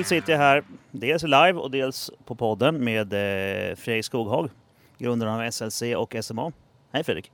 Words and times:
ikväll 0.00 0.20
sitter 0.20 0.32
jag 0.32 0.40
här 0.40 0.64
dels 0.90 1.22
live 1.22 1.52
och 1.52 1.70
dels 1.70 2.10
på 2.24 2.34
podden 2.34 2.84
med 2.84 3.12
eh, 3.12 3.76
Fredrik 3.76 4.04
Skoghag, 4.04 4.50
grundaren 4.98 5.40
av 5.40 5.50
SLC 5.50 5.82
och 5.96 6.16
SMA. 6.20 6.52
Hej 6.92 7.04
Fredrik! 7.04 7.32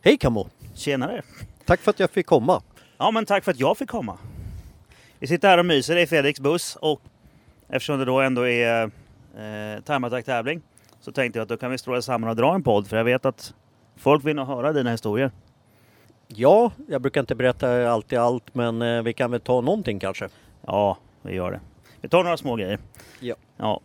Hej 0.00 0.16
Camo! 0.18 0.48
Tjenare! 0.74 1.22
Tack 1.64 1.80
för 1.80 1.90
att 1.90 2.00
jag 2.00 2.10
fick 2.10 2.26
komma. 2.26 2.62
Ja 2.98 3.10
men 3.10 3.26
tack 3.26 3.44
för 3.44 3.50
att 3.50 3.60
jag 3.60 3.78
fick 3.78 3.88
komma. 3.88 4.18
Vi 5.18 5.26
sitter 5.26 5.48
här 5.48 5.58
och 5.58 5.66
myser 5.66 5.96
i 5.96 6.06
Fredriks 6.06 6.40
buss 6.40 6.76
och 6.76 7.00
eftersom 7.68 7.98
det 7.98 8.04
då 8.04 8.20
ändå 8.20 8.48
är 8.48 8.82
eh, 8.84 9.82
Time 9.84 10.06
Attack 10.06 10.24
tävling 10.24 10.62
så 11.00 11.12
tänkte 11.12 11.38
jag 11.38 11.42
att 11.42 11.48
då 11.48 11.56
kan 11.56 11.70
vi 11.70 11.78
stråla 11.78 12.02
samman 12.02 12.30
och 12.30 12.36
dra 12.36 12.54
en 12.54 12.62
podd 12.62 12.86
för 12.86 12.96
jag 12.96 13.04
vet 13.04 13.24
att 13.24 13.54
folk 13.96 14.24
vill 14.24 14.36
nog 14.36 14.46
höra 14.46 14.72
dina 14.72 14.90
historier. 14.90 15.30
Ja, 16.28 16.72
jag 16.88 17.02
brukar 17.02 17.20
inte 17.20 17.34
berätta 17.34 17.90
alltid 17.90 18.18
allt 18.18 18.54
men 18.54 18.82
eh, 18.82 19.02
vi 19.02 19.12
kan 19.12 19.30
väl 19.30 19.40
ta 19.40 19.60
någonting 19.60 19.98
kanske. 19.98 20.28
Ja, 20.66 20.98
vi 21.22 21.34
gör 21.34 21.50
det. 21.50 21.60
Vi 22.04 22.08
tar 22.08 22.24
några 22.24 22.36
små 22.36 22.56
grejer. 22.56 22.78
Ja. 23.20 23.34
Ja, 23.56 23.80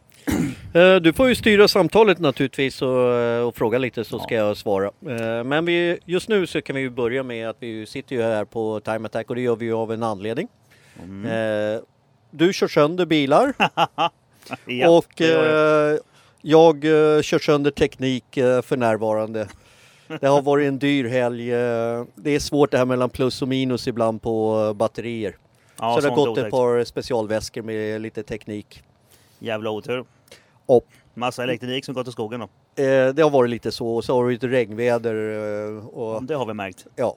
Eh, 0.73 0.95
Du 0.95 1.13
får 1.13 1.29
ju 1.29 1.35
styra 1.35 1.67
samtalet 1.67 2.19
naturligtvis 2.19 2.81
och, 2.81 3.13
eh, 3.13 3.47
och 3.47 3.55
fråga 3.55 3.77
lite 3.77 4.03
så 4.03 4.15
Ja. 4.17 4.23
ska 4.23 4.35
jag 4.35 4.57
svara. 4.57 4.85
Eh, 4.87 5.43
Men 5.43 5.65
vi, 5.65 5.99
just 6.05 6.29
nu 6.29 6.47
så 6.47 6.61
kan 6.61 6.75
vi 6.75 6.81
ju 6.81 6.89
börja 6.89 7.23
med 7.23 7.49
att 7.49 7.55
vi 7.59 7.85
sitter 7.85 8.15
ju 8.15 8.21
här 8.21 8.45
på 8.45 8.79
Time 8.79 9.05
Attack 9.05 9.29
och 9.29 9.35
det 9.35 9.41
gör 9.41 9.55
vi 9.55 9.65
ju 9.65 9.73
av 9.73 9.91
en 9.93 10.03
anledning. 10.03 10.47
Mm. 11.03 11.81
Du 12.31 12.53
kör 12.53 12.67
sönder 12.67 13.05
bilar 13.05 13.53
ja 14.65 14.89
och 14.97 15.05
det 15.17 15.27
jag. 15.27 15.99
jag 16.41 16.83
kör 17.25 17.39
sönder 17.39 17.71
teknik 17.71 18.25
för 18.63 18.77
närvarande. 18.77 19.47
Det 20.19 20.27
har 20.27 20.41
varit 20.41 20.67
en 20.67 20.79
dyr 20.79 21.05
helg. 21.09 21.47
Det 22.15 22.35
är 22.35 22.39
svårt 22.39 22.71
det 22.71 22.77
här 22.77 22.85
mellan 22.85 23.09
plus 23.09 23.41
och 23.41 23.47
minus 23.47 23.87
ibland 23.87 24.21
på 24.21 24.73
batterier. 24.75 25.35
Ja, 25.79 25.95
så 25.95 26.01
det 26.01 26.09
har 26.09 26.15
gått 26.15 26.27
ett 26.27 26.31
otäckt. 26.43 26.51
par 26.51 26.83
specialväskor 26.83 27.61
med 27.61 28.01
lite 28.01 28.23
teknik. 28.23 28.83
Jävla 29.39 29.69
otur. 29.69 30.05
Och, 30.65 30.85
Massa 31.13 31.43
elektronik 31.43 31.85
som 31.85 31.93
gått 31.95 32.07
i 32.07 32.11
skogen 32.11 32.39
då. 32.39 32.83
eh, 32.83 33.09
det 33.13 33.21
har 33.21 33.29
varit 33.29 33.49
lite 33.49 33.71
så. 33.71 33.87
Och 33.95 34.03
så 34.03 34.15
har 34.15 34.25
det 34.25 34.31
lite 34.31 34.47
regnväder. 34.47 35.15
Eh, 35.77 35.87
och, 35.87 36.23
Det 36.23 36.35
har 36.35 36.45
vi 36.45 36.53
märkt. 36.53 36.85
ja. 36.95 37.15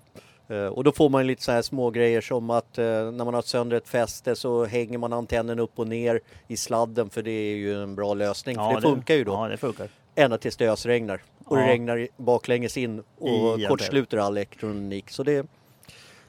Eh, 0.48 0.66
och 0.66 0.84
då 0.84 0.92
får 0.92 1.08
man 1.08 1.26
lite 1.26 1.42
så 1.42 1.52
här 1.52 1.62
små 1.62 1.90
grejer 1.90 2.20
som 2.20 2.50
att 2.50 2.78
eh, 2.78 2.84
när 2.84 3.24
man 3.24 3.34
har 3.34 3.42
sönder 3.42 3.76
ett 3.76 3.88
fäste 3.88 4.36
så 4.36 4.64
hänger 4.64 4.98
man 4.98 5.12
antennen 5.12 5.58
upp 5.58 5.78
och 5.78 5.86
ner 5.88 6.20
i 6.48 6.56
sladden 6.56 7.10
för 7.10 7.22
det 7.22 7.30
är 7.30 7.54
ju 7.56 7.82
en 7.82 7.94
bra 7.94 8.14
lösning. 8.14 8.56
för 8.56 8.74
det, 8.74 8.80
funkar 8.82 9.14
ju 9.14 9.24
då. 9.24 9.32
Ja, 9.32 9.48
det 9.48 9.56
funkar. 9.56 9.88
Ända 10.14 10.38
tills 10.38 10.56
det 10.56 10.68
ösregnar. 10.68 11.22
Och 11.44 11.56
det 11.56 11.62
Ja. 11.62 11.68
regnar 11.68 11.96
i- 11.98 12.08
baklänges 12.16 12.76
in 12.76 13.02
och 13.18 13.60
I 13.60 13.66
kortsluter 13.68 14.18
all 14.18 14.36
elektronik. 14.36 15.10
Så 15.10 15.22
det, 15.22 15.46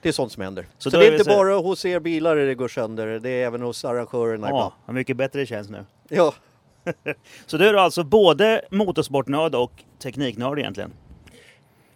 det 0.03 0.09
är 0.09 0.13
sånt 0.13 0.31
som 0.31 0.43
händer. 0.43 0.65
Så 0.77 0.91
Så, 0.91 0.97
det 0.99 1.07
är 1.07 1.11
inte 1.11 1.23
så- 1.23 1.29
bara 1.29 1.55
hos 1.55 1.85
er 1.85 1.99
bilar 1.99 2.35
det 2.35 2.55
går 2.55 2.67
sönder. 2.67 3.19
Det 3.19 3.29
är 3.29 3.45
även 3.47 3.61
hos 3.61 3.85
arrangörerna 3.85 4.47
ibland. 4.47 4.55
Ja, 4.55 4.73
vad 4.85 4.95
mycket 4.95 5.17
bättre 5.17 5.39
det 5.39 5.45
känns 5.45 5.69
nu. 5.69 5.85
Ja, 6.09 6.33
Så 7.45 7.57
du 7.57 7.67
är 7.67 7.73
alltså 7.73 8.03
både 8.03 8.61
motorsportnörd 8.71 9.55
och 9.55 9.71
tekniknörd 9.99 10.59
egentligen? 10.59 10.93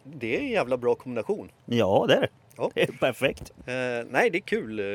det 0.03 0.35
är 0.35 0.39
en 0.39 0.47
jävla 0.49 0.77
bra 0.77 0.95
kombination. 0.95 1.51
Ja, 1.65 2.05
det 2.07 2.13
är 2.15 2.21
det. 2.21 2.27
Ja. 2.57 2.71
Det 2.73 2.81
är 2.81 2.91
perfekt. 2.91 3.51
Eh, 3.65 3.73
nej, 4.09 4.29
det 4.29 4.37
är 4.37 4.41
kul. 4.41 4.79
Eh, 4.79 4.85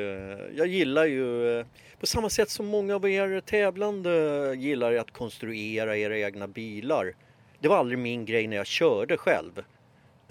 jag 0.56 0.66
gillar 0.66 1.04
ju, 1.04 1.58
eh, 1.60 1.66
på 2.00 2.06
samma 2.06 2.30
sätt 2.30 2.50
som 2.50 2.66
många 2.66 2.94
av 2.94 3.08
er 3.08 3.40
tävlande 3.40 4.10
gillar 4.58 4.94
att 4.94 5.10
konstruera 5.10 5.96
era 5.96 6.18
egna 6.18 6.48
bilar. 6.48 7.12
Det 7.60 7.68
var 7.68 7.76
aldrig 7.76 7.98
min 7.98 8.24
grej 8.24 8.46
när 8.46 8.56
jag 8.56 8.66
körde 8.66 9.16
själv. 9.16 9.62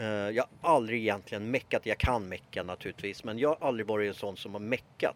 Eh, 0.01 0.07
jag 0.07 0.45
har 0.61 0.75
aldrig 0.75 0.99
egentligen 0.99 1.51
meckat. 1.51 1.85
Jag 1.85 1.97
kan 1.97 2.29
mecka 2.29 2.63
naturligtvis, 2.63 3.23
men 3.23 3.39
jag 3.39 3.49
har 3.49 3.67
aldrig 3.67 3.87
varit 3.87 4.07
en 4.07 4.13
sån 4.13 4.37
som 4.37 4.53
har 4.53 4.59
meckat. 4.59 5.15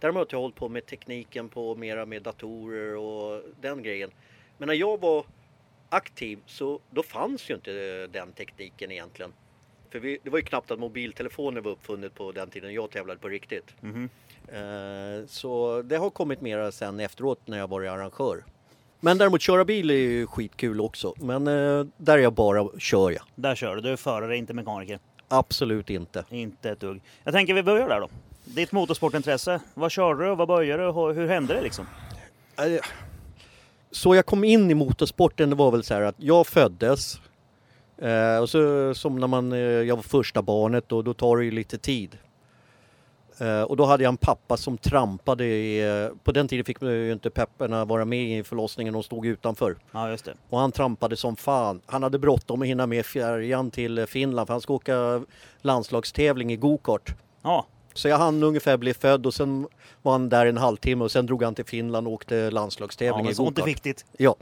Däremot 0.00 0.32
har 0.32 0.36
jag 0.36 0.42
hållit 0.42 0.56
på 0.56 0.68
med 0.68 0.86
tekniken 0.86 1.48
på 1.48 1.74
mera 1.74 2.06
med 2.06 2.22
datorer 2.22 2.96
och 2.96 3.42
den 3.60 3.82
grejen. 3.82 4.10
Men 4.58 4.66
när 4.66 4.74
jag 4.74 5.00
var 5.00 5.24
aktiv 5.88 6.38
så 6.46 6.80
då 6.90 7.02
fanns 7.02 7.50
ju 7.50 7.54
inte 7.54 8.06
den 8.06 8.32
tekniken 8.32 8.90
egentligen. 8.90 9.32
För 9.90 9.98
vi, 9.98 10.18
det 10.22 10.30
var 10.30 10.38
ju 10.38 10.44
knappt 10.44 10.70
att 10.70 10.78
mobiltelefoner 10.78 11.60
var 11.60 11.70
uppfunnet 11.70 12.14
på 12.14 12.32
den 12.32 12.50
tiden 12.50 12.74
jag 12.74 12.90
tävlade 12.90 13.20
på 13.20 13.28
riktigt. 13.28 13.74
Mhm. 13.80 14.08
Eh, 14.48 15.26
så 15.26 15.82
det 15.82 15.96
har 15.96 16.10
kommit 16.10 16.40
mera 16.40 16.72
sen 16.72 17.00
efteråt 17.00 17.46
när 17.46 17.58
jag 17.58 17.68
varit 17.68 17.90
arrangör. 17.90 18.44
Men 19.04 19.18
däremot 19.18 19.40
köra 19.42 19.64
bil 19.64 19.90
är 19.90 19.94
ju 19.94 20.26
skitkul 20.26 20.80
också. 20.80 21.14
Men 21.16 21.46
eh, 21.46 21.86
där 21.96 22.18
är 22.18 22.22
jag 22.22 22.32
bara 22.32 22.68
kör 22.78 23.10
jag. 23.10 23.22
Där 23.34 23.54
kör 23.54 23.74
du. 23.76 23.80
Du 23.80 23.92
är 23.92 23.96
förare, 23.96 24.36
inte 24.36 24.54
mekaniker. 24.54 24.98
Absolut 25.28 25.90
inte. 25.90 26.24
Inte 26.30 26.70
ett 26.70 26.80
dugg. 26.80 27.02
Jag 27.24 27.34
tänker 27.34 27.54
vi 27.54 27.62
börjar 27.62 27.88
där 27.88 28.00
då. 28.00 28.08
Ditt 28.44 28.72
motorsportintresse. 28.72 29.60
Vad 29.74 29.90
körde 29.90 30.24
du? 30.28 30.34
Vad 30.34 30.48
började 30.48 30.82
du? 30.82 30.88
och 30.88 31.14
Hur 31.14 31.28
hände 31.28 31.54
det 31.54 31.62
liksom? 31.62 31.86
Eh, 32.56 32.80
Så 33.90 34.14
jag 34.14 34.26
kom 34.26 34.44
in 34.44 34.70
i 34.70 34.74
motorsporten 34.74 35.50
det 35.50 35.56
var 35.56 35.70
väl 35.70 35.84
så 35.84 35.94
här 35.94 36.02
att 36.02 36.16
jag 36.18 36.46
föddes 36.46 37.20
eh, 37.98 38.38
och 38.38 38.50
så 38.50 38.94
som 38.94 39.20
när 39.20 39.26
man, 39.26 39.52
eh, 39.52 39.58
jag 39.58 39.96
var 39.96 40.02
första 40.02 40.42
barnet 40.42 40.92
och 40.92 41.04
då 41.04 41.14
tar 41.14 41.36
det 41.36 41.44
ju 41.44 41.50
lite 41.50 41.78
tid. 41.78 42.18
Eh, 43.38 43.62
och 43.62 43.76
då 43.76 43.84
hade 43.84 44.02
jag 44.04 44.08
en 44.08 44.16
pappa 44.16 44.56
som 44.56 44.78
trampade 44.78 45.44
i, 45.44 45.88
eh, 46.04 46.08
på 46.24 46.32
den 46.32 46.48
tiden 46.48 46.64
fick 46.64 46.80
man 46.80 46.90
ju 46.90 47.12
inte 47.12 47.30
pepparna 47.30 47.84
vara 47.84 48.04
med 48.04 48.38
i 48.38 48.42
förlossningen, 48.44 48.94
de 48.94 49.02
stod 49.02 49.26
utanför. 49.26 49.76
Ja, 49.92 50.10
just 50.10 50.24
det. 50.24 50.34
Och 50.50 50.58
han 50.58 50.72
trampade 50.72 51.16
som 51.16 51.36
fan. 51.36 51.80
Han 51.86 52.02
hade 52.02 52.18
bråttom 52.18 52.62
att 52.62 52.68
hinna 52.68 52.86
med 52.86 53.06
färjan 53.06 53.70
till 53.70 54.06
Finland 54.06 54.46
för 54.46 54.54
han 54.54 54.60
ska 54.60 54.72
åka 54.74 55.22
landslagstävling 55.60 56.52
i 56.52 56.56
gokart. 56.56 57.14
Ja, 57.42 57.66
Så 57.94 58.08
jag 58.08 58.18
hann 58.18 58.42
ungefär 58.42 58.76
bli 58.76 58.94
född 58.94 59.26
och 59.26 59.34
sen 59.34 59.66
var 60.02 60.12
han 60.12 60.28
där 60.28 60.46
en 60.46 60.56
halvtimme 60.56 61.04
och 61.04 61.10
sen 61.12 61.26
drog 61.26 61.42
han 61.42 61.54
till 61.54 61.64
Finland 61.64 62.06
och 62.06 62.12
åkte 62.12 62.34
ja 62.36 62.50
landslagstävling 62.50 63.24
men 63.24 63.32
i 63.32 63.34
gokart. 63.36 63.66
viktigt. 63.66 64.04
Ja. 64.16 64.34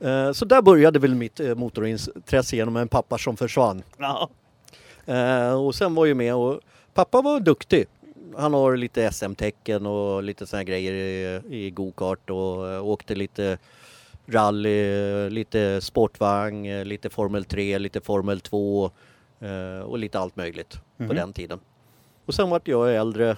Eh, 0.00 0.32
Så 0.32 0.44
där 0.44 0.62
började 0.62 0.98
väl 0.98 1.14
mitt 1.14 1.40
motorintresse 1.56 2.56
genom 2.56 2.76
en 2.76 2.88
pappa 2.88 3.18
som 3.18 3.36
försvann. 3.36 3.82
Ja, 3.98 4.28
Och 5.58 5.74
sen 5.74 5.94
var 5.94 6.04
ju 6.04 6.14
med 6.14 6.34
och 6.34 6.60
pappa 6.94 7.22
var 7.22 7.40
duktig. 7.40 7.86
Han 8.36 8.54
har 8.54 8.76
lite 8.76 9.12
SM-tecken 9.12 9.86
och 9.86 10.22
lite 10.22 10.56
här 10.56 10.62
grejer 10.64 10.92
i, 10.92 11.40
i 11.66 11.70
gokart 11.70 12.30
och 12.30 12.68
eh, 12.72 12.84
åkte 12.86 13.14
lite 13.14 13.58
rally, 14.26 14.92
eh, 15.24 15.30
lite 15.30 15.80
sportvagn, 15.80 16.66
eh, 16.66 16.84
lite 16.84 17.10
Formel 17.10 17.44
3, 17.44 17.78
lite 17.78 18.00
Formel 18.00 18.40
2 18.40 18.90
eh, 19.40 19.80
och 19.84 19.98
lite 19.98 20.18
allt 20.18 20.36
möjligt 20.36 20.80
Mhm. 20.96 21.08
på 21.08 21.14
den 21.14 21.32
tiden. 21.32 21.60
Och 22.26 22.34
sen 22.34 22.50
vart 22.50 22.68
jag 22.68 22.94
äldre 22.96 23.36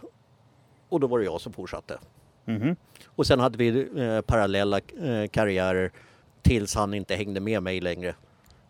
och 0.89 1.01
då 1.01 1.07
var 1.07 1.19
det 1.19 1.25
jag 1.25 1.41
som 1.41 1.53
fortsatte. 1.53 1.99
Mhm. 2.45 2.77
Och 3.07 3.27
sen 3.27 3.41
hade 3.41 3.59
vi 3.59 3.89
eh, 4.03 4.21
parallella 4.21 4.79
eh, 4.79 5.29
karriärer 5.31 5.91
tills 6.43 6.75
han 6.75 6.95
inte 6.95 7.15
hängde 7.15 7.41
med 7.41 7.63
mig 7.63 7.81
längre. 7.81 8.15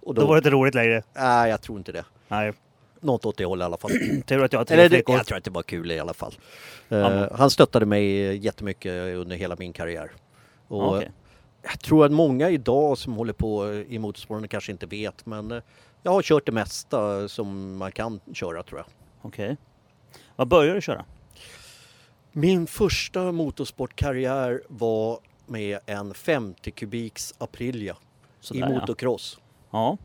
Och 0.01 0.15
Då 0.15 0.27
var 0.27 0.35
det 0.35 0.39
inte 0.39 0.51
roligt 0.51 0.75
längre. 0.75 1.03
Nej, 1.15 1.51
jag 1.51 1.61
tror 1.63 1.79
inte 1.79 1.93
det. 1.93 2.05
Nej, 2.29 2.53
Något 3.01 3.27
åt 3.27 3.37
det 3.37 3.45
hållet 3.45 3.65
i 3.65 3.67
alla 3.67 3.77
fall. 3.77 3.91
tur 4.27 4.45
att 4.45 4.53
jag 4.53 4.61
har 4.61 4.65
tre 4.65 4.77
Eller 4.77 4.89
flickor. 4.89 5.17
jag 5.17 5.27
tror 5.27 5.39
att 5.39 5.45
det 5.45 5.51
var 5.51 5.63
kul 5.63 5.91
i 5.91 5.99
alla 5.99 6.15
fall. 6.15 6.35
Ja. 6.89 7.29
Han 7.37 7.51
stöttade 7.51 7.87
mig 7.87 8.37
jättemycket 8.37 8.93
under 9.17 9.37
hela 9.37 9.57
min 9.59 9.73
karriär. 9.73 10.11
Och 10.69 10.83
Ja, 10.83 10.97
okej. 10.97 11.11
Jag 11.63 11.81
tror 11.81 12.05
att 12.05 12.13
många 12.13 12.51
idag 12.51 12.99
som 12.99 13.13
håller 13.13 13.33
på 13.33 13.75
i 13.89 13.99
motorsporten 13.99 14.49
kanske 14.49 14.73
inte 14.73 14.87
vet 14.87 15.27
men 15.27 15.53
eh, 15.53 15.63
jag 16.03 16.13
har 16.13 16.23
kört 16.23 16.47
det 16.47 16.53
mesta 16.53 17.29
som 17.29 17.77
man 17.77 17.93
kan 17.93 18.21
köra 18.33 18.63
tror 18.63 18.79
jag. 18.81 18.87
Okej. 19.23 19.57
Vad 20.37 20.49
började 20.49 20.75
du 20.75 20.81
köra? 20.81 21.05
Min 22.33 22.67
första 22.67 23.33
motorsportkarriär 23.33 24.63
var 24.69 25.19
med 25.47 25.79
en 25.87 26.15
50 26.15 26.71
kubiks 26.71 27.35
Aprilia 27.39 27.97
Sådär, 28.41 28.61
i 28.61 28.63
ja. 28.63 28.69
motocross. 28.81 29.39
Ja. 29.71 29.97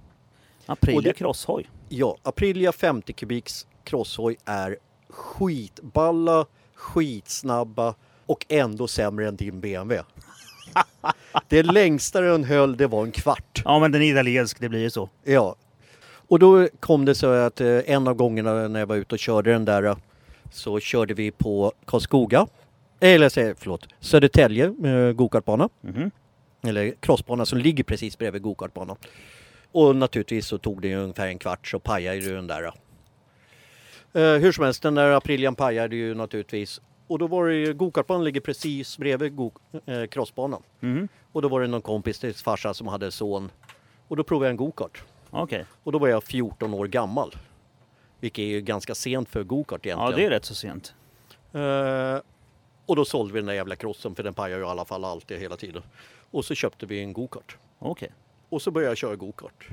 Aprilia 0.65 1.01
det- 1.01 1.13
crosshoj. 1.13 1.69
Ja, 1.89 2.17
Aprilia 2.23 2.71
50 2.71 3.13
kubiks 3.13 3.67
crosshoj 3.83 4.37
är 4.45 4.77
skitballa, 5.09 6.45
skitsnabba 6.75 7.95
och 8.25 8.45
ändå 8.49 8.87
sämre 8.87 9.27
än 9.27 9.35
din 9.35 9.59
BMW. 9.61 10.03
det 11.47 11.63
längsta 11.63 12.21
den 12.21 12.43
höll 12.43 12.77
det 12.77 12.87
var 12.87 13.03
en 13.03 13.11
kvart. 13.11 13.61
Ja, 13.65 13.79
men 13.79 13.91
den 13.91 14.01
är 14.01 14.11
italiensk, 14.11 14.59
det 14.59 14.69
blir 14.69 14.79
ju 14.79 14.89
så. 14.89 15.09
Ja. 15.23 15.55
Och 16.27 16.39
då 16.39 16.67
kom 16.79 17.05
det 17.05 17.15
så 17.15 17.27
att 17.31 17.61
eh, 17.61 17.67
en 17.85 18.07
av 18.07 18.13
gångerna 18.13 18.67
när 18.67 18.79
jag 18.79 18.87
var 18.87 18.95
ute 18.95 19.15
och 19.15 19.19
körde 19.19 19.51
den 19.51 19.65
där 19.65 19.83
eh, 19.83 19.97
så 20.51 20.79
körde 20.79 21.13
vi 21.13 21.31
på 21.31 21.71
Karlskoga. 21.85 22.47
Eller 22.99 23.29
säger, 23.29 23.55
förlåt, 23.59 23.87
Södertälje 23.99 24.65
eh, 24.83 25.11
gokartbana. 25.11 25.69
Mhm. 25.81 26.11
Eller 26.61 26.93
crossbana 26.99 27.45
som 27.45 27.59
ligger 27.59 27.83
precis 27.83 28.17
bredvid 28.17 28.41
gokartbanan. 28.41 28.95
Och 29.73 29.95
naturligtvis 29.95 30.47
så 30.47 30.57
tog 30.57 30.81
det 30.81 30.95
ungefär 30.95 31.27
en 31.27 31.39
kvart 31.39 31.67
så 31.67 31.79
pajade 31.79 32.17
ju 32.17 32.35
den 32.35 32.47
där. 32.47 32.63
Eh, 32.63 32.71
hur 34.13 34.51
som 34.51 34.63
helst, 34.63 34.81
den 34.83 34.95
där 34.95 35.11
Aprilian 35.11 35.55
pajade 35.55 35.95
ju 35.95 36.15
naturligtvis. 36.15 36.81
Och 37.07 37.19
då 37.19 37.27
var 37.27 37.47
det 37.47 37.55
ju, 37.55 37.73
gokartbanan 37.73 38.23
ligger 38.23 38.41
precis 38.41 38.97
bredvid 38.97 39.35
go, 39.35 39.51
eh, 39.85 40.05
crossbanan. 40.05 40.63
Mhm. 40.79 41.07
Och 41.31 41.41
då 41.41 41.47
var 41.47 41.61
det 41.61 41.67
någon 41.67 41.81
kompis 41.81 42.19
till 42.19 42.33
farsa 42.35 42.73
som 42.73 42.87
hade 42.87 43.11
son. 43.11 43.51
Och 44.07 44.17
då 44.17 44.23
provade 44.23 44.45
jag 44.47 44.51
en 44.51 44.57
gokart. 44.57 45.03
Okej. 45.29 45.65
Och 45.83 45.91
då 45.91 45.99
var 45.99 46.07
jag 46.07 46.23
14 46.23 46.73
år 46.73 46.87
gammal. 46.87 47.35
Vilket 48.19 48.43
är 48.43 48.47
ju 48.47 48.61
ganska 48.61 48.95
sent 48.95 49.29
för 49.29 49.43
gokart 49.43 49.85
egentligen. 49.85 50.11
Ja, 50.11 50.17
det 50.17 50.25
är 50.25 50.29
rätt 50.29 50.45
så 50.45 50.55
sent. 50.55 50.93
Eh, 51.53 52.19
Och 52.85 52.95
då 52.95 53.05
sålde 53.05 53.33
vi 53.33 53.39
den 53.39 53.45
där 53.47 53.53
jävla 53.53 53.75
crossen 53.75 54.15
för 54.15 54.23
den 54.23 54.33
pajar 54.33 54.57
ju 54.57 54.63
i 54.63 54.67
alla 54.67 54.85
fall 54.85 55.05
alltid 55.05 55.39
hela 55.39 55.57
tiden. 55.57 55.83
Och 56.31 56.45
så 56.45 56.55
köpte 56.55 56.85
vi 56.85 56.99
en 56.99 57.13
gokart. 57.13 57.57
Okej. 57.79 58.11
Och 58.53 58.61
så 58.61 58.71
började 58.71 58.91
jag 58.91 58.97
köra 58.97 59.15
gokart. 59.15 59.67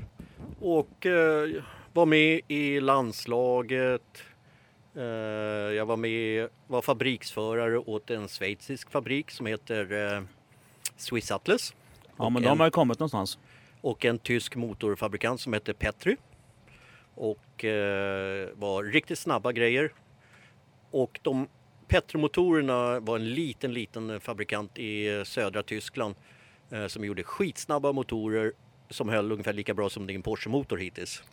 Och 0.59 1.05
eh, 1.05 1.63
var 1.93 2.05
med 2.05 2.41
i 2.47 2.79
landslaget. 2.79 4.23
Eh, 4.95 5.01
jag 5.75 5.85
var 5.85 5.97
med, 5.97 6.47
var 6.67 6.81
fabriksförare 6.81 7.77
åt 7.77 8.09
en 8.09 8.27
schweizisk 8.27 8.91
fabrik 8.91 9.31
som 9.31 9.45
heter 9.45 10.13
eh, 10.15 10.23
Swiss 10.97 11.31
Atlas. 11.31 11.73
Ja, 12.17 12.29
men 12.29 12.43
en- 12.43 12.49
de 12.49 12.59
har 12.59 12.67
ju 12.67 12.71
kommit 12.71 12.99
någonstans. 12.99 13.39
och 13.81 14.05
en 14.05 14.19
tysk 14.19 14.55
motorfabrikant 14.55 15.41
som 15.41 15.53
heter 15.53 15.73
Petry. 15.73 16.15
Och 17.15 17.65
eh, 17.65 18.49
var 18.55 18.83
riktigt 18.83 19.19
snabba 19.19 19.51
grejer. 19.51 19.93
Och 20.91 21.19
de 21.23 21.47
Petry-motorerna 21.87 22.99
var 22.99 23.15
en 23.15 23.33
liten, 23.33 23.73
liten 23.73 24.19
fabrikant 24.19 24.77
i 24.77 25.07
eh, 25.17 25.23
södra 25.23 25.63
Tyskland 25.63 26.15
eh, 26.71 26.87
som 26.87 27.05
gjorde 27.05 27.23
skitsnabba 27.23 27.91
motorer 27.91 28.53
som 28.91 29.09
höll 29.09 29.31
ungefär 29.31 29.53
lika 29.53 29.73
bra 29.73 29.89
som 29.89 30.07
din 30.07 30.21
Porsche-motor 30.23 30.77
hittills. 30.77 31.23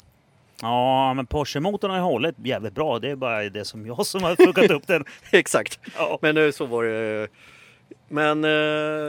Ja, 0.62 1.14
men 1.14 1.26
Porsche-motorn 1.26 1.90
har 1.90 1.98
ju 1.98 2.02
hållit 2.02 2.34
jävligt 2.44 2.74
bra. 2.74 2.98
Det 2.98 3.10
är 3.10 3.16
bara 3.16 3.48
det 3.48 3.64
som 3.64 3.86
jag 3.86 4.06
som 4.06 4.22
har 4.22 4.36
fuckat 4.36 4.70
upp 4.70 4.86
den. 4.86 5.04
Exakt, 5.30 5.80
Ja. 5.96 6.18
men 6.22 6.36
eh, 6.36 6.50
så 6.50 6.66
var 6.66 6.84
det. 6.84 7.28
Men... 8.08 8.44
eh, 8.44 8.50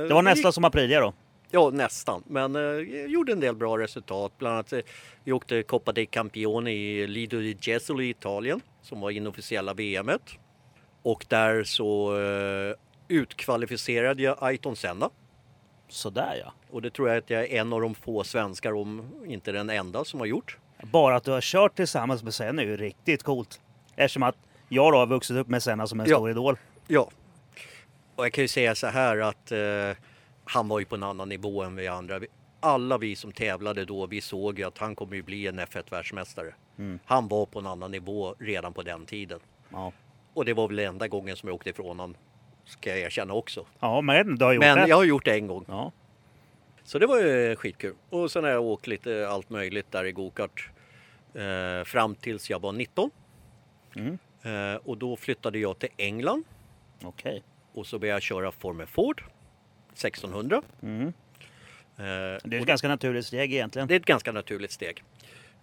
Det 0.07 0.13
var 0.13 0.21
nästan 0.21 0.53
som 0.53 0.65
Aprilia 0.65 0.99
då. 1.01 1.13
Ja, 1.51 1.69
nästan. 1.69 2.23
Men 2.27 2.55
eh, 2.55 3.05
gjorde 3.07 3.31
en 3.31 3.39
del 3.39 3.55
bra 3.55 3.77
resultat. 3.77 4.31
Bland 4.37 4.53
annat 4.53 4.73
eh, 4.73 4.79
vi 5.23 5.31
åkte 5.31 5.63
Coppa 5.63 5.91
dei 5.91 6.05
Campioni 6.05 6.71
i 6.71 7.07
Lido 7.07 7.37
di 7.39 7.57
Jesolo 7.61 8.01
i 8.01 8.09
Italien 8.09 8.61
som 8.81 8.99
var 9.01 9.11
inofficiella 9.11 9.73
VMet. 9.73 10.21
Och 11.03 11.25
där 11.29 11.63
så 11.63 12.17
eh, 12.21 12.75
utkvalificerade 13.07 14.23
jag 14.23 14.37
Ayrton 14.41 14.75
Senna. 14.75 15.09
Sådär 15.89 16.41
ja. 16.45 16.53
Och 16.71 16.81
det 16.81 16.89
tror 16.89 17.09
jag 17.09 17.17
att 17.17 17.29
jag 17.29 17.41
är 17.41 17.47
en 17.61 17.73
av 17.73 17.81
de 17.81 17.95
få 17.95 18.23
svenskar, 18.23 18.73
om 18.73 19.11
inte 19.27 19.51
den 19.51 19.69
enda, 19.69 20.05
som 20.05 20.19
har 20.19 20.27
gjort. 20.27 20.57
Bara 20.83 21.15
att 21.15 21.23
du 21.23 21.31
har 21.31 21.41
kört 21.41 21.75
tillsammans 21.75 22.23
med 22.23 22.33
Senna 22.33 22.61
är 22.61 22.65
ju 22.65 22.77
riktigt 22.77 23.23
coolt. 23.23 23.61
Eftersom 23.95 24.23
att 24.23 24.35
jag 24.69 24.93
då 24.93 24.97
har 24.97 25.07
vuxit 25.07 25.37
upp 25.37 25.47
med 25.47 25.63
Senna 25.63 25.87
som 25.87 25.99
en 25.99 26.09
Ja. 26.09 26.15
stor 26.15 26.29
idol. 26.29 26.57
Ja. 26.87 27.09
Och 28.15 28.25
jag 28.25 28.33
kan 28.33 28.41
ju 28.43 28.47
säga 28.47 28.75
så 28.75 28.87
här 28.87 29.17
att 29.17 29.51
eh, 29.51 30.03
han 30.45 30.67
var 30.67 30.79
ju 30.79 30.85
på 30.85 30.95
en 30.95 31.03
annan 31.03 31.29
nivå 31.29 31.63
än 31.63 31.75
vi 31.75 31.87
andra. 31.87 32.19
Alla 32.59 32.97
vi 32.97 33.15
som 33.15 33.31
tävlade 33.31 33.85
då, 33.85 34.05
vi 34.07 34.21
såg 34.21 34.59
ju 34.59 34.65
att 34.65 34.77
han 34.77 34.95
kommer 34.95 35.15
ju 35.15 35.21
bli 35.23 35.47
en 35.47 35.59
F1-världsmästare. 35.59 36.53
Mm. 36.77 36.99
Han 37.05 37.27
var 37.27 37.45
på 37.45 37.59
en 37.59 37.65
annan 37.67 37.91
nivå 37.91 38.35
redan 38.39 38.73
på 38.73 38.83
den 38.83 39.05
tiden. 39.05 39.39
Ja, 39.69 39.91
Och 40.33 40.45
det 40.45 40.53
var 40.53 40.67
väl 40.67 40.79
enda 40.79 41.07
gången 41.07 41.35
som 41.35 41.49
jag 41.49 41.55
åkte 41.55 41.69
ifrån 41.69 41.87
honom, 41.87 42.15
ska 42.69 42.89
jag 42.89 42.99
erkänna 42.99 43.33
också. 43.33 43.65
ja 43.79 44.01
men 44.01 44.35
du 44.35 44.45
har 44.45 44.53
gjort 44.53 44.59
Men 44.63 44.77
det. 44.77 44.87
jag 44.87 44.95
har 44.95 45.03
gjort 45.03 45.25
det 45.25 45.33
en 45.33 45.47
gång. 45.47 45.65
Ja. 45.67 45.91
Så 46.83 46.99
det 46.99 47.07
var 47.07 47.19
ju 47.19 47.55
skitkul. 47.55 47.95
Och 48.09 48.31
sen 48.31 48.43
har 48.43 48.51
jag 48.51 48.63
åkt 48.63 48.87
lite 48.87 49.29
allt 49.29 49.49
möjligt 49.49 49.91
där 49.91 50.05
i 50.05 50.11
gokart. 50.11 50.69
Eh, 51.33 51.83
fram 51.85 52.15
tills 52.15 52.49
jag 52.49 52.61
var 52.61 52.71
19. 52.71 53.11
Mm. 53.95 54.17
Eh, 54.41 54.75
och 54.85 54.97
då 54.97 55.15
flyttade 55.15 55.59
jag 55.59 55.79
till 55.79 55.89
England. 55.97 56.43
Okej. 57.03 57.43
Och 57.73 57.87
så 57.87 57.99
började 57.99 58.15
jag 58.15 58.21
köra 58.21 58.51
Formel 58.51 58.87
Ford 58.87 59.23
1600. 59.93 60.61
Mm. 60.83 61.07
Eh, 61.07 61.13
Det 61.97 62.55
är 62.57 62.59
ett 62.59 62.65
ganska 62.65 62.87
naturligt 62.87 63.25
steg 63.25 63.53
egentligen. 63.53 63.87
det 63.87 63.95
är 63.95 63.99
ett 63.99 64.05
ganska 64.05 64.31
naturligt 64.31 64.71
steg. 64.71 65.03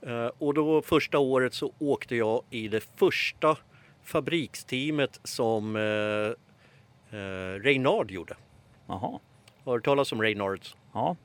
Eh, 0.03 0.27
och 0.39 0.55
då 0.55 0.83
första 0.83 1.19
året 1.19 1.55
så 1.55 1.73
åkte 1.79 2.17
jag 2.17 2.43
i 2.51 2.69
det 2.69 2.89
första 2.97 3.57
fabriksteamet 4.05 5.21
som 5.25 5.77
eh, 7.17 7.61
Reynard 7.63 8.11
gjorde. 8.11 8.37
Jaha. 8.87 9.19
Har 9.65 9.79
du 9.79 9.83
talas 9.83 10.13
om 10.13 10.23
Reynards? 10.23 10.77
Ja. 10.93 11.17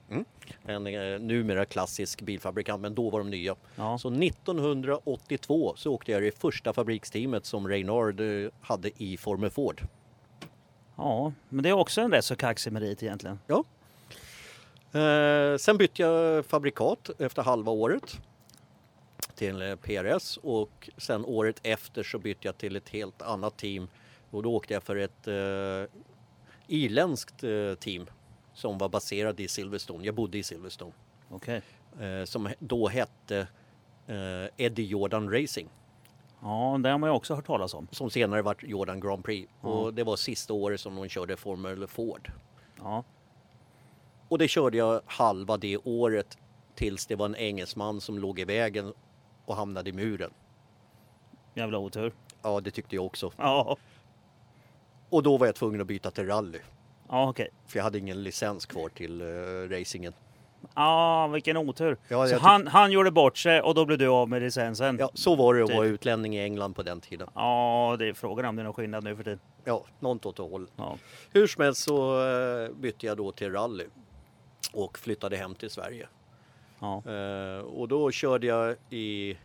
En 0.66 0.88
eh, 0.88 1.20
numera 1.20 1.66
klassisk 1.66 2.22
bilfabrikant, 2.22 2.82
men 2.82 2.96
då 2.96 3.10
var 3.10 3.20
de 3.20 3.30
nya. 3.30 3.56
Ja. 3.76 3.98
Så 3.98 4.10
1982 4.10 5.74
så 5.78 5.94
åkte 5.94 6.12
jag 6.12 6.26
i 6.26 6.32
första 6.32 6.74
fabriksteamet 6.74 7.46
som 7.46 7.68
Reynard 7.68 8.20
eh, 8.20 8.50
hade 8.62 9.04
i 9.04 9.18
Formel 9.18 9.50
Ford. 9.50 9.82
ja, 10.96 11.34
men 11.50 11.64
det 11.64 11.70
är 11.70 11.74
också 11.74 12.02
en 12.02 12.12
rätt 12.12 12.26
så 12.26 12.36
kaxig 12.36 12.74
merit 12.74 13.04
egentligen. 13.04 13.40
Ja. 13.48 13.64
Eh, 15.00 15.58
sen 15.58 15.78
bytte 15.78 16.02
jag 16.02 16.46
fabrikat 16.46 17.10
efter 17.20 17.42
halva 17.44 17.72
året 17.72 18.20
till 19.36 19.62
eh, 19.62 19.76
PRS 19.76 20.38
och 20.44 20.90
sen 20.98 21.26
året 21.26 21.60
efter 21.64 22.04
så 22.04 22.20
bytte 22.20 22.48
jag 22.48 22.58
till 22.58 22.76
ett 22.76 22.90
helt 22.90 23.22
annat 23.22 23.58
team 23.58 23.88
och 24.32 24.44
då 24.44 24.54
åkte 24.56 24.74
jag 24.74 24.84
för 24.84 24.96
ett 24.96 25.28
eh, 25.28 26.00
irländskt 26.68 27.44
eh, 27.44 27.74
team 27.80 28.06
som 28.54 28.78
var 28.78 28.90
baserad 28.90 29.40
i 29.40 29.48
Silverstone. 29.48 30.06
Jag 30.06 30.16
bodde 30.16 30.38
i 30.38 30.44
Silverstone 30.44 30.92
Okej. 31.30 31.62
eh, 32.00 32.26
som 32.26 32.50
då 32.60 32.88
hette 32.88 33.48
eh, 34.08 34.66
Eddie 34.66 34.86
Jordan 34.86 35.32
Racing 35.32 35.70
Ja, 36.44 36.78
det 36.84 36.90
har 36.90 36.98
man 36.98 37.10
ju 37.10 37.14
också 37.16 37.36
hört 37.36 37.46
talas 37.46 37.74
om. 37.74 37.88
som 37.92 38.10
senare 38.10 38.42
vart 38.42 38.64
Jordan 38.64 39.00
Grand 39.00 39.24
Prix 39.26 39.52
Ja. 39.62 39.70
och 39.70 39.94
det 39.94 40.04
var 40.04 40.16
sista 40.16 40.54
året 40.54 40.80
som 40.80 40.96
de 40.96 41.10
körde 41.10 41.38
Formel 41.38 41.88
Ford. 41.88 42.32
Ja. 42.78 43.04
Och 44.28 44.38
det 44.38 44.48
körde 44.48 44.78
jag 44.78 45.02
halva 45.06 45.58
det 45.58 45.78
året 45.78 46.38
tills 46.76 47.06
det 47.08 47.16
var 47.16 47.26
en 47.26 47.36
engelsman 47.36 48.02
som 48.02 48.20
låg 48.20 48.40
i 48.40 48.46
vägen 48.46 48.94
och 49.46 49.56
hamnade 49.56 49.90
i 49.90 49.94
muren. 49.94 50.32
Jävla 51.54 51.78
otur. 51.78 52.14
Ja, 52.42 52.60
det 52.62 52.72
tyckte 52.72 52.96
jag 52.96 53.06
också. 53.06 53.32
Ja. 53.38 53.78
Och 55.12 55.24
då 55.24 55.38
var 55.38 55.46
jag 55.46 55.56
tvungen 55.56 55.82
att 55.82 55.88
byta 55.88 56.12
till 56.12 56.28
rally. 56.28 56.60
Ja, 57.10 57.30
okej. 57.30 57.50
För 57.68 57.80
jag 57.80 57.84
hade 57.84 57.98
ingen 57.98 58.24
licens 58.24 58.66
kvar 58.66 58.90
till 58.90 59.22
uh, 59.22 59.70
racingen. 59.70 60.14
Ja, 60.76 61.28
vilken 61.28 61.58
otur. 61.58 61.98
Ja, 62.08 62.28
så 62.28 62.34
jag 62.34 62.40
han, 62.40 62.68
han 62.68 62.92
gjorde 62.92 63.12
bort 63.12 63.38
sig 63.38 63.62
och 63.62 63.76
då 63.76 63.86
blev 63.86 63.98
du 63.98 64.08
av 64.08 64.30
med 64.30 64.42
licensen. 64.42 64.98
Ja, 65.00 65.10
så 65.14 65.36
var 65.36 65.54
det 65.54 65.62
att 65.62 65.68
Typ. 65.68 65.78
vara 65.78 65.88
utlänning 65.88 66.36
i 66.36 66.44
England 66.44 66.74
på 66.74 66.84
den 66.84 67.02
tiden. 67.02 67.28
Ja, 67.36 67.96
det 68.00 68.08
är 68.08 68.14
frågan 68.14 68.46
om 68.46 68.56
det 68.56 68.62
är 68.62 68.64
någon 68.64 68.74
skillnad 68.74 69.04
nu 69.04 69.16
för 69.16 69.24
tiden. 69.24 69.40
Ja, 69.64 69.86
något 70.00 70.26
åt 70.26 70.36
det 70.36 70.44
hållet. 70.44 70.72
Ja. 70.76 70.98
Hur 71.32 71.48
som 71.48 71.64
helst 71.64 71.84
så 71.84 72.28
eh, 72.28 72.70
bytte 72.76 73.06
jag 73.06 73.18
då 73.18 73.32
till 73.32 73.52
rally 73.52 73.86
och 74.74 74.98
flyttade 74.98 75.38
hem 75.38 75.56
till 75.56 75.70
Sverige. 75.70 76.08
Ja. 76.80 77.04
Eh, 77.06 77.60
och 77.60 77.88
då 77.88 78.12
körde 78.12 78.48
jag 78.48 78.76
i 78.90 79.38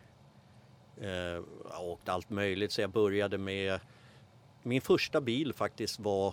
eh, 1.01 1.09
jag 1.71 1.83
åkte 1.83 2.11
allt 2.11 2.29
möjligt 2.29 2.71
så 2.71 2.81
jag 2.81 2.89
började 2.89 3.37
med 3.37 3.79
min 4.67 4.81
första 4.81 5.21
bil 5.21 5.53
faktiskt 5.53 5.99
var 5.99 6.27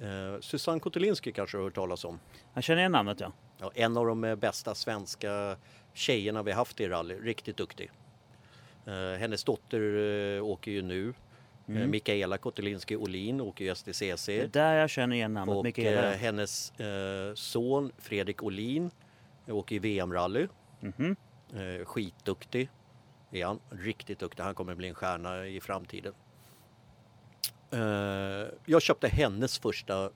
eh, 0.00 0.40
Susanne 0.40 0.80
Kotelinski 0.80 1.32
kanske 1.32 1.56
du 1.56 1.60
har 1.60 1.64
hört 1.64 1.74
talas 1.74 2.04
om. 2.04 2.20
Jag 2.54 2.64
känner 2.64 2.80
igen 2.80 2.92
namnet 2.92 3.20
ja. 3.20 3.32
Ja, 3.60 3.70
en 3.74 3.96
av 3.96 4.06
de 4.06 4.24
eh, 4.24 4.34
bästa 4.36 4.74
svenska 4.74 5.56
tjejerna 5.92 6.42
vi 6.42 6.52
haft 6.52 6.80
i 6.80 6.88
rally, 6.88 7.14
riktigt 7.14 7.56
duktig. 7.56 7.90
Eh, 8.86 9.18
hennes 9.18 9.44
dotter 9.44 9.80
eh, 10.36 10.44
åker 10.44 10.70
ju 10.70 10.82
nu. 10.82 11.08
Eh, 11.08 11.14
Mm. 11.66 11.90
Mikaela 11.90 12.38
Kotelinski 12.38 12.96
Olin 12.96 13.40
åker 13.40 13.64
ju 13.64 13.74
STCC. 13.74 14.26
Det 14.26 14.40
är 14.40 14.46
där 14.48 14.74
jag 14.74 14.90
känner 14.90 15.16
igen 15.16 15.34
namnet. 15.34 15.56
Och 15.56 15.64
Mycket 15.64 16.04
eh, 16.04 16.10
hennes 16.10 16.72
son 17.34 17.92
Fredrik 17.98 18.42
Olin 18.42 18.90
åker 19.48 19.76
i 19.76 19.78
VM-rally. 19.78 20.48
mhm. 20.80 21.16
Eh, 21.52 21.84
skitduktig 21.84 22.68
är 23.30 23.44
han. 23.46 23.60
Riktigt 23.70 24.18
duktig. 24.18 24.42
Han 24.42 24.54
kommer 24.54 24.74
bli 24.74 24.88
en 24.88 24.94
stjärna 24.94 25.46
i 25.46 25.60
framtiden. 25.60 26.12
Eh, 27.74 28.48
jag 28.66 28.82
köpte 28.82 29.08
hennes 29.08 29.58
första 29.58 30.10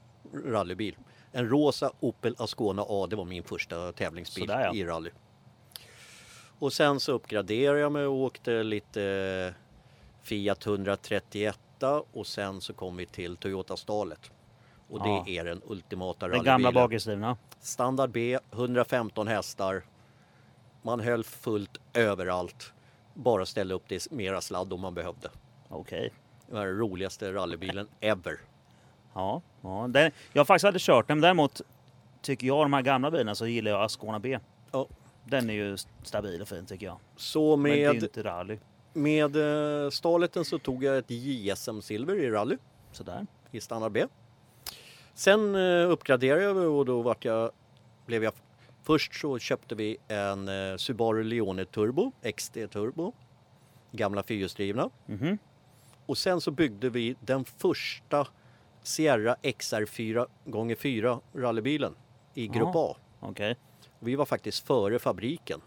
rallybil. 0.45 0.97
En 1.33 1.49
rosa 1.49 1.93
Opel 2.01 2.35
Ascona 2.39 2.85
A. 2.89 3.07
Det 3.11 3.17
var 3.17 3.25
min 3.25 3.43
första 3.43 3.93
tävlingsbil 3.93 4.47
Sådär, 4.49 4.61
ja. 4.65 4.75
i 4.75 4.85
rally. 4.85 5.11
Och 6.59 6.73
sen 6.73 7.01
så 7.01 7.13
uppgraderade 7.13 7.81
jag 7.81 7.93
mig 7.93 8.07
och 8.07 8.15
åkte 8.15 8.63
lite 8.63 9.03
eh, 9.03 9.55
Fiat 10.23 10.67
131 10.67 11.59
och 12.13 12.27
sen 12.27 12.61
så 12.61 12.73
kom 12.73 12.97
vi 12.97 13.07
till 13.07 13.37
Toyota 13.37 13.77
Stalet. 13.77 14.31
Och 14.89 15.03
det 15.03 15.09
Ja. 15.09 15.25
är 15.29 15.45
den 15.45 15.63
ultimata 15.67 16.19
Den 16.27 16.31
rallybilen. 16.31 16.45
gamla 16.63 16.73
bakhjulsdrivna. 16.73 17.37
Standard 17.61 18.11
B, 18.11 18.39
115 18.53 19.29
hästar. 19.29 19.83
Man 20.83 21.01
höll 21.01 21.25
fullt 21.25 21.79
överallt. 21.95 22.73
Bara 23.15 23.47
ställa 23.47 23.75
upp 23.75 23.85
det 23.89 24.11
mera 24.11 24.41
sladd 24.41 24.73
om 24.73 24.81
man 24.81 24.95
behövde. 24.95 25.31
Okej. 25.69 26.01
Var 26.01 26.28
den 26.51 26.79
roligaste 26.79 27.33
rallybilen 27.33 27.89
ever. 28.01 28.41
Ja, 29.15 29.43
ja. 29.63 29.87
Den, 29.91 30.11
jag 30.33 30.41
har 30.41 30.45
faktiskt 30.45 30.65
aldrig 30.65 30.81
kört 30.83 31.09
den. 31.09 31.17
men 31.19 31.23
Däremot 31.23 31.61
tycker 32.23 32.47
jag 32.47 32.65
de 32.65 32.73
här 32.73 32.83
gamla 32.83 33.11
bilarna 33.11 33.35
så 33.35 33.47
gillar 33.47 33.71
jag 33.71 33.83
Ascona 33.83 34.19
B. 34.19 34.39
Ja. 34.73 34.87
Den 35.25 35.51
är 35.51 35.55
ju 35.55 35.77
stabil 36.03 36.43
och 36.43 36.49
fin 36.49 36.67
tycker 36.67 36.87
jag. 36.87 36.99
Så 37.17 37.57
Men 37.57 37.71
det 37.73 37.77
är 37.79 37.81
ju 37.81 37.93
med, 37.95 38.03
inte 38.03 38.23
rally. 38.23 38.59
med 38.93 39.37
eh, 39.85 39.91
så 40.45 40.59
tog 40.59 40.85
jag 40.85 40.99
ett 40.99 41.11
JSM-silver 41.11 42.15
i 42.15 42.31
rally 42.31 42.57
Sådär. 42.93 43.27
i 43.51 43.61
standard 43.61 43.93
B. 43.93 44.07
Sen 45.15 45.55
eh, 45.55 45.91
uppgraderade 45.91 46.43
jag 46.43 46.57
och 46.57 46.85
då 46.85 47.03
vart 47.03 47.25
jag, 47.25 47.51
blev 48.07 48.25
jag... 48.25 48.33
Först 48.83 49.15
så 49.21 49.39
köpte 49.39 49.75
vi 49.75 49.97
en 50.09 50.49
eh, 50.49 50.77
Subaru 50.77 51.23
Leone 51.25 51.65
Turbo, 51.65 52.13
XT 52.37 52.53
Turbo. 52.55 53.13
Gamla 53.93 54.23
fyrhjulsdrivna. 54.23 54.91
Mhm. 55.07 55.39
Och 56.09 56.19
sen 56.19 56.41
så 56.41 56.51
byggde 56.51 56.91
vi 56.91 57.17
den 57.21 57.45
första 57.45 58.27
Sierra 58.83 59.37
XR4 59.43 60.27
gånger 60.45 60.75
4 60.77 61.21
rallybilen 61.35 61.95
i 62.35 62.47
Grupp. 62.49 62.75
A. 62.77 62.97
Okej. 63.21 63.57
Vi 63.99 64.15
var 64.17 64.25
faktiskt 64.25 64.67
före 64.67 64.99
fabriken. 64.99 65.61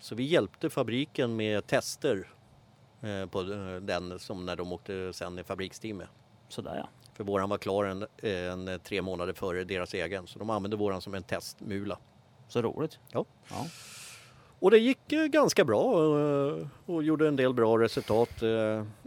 Så 0.00 0.14
vi 0.14 0.22
hjälpte 0.22 0.70
fabriken 0.70 1.36
med 1.36 1.66
tester 1.66 2.28
eh, 3.00 3.26
på 3.26 3.40
eh, 3.40 3.76
den 3.80 4.18
som 4.18 4.46
när 4.46 4.56
de 4.56 4.72
åkte 4.72 5.12
sen 5.12 5.38
i 5.38 5.44
fabriksteam 5.44 5.96
med. 5.96 6.06
Sådär 6.48 6.76
ja. 6.76 6.88
För 7.14 7.24
våran 7.24 7.48
var 7.48 7.58
klar 7.58 7.84
en, 7.84 8.06
en 8.22 8.80
tre 8.80 9.02
månader 9.02 9.32
före 9.32 9.64
deras 9.64 9.94
egen. 9.94 10.26
Så 10.26 10.38
de 10.38 10.50
använde 10.50 10.76
våran 10.76 11.00
som 11.00 11.14
en 11.14 11.22
testmula. 11.22 11.98
Så 12.48 12.62
roligt. 12.62 12.98
Ja. 13.12 13.24
Ja. 13.50 13.66
Och 14.58 14.70
det 14.70 14.78
gick 14.78 15.12
eh, 15.12 15.24
ganska 15.26 15.64
bra 15.64 15.92
eh, 16.18 16.66
och 16.86 17.02
gjorde 17.02 17.28
en 17.28 17.36
del 17.36 17.54
bra 17.54 17.78
resultat. 17.78 18.42
Eh, 18.42 18.48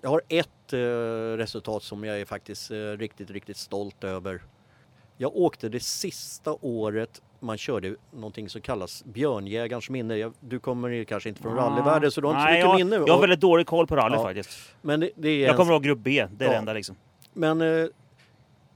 Jag 0.02 0.10
har 0.10 0.22
ett 0.28 0.50
eh, 0.74 0.78
resultat 1.38 1.84
som 1.84 2.04
jag 2.04 2.22
är 2.22 2.26
faktiskt 2.26 2.72
eh, 2.72 2.76
riktigt, 2.78 3.32
riktigt 3.32 3.58
stolt 3.58 4.04
över. 4.04 4.42
Jag 5.18 5.36
åkte 5.36 5.70
det 5.70 5.80
sista 5.80 6.56
året 6.62 7.22
man 7.40 7.58
körde 7.58 7.96
någonting 8.12 8.50
som 8.50 8.62
kallas 8.62 9.04
björnjägarens 9.06 9.90
minne. 9.90 10.32
Du 10.40 10.60
kommer 10.60 11.04
kanske 11.04 11.30
inte 11.30 11.42
från 11.42 11.56
rallyvärlden 11.56 12.12
så 12.12 12.22
du 12.22 12.28
har 12.28 12.34
inte 12.34 12.42
så 12.42 12.46
Nej, 12.46 12.54
mycket 12.54 12.70
jag, 12.70 12.76
minne. 12.78 12.96
Jag 13.08 13.14
har 13.14 13.22
väldigt 13.22 13.40
dålig 13.40 13.68
koll 13.68 13.88
på 13.88 13.96
rally 13.96 14.16
Ja. 14.16 14.24
faktiskt. 14.24 14.76
Men 14.82 15.00
det, 15.00 15.10
det 15.16 15.30
är 15.30 15.42
Jag 15.42 15.50
en- 15.52 15.58
kommer 15.58 15.72
ihåg 15.74 15.84
grupp 15.84 16.00
B, 16.00 16.28
det 16.32 16.46
är 16.46 16.50
det 16.50 16.54
Ja. 16.54 16.60
enda 16.60 16.74
liksom. 16.74 16.96
Men 17.34 17.62
eh, 17.62 17.86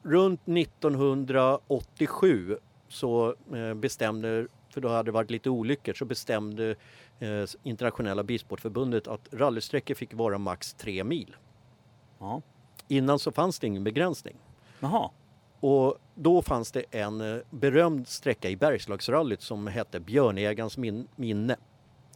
runt 0.04 0.42
1987 0.48 2.58
så 2.90 3.36
eh, 3.56 3.74
bestämde, 3.74 4.48
för 4.74 4.82
då 4.82 4.90
hade 4.90 5.04
det 5.08 5.12
varit 5.12 5.32
lite 5.32 5.50
olyckor, 5.50 5.94
så 5.94 6.06
bestämde 6.06 6.76
eh, 7.20 7.28
internationella 7.64 8.24
bilsportförbundet 8.24 9.08
att 9.08 9.28
rallysträckor 9.32 9.96
fick 9.96 10.14
vara 10.14 10.38
max 10.38 10.74
tre 10.74 11.04
mil. 11.04 11.36
Ja. 12.20 12.42
Innan 12.88 13.20
så 13.20 13.32
fanns 13.32 13.60
det 13.60 13.68
ingen 13.68 13.84
begränsning. 13.84 14.36
Jaha. 14.80 15.10
Och 15.60 15.98
då 16.16 16.42
fanns 16.42 16.72
det 16.72 16.84
en 16.92 17.22
eh, 17.22 17.42
berömd 17.50 18.08
sträcka 18.08 18.50
i 18.50 18.56
Bergslagsrallyt 18.56 19.42
som 19.42 19.68
hette 19.68 20.00
Björnjägarens 20.00 20.78
min- 20.78 21.08
minne. 21.16 21.56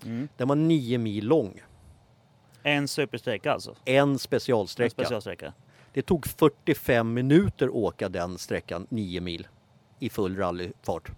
Mm. 0.06 0.28
Den 0.38 0.48
var 0.48 0.56
nio 0.56 0.98
mil 0.98 1.28
lång. 1.28 1.62
En 2.64 2.88
supersträcka 2.88 3.52
alltså. 3.52 3.76
En 3.86 4.10
En 4.10 4.20
specialsträcka. 4.20 4.90
specialsträcka. 4.90 5.54
Det 5.94 6.02
tog 6.02 6.28
45 6.28 7.14
minuter 7.14 7.66
att 7.68 7.74
åka 7.74 8.10
den 8.10 8.38
sträckan, 8.38 8.88
9 8.90 9.22
mil, 9.22 9.48
i 10.00 10.10
full 10.10 10.38
rallyfart. 10.38 11.12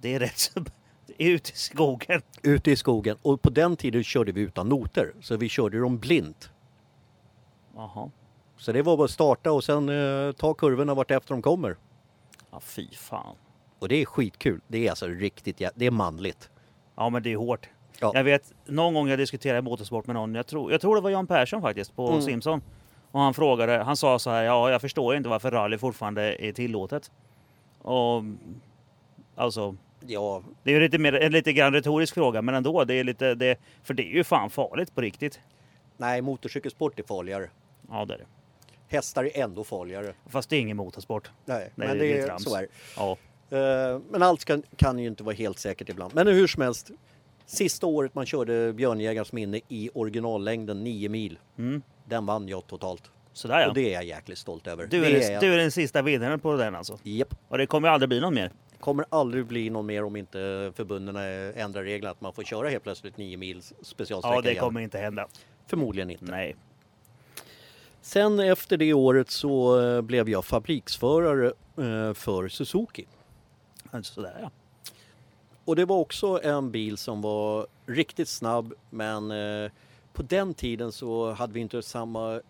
Det 0.00 0.14
är 0.14 0.20
rätt 0.20 0.38
så... 0.38 0.64
Ute 1.18 1.50
i 1.52 1.56
skogen. 1.56 2.22
Ute 2.42 2.70
i 2.70 2.76
skogen. 2.76 3.16
Och 3.22 3.42
på 3.42 3.50
den 3.50 3.76
tiden 3.76 4.04
körde 4.04 4.32
vi 4.32 4.40
utan 4.40 4.68
noter, 4.68 5.14
så 5.20 5.36
vi 5.36 5.48
körde 5.48 5.78
dem 5.78 5.98
blint. 5.98 6.50
Jaha. 7.78 8.10
Så 8.56 8.72
det 8.72 8.82
var 8.82 8.96
bara 8.96 9.04
att 9.04 9.10
starta 9.10 9.52
och 9.52 9.64
sen 9.64 9.88
eh, 9.88 10.32
ta 10.32 10.54
kurvorna 10.54 10.94
vart 10.94 11.10
efter 11.10 11.34
de 11.34 11.42
kommer. 11.42 11.76
Ja, 12.50 12.60
fy 12.60 12.88
fan. 12.94 13.36
Och 13.78 13.88
det 13.88 13.96
är 14.02 14.04
skitkul. 14.04 14.60
Det 14.68 14.86
är 14.86 14.90
alltså 14.90 15.06
riktigt, 15.06 15.60
jä- 15.60 15.70
det 15.74 15.86
är 15.86 15.90
manligt. 15.90 16.50
Ja, 16.96 17.08
men 17.10 17.22
det 17.22 17.32
är 17.32 17.36
hårt. 17.36 17.68
Ja. 18.00 18.10
Jag 18.14 18.24
vet, 18.24 18.52
någon 18.66 18.94
gång 18.94 19.08
jag 19.08 19.18
diskuterade 19.18 19.62
motorsport 19.62 20.06
med 20.06 20.14
någon, 20.16 20.34
jag 20.34 20.46
tror, 20.46 20.72
jag 20.72 20.80
tror 20.80 20.94
det 20.94 21.00
var 21.00 21.10
Jan 21.10 21.26
Persson 21.26 21.62
faktiskt, 21.62 21.96
på 21.96 22.08
Mm. 22.08 22.22
Simpson. 22.22 22.62
Och 23.10 23.20
han 23.20 23.34
frågade, 23.34 23.78
han 23.78 23.96
sa 23.96 24.18
så 24.18 24.30
här, 24.30 24.42
ja 24.42 24.70
jag 24.70 24.80
förstår 24.80 25.16
inte 25.16 25.28
varför 25.28 25.50
rally 25.50 25.78
fortfarande 25.78 26.44
är 26.44 26.52
tillåtet. 26.52 27.10
Och 27.82 28.22
alltså, 29.36 29.76
Ja, 30.06 30.42
det 30.62 30.70
är 30.70 30.74
ju 30.74 30.80
lite 30.80 30.98
mer, 30.98 31.12
en 31.12 31.32
lite 31.32 31.52
grann 31.52 31.72
retorisk 31.72 32.14
fråga, 32.14 32.42
men 32.42 32.54
ändå, 32.54 32.84
det 32.84 32.94
är 32.94 33.04
lite, 33.04 33.34
det, 33.34 33.56
för 33.82 33.94
det 33.94 34.02
är 34.02 34.14
ju 34.14 34.24
fan 34.24 34.50
farligt 34.50 34.94
på 34.94 35.00
riktigt. 35.00 35.40
nej, 35.96 36.22
motorcykelsport 36.22 36.98
är 36.98 37.02
farligare. 37.02 37.48
Ja, 37.90 38.04
det 38.04 38.14
är 38.14 38.18
det. 38.18 38.26
Hästar 38.96 39.24
är 39.24 39.42
ändå 39.42 39.64
farligare. 39.64 40.12
Fast 40.26 40.50
det 40.50 40.56
är 40.56 40.60
ingen 40.60 40.76
motorsport. 40.76 41.30
Nej, 41.44 41.70
Nej, 41.74 41.88
men 41.88 41.98
det 41.98 42.06
är 42.06 42.14
det 42.14 42.20
är, 42.22 42.26
trams. 42.26 42.44
så 42.44 42.56
är 42.56 42.60
det. 42.62 42.68
Ja. 42.96 43.16
Eh, 43.50 44.00
Men 44.10 44.22
allt 44.22 44.44
kan, 44.44 44.62
kan 44.76 44.98
ju 44.98 45.06
inte 45.08 45.22
vara 45.22 45.34
helt 45.34 45.58
säkert 45.58 45.88
ibland. 45.88 46.14
Men 46.14 46.26
hur 46.26 46.46
som 46.46 46.62
helst. 46.62 46.90
Sista 47.46 47.86
året 47.86 48.14
man 48.14 48.26
körde 48.26 48.72
Björnjägarens 48.72 49.32
minne 49.32 49.60
i 49.68 49.90
originallängden 49.94 50.84
9 50.84 51.08
mil. 51.08 51.38
Mm. 51.58 51.82
Den 52.04 52.26
vann 52.26 52.48
jag 52.48 52.66
totalt. 52.66 53.10
Sådär 53.32 53.60
ja. 53.60 53.68
Och 53.68 53.74
det 53.74 53.80
är 53.90 53.92
jag 53.94 54.04
jäkligt 54.04 54.38
stolt 54.38 54.66
över. 54.66 54.86
Du 54.86 55.04
är, 55.06 55.30
den, 55.30 55.40
du 55.40 55.54
är 55.54 55.58
den 55.58 55.70
sista 55.70 56.02
vinnaren 56.02 56.40
på 56.40 56.56
den 56.56 56.74
alltså. 56.74 56.98
Japp. 57.02 57.34
Och 57.48 57.58
det 57.58 57.66
kommer 57.66 57.88
aldrig 57.88 58.08
bli 58.08 58.20
någon 58.20 58.34
mer. 58.34 58.52
Kommer 58.80 59.04
aldrig 59.08 59.46
bli 59.46 59.70
någon 59.70 59.86
mer 59.86 60.04
om 60.04 60.16
inte 60.16 60.72
förbunden 60.76 61.16
ändrar 61.56 61.82
reglerna 61.82 62.10
att 62.10 62.20
man 62.20 62.32
får 62.32 62.42
köra 62.42 62.68
helt 62.68 62.82
plötsligt 62.82 63.16
9 63.16 63.36
mil 63.36 63.62
specialsträcka 63.82 64.34
Ja, 64.36 64.40
det 64.42 64.50
igen. 64.50 64.60
kommer 64.64 64.80
inte 64.80 64.98
hända. 64.98 65.28
Förmodligen 65.66 66.10
inte. 66.10 66.24
Nej. 66.24 66.56
Sen 68.08 68.40
efter 68.40 68.76
det 68.76 68.94
året 68.94 69.30
så 69.30 69.80
eh, 69.80 70.00
blev 70.00 70.28
jag 70.28 70.44
fabriksförare 70.44 71.46
eh, 71.76 72.14
för 72.14 72.48
Suzuki. 72.48 73.06
Alltså 73.90 74.14
sådär 74.14 74.38
ja. 74.42 74.50
Och 75.64 75.76
det 75.76 75.84
var 75.84 75.96
också 75.96 76.40
en 76.42 76.70
bil 76.70 76.96
som 76.96 77.22
var 77.22 77.66
riktigt 77.86 78.28
snabb 78.28 78.74
men 78.90 79.30
eh, 79.30 79.70
på 80.12 80.22
den 80.22 80.54
tiden 80.54 80.92
så 80.92 81.32
hade 81.32 81.52
vi 81.52 81.60
inte 81.60 81.82
samma 81.82 82.40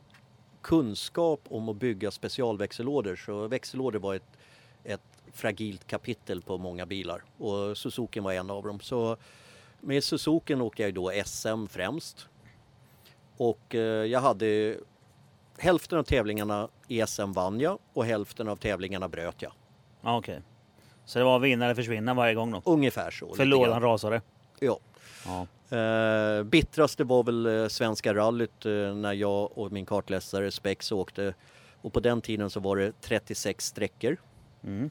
kunskap 0.62 1.40
om 1.48 1.68
att 1.68 1.76
bygga 1.76 2.10
specialväxellådor 2.10 3.16
så 3.16 3.48
växellådor 3.48 3.98
var 3.98 4.14
ett, 4.14 4.38
ett 4.84 5.02
fragilt 5.32 5.86
kapitel 5.86 6.42
på 6.42 6.58
många 6.58 6.86
bilar 6.86 7.22
och 7.38 7.78
Suzuki 7.78 8.20
var 8.20 8.32
en 8.32 8.50
av 8.50 8.62
dem. 8.62 8.80
Så 8.80 9.16
med 9.80 10.04
Suzuki 10.04 10.54
åkte 10.54 10.82
jag 10.82 10.94
då 10.94 11.12
SM 11.24 11.66
främst 11.66 12.28
och 13.36 13.74
jag 13.74 14.20
hade 14.20 14.76
hälften 15.58 15.98
av 15.98 16.02
tävlingarna 16.02 16.68
i 16.88 17.06
SM 17.06 17.32
vann 17.32 17.60
jag 17.60 17.78
och 17.92 18.04
hälften 18.04 18.48
av 18.48 18.56
tävlingarna 18.56 19.08
bröt 19.08 19.42
jag. 19.42 19.52
ja 20.02 20.16
Okej. 20.18 20.42
Så 21.04 21.18
det 21.18 21.24
var 21.24 21.38
vinna 21.38 21.64
eller 21.64 21.74
försvinna 21.74 22.14
varje 22.14 22.34
gång 22.34 22.50
då? 22.50 22.62
Ungefär 22.64 23.10
så. 23.10 23.26
För 23.26 23.44
lite 23.44 23.44
lådan 23.44 23.70
grann. 23.70 23.82
rasade? 23.82 24.22
Ja. 24.60 24.78
Ja. 25.26 25.46
Eh, 25.76 26.42
bittraste 26.42 27.04
var 27.04 27.22
väl 27.22 27.46
eh, 27.46 27.68
Svenska 27.68 28.14
rallyt 28.14 28.66
eh, 28.66 28.72
när 28.72 29.12
jag 29.12 29.58
och 29.58 29.72
min 29.72 29.86
kartläsare 29.86 30.50
Spex 30.50 30.92
åkte. 30.92 31.34
Och 31.80 31.92
på 31.92 32.00
den 32.00 32.20
tiden 32.20 32.50
så 32.50 32.60
var 32.60 32.76
det 32.76 32.92
36 33.00 33.66
sträckor. 33.66 34.16
Mm. 34.64 34.90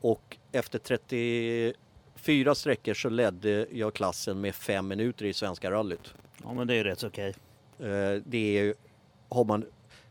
Och 0.00 0.36
efter 0.52 0.78
34 0.78 2.54
sträckor 2.54 2.94
så 2.94 3.08
ledde 3.08 3.66
jag 3.72 3.94
klassen 3.94 4.40
med 4.40 4.54
fem 4.54 4.88
minuter 4.88 5.24
i 5.24 5.32
Svenska 5.32 5.70
rallyt. 5.70 6.14
ja, 6.44 6.52
men 6.52 6.66
det 6.66 6.74
är 6.74 6.76
ju 6.76 6.84
rätt 6.84 6.98
så 6.98 7.06
okej. 7.06 7.34
Eh, 7.78 8.22
det 8.24 8.58
är 8.58 8.62
ju, 8.62 8.74
har 9.28 9.44
man, 9.44 9.64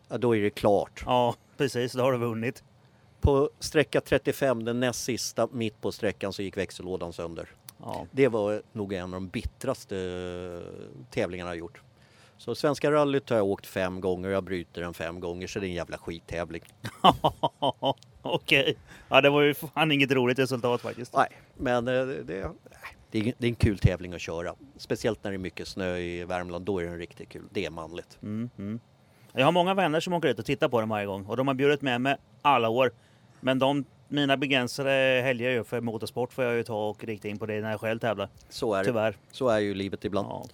ja, 0.10 0.18
då 0.18 0.36
är 0.36 0.42
det 0.42 0.50
klart. 0.50 1.04
Ja, 1.06 1.36
precis. 1.58 1.94
Då 1.94 2.04
har 2.04 2.12
du 2.12 2.18
vunnit. 2.18 2.64
På 3.22 3.50
sträcka 3.60 4.02
35, 4.02 4.66
den 4.66 4.80
näst 4.80 5.04
sista, 5.04 5.48
mitt 5.52 5.82
på 5.82 5.92
sträckan 5.92 6.34
så 6.34 6.42
gick 6.42 6.58
växellådan 6.58 7.14
sönder. 7.14 7.50
Ja. 7.84 8.08
Det 8.12 8.28
var 8.28 8.62
nog 8.72 8.94
en 8.94 9.04
av 9.04 9.12
de 9.12 9.28
bittraste 9.28 9.98
eh, 9.98 11.10
tävlingarna 11.10 11.50
jag 11.50 11.58
gjort. 11.58 11.82
Så 12.38 12.56
Svenska 12.56 12.92
rallyt 12.92 13.30
har 13.30 13.38
jag 13.38 13.46
åkt 13.46 13.68
fem 13.68 14.02
gånger, 14.02 14.30
jag 14.30 14.44
bryter 14.44 14.82
den 14.82 14.94
fem 14.94 15.20
gånger 15.20 15.48
så 15.48 15.60
det 15.60 15.66
är 15.66 15.70
en 15.70 15.76
jävla 15.76 15.98
skittävling. 15.98 16.62
okej. 18.22 18.78
Ja, 19.10 19.22
det 19.22 19.30
var 19.30 19.42
ju 19.42 19.54
fan 19.54 19.92
inget 19.92 20.12
roligt 20.12 20.40
resultat 20.40 20.82
faktiskt. 20.82 21.14
Nej, 21.14 21.28
men 21.58 21.88
eh, 21.88 22.06
det, 22.06 22.24
det, 23.12 23.34
det 23.38 23.48
är 23.48 23.50
en 23.50 23.56
kul 23.56 23.78
tävling 23.78 24.14
att 24.14 24.22
köra. 24.22 24.56
Speciellt 24.78 25.24
när 25.24 25.32
det 25.32 25.36
är 25.36 25.40
mycket 25.40 25.68
snö 25.68 25.98
i 25.98 26.26
Värmland, 26.26 26.66
då 26.66 26.80
är 26.80 26.84
den 26.84 26.98
riktigt 26.98 27.30
kul. 27.30 27.46
Det 27.52 27.66
är 27.66 27.70
manligt. 27.70 28.18
Mm, 28.22 28.50
mm. 28.58 28.80
Jag 29.34 29.46
har 29.46 29.52
många 29.52 29.74
vänner 29.74 30.00
som 30.00 30.14
åker 30.14 30.28
ut 30.30 30.40
och 30.40 30.46
tittar 30.46 30.70
på 30.70 30.80
den 30.80 30.90
varje 30.90 31.06
gång 31.06 31.26
och 31.26 31.38
de 31.38 31.48
har 31.48 31.54
bjudit 31.56 31.82
med 31.82 32.02
mig 32.02 32.18
alla 32.42 32.70
år. 32.70 32.92
Men 33.40 33.60
de, 33.60 33.86
mina 34.08 34.38
begränsade 34.38 35.22
helger 35.24 35.50
ju 35.50 35.64
för 35.64 35.82
motorsport 35.82 36.34
får 36.34 36.44
jag 36.44 36.56
ju 36.56 36.64
ta 36.64 36.90
och 36.90 37.04
rikta 37.04 37.28
in 37.28 37.40
på 37.40 37.46
det 37.46 37.62
när 37.62 37.72
jag 37.72 37.80
själv 37.80 38.00
tävlar. 38.00 38.30
Så 38.50 38.74
är 38.74 38.80
det. 38.80 38.86
Tyvärr. 38.86 39.16
Så 39.32 39.50
är 39.50 39.60
ju 39.60 39.74
livet 39.74 40.06
ibland. 40.06 40.28
Ja. 40.30 40.46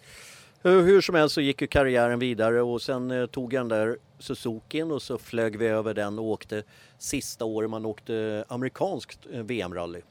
Hur, 0.62 1.02
som 1.02 1.16
helst 1.16 1.36
så 1.36 1.42
gick 1.42 1.62
ju 1.62 1.68
karriären 1.68 2.20
vidare 2.20 2.62
och 2.62 2.82
sen 2.82 3.12
eh, 3.12 3.26
tog 3.26 3.54
jag 3.54 3.62
den 3.62 3.80
där 3.80 3.98
Suzukin 4.20 4.92
och 4.92 5.02
så 5.02 5.18
flög 5.18 5.58
vi 5.58 5.68
över 5.68 5.94
den 5.94 6.20
och 6.20 6.26
åkte 6.26 6.64
sista 6.98 7.46
året 7.46 7.70
man 7.70 7.86
åkte 7.86 8.46
amerikanskt 8.48 9.20
eh, 9.34 9.42
VM-rally 9.44 10.02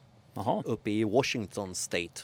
uppe 0.65 0.91
i 0.91 1.05
Washington 1.05 1.75
State. 1.75 2.21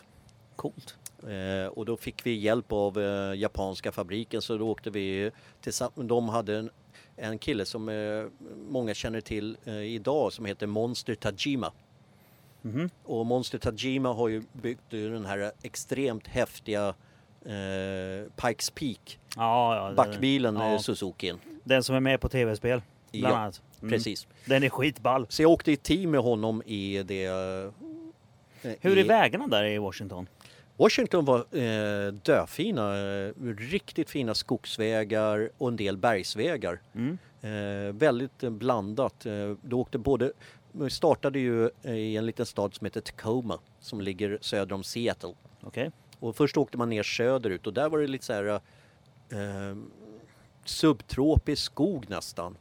coolt. 0.56 0.96
Eh, 1.28 1.66
och 1.66 1.84
då 1.84 1.96
fick 1.96 2.26
vi 2.26 2.34
hjälp 2.34 2.72
av 2.72 2.98
eh, 3.00 3.34
japanska 3.38 3.92
fabriken 3.92 4.42
så 4.42 4.56
då 4.58 4.68
åkte 4.70 4.90
vi 4.90 5.30
tillsammans. 5.60 6.08
De 6.08 6.28
hade 6.28 6.56
en, 6.58 6.70
en 7.16 7.38
kille 7.38 7.64
som 7.64 7.88
eh, 7.88 8.24
många 8.68 8.94
känner 8.94 9.20
till 9.20 9.56
idag 9.84 10.32
som 10.32 10.44
heter 10.44 10.66
Monster 10.66 11.14
Tajima. 11.14 11.72
Mhm. 12.62 12.90
Och 13.04 13.26
Monster 13.26 13.58
Tajima 13.58 14.12
har 14.12 14.28
ju 14.28 14.42
byggt 14.52 14.90
den 14.90 15.26
här 15.26 15.52
extremt 15.62 16.26
häftiga 16.28 16.88
eh, 17.44 18.32
Pikes 18.36 18.70
Peak 18.70 19.18
Ja, 19.36 19.76
ja. 19.76 19.94
backbilen 19.94 20.56
ja. 20.56 20.78
Suzukin. 20.78 21.38
Den 21.64 21.82
som 21.82 21.94
är 21.96 22.00
med 22.00 22.20
på 22.20 22.28
tv-spel. 22.28 22.82
Bland 23.12 23.34
Ja, 23.34 23.38
annat. 23.38 23.62
Mm. 23.82 23.90
Precis. 23.92 24.26
Den 24.44 24.62
är 24.62 24.68
skitball. 24.68 25.26
Så 25.28 25.42
jag 25.42 25.50
åkte 25.50 25.72
i 25.72 25.76
team 25.76 26.10
med 26.10 26.20
honom 26.20 26.62
i 26.66 27.02
det. 27.02 27.24
eh, 27.24 28.72
Hur 28.80 28.98
i, 28.98 29.00
är 29.00 29.04
vägarna 29.04 29.46
där 29.46 29.64
i 29.64 29.78
Washington? 29.78 30.28
Washington 30.80 31.24
var 31.24 31.56
eh, 31.56 32.12
döfina, 32.12 32.98
eh, 32.98 33.32
riktigt 33.58 34.10
fina 34.10 34.34
skogsvägar 34.34 35.50
och 35.58 35.68
en 35.68 35.76
del 35.76 35.96
bergsvägar. 35.96 36.80
Mm. 36.94 37.18
Eh, 37.40 37.94
väldigt 37.94 38.42
eh, 38.42 38.50
blandat. 38.50 39.26
Eh, 39.26 39.52
du 39.62 39.76
åkte 39.76 39.98
både, 39.98 40.32
vi 40.72 40.90
startade 40.90 41.38
ju 41.38 41.70
i 41.82 42.16
en 42.16 42.26
liten 42.26 42.46
stad 42.46 42.74
som 42.74 42.84
heter 42.84 43.00
Tacoma 43.00 43.58
som 43.80 44.00
ligger 44.00 44.38
söder 44.40 44.74
om 44.74 44.84
Seattle. 44.84 45.34
Okej. 45.62 45.90
Och 46.18 46.36
först 46.36 46.56
åkte 46.56 46.78
man 46.78 46.90
ner 46.90 47.02
söderut 47.02 47.66
och 47.66 47.72
där 47.72 47.88
var 47.88 47.98
det 47.98 48.06
lite 48.06 48.24
så 48.24 48.32
här 48.32 48.44
eh, 48.48 49.76
subtropisk 50.64 51.62
skog 51.62 52.10
nästan. 52.10 52.56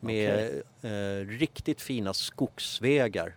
Med 0.00 0.62
eh, 0.82 1.26
riktigt 1.26 1.80
fina 1.80 2.14
skogsvägar. 2.14 3.34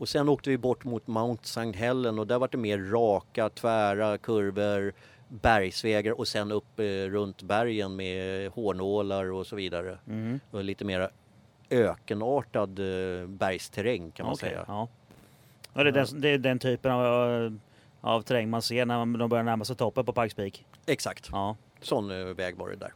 Och 0.00 0.08
sen 0.08 0.28
åkte 0.28 0.50
vi 0.50 0.58
bort 0.58 0.84
mot 0.84 1.06
Mount 1.06 1.42
St. 1.44 1.78
Helen 1.78 2.18
och 2.18 2.26
där 2.26 2.38
var 2.38 2.48
det 2.48 2.58
mer 2.58 2.78
raka, 2.78 3.48
tvära 3.48 4.18
kurvor, 4.18 4.92
bergsvägar 5.28 6.12
och 6.12 6.28
sen 6.28 6.52
upp 6.52 6.80
eh, 6.80 6.84
runt 6.84 7.42
bergen 7.42 7.96
med 7.96 8.50
hårnålar 8.50 9.32
och 9.32 9.46
så 9.46 9.56
vidare. 9.56 9.98
Mhm. 10.04 10.40
Och 10.50 10.64
lite 10.64 10.84
mer 10.84 11.10
ökenartad 11.70 12.78
eh, 12.78 13.26
bergsterräng 13.26 14.10
kan 14.10 14.26
man 14.26 14.32
Okej, 14.32 14.48
säga. 14.48 14.64
Ja. 14.66 14.88
Ja, 15.72 15.84
det, 15.84 15.90
är 15.90 15.92
den, 15.92 16.20
det 16.20 16.28
är 16.28 16.38
den 16.38 16.58
typen 16.58 16.92
av, 16.92 17.58
av 18.00 18.22
terräng 18.22 18.50
man 18.50 18.62
ser 18.62 18.86
när 18.86 19.18
de 19.18 19.28
börjar 19.28 19.44
närma 19.44 19.64
sig 19.64 19.76
toppen 19.76 20.04
på 20.04 20.12
Pikes 20.12 20.34
Peak. 20.34 20.64
Exakt. 20.86 21.28
Ja. 21.32 21.56
Sån 21.80 22.10
eh, 22.10 22.26
väg 22.26 22.56
var 22.56 22.68
det 22.68 22.76
där. 22.76 22.92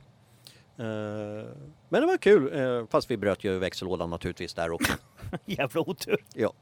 Eh, 0.77 1.47
men 1.89 2.01
det 2.01 2.07
var 2.07 2.17
kul, 2.17 2.61
eh, 2.61 2.87
fast 2.91 3.11
vi 3.11 3.17
bröt 3.17 3.45
ju 3.45 3.59
växellådan 3.59 4.11
naturligtvis 4.11 4.55
där 4.55 4.71
också. 4.71 4.93
Jävla 5.45 5.81
otur. 5.81 6.25
ja. 6.35 6.53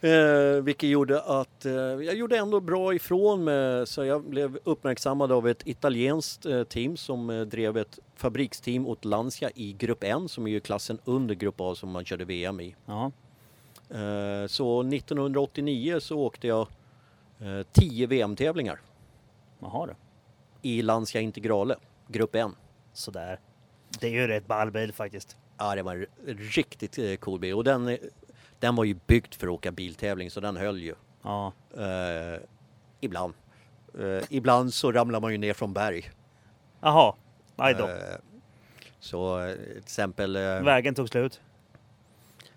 Eh, 0.00 0.62
vilket 0.62 0.88
gjorde 0.88 1.22
att 1.22 1.64
eh, 1.64 1.72
jag 1.72 2.14
gjorde 2.14 2.38
ändå 2.38 2.60
bra 2.60 2.94
ifrån 2.94 3.44
mig 3.44 3.86
så 3.86 4.04
jag 4.04 4.24
blev 4.24 4.58
uppmärksammad 4.64 5.32
av 5.32 5.48
ett 5.48 5.66
italienskt 5.66 6.46
eh, 6.46 6.64
team 6.64 6.96
som 6.96 7.30
eh, 7.30 7.40
drev 7.40 7.76
ett 7.76 7.98
fabriksteam 8.14 8.86
åt 8.86 9.04
Lancia 9.04 9.50
i 9.54 9.72
Grupp 9.72 10.04
N 10.04 10.28
som 10.28 10.46
är 10.46 10.50
ju 10.50 10.60
klassen 10.60 10.98
under 11.04 11.34
Grupp 11.34 11.60
A 11.60 11.74
som 11.74 11.90
man 11.90 12.04
körde 12.04 12.24
VM 12.24 12.60
i. 12.60 12.76
Ja. 12.86 13.12
Eh, 13.90 14.46
så 14.46 14.80
1989 14.82 16.00
så 16.00 16.18
åkte 16.18 16.46
jag 16.46 16.68
eh, 17.40 17.62
10 17.72 18.06
VM-tävlingar 18.06 18.80
Jaha 19.60 19.86
du. 19.86 19.94
i 20.68 20.82
Lancia 20.82 21.20
Integrale, 21.20 21.76
Grupp 22.08 22.34
N. 22.34 22.54
Sådär. 22.92 23.40
Det 24.00 24.06
är 24.06 24.10
ju 24.10 24.26
rätt 24.26 24.46
ball 24.46 24.70
bil 24.70 24.92
faktiskt. 24.92 25.36
Ja, 25.58 25.74
det 25.74 25.82
var 25.82 26.06
en 26.26 26.38
riktigt 26.38 26.98
eh, 26.98 27.16
cool 27.16 27.40
bil 27.40 27.54
och 27.54 27.64
den, 27.64 27.88
eh, 27.88 27.98
den 28.60 28.76
var 28.76 28.84
ju 28.84 28.94
byggd 29.06 29.34
för 29.34 29.46
att 29.46 29.52
åka 29.52 29.72
biltävling 29.72 30.30
så 30.30 30.40
den 30.40 30.56
höll 30.56 30.82
ju. 30.82 30.94
Ja. 31.22 31.52
Eh, 31.76 32.40
ibland. 33.00 33.34
Eh, 34.00 34.24
ibland 34.30 34.74
så 34.74 34.92
ramlar 34.92 35.20
man 35.20 35.32
ju 35.32 35.38
ner 35.38 35.54
från 35.54 35.72
berg. 35.72 36.10
Jaha. 36.80 37.14
Aj 37.56 37.74
då. 37.74 37.88
Eh, 37.88 37.94
så 39.00 39.40
eh, 39.40 39.54
till 39.54 39.78
exempel 39.78 40.36
eh, 40.36 40.42
Vägen 40.62 40.94
tog 40.94 41.08
slut. 41.08 41.40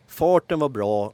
farten 0.07 0.59
var 0.59 0.69
bra 0.69 1.13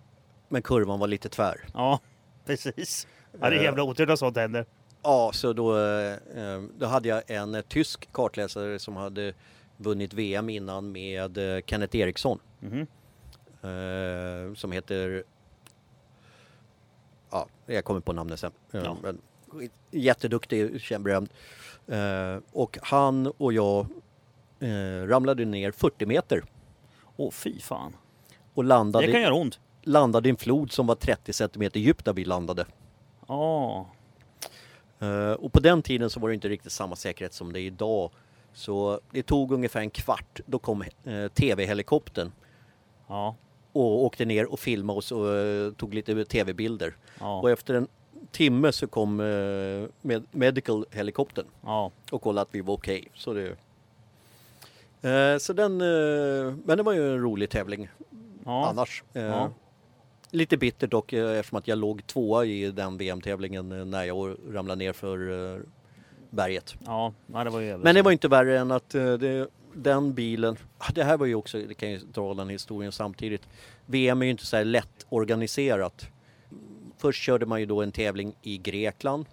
men 0.49 0.61
kurvan 0.61 0.99
var 0.99 1.07
lite 1.07 1.29
tvär. 1.29 1.61
Ja, 1.73 1.99
precis. 2.45 3.07
Ja, 3.41 3.49
det 3.49 3.55
är 3.55 3.63
jävla 3.63 3.83
otur 3.83 4.07
när 4.07 4.15
sånt 4.15 4.37
händer. 4.37 4.65
Ja, 5.03 5.31
så 5.33 5.53
då, 5.53 5.73
då 6.77 6.85
hade 6.85 7.07
jag 7.09 7.23
en 7.31 7.63
tysk 7.67 8.11
kartläsare 8.11 8.79
som 8.79 8.95
hade 8.95 9.33
vunnit 9.77 10.13
VM 10.13 10.49
innan 10.49 10.91
med 10.91 11.37
Kenneth 11.65 11.95
Eriksson. 11.97 12.39
Mhm. 12.59 12.87
Eh, 13.69 14.53
som 14.53 14.71
heter... 14.71 15.23
Ja, 17.31 17.47
jag 17.65 17.83
kommer 17.85 17.99
på 17.99 18.13
namnet 18.13 18.39
sen. 18.39 18.51
Ja. 18.71 18.97
men, 19.03 19.21
jätteduktig, 19.91 20.81
berömd. 20.99 21.29
Eh, 21.87 22.37
och 22.51 22.77
han 22.81 23.27
och 23.27 23.53
jag 23.53 23.87
eh, 24.59 25.07
ramlade 25.07 25.45
ner 25.45 25.71
40 25.71 26.05
meter 26.05 26.43
Åh 27.17 27.31
fy 27.31 27.59
fan. 27.59 27.95
och 28.53 28.63
landade, 28.63 29.05
Det 29.05 29.11
kan 29.11 29.21
göra 29.21 29.33
ont. 29.33 29.59
landade 29.83 30.29
i 30.29 30.31
en 30.31 30.37
flod 30.37 30.71
som 30.71 30.87
var 30.87 30.95
30 30.95 31.33
centimeter 31.33 31.79
djup 31.79 32.05
där 32.05 32.13
vi 32.13 32.25
landade. 32.25 32.65
Ja. 33.27 33.89
Eh, 34.99 35.31
och 35.31 35.53
på 35.53 35.59
den 35.59 35.81
tiden 35.81 36.09
så 36.09 36.19
var 36.19 36.29
det 36.29 36.35
inte 36.35 36.49
riktigt 36.49 36.71
samma 36.71 36.95
säkerhet 36.95 37.33
som 37.33 37.53
det 37.53 37.59
är 37.59 37.65
idag. 37.65 38.11
Så 38.53 38.99
det 39.11 39.23
tog 39.23 39.51
ungefär 39.51 39.79
en 39.79 39.89
kvart, 39.89 40.39
då 40.45 40.59
kom 40.59 40.81
eh, 41.03 41.27
TV-helikoptern 41.27 42.31
Ja. 43.07 43.35
Och 43.75 44.03
åkte 44.05 44.25
ner 44.25 44.51
och 44.51 44.59
filmade 44.59 44.97
oss 44.99 45.11
och 45.11 45.33
eh, 45.35 45.71
tog 45.71 45.93
lite 45.93 46.25
TV-bilder. 46.25 46.95
Ja. 47.19 47.39
Och 47.41 47.49
efter 47.51 47.73
en 47.73 47.87
timme 48.31 48.71
så 48.71 48.87
kom 48.87 49.19
eh, 49.19 49.89
med 50.01 50.23
medical 50.31 50.85
helikoptern 50.91 51.45
Ja. 51.63 51.91
och 52.11 52.21
kollade 52.21 52.41
att 52.41 52.55
vi 52.55 52.61
var 52.61 52.73
okej. 52.73 53.07
Så 53.13 53.33
det... 53.33 53.55
Eh, 55.09 55.37
så 55.37 55.53
den... 55.53 55.77
Men 56.65 56.77
det 56.77 56.83
var 56.83 56.93
ju 56.93 57.13
en 57.13 57.21
rolig 57.21 57.49
tävling 57.49 57.89
Ja. 58.45 58.67
annars. 58.67 59.03
Lite 60.31 60.57
bittert 60.57 60.91
dock 60.91 61.13
eftersom 61.13 61.57
att 61.57 61.67
jag 61.67 61.77
låg 61.77 62.07
tvåa 62.07 62.45
i 62.45 62.71
den 62.71 62.97
VM-tävlingen 62.97 63.91
när 63.91 64.03
jag 64.03 64.35
ramlade 64.51 64.79
ner 64.79 64.93
för 64.93 65.61
berget. 66.29 66.75
Ja. 66.85 67.13
det 67.27 67.49
var 67.49 67.59
ju. 67.59 67.77
Men 67.77 67.95
det 67.95 68.01
var 68.01 68.11
inte 68.11 68.27
värre 68.27 68.59
än 68.59 68.71
att 68.71 68.89
det, 68.89 69.47
den 69.75 70.13
bilen, 70.13 70.57
ah, 70.77 70.91
det 70.95 71.03
här 71.03 71.17
var 71.17 71.25
ju 71.25 71.35
också, 71.35 71.59
det 71.59 71.73
kan 71.73 71.91
ju 71.91 71.97
dra 71.97 72.33
den 72.33 72.49
historien 72.49 72.91
samtidigt. 72.91 73.41
VM 73.85 74.21
är 74.21 74.25
ju 74.25 74.31
inte 74.31 74.45
så 74.45 74.57
här 74.57 74.65
lätt 74.65 75.05
organiserat. 75.09 76.07
Först 76.97 77.23
körde 77.23 77.45
man 77.45 77.59
ju 77.59 77.65
då 77.65 77.81
en 77.81 77.91
tävling 77.91 78.35
i 78.41 78.57
Grekland. 78.57 79.25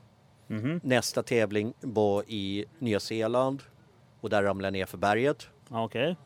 Mhm. 0.47 0.81
Nästa 0.85 1.23
tävling 1.23 1.73
var 1.81 2.25
i 2.29 2.65
Nya 2.79 3.01
Zeeland 3.01 3.63
och 4.21 4.31
där 4.31 4.43
ramlade 4.43 4.67
jag 4.67 4.73
ner 4.73 4.87
för 4.87 4.99
berget. 4.99 5.49
Okej. 5.69 6.17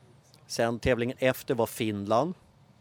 Sen 0.46 0.78
tävlingen 0.78 1.16
efter 1.20 1.54
var 1.54 1.66
Finland 1.66 2.34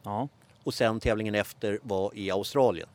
Ja. 0.04 0.28
och 0.64 0.74
sen 0.74 1.00
tävlingen 1.00 1.36
efter 1.36 1.80
var 1.84 2.12
i 2.14 2.32
Australien. 2.32 2.88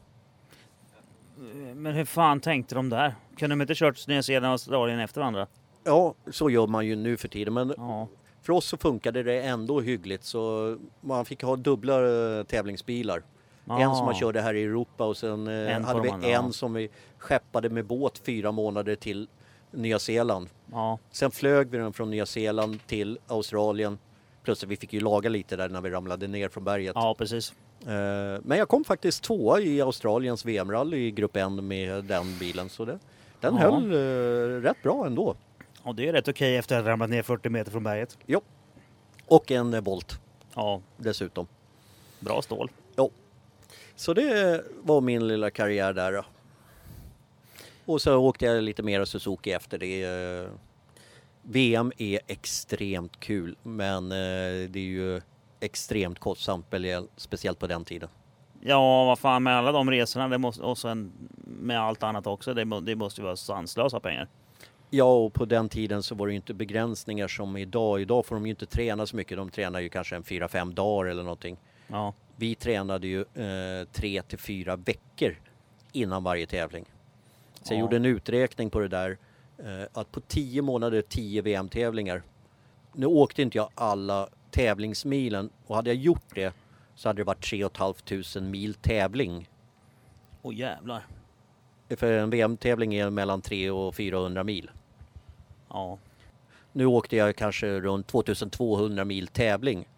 Men 1.74 1.94
hur 1.94 2.04
fan 2.04 2.40
tänkte 2.40 2.74
de 2.74 2.88
där? 2.88 3.14
Kunde 3.36 3.52
de 3.52 3.60
inte 3.62 3.74
kört 3.74 4.06
Nya 4.08 4.22
Zeeland 4.22 4.44
och 4.46 4.50
Australien 4.52 5.00
efter 5.00 5.20
varandra? 5.20 5.46
Ja, 5.84 6.14
så 6.30 6.50
gör 6.50 6.66
man 6.66 6.86
ju 6.86 6.96
nu 6.96 7.16
för 7.16 7.28
tiden 7.28 7.54
men 7.54 7.74
Ja. 7.76 8.08
För 8.50 8.56
oss 8.56 8.66
så 8.66 8.76
funkade 8.76 9.22
det 9.22 9.40
ändå 9.40 9.80
hyggligt 9.80 10.24
så 10.24 10.76
man 11.00 11.24
fick 11.24 11.42
ha 11.42 11.56
dubbla 11.56 11.94
eh, 12.38 12.44
tävlingsbilar. 12.44 13.22
En 13.70 13.94
som 13.94 14.04
man 14.04 14.14
körde 14.14 14.40
här 14.40 14.54
i 14.54 14.62
Europa 14.62 15.04
och 15.04 15.16
sen 15.16 15.48
eh, 15.48 15.76
En 15.76 15.84
hade 15.84 15.98
de 15.98 16.02
vi 16.02 16.10
andra, 16.10 16.28
en 16.28 16.44
ja. 16.46 16.52
som 16.52 16.74
vi 16.74 16.88
skeppade 17.18 17.68
med 17.70 17.84
båt 17.84 18.18
fyra 18.18 18.52
månader 18.52 18.96
till 18.96 19.28
Nya 19.70 19.98
Zeeland. 19.98 20.48
Ja. 20.72 20.98
Sen 21.10 21.30
flög 21.30 21.70
vi 21.70 21.78
den 21.78 21.92
från 21.92 22.10
Nya 22.10 22.26
Zeeland 22.26 22.86
till 22.86 23.18
Australien. 23.26 23.98
Plus 24.42 24.62
att 24.62 24.68
vi 24.68 24.76
fick 24.76 24.92
ju 24.92 25.00
laga 25.00 25.30
lite 25.30 25.56
där 25.56 25.68
när 25.68 25.80
vi 25.80 25.90
ramlade 25.90 26.28
ner 26.28 26.48
från 26.48 26.64
berget. 26.64 26.92
Ja, 26.94 27.14
precis. 27.18 27.52
Eh, 27.80 28.40
Men 28.42 28.58
jag 28.58 28.68
kom 28.68 28.84
faktiskt 28.84 29.22
tvåa 29.22 29.60
i 29.60 29.80
Australiens 29.80 30.44
VM-rally 30.44 30.96
i 30.96 31.10
Grupp 31.10 31.36
N 31.36 31.68
med 31.68 32.04
den 32.04 32.38
bilen. 32.38 32.68
Så 32.68 32.84
det, 32.84 32.98
den 33.40 33.56
höll 33.56 33.92
rätt 34.62 34.82
bra 34.82 35.06
ändå. 35.06 35.36
Och 35.82 35.94
det 35.94 36.08
är 36.08 36.12
rätt 36.12 36.28
okej 36.28 36.56
efter 36.56 36.78
att 36.78 36.84
ha 36.84 36.90
ramlat 36.90 37.10
ner 37.10 37.22
40 37.22 37.48
meter 37.48 37.70
från 37.72 37.82
berget. 37.82 38.18
Jo. 38.26 38.40
Och 39.26 39.50
en 39.50 39.74
eh, 39.74 39.80
Volt 39.80 40.20
Ja, 40.54 40.80
dessutom. 40.96 41.46
bra 42.20 42.42
stål. 42.42 42.70
Jo. 42.96 43.10
Så 43.96 44.14
det 44.14 44.64
var 44.82 45.00
min 45.00 45.28
lilla 45.28 45.50
karriär 45.50 45.92
där. 45.92 46.12
då. 46.12 46.24
Och 47.84 48.02
så 48.02 48.16
åkte 48.16 48.44
jag 48.46 48.62
lite 48.62 48.82
mer 48.82 49.04
Suzuki 49.04 49.52
efter 49.52 49.78
det. 49.78 50.02
eh. 50.44 50.50
VM 51.42 51.92
är 51.98 52.20
extremt 52.26 53.20
kul 53.20 53.56
men 53.62 54.04
eh, 54.12 54.68
det 54.68 54.78
är 54.78 54.84
ju 54.84 55.20
extremt 55.60 56.18
kostsamt, 56.18 56.66
specie- 56.70 57.08
speciellt 57.16 57.58
på 57.58 57.66
den 57.66 57.84
tiden. 57.84 58.08
Ja, 58.60 59.04
vad 59.04 59.18
fan 59.18 59.42
med 59.42 59.56
alla 59.56 59.72
de 59.72 59.90
resorna 59.90 60.28
det 60.28 60.38
måste, 60.38 60.62
och 60.62 60.78
sen 60.78 61.12
med 61.44 61.80
allt 61.80 62.02
annat 62.02 62.26
också. 62.26 62.54
Det, 62.54 62.64
må- 62.64 62.80
det 62.80 62.96
måste 62.96 63.20
ju 63.20 63.24
vara 63.24 63.36
sanslösa 63.36 64.00
pengar. 64.00 64.28
Ja, 64.90 65.04
och 65.24 65.32
på 65.34 65.44
den 65.44 65.68
tiden 65.68 66.02
så 66.02 66.14
var 66.14 66.26
det 66.26 66.32
ju 66.32 66.36
inte 66.36 66.54
begränsningar 66.54 67.28
som 67.28 67.56
idag. 67.56 68.00
Idag 68.00 68.26
får 68.26 68.36
de 68.36 68.46
ju 68.46 68.50
inte 68.50 68.66
träna 68.66 69.06
så 69.06 69.16
mycket. 69.16 69.36
De 69.36 69.50
tränar 69.50 69.80
ju 69.80 69.88
kanske 69.88 70.16
en 70.16 70.22
fyra, 70.24 70.48
fem 70.48 70.74
dagar 70.74 71.10
eller 71.10 71.22
någonting. 71.22 71.56
Ja, 71.86 72.14
Vi 72.36 72.54
tränade 72.54 73.06
ju 73.06 73.20
eh, 73.20 73.88
tre 73.92 74.22
till 74.22 74.38
fyra 74.38 74.76
veckor 74.76 75.36
innan 75.92 76.24
varje 76.24 76.46
tävling. 76.46 76.84
Så 77.62 77.72
jag 77.74 77.78
Ja. 77.78 77.80
gjorde 77.84 77.96
en 77.96 78.04
uträkning 78.04 78.70
på 78.70 78.80
det 78.80 78.88
där. 78.88 79.18
Eh, 79.58 79.88
att 79.92 80.12
på 80.12 80.20
tio 80.20 80.62
månader, 80.62 81.02
tio 81.02 81.42
VM-tävlingar. 81.42 82.22
Nu 82.92 83.06
åkte 83.06 83.42
inte 83.42 83.58
jag 83.58 83.68
alla 83.74 84.28
tävlingsmilen 84.50 85.50
och 85.66 85.76
hade 85.76 85.90
jag 85.90 85.96
gjort 85.96 86.34
det 86.34 86.54
så 86.94 87.08
hade 87.08 87.20
det 87.20 87.24
varit 87.24 87.44
3 87.44 87.68
500 87.68 88.40
mil 88.50 88.74
tävling. 88.74 89.48
åh 90.42 90.54
jävlar. 90.54 91.06
För 91.96 92.12
en 92.12 92.30
VM-tävling 92.30 92.94
är 92.94 93.10
mellan 93.10 93.42
300 93.42 93.74
och 93.74 93.94
400 93.94 94.44
mil. 94.44 94.70
Ja, 95.70 95.98
Nu 96.72 96.86
åkte 96.86 97.16
jag 97.16 97.36
kanske 97.36 97.80
runt 97.80 98.06
2200 98.06 99.04
mil 99.04 99.26
tävling. 99.26 99.88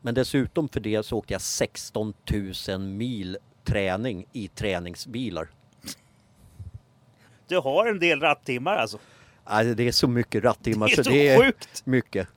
Men 0.00 0.14
dessutom 0.14 0.68
för 0.68 0.80
det 0.80 1.02
så 1.02 1.18
åkte 1.18 1.34
jag 1.34 1.40
16 1.40 2.14
000 2.68 2.80
mil 2.80 3.38
träning 3.64 4.26
i 4.32 4.48
träningsbilar. 4.48 5.48
Du 7.48 7.58
har 7.58 7.86
en 7.86 7.98
del 7.98 8.20
rattimmar 8.20 8.76
alltså. 8.76 8.98
Alltså, 9.44 9.74
det 9.74 9.88
är 9.88 9.92
så 9.92 10.08
mycket 10.08 10.44
rattimmar 10.44 10.88
Det 10.88 10.96
så 10.96 11.04
så 11.04 11.10
det 11.10 11.28
är 11.28 11.38
sjukt! 11.42 11.86
mycket. 11.86 12.28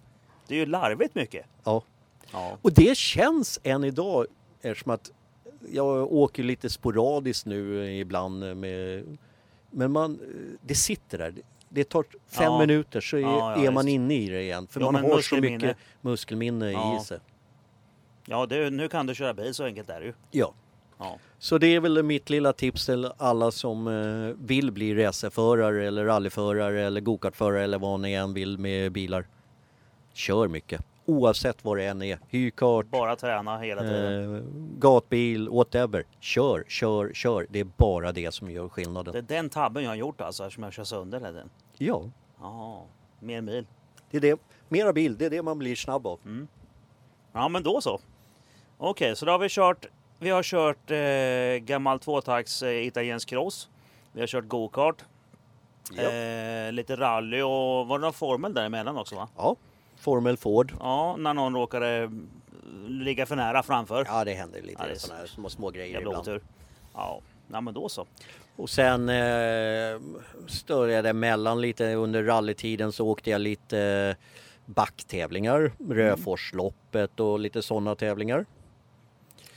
Det 0.48 0.56
är 0.56 0.60
ju 0.60 0.66
larvigt 0.66 1.16
mycket. 1.16 1.46
Ja. 1.64 1.84
Ja. 2.32 2.58
Och 2.62 2.74
det 2.74 2.98
känns 2.98 3.60
än 3.64 3.84
idag 3.84 4.26
eftersom 4.62 4.92
att 4.92 5.12
jag 5.72 6.14
åker 6.14 6.44
lite 6.44 6.70
sporadiskt 6.70 7.46
nu 7.46 7.92
ibland 8.00 8.58
med 8.58 9.18
men 9.72 9.92
man, 9.92 10.20
det 10.62 10.76
sitter 10.76 11.18
där. 11.18 11.34
Det 11.76 11.84
tar 11.90 12.04
fem 12.28 12.44
Ja. 12.44 12.60
minuter 12.60 13.02
så 13.02 13.18
är, 13.18 13.22
Ja, 13.22 13.56
ja, 13.58 13.68
är 13.68 13.72
man 13.72 13.88
inne 13.88 14.14
i 14.16 14.30
det 14.30 14.42
igen. 14.42 14.68
För 14.68 14.80
man 14.80 14.96
har 14.96 15.20
så 15.22 15.36
mycket 15.36 15.78
muskelminne 16.02 16.72
i 16.72 17.00
sig. 17.06 17.20
Ja, 18.26 18.46
det, 18.46 18.70
nu 18.70 18.88
kan 18.88 19.06
du 19.08 19.16
köra 19.16 19.34
bil 19.34 19.54
så 19.54 19.64
enkelt 19.64 19.90
är 19.90 20.00
det 20.00 20.06
ju. 20.06 20.14
Ja. 20.32 20.54
Så 21.40 21.58
det 21.58 21.68
är 21.76 21.80
väl 21.80 22.04
mitt 22.04 22.30
lilla 22.30 22.54
tips 22.54 22.86
till 22.86 23.12
alla 23.18 23.52
som 23.52 23.88
eh, 23.88 24.46
vill 24.46 24.72
bli 24.72 24.96
racerförare 25.06 25.88
eller 25.88 26.06
rallyförare 26.06 26.82
eller 26.84 27.02
gokartförare 27.02 27.64
eller 27.64 27.80
vad 27.80 28.00
ni 28.00 28.14
än 28.14 28.34
vill 28.34 28.58
med 28.58 28.92
bilar. 28.92 29.28
Kör 30.14 30.48
mycket. 30.48 30.86
Oavsett 31.06 31.66
vad 31.66 31.78
det 31.78 31.84
än 31.86 32.02
är. 32.02 32.20
Hyrkart, 32.30 32.86
Bara 32.86 33.16
träna 33.16 33.58
hela 33.60 33.82
tiden. 33.82 34.36
eh, 34.36 34.42
gatbil, 34.80 35.50
whatever. 35.50 36.06
Kör, 36.20 36.64
kör, 36.68 37.12
kör. 37.14 37.48
Det 37.50 37.60
är 37.60 37.68
bara 37.78 38.12
det 38.12 38.34
som 38.34 38.52
gör 38.52 38.70
skillnaden. 38.70 39.14
Det 39.14 39.20
är 39.20 39.38
den 39.38 39.50
tabben 39.50 39.84
jag 39.84 39.90
har 39.92 39.96
gjort 39.96 40.22
alltså, 40.22 40.44
eftersom 40.44 40.64
jag 40.64 40.74
kör 40.74 40.84
sönder 40.84 41.20
tiden. 41.20 41.50
Ja, 41.78 42.10
Ja, 42.40 42.86
mer 43.20 43.42
mil. 43.42 43.68
det 44.12 44.18
är 44.18 44.22
det. 44.22 44.40
Mera 44.70 44.94
bil, 44.94 45.18
det 45.18 45.26
är 45.26 45.30
det 45.30 45.42
man 45.42 45.60
blir 45.60 45.76
snabb 45.76 46.08
av. 46.08 46.20
Ja, 47.34 47.48
men 47.48 47.64
då 47.64 47.82
så. 47.82 48.00
Okej, 48.78 49.16
så 49.16 49.26
då 49.26 49.32
har 49.32 49.40
vi 49.40 49.50
kört. 49.50 49.86
Vi 50.20 50.30
har 50.30 50.44
kört 50.44 50.92
eh, 50.92 51.66
gammal 51.66 52.00
tvåtakts 52.00 52.64
eh, 52.64 52.86
italiensk 52.88 53.30
cross. 53.30 53.70
Vi 54.12 54.20
har 54.20 54.28
kört 54.28 54.48
go-kart. 54.48 55.04
Ja. 55.96 56.04
Eh, 56.04 56.72
lite 56.72 56.96
rally 56.96 57.42
och 57.42 57.88
var 57.88 58.00
det 58.00 58.06
någon 58.06 58.14
formel 58.14 58.54
däremellan 58.54 58.98
också 58.98 59.16
va? 59.16 59.28
ja. 59.38 59.56
Formel 59.96 60.38
Ford. 60.38 60.74
Ja, 60.80 61.16
när 61.18 61.34
någon 61.34 61.56
råkade 61.56 61.98
eh, 62.04 62.10
ligga 62.88 63.26
för 63.26 63.36
nära 63.36 63.64
framför. 63.64 64.06
Ja, 64.10 64.24
det 64.26 64.34
händer 64.34 64.62
lite 64.62 64.76
Ja, 64.82 64.86
det 64.88 64.92
är 64.94 64.98
sådana 64.98 65.20
här 65.20 65.28
små, 65.28 65.50
små 65.50 65.70
grejer 65.70 65.94
Jävla 65.94 66.10
ibland. 66.10 66.22
otur. 66.28 66.42
Ja, 66.94 67.20
nej, 67.48 67.62
men 67.62 67.74
då 67.74 67.90
så. 67.90 68.06
Och 68.56 68.70
sen 68.70 69.10
eh, 69.10 70.02
störde 70.48 70.94
jag 70.94 71.04
det 71.04 71.10
emellan 71.10 71.62
lite 71.62 71.94
under 71.94 72.24
rallytiden 72.24 72.92
så 72.92 73.08
åkte 73.08 73.30
jag 73.30 73.42
lite 73.42 73.80
eh, 73.80 74.26
backtävlingar, 74.66 75.72
Röforsloppet 75.90 77.20
och 77.20 77.40
lite 77.40 77.62
sådana 77.62 77.96
tävlingar. 77.96 78.46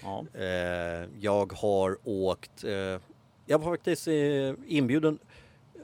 Ja, 0.02 0.24
Eh, 0.34 1.08
jag 1.20 1.52
har 1.52 1.96
åkt, 2.04 2.64
eh, 2.64 3.00
jag 3.46 3.58
var 3.58 3.64
faktiskt 3.76 4.08
eh, 4.08 4.14
inbjuden 4.66 5.18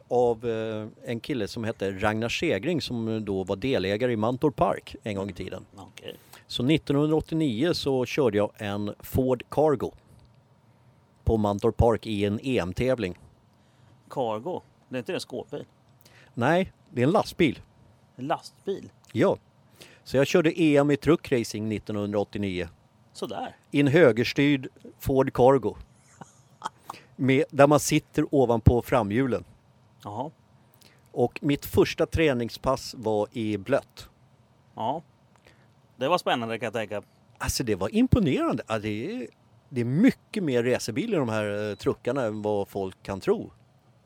av 0.09 0.49
eh, 0.49 1.11
en 1.11 1.21
kille 1.21 1.49
som 1.49 1.65
hette 1.65 1.91
Ragnar 1.91 2.29
Segring 2.29 2.81
som 2.81 3.25
då 3.25 3.45
var 3.45 3.57
delägare 3.57 4.13
i 4.13 4.17
Mantorp 4.17 4.57
Park 4.57 4.97
en 5.03 5.17
gång 5.17 5.31
i 5.31 5.33
tiden. 5.33 5.67
okej. 5.77 6.15
Så 6.47 6.63
1989 6.71 7.73
så 7.75 8.05
körde 8.05 8.37
jag 8.37 8.51
en 8.57 8.95
Ford 9.01 9.43
Cargo 9.51 9.93
på 11.25 11.37
Mantorp 11.37 11.77
Park 11.77 12.07
i 12.07 12.25
en 12.25 12.41
EM-tävling. 12.43 13.19
Cargo, 14.11 14.63
det 14.89 14.97
är 14.97 14.99
inte 14.99 15.13
det 15.13 15.17
en 15.17 15.21
skåpbil? 15.21 15.65
Nej, 16.35 16.73
det 16.91 17.01
är 17.03 17.07
en 17.07 17.11
lastbil. 17.13 17.61
En 18.17 18.27
lastbil? 18.27 18.91
Ja. 19.13 19.37
Så 20.05 20.17
jag 20.17 20.27
körde 20.27 20.53
EM 20.63 20.91
i 20.91 20.97
truckracing 20.97 21.73
1989 21.73 22.69
Sådär. 23.13 23.57
i 23.71 23.81
en 23.81 23.87
högerstyrd 23.87 24.69
Ford 24.99 25.33
Cargo. 25.33 25.77
Med, 27.17 27.45
där 27.51 27.67
man 27.67 27.81
sitter 27.81 28.35
ovanpå 28.35 28.83
framhjulen. 28.83 29.45
Jaha. 30.05 30.31
Och 31.13 31.39
mitt 31.43 31.67
första 31.67 32.07
träningspass 32.07 32.95
var 32.99 33.29
i 33.33 33.59
blött. 33.59 34.09
Ja. 34.75 35.03
Det 35.97 36.09
var 36.09 36.19
spännande 36.19 36.59
kan 36.59 36.65
jag 36.67 36.73
tänka. 36.73 37.03
Alltså 37.39 37.65
det 37.65 37.75
var 37.75 37.95
imponerande. 37.95 38.63
Ja, 38.67 38.79
det, 38.79 39.27
det 39.69 39.81
är 39.81 39.85
mycket 39.85 40.43
mer 40.43 40.63
racerbil 40.63 41.15
i 41.15 41.17
de 41.17 41.29
här 41.29 41.71
eh, 41.71 41.75
truckarna 41.77 42.23
än 42.25 42.43
vad 42.43 42.69
folk 42.69 43.03
kan 43.03 43.21
tro. 43.21 43.53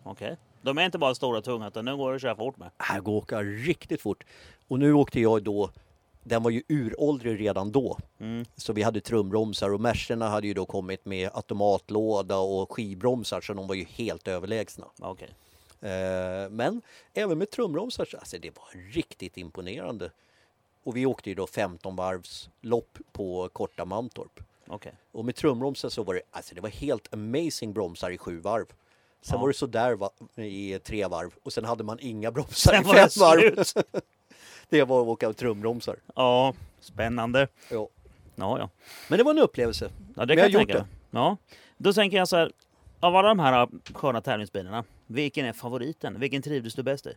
Okej. 0.03 0.37
De 0.63 0.79
är 0.79 0.85
inte 0.85 0.99
bara 0.99 1.15
stora 1.15 1.39
och 1.39 1.45
tunga 1.45 1.69
utan 1.69 1.85
nu 1.85 1.97
går 1.97 2.11
det 2.11 2.17
att 2.17 2.23
köra 2.23 2.37
fort 2.37 2.57
med. 2.57 2.71
Här 2.79 3.01
går 3.01 3.17
åka 3.17 3.43
riktigt 3.43 4.01
fort. 4.03 4.25
Och 4.69 4.79
nu 4.79 4.93
åkte 4.93 5.21
jag 5.21 5.43
då, 5.43 5.71
den 6.23 6.43
var 6.43 6.51
ju 6.51 6.63
uråldrig 6.69 7.41
redan 7.41 7.73
då. 7.73 7.99
Mm. 8.21 8.45
Så 8.57 8.73
vi 8.73 8.83
hade 8.83 9.01
trumbromsar 9.01 9.75
och 9.75 9.81
Mercerna 9.81 10.29
hade 10.29 10.47
ju 10.47 10.55
då 10.55 10.67
kommit 10.67 11.05
med 11.05 11.31
automatlåda 11.35 12.37
och 12.39 12.73
skivbromsar 12.73 13.41
så 13.41 13.55
de 13.55 13.67
var 13.67 13.75
ju 13.75 13.85
helt 13.85 14.29
överlägsna. 14.29 14.87
Okej. 14.99 15.29
Eh, 15.81 16.51
Men 16.51 16.83
även 17.15 17.39
med 17.39 17.51
trumbromsar, 17.51 18.05
så- 18.05 18.17
alltså 18.17 18.39
det 18.39 18.57
var 18.57 18.93
riktigt 18.93 19.37
imponerande. 19.37 20.11
Och 20.85 20.97
vi 20.97 21.07
åkte 21.07 21.29
ju 21.31 21.35
då 21.35 21.47
15 21.47 21.97
varvs 21.97 22.51
lopp 22.61 22.99
på 23.13 23.49
korta 23.53 23.85
Mantorp. 23.85 24.41
Okej. 24.71 24.93
Och 25.13 25.25
med 25.25 25.35
trumbromsar 25.37 25.89
så 25.89 26.03
var 26.03 26.15
det, 26.15 26.23
alltså 26.31 26.55
det 26.55 26.61
var 26.61 26.69
helt 26.69 27.15
amazing 27.15 27.73
bromsar 27.73 28.11
i 28.11 28.19
sju 28.19 28.41
varv. 28.41 28.67
Sen 29.23 29.35
Ja. 29.35 29.41
var 29.41 29.49
det 29.49 29.55
sådär 29.55 29.95
va, 29.95 30.11
i 30.37 30.79
tre 30.79 31.07
varv 31.07 31.31
och 31.43 31.53
sen 31.53 31.65
hade 31.65 31.85
man 31.85 31.99
inga 32.01 32.31
bromsar 32.31 32.73
Sen 32.73 32.83
i 32.83 32.85
fem 32.85 32.95
det 32.95 33.17
varv. 33.21 33.65
Det 34.69 34.85
var 34.85 35.03
att 35.03 35.09
åka 35.09 35.33
trumbromsar. 35.33 35.97
Ja, 36.15 36.55
spännande. 36.81 37.49
Ja. 37.71 37.89
Ja, 38.35 38.59
ja. 38.59 38.71
Men 39.09 39.19
det 39.19 39.25
var 39.25 39.31
en 39.31 39.39
upplevelse. 39.39 39.91
Ja, 40.17 40.25
det 40.25 40.27
Men 40.27 40.29
kan 40.29 40.37
jag 40.37 40.45
jag 40.45 40.51
gjort 40.51 40.69
tänka 40.69 40.83
mig. 40.83 40.87
Ja. 41.11 41.37
Då 41.77 41.93
tänker 41.93 42.17
jag 42.17 42.29
så 42.29 42.37
här. 42.37 42.53
Av 43.01 43.17
alla 43.17 43.29
de 43.29 43.39
här 43.39 43.69
sköna 43.95 44.21
tävlingsbilarna, 44.21 44.85
vilken 45.07 45.47
är 45.47 45.53
favoriten? 45.53 46.21
Vilken 46.21 46.43
trivdes 46.43 46.75
du 46.75 46.83
bäst 46.83 47.07
i? 47.07 47.15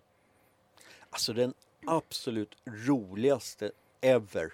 Alltså 1.10 1.34
den 1.34 1.54
absolut 1.88 2.56
roligaste 2.66 3.72
ever. 4.02 4.54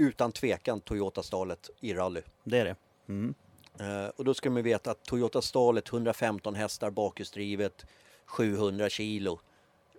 Utan 0.00 0.32
tvekan 0.32 0.80
Toyota 0.80 1.22
Stalet 1.22 1.70
i 1.80 1.94
rally. 1.94 2.22
Det 2.44 2.58
är 2.58 2.64
det. 2.64 2.76
Mm. 3.08 3.34
Eh, 3.78 4.08
och 4.16 4.24
då 4.24 4.34
ska 4.34 4.50
man 4.50 4.62
veta 4.62 4.90
att 4.90 5.04
Toyota 5.04 5.42
Stalet 5.42 5.88
115 5.88 6.54
hästar 6.54 6.90
bakhjulsdrivet 6.90 7.86
700 8.26 8.88
kilo. 8.88 9.40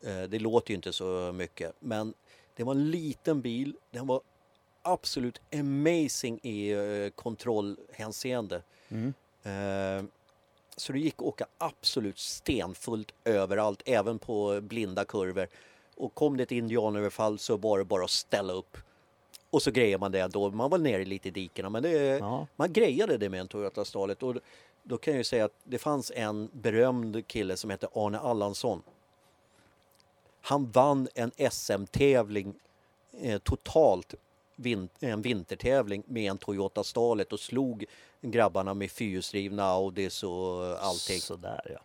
Eh, 0.03 0.21
det 0.21 0.39
låter 0.39 0.71
ju 0.71 0.75
inte 0.75 0.93
så 0.93 1.31
mycket 1.33 1.73
men 1.79 2.13
det 2.55 2.63
var 2.63 2.73
en 2.73 2.91
liten 2.91 3.41
bil. 3.41 3.75
Den 3.91 4.07
var 4.07 4.21
absolut 4.81 5.41
amazing 5.53 6.39
i 6.43 6.71
eh, 6.71 7.09
kontrollhänseende. 7.09 8.61
Mm. 8.89 9.13
Eh, 9.43 10.05
så 10.77 10.93
det 10.93 10.99
gick 10.99 11.15
att 11.15 11.21
åka 11.21 11.45
absolut 11.57 12.19
stenfullt 12.19 13.13
överallt, 13.25 13.81
även 13.85 14.19
på 14.19 14.61
blinda 14.61 15.05
kurvor. 15.05 15.47
Och 15.95 16.15
kom 16.15 16.37
det 16.37 16.43
ett 16.43 16.51
indianöverfall 16.51 17.39
så 17.39 17.57
var 17.57 17.77
det 17.77 17.85
bara 17.85 18.03
att 18.03 18.09
ställa 18.09 18.53
upp. 18.53 18.77
Och 19.51 19.61
så 19.61 19.71
grejer 19.71 19.97
man 19.97 20.11
det 20.11 20.27
då. 20.27 20.51
Man 20.51 20.69
var 20.69 20.77
nere 20.77 21.05
lite 21.05 21.27
i 21.27 21.31
dikena 21.31 21.69
men 21.69 21.83
det, 21.83 21.91
Ja. 22.17 22.47
man 22.55 22.73
grejade 22.73 23.17
det 23.17 23.29
med 23.29 23.39
en 23.39 23.47
Toyota 23.47 23.85
Stalet. 23.85 24.23
Och 24.23 24.35
då 24.83 24.97
kan 24.97 25.13
jag 25.13 25.17
ju 25.17 25.23
säga 25.23 25.45
att 25.45 25.55
det 25.63 25.77
fanns 25.77 26.11
en 26.15 26.49
berömd 26.53 27.27
kille 27.27 27.57
som 27.57 27.69
hette 27.69 27.87
Arne 27.93 28.19
Allansson. 28.19 28.81
Han 30.41 30.71
vann 30.71 31.07
en 31.15 31.31
SM-tävling 31.51 32.53
eh, 33.21 33.37
totalt, 33.39 34.15
vin- 34.55 34.89
en 34.99 35.21
vintertävling 35.21 36.03
med 36.05 36.31
en 36.31 36.37
Toyota 36.37 36.83
Stalet 36.83 37.33
och 37.33 37.39
slog 37.39 37.85
grabbarna 38.21 38.73
med 38.73 38.91
fyrhjulsdrivna 38.91 39.63
Audis 39.63 40.23
och 40.23 40.83
allting. 40.83 41.19
Sådär 41.19 41.77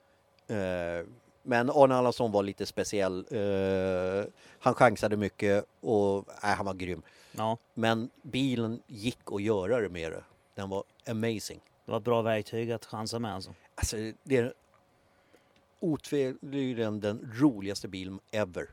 ja. 0.46 0.54
Eh, 0.56 1.04
men 1.42 1.70
Arne 1.70 1.94
Allansson 1.94 2.32
var 2.32 2.42
lite 2.42 2.66
speciell. 2.66 3.26
Eh, 3.30 4.24
han 4.58 4.74
chansade 4.74 5.16
mycket 5.16 5.64
och 5.80 6.24
nej, 6.42 6.54
han 6.56 6.66
var 6.66 6.74
grym. 6.74 7.02
Ja, 7.36 7.58
Men 7.74 8.10
bilen 8.22 8.82
gick 8.86 9.18
att 9.32 9.42
göra 9.42 9.80
det 9.80 9.88
med 9.88 10.12
det. 10.12 10.24
Den 10.54 10.68
var 10.68 10.84
amazing. 11.08 11.60
det 11.84 11.90
var 11.90 11.98
ett 11.98 12.04
bra 12.04 12.22
verktyg 12.22 12.72
att 12.72 12.84
chansa 12.84 13.18
med 13.18 13.34
alltså. 13.34 13.54
Alltså, 13.74 13.96
det 14.22 14.36
är 14.36 14.52
otvivelaktigt 15.80 17.02
den 17.02 17.32
roligaste 17.34 17.88
bilen 17.88 18.20
ever. 18.30 18.66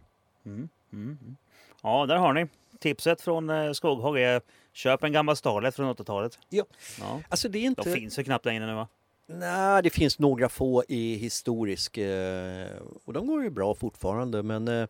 Mm. 0.46 0.70
Mm. 0.94 1.18
mm. 1.22 1.36
Ja, 1.82 2.06
där 2.06 2.16
har 2.16 2.34
ni. 2.34 2.48
Tipset 2.80 3.22
från 3.22 3.50
eh, 3.50 3.72
Skoghag 3.72 4.20
är 4.20 4.42
köp 4.74 5.04
en 5.04 5.12
gammal 5.12 5.36
Starlet 5.36 5.76
från 5.76 5.96
80-talet. 5.96 6.40
Ja. 6.50 6.66
Ja. 7.00 7.22
Alltså 7.30 7.50
det 7.50 7.58
är 7.58 7.62
De 7.62 7.68
inte... 7.68 7.92
finns 7.94 8.20
ju 8.20 8.24
knappt 8.24 8.46
längre 8.46 8.66
nu 8.66 8.74
va? 8.74 8.88
Nej, 9.26 9.84
det 9.84 9.90
finns 9.90 10.20
några 10.20 10.50
få 10.50 10.84
i 10.88 11.16
historisk 11.16 11.98
eh, 11.98 12.68
och 13.06 13.14
de 13.14 13.28
går 13.28 13.44
ju 13.44 13.50
bra 13.50 13.76
fortfarande. 13.76 14.44
Men, 14.44 14.68
eh, 14.68 14.88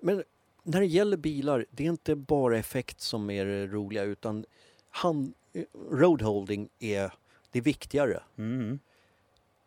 men 0.00 0.24
när 0.66 0.80
det 0.80 0.86
gäller 0.86 1.16
bilar, 1.16 1.66
det 1.70 1.84
är 1.84 1.88
inte 1.88 2.14
bara 2.14 2.58
effekt 2.58 3.00
som 3.00 3.30
är 3.30 3.44
det 3.44 3.66
roliga 3.66 4.02
utan 4.02 4.44
hand, 4.90 5.34
eh, 5.52 5.62
roadholding 5.90 6.68
är 6.78 7.10
det 7.50 7.60
viktigare. 7.60 8.20
Mm. 8.38 8.78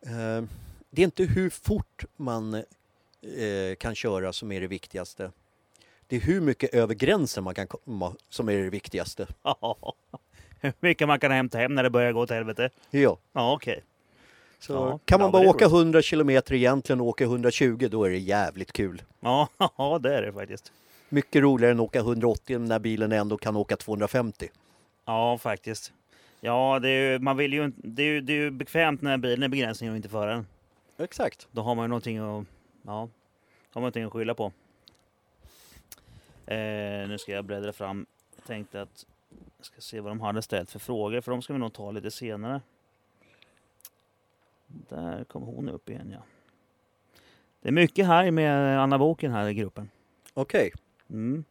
Eh, 0.02 0.44
det 0.90 1.02
är 1.02 1.06
inte 1.06 1.24
hur 1.24 1.50
fort 1.50 2.06
man 2.18 2.54
eh, 2.54 3.76
kan 3.80 3.96
köra 3.96 4.34
som 4.34 4.52
är 4.52 4.62
det 4.62 4.68
viktigaste. 4.68 5.32
Det 6.08 6.16
är 6.16 6.20
hur 6.20 6.42
mycket 6.42 6.74
över 6.74 6.94
gränsen 6.94 7.44
man 7.44 7.56
kan 7.56 7.68
komma 7.68 8.16
som 8.30 8.50
är 8.50 8.58
det 8.58 8.70
viktigaste. 8.70 9.28
Hur 10.62 10.74
mycket 10.80 11.08
man 11.08 11.20
kan 11.20 11.32
hämta 11.32 11.58
hem 11.58 11.76
när 11.76 11.84
det 11.84 11.90
börjar 11.90 12.12
gå 12.12 12.20
åt 12.20 12.30
helvete. 12.30 12.70
Ja, 12.90 13.18
Ja, 13.34 13.54
okej. 13.54 13.84
Så 14.60 14.74
Ja, 14.74 15.00
kan 15.06 15.20
man 15.22 15.32
bara 15.32 15.50
åka 15.50 15.66
100 15.66 16.02
kilometer 16.02 16.54
egentligen 16.54 17.02
och 17.02 17.08
åka 17.08 17.24
120 17.24 17.88
då 17.92 18.04
är 18.04 18.10
det 18.10 18.18
jävligt 18.18 18.72
kul. 18.72 19.02
Ja, 19.20 19.50
det 20.02 20.16
är 20.16 20.22
det 20.22 20.34
faktiskt. 20.34 20.72
Mycket 21.10 21.42
roligare 21.42 21.72
än 21.72 21.80
att 21.80 21.84
åka 21.84 22.00
180 22.00 22.60
när 22.60 22.80
bilen 22.80 23.12
ändå 23.12 23.38
kan 23.38 23.56
åka 23.56 23.78
250. 23.78 24.50
Ja, 25.06 25.38
faktiskt. 25.38 25.94
Ja, 26.42 26.80
det 26.80 26.90
är 26.90 27.12
ju, 27.12 27.20
man 27.20 27.38
vill 27.38 27.54
ju, 27.54 27.72
det 27.76 28.04
är 28.04 28.08
ju, 28.08 28.22
det 28.22 28.34
är 28.34 28.38
ju 28.38 28.52
bekvämt 28.52 29.02
när 29.02 29.18
bilen 29.18 29.44
är 29.44 29.48
begränsningen 29.48 29.92
och 29.92 29.98
inte 29.98 30.10
föraren. 30.10 30.48
Exakt. 30.98 31.48
Då 31.52 31.62
har 31.62 31.76
man 31.76 31.84
ju 31.84 31.88
någonting 31.88 32.18
att, 32.18 32.46
ja, 32.82 32.92
har 32.92 33.10
man 33.74 33.82
någonting 33.82 34.04
att 34.04 34.14
skylla 34.14 34.34
på. 34.34 34.52
Eh, 36.46 37.08
nu 37.08 37.18
ska 37.20 37.32
jag 37.32 37.46
bläddra 37.46 37.74
fram. 37.74 38.06
Jag 38.36 38.46
tänkte 38.46 38.82
att 38.82 39.06
jag 39.58 39.66
ska 39.66 39.82
se 39.82 40.00
vad 40.00 40.12
de 40.12 40.22
hade 40.22 40.42
ställt 40.42 40.72
för 40.72 40.80
frågor, 40.80 41.22
för 41.22 41.32
de 41.32 41.42
ska 41.42 41.54
vi 41.54 41.60
nog 41.60 41.74
ta 41.74 41.92
lite 41.92 42.12
senare. 42.12 42.62
Där 44.68 45.24
kom 45.24 45.44
hon 45.44 45.70
upp 45.70 45.90
igen, 45.90 46.10
ja. 46.12 46.24
Det 47.62 47.68
är 47.68 47.74
mycket 47.74 48.08
här 48.08 48.32
med 48.32 48.80
Anna 48.80 48.98
Boken 48.98 49.32
här 49.32 49.48
i 49.48 49.54
gruppen. 49.54 49.90
Okej. 50.34 50.72
Mm. 51.10 51.44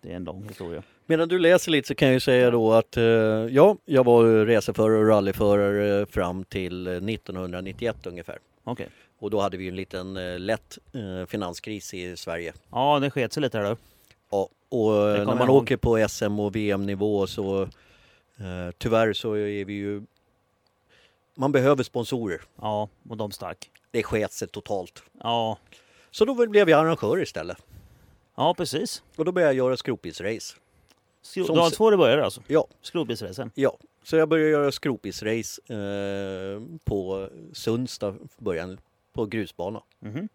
Det 0.00 0.12
är 0.12 0.16
en 0.16 0.24
lång 0.24 0.48
historia. 0.48 0.82
Medan 1.06 1.28
du 1.28 1.38
läser 1.38 1.70
lite 1.70 1.88
så 1.88 1.94
kan 1.94 2.08
jag 2.08 2.12
ju 2.12 2.20
säga 2.20 2.50
då 2.50 2.72
att 2.72 2.96
eh, 2.96 3.04
ja, 3.04 3.76
jag 3.84 4.04
var 4.04 4.46
racerförare 4.46 4.98
och 4.98 5.08
rallyförare 5.08 6.06
fram 6.06 6.44
till 6.44 6.86
eh, 6.86 6.92
1991 6.92 8.06
ungefär. 8.06 8.38
Okej. 8.64 8.88
Och 9.18 9.30
då 9.30 9.40
hade 9.40 9.56
vi 9.56 9.68
en 9.68 9.76
liten 9.76 10.16
eh, 10.16 10.38
lätt 10.38 10.78
eh, 10.92 11.26
finanskris 11.26 11.94
i 11.94 12.16
Sverige. 12.16 12.52
Ja, 12.70 12.98
det 13.00 13.10
sket 13.10 13.32
sig 13.32 13.40
lite 13.42 13.58
där 13.58 13.70
då. 13.70 13.76
Ja, 14.30 14.48
och 14.68 15.08
eh, 15.10 15.18
när 15.18 15.24
man 15.24 15.48
ihåg. 15.48 15.62
åker 15.62 15.76
på 15.76 16.08
SM 16.08 16.40
och 16.40 16.56
VM-nivå 16.56 17.26
så 17.26 17.62
eh, 17.62 18.70
tyvärr 18.78 19.12
så 19.12 19.36
är 19.36 19.64
vi 19.64 19.72
ju... 19.72 20.02
Man 21.34 21.52
behöver 21.52 21.82
sponsorer. 21.82 22.40
Ja, 22.60 22.88
och 23.08 23.16
de 23.16 23.30
stack. 23.30 23.70
Det 23.90 24.02
sket 24.02 24.32
sig 24.32 24.48
totalt. 24.48 25.02
Ja, 25.22 25.58
Så 26.10 26.24
då 26.24 26.46
blev 26.46 26.68
jag 26.70 26.80
arrangör 26.80 27.22
istället. 27.22 27.56
Ja 28.36 28.54
precis. 28.54 29.02
Och 29.16 29.24
då 29.24 29.32
började 29.32 29.54
jag 29.54 29.56
göra 29.66 29.76
skrotbilsrace. 29.76 30.56
Skro- 31.22 31.44
Som 31.46 31.56
Dag 31.56 31.72
två 31.72 31.90
det 31.90 31.96
började 31.96 32.24
alltså? 32.24 32.42
Ja, 32.46 32.66
Skrotbilsracen? 32.82 33.50
ja. 33.54 33.76
Så 34.02 34.16
jag 34.16 34.28
började 34.28 34.50
göra 34.50 34.72
skrotbilsrace 34.72 35.60
eh, 35.74 36.62
på 36.84 37.28
Sundsta 37.52 38.14
början, 38.38 38.80
på 39.12 39.26
grusbana. 39.26 39.82
Mhm. 39.98 40.28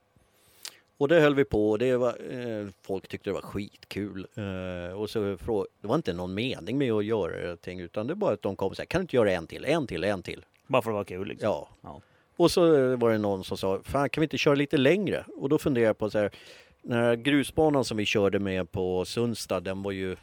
Och 0.98 1.08
det 1.08 1.20
höll 1.22 1.36
vi 1.36 1.46
på 1.46 1.70
och 1.70 1.80
det 1.80 1.98
var, 1.98 2.10
eh, 2.34 2.68
folk 2.82 3.08
tyckte 3.08 3.30
det 3.30 3.34
var 3.34 3.42
skitkul. 3.42 4.28
Eh, 4.36 5.00
och 5.00 5.10
så 5.10 5.20
frå- 5.20 5.66
det 5.82 5.88
var 5.88 5.96
inte 5.96 6.14
någon 6.14 6.34
mening 6.34 6.78
med 6.78 6.92
att 6.94 7.06
göra 7.06 7.42
någonting 7.42 7.80
utan 7.80 8.08
det 8.08 8.14
var 8.14 8.20
bara 8.20 8.34
att 8.34 8.42
de 8.42 8.56
kom 8.56 8.70
och 8.70 8.78
sa 8.78 8.86
kan 8.86 9.00
du 9.00 9.04
inte 9.04 9.16
göra 9.16 9.32
en 9.32 9.48
till, 9.48 9.66
en 9.66 9.88
till, 9.88 10.04
en 10.04 10.24
till? 10.24 10.46
Bara 10.68 10.82
för 10.82 10.90
att 10.92 10.94
vara 10.94 11.06
kul 11.06 11.28
liksom? 11.28 11.50
Ja. 11.50 11.70
Ja. 11.82 12.02
Och 12.36 12.52
så 12.52 12.76
eh, 12.76 12.98
var 13.00 13.12
det 13.12 13.18
någon 13.18 13.44
som 13.44 13.58
sa, 13.58 13.80
fan 13.84 14.10
kan 14.10 14.22
vi 14.22 14.26
inte 14.26 14.38
köra 14.38 14.56
lite 14.56 14.78
längre? 14.78 15.26
Och 15.38 15.50
då 15.50 15.58
funderade 15.58 15.88
jag 15.90 15.98
på 15.98 16.10
så 16.10 16.18
här, 16.20 16.32
den 16.82 16.98
här 16.98 17.16
grusbanan 17.16 17.86
som 17.86 17.98
vi 17.98 18.06
körde 18.06 18.40
med 18.40 18.72
på 18.72 19.06
Sundsta, 19.06 19.60
den 19.60 19.84
var 19.84 19.92
ju, 19.92 20.16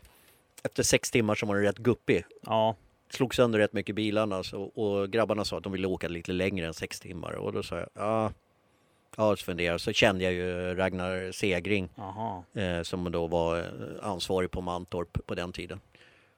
efter 0.62 0.82
sex 0.82 1.10
timmar 1.10 1.34
så 1.34 1.46
var 1.46 1.54
den 1.54 1.64
rätt 1.64 1.78
guppig. 1.78 2.24
Ja, 2.46 2.76
Slog 3.10 3.34
sönder 3.34 3.58
rätt 3.58 3.72
mycket 3.72 3.94
bilarna 3.94 4.42
så, 4.42 4.62
och 4.62 5.10
grabbarna 5.10 5.44
sa 5.44 5.56
att 5.56 5.62
de 5.62 5.72
ville 5.72 5.86
åka 5.86 6.08
lite 6.08 6.32
längre 6.32 6.66
än 6.66 6.74
sex 6.74 7.00
timmar. 7.00 7.32
Och 7.32 7.52
då 7.52 7.62
sa 7.62 7.78
jag, 7.78 7.88
ja, 7.94 8.32
ja 9.16 9.36
så 9.36 9.44
funderade. 9.44 9.78
Så 9.78 9.92
kände 9.92 10.24
jag 10.24 10.32
ju 10.32 10.74
Ragnar 10.74 11.32
Segring 11.32 11.88
eh, 12.54 12.82
som 12.82 13.12
då 13.12 13.26
var 13.26 13.58
eh, 13.58 13.64
ansvarig 14.02 14.50
på 14.50 14.60
Mantorp 14.60 15.26
på 15.26 15.34
den 15.34 15.52
tiden. 15.52 15.80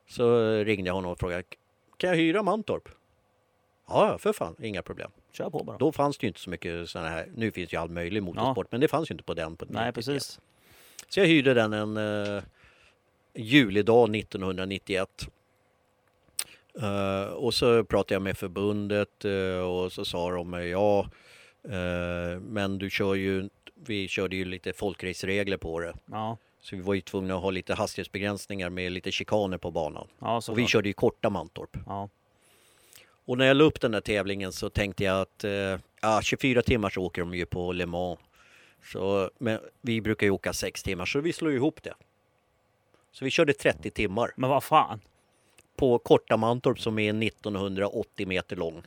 Så 0.08 0.50
ringde 0.64 0.88
jag 0.88 0.94
honom 0.94 1.10
och 1.12 1.18
frågade, 1.18 1.42
kan 1.96 2.10
jag 2.10 2.16
hyra 2.16 2.42
Mantorp? 2.42 2.88
Ja, 3.88 4.18
för 4.18 4.32
fan, 4.32 4.56
inga 4.62 4.82
problem. 4.82 5.10
Kör 5.38 5.50
på 5.50 5.64
bara. 5.64 5.78
Då 5.78 5.92
fanns 5.92 6.18
det 6.18 6.24
ju 6.24 6.28
inte 6.28 6.40
så 6.40 6.50
mycket 6.50 6.90
sådana 6.90 7.08
här, 7.08 7.28
nu 7.34 7.52
finns 7.52 7.72
ju 7.72 7.76
all 7.76 7.90
möjlig 7.90 8.22
motorsport, 8.22 8.66
men 8.70 8.80
det 8.80 8.88
fanns 8.88 9.10
ju 9.10 9.12
inte 9.12 9.24
på 9.24 9.34
den. 9.34 9.56
På 9.56 9.64
Nej, 9.68 9.86
91. 9.86 9.94
precis. 9.94 10.40
Så 11.08 11.20
jag 11.20 11.26
hyrde 11.26 11.54
den 11.54 11.72
en 11.72 11.96
uh, 11.96 12.42
julidag 13.34 14.16
1991. 14.16 15.28
Eh, 16.82 17.32
och 17.32 17.54
så 17.54 17.84
pratade 17.84 18.14
jag 18.14 18.22
med 18.22 18.38
förbundet 18.38 19.24
eh, 19.24 19.60
och 19.60 19.92
så 19.92 20.04
sa 20.04 20.30
de 20.30 20.68
ja, 20.68 21.06
eh, 21.64 22.40
men 22.40 22.78
du 22.78 22.90
kör 22.90 23.14
ju, 23.14 23.48
vi 23.74 24.08
körde 24.08 24.36
ju 24.36 24.44
lite 24.44 24.72
folkraceregler 24.72 25.56
på 25.56 25.80
det. 25.80 25.94
Ja, 26.06 26.36
Så 26.60 26.76
vi 26.76 26.82
var 26.82 26.94
ju 26.94 27.00
tvungna 27.00 27.34
att 27.34 27.42
ha 27.42 27.50
lite 27.50 27.74
hastighetsbegränsningar 27.74 28.70
med 28.70 28.92
lite 28.92 29.12
chikaner 29.12 29.58
på 29.58 29.70
banan. 29.70 30.08
ja 30.18 30.40
Och 30.48 30.58
vi 30.58 30.66
körde 30.66 30.88
ju 30.88 30.92
korta 30.92 31.30
Mantorp. 31.30 31.76
Ja, 31.86 32.08
Och 33.28 33.38
när 33.38 33.46
jag 33.46 33.56
la 33.56 33.64
upp 33.64 33.80
den 33.80 33.90
där 33.90 34.00
tävlingen 34.00 34.52
så 34.52 34.70
tänkte 34.70 35.04
jag 35.04 35.20
att 35.20 35.44
eh, 35.44 35.50
ja, 36.02 36.20
24 36.22 36.62
timmar 36.62 36.90
så 36.90 37.02
åker 37.02 37.22
de 37.22 37.34
ju 37.34 37.46
på 37.46 37.72
Le 37.72 37.86
Mans. 37.86 38.18
Så, 38.92 39.30
men 39.38 39.58
vi 39.80 40.00
brukar 40.00 40.26
ju 40.26 40.30
åka 40.30 40.52
6 40.52 40.82
timmar 40.82 41.06
så 41.06 41.20
vi 41.20 41.32
slår 41.32 41.52
ihop 41.52 41.82
det. 41.82 41.94
Så 43.12 43.24
vi 43.24 43.30
körde 43.30 43.52
30 43.52 43.90
timmar 43.90 44.32
men 44.36 44.50
vad 44.50 44.64
fan? 44.64 45.00
på 45.76 45.98
korta 45.98 46.36
Mantorp 46.36 46.80
som 46.80 46.98
är 46.98 47.22
1980 47.22 48.26
meter 48.28 48.56
lång. 48.56 48.82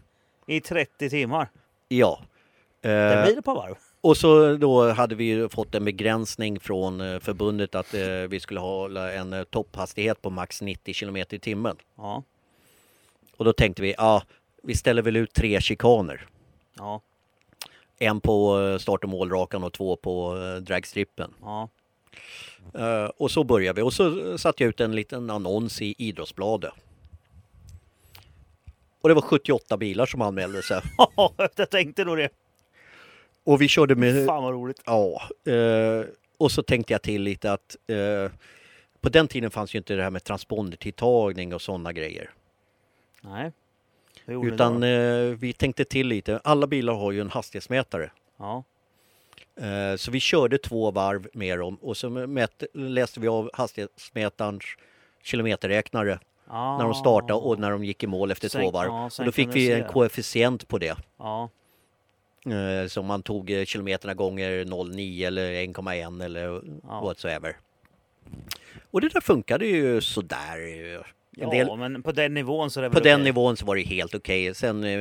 I 0.47 0.62
30 0.62 1.10
timmar? 1.10 1.49
Ja. 1.88 2.21
Det 2.82 2.89
Eh, 2.89 3.25
blir 3.25 3.36
det 3.36 3.41
på 3.41 3.54
varv. 3.54 3.75
och 4.01 4.17
så 4.17 4.56
då 4.56 4.89
hade 4.91 5.15
vi 5.15 5.49
fått 5.49 5.75
en 5.75 5.86
begränsning 5.86 6.60
från 6.60 7.01
eh, 7.01 7.19
förbundet 7.19 7.75
att 7.75 7.93
vi 8.30 8.39
skulle 8.39 8.60
hålla 8.60 9.13
en 9.13 9.45
topphastighet 9.49 10.21
på 10.21 10.30
max 10.30 10.62
90 10.62 10.93
kilometer 10.93 11.36
i 11.38 11.39
timmen. 11.39 11.75
Ja, 11.97 12.23
Och 13.41 13.45
då 13.45 13.54
tänkte 13.54 13.82
vi, 13.82 13.93
ja, 13.97 14.23
vi 14.63 14.75
ställer 14.75 15.01
väl 15.01 15.15
ut 15.15 15.34
tre 15.34 15.62
chikaner. 15.62 16.27
ja, 16.77 17.01
En 17.99 18.21
på 18.21 18.62
eh, 18.62 18.77
start 18.77 19.04
och 19.04 19.10
målrakan 19.10 19.63
och 19.63 19.73
två 19.73 19.95
på 19.95 20.38
eh, 20.38 20.56
dragstrippen. 20.56 21.34
ja. 21.41 21.69
Eh, 22.73 23.06
och 23.06 23.32
så 23.32 23.43
började 23.43 23.82
vi 23.82 23.88
och 23.88 23.93
så 23.93 24.38
satte 24.38 24.63
jag 24.63 24.69
ut 24.69 24.80
en 24.80 24.95
liten 24.95 25.30
annons 25.30 25.82
i 25.82 25.95
Idrottsbladet. 25.97 26.73
Och 29.01 29.10
det 29.10 29.15
var 29.15 29.21
78 29.21 29.77
bilar 29.77 30.06
som 30.06 30.21
anmälde 30.21 30.62
sig. 30.62 30.82
jag 31.56 31.69
tänkte 31.69 32.06
nog 32.06 32.17
det. 32.17 32.30
Och 33.43 33.62
vi 33.62 33.67
körde 33.67 33.95
med... 33.95 34.25
Fan 34.25 34.43
vad 34.43 34.54
roligt. 34.54 34.82
Ja. 34.86 35.21
Eh, 35.51 36.06
och 36.38 36.51
så 36.51 36.63
tänkte 36.63 36.93
jag 36.93 37.01
till 37.01 37.21
lite 37.21 37.51
att 37.51 37.77
eh, 37.88 38.32
på 39.01 39.10
den 39.10 39.27
tiden 39.27 39.51
fanns 39.51 39.75
ju 39.75 39.77
inte 39.77 39.93
det 39.93 40.04
här 40.04 40.12
med 40.12 40.23
transpondertilltagning 40.23 41.54
och 41.54 41.62
sådana 41.62 41.93
grejer. 41.93 42.30
Nej. 43.21 43.51
Utan 44.25 44.84
eh, 44.84 45.21
vi 45.39 45.53
tänkte 45.53 45.86
till 45.86 46.07
lite. 46.07 46.39
Alla 46.43 46.67
bilar 46.67 46.93
har 46.93 47.12
ju 47.12 47.21
en 47.21 47.29
hastighetsmätare. 47.29 48.12
Ja, 48.38 48.63
Eh, 49.55 49.95
Så 49.97 50.12
vi 50.12 50.19
körde 50.19 50.57
två 50.57 50.91
varv 50.91 51.27
med 51.34 51.60
dem 51.60 51.75
och 51.75 51.97
så 51.97 52.10
mät, 52.10 52.63
läste 52.73 53.19
vi 53.19 53.27
av 53.27 53.49
hastighetsmätarens 53.53 54.63
kilometerräknare 55.23 56.19
ah. 56.47 56.77
när 56.77 56.84
de 56.84 56.93
startade 56.93 57.34
och 57.34 57.60
när 57.60 57.71
de 57.71 57.84
gick 57.84 58.03
i 58.03 58.07
mål 58.07 58.31
efter 58.31 58.49
Sen- 58.49 58.62
två 58.62 58.71
varv. 58.71 58.88
ja, 58.88 59.10
och 59.19 59.25
då 59.25 59.31
fick 59.31 59.55
vi 59.55 59.71
en 59.71 59.88
koefficient 59.88 60.67
på 60.67 60.77
det. 60.77 60.97
Ja, 61.17 61.49
Eh, 62.45 62.88
Så 62.88 63.01
man 63.03 63.23
tog 63.23 63.49
eh, 63.51 63.65
kilometerna 63.65 64.13
gånger 64.13 64.65
0,9 64.65 65.27
eller 65.27 65.51
1,1 65.51 66.21
eller 66.23 66.62
Ja. 66.88 67.01
whatsoever. 67.01 67.57
Och 68.91 69.01
det 69.01 69.10
där 69.10 69.21
funkade 69.21 69.65
ju 69.65 70.01
sådär. 70.01 70.57
Ja 71.38 71.50
del, 71.50 71.78
men 71.78 72.04
på 72.04 72.12
den 72.12 72.34
nivån 72.34 72.72
så 72.72 72.89
på 72.89 73.00
den 73.00 73.13
okej. 73.13 73.24
nivån 73.24 73.58
så 73.58 73.65
var 73.65 73.76
det 73.76 73.82
helt 73.82 74.15
okej. 74.15 74.54
Sen 74.54 74.84
eh, 74.84 75.00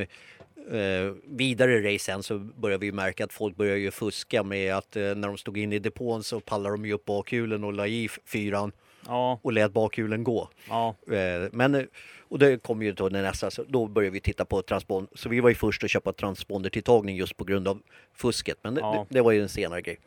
eh, 0.78 1.12
vidare 1.24 1.94
race 1.94 2.04
sen 2.04 2.22
så 2.22 2.38
började 2.38 2.86
vi 2.86 2.92
märka 2.92 3.24
att 3.24 3.32
folk 3.32 3.56
började 3.56 3.78
ju 3.78 3.90
fuska 3.90 4.42
med 4.42 4.74
att 4.74 4.96
eh, 4.96 5.02
när 5.02 5.28
de 5.28 5.38
stod 5.38 5.58
in 5.58 5.72
i 5.72 5.78
depån 5.78 6.22
så 6.22 6.40
pallade 6.40 6.74
de 6.74 6.86
ju 6.86 6.92
upp 6.92 7.04
bakhjulen 7.04 7.64
och 7.64 7.72
la 7.72 7.86
i 7.86 8.08
fyran 8.26 8.72
Ja, 9.06 9.38
och 9.42 9.52
lät 9.52 9.72
bakhjulen 9.72 10.24
gå. 10.24 10.48
ja, 10.68 10.94
Eh, 11.12 11.48
Men, 11.52 11.74
eh, 11.74 11.82
och 12.28 12.38
det 12.38 12.62
kom 12.62 12.82
ju 12.82 12.92
då 12.92 13.08
nästa, 13.08 13.50
så 13.50 13.64
då 13.68 13.86
började 13.86 14.12
vi 14.12 14.20
titta 14.20 14.44
på 14.44 14.62
transponder. 14.62 15.10
Så 15.14 15.28
vi 15.28 15.40
var 15.40 15.48
ju 15.48 15.54
först 15.54 15.84
att 15.84 15.90
köpa 15.90 16.12
transpondertilltagning 16.12 17.16
just 17.16 17.36
på 17.36 17.44
grund 17.44 17.68
av 17.68 17.78
fusket. 18.14 18.58
Men 18.62 18.74
det, 18.74 18.80
Ja. 18.80 19.06
det, 19.08 19.14
det 19.14 19.22
var 19.22 19.32
ju 19.32 19.42
en 19.42 19.48
senare 19.48 19.80
grej. 19.82 19.98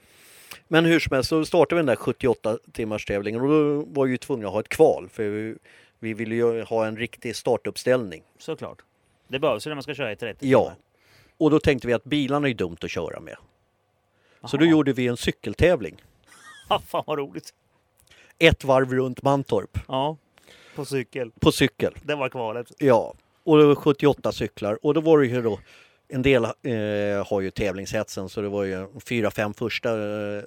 Men 0.68 0.86
hur 0.86 1.00
som 1.00 1.14
helst 1.16 1.30
så 1.30 1.46
startade 1.46 1.76
vi 1.76 1.80
den 1.80 1.86
där 1.86 1.96
78 1.96 2.58
timmars 2.72 3.06
tävlingen 3.06 3.42
och 3.42 3.48
då 3.50 3.82
var 3.88 4.06
ju 4.06 4.18
tvungna 4.18 4.48
att 4.48 4.54
ha 4.54 4.60
ett 4.60 4.70
kval. 4.70 5.10
För 5.10 5.56
vi, 6.04 6.13
vi 6.13 6.13
ville 6.13 6.36
ju 6.36 6.63
ha 6.63 6.86
en 6.86 6.98
riktig 6.98 7.36
startuppställning. 7.36 8.24
såklart. 8.39 8.78
Det 9.28 9.39
behövs 9.39 9.68
ju 9.68 9.70
när 9.70 9.76
man 9.76 9.84
ska 9.84 9.94
köra 9.94 10.12
i 10.12 10.16
30 10.16 10.48
Ja. 10.48 10.60
timmar. 10.63 10.76
Och 11.38 11.52
då 11.52 11.60
tänkte 11.60 11.88
vi 11.88 11.94
att 11.94 12.04
bilarna 12.04 12.50
är 12.50 12.54
dumt 12.54 12.78
att 12.82 12.89
köra 12.92 13.20
med. 13.20 13.36
Så 14.46 14.58
då 14.58 14.66
gjorde 14.66 14.94
vi 14.94 15.08
en 15.08 15.18
cykeltävling. 15.18 16.04
Fan 16.88 17.04
vad 17.08 17.18
roligt. 17.20 17.54
Ett 18.39 18.63
varv 18.63 18.94
runt 18.94 19.22
Mantorp 19.24 19.78
Ja, 19.88 20.18
på 20.76 20.86
cykel. 20.86 21.32
på 21.39 21.52
cykel. 21.52 21.94
Det 22.04 22.16
var 22.16 22.30
kvalet. 22.30 22.72
Ja, 22.78 23.13
och 23.44 23.58
det 23.58 23.66
var 23.66 23.76
78 23.76 24.32
cyklar 24.32 24.80
och 24.86 24.94
då 24.94 25.02
var 25.02 25.20
det 25.20 25.28
ju 25.28 25.42
då 25.42 25.60
en 26.08 26.22
del 26.22 26.44
eh, 26.46 27.28
har 27.28 27.42
ju 27.42 27.52
tävlingshetsen 27.52 28.30
så 28.30 28.42
det 28.42 28.50
var 28.50 28.63
ju 28.63 28.88
fyra, 29.06 29.32
fem 29.32 29.54
första 29.54 29.89
eh, 30.38 30.44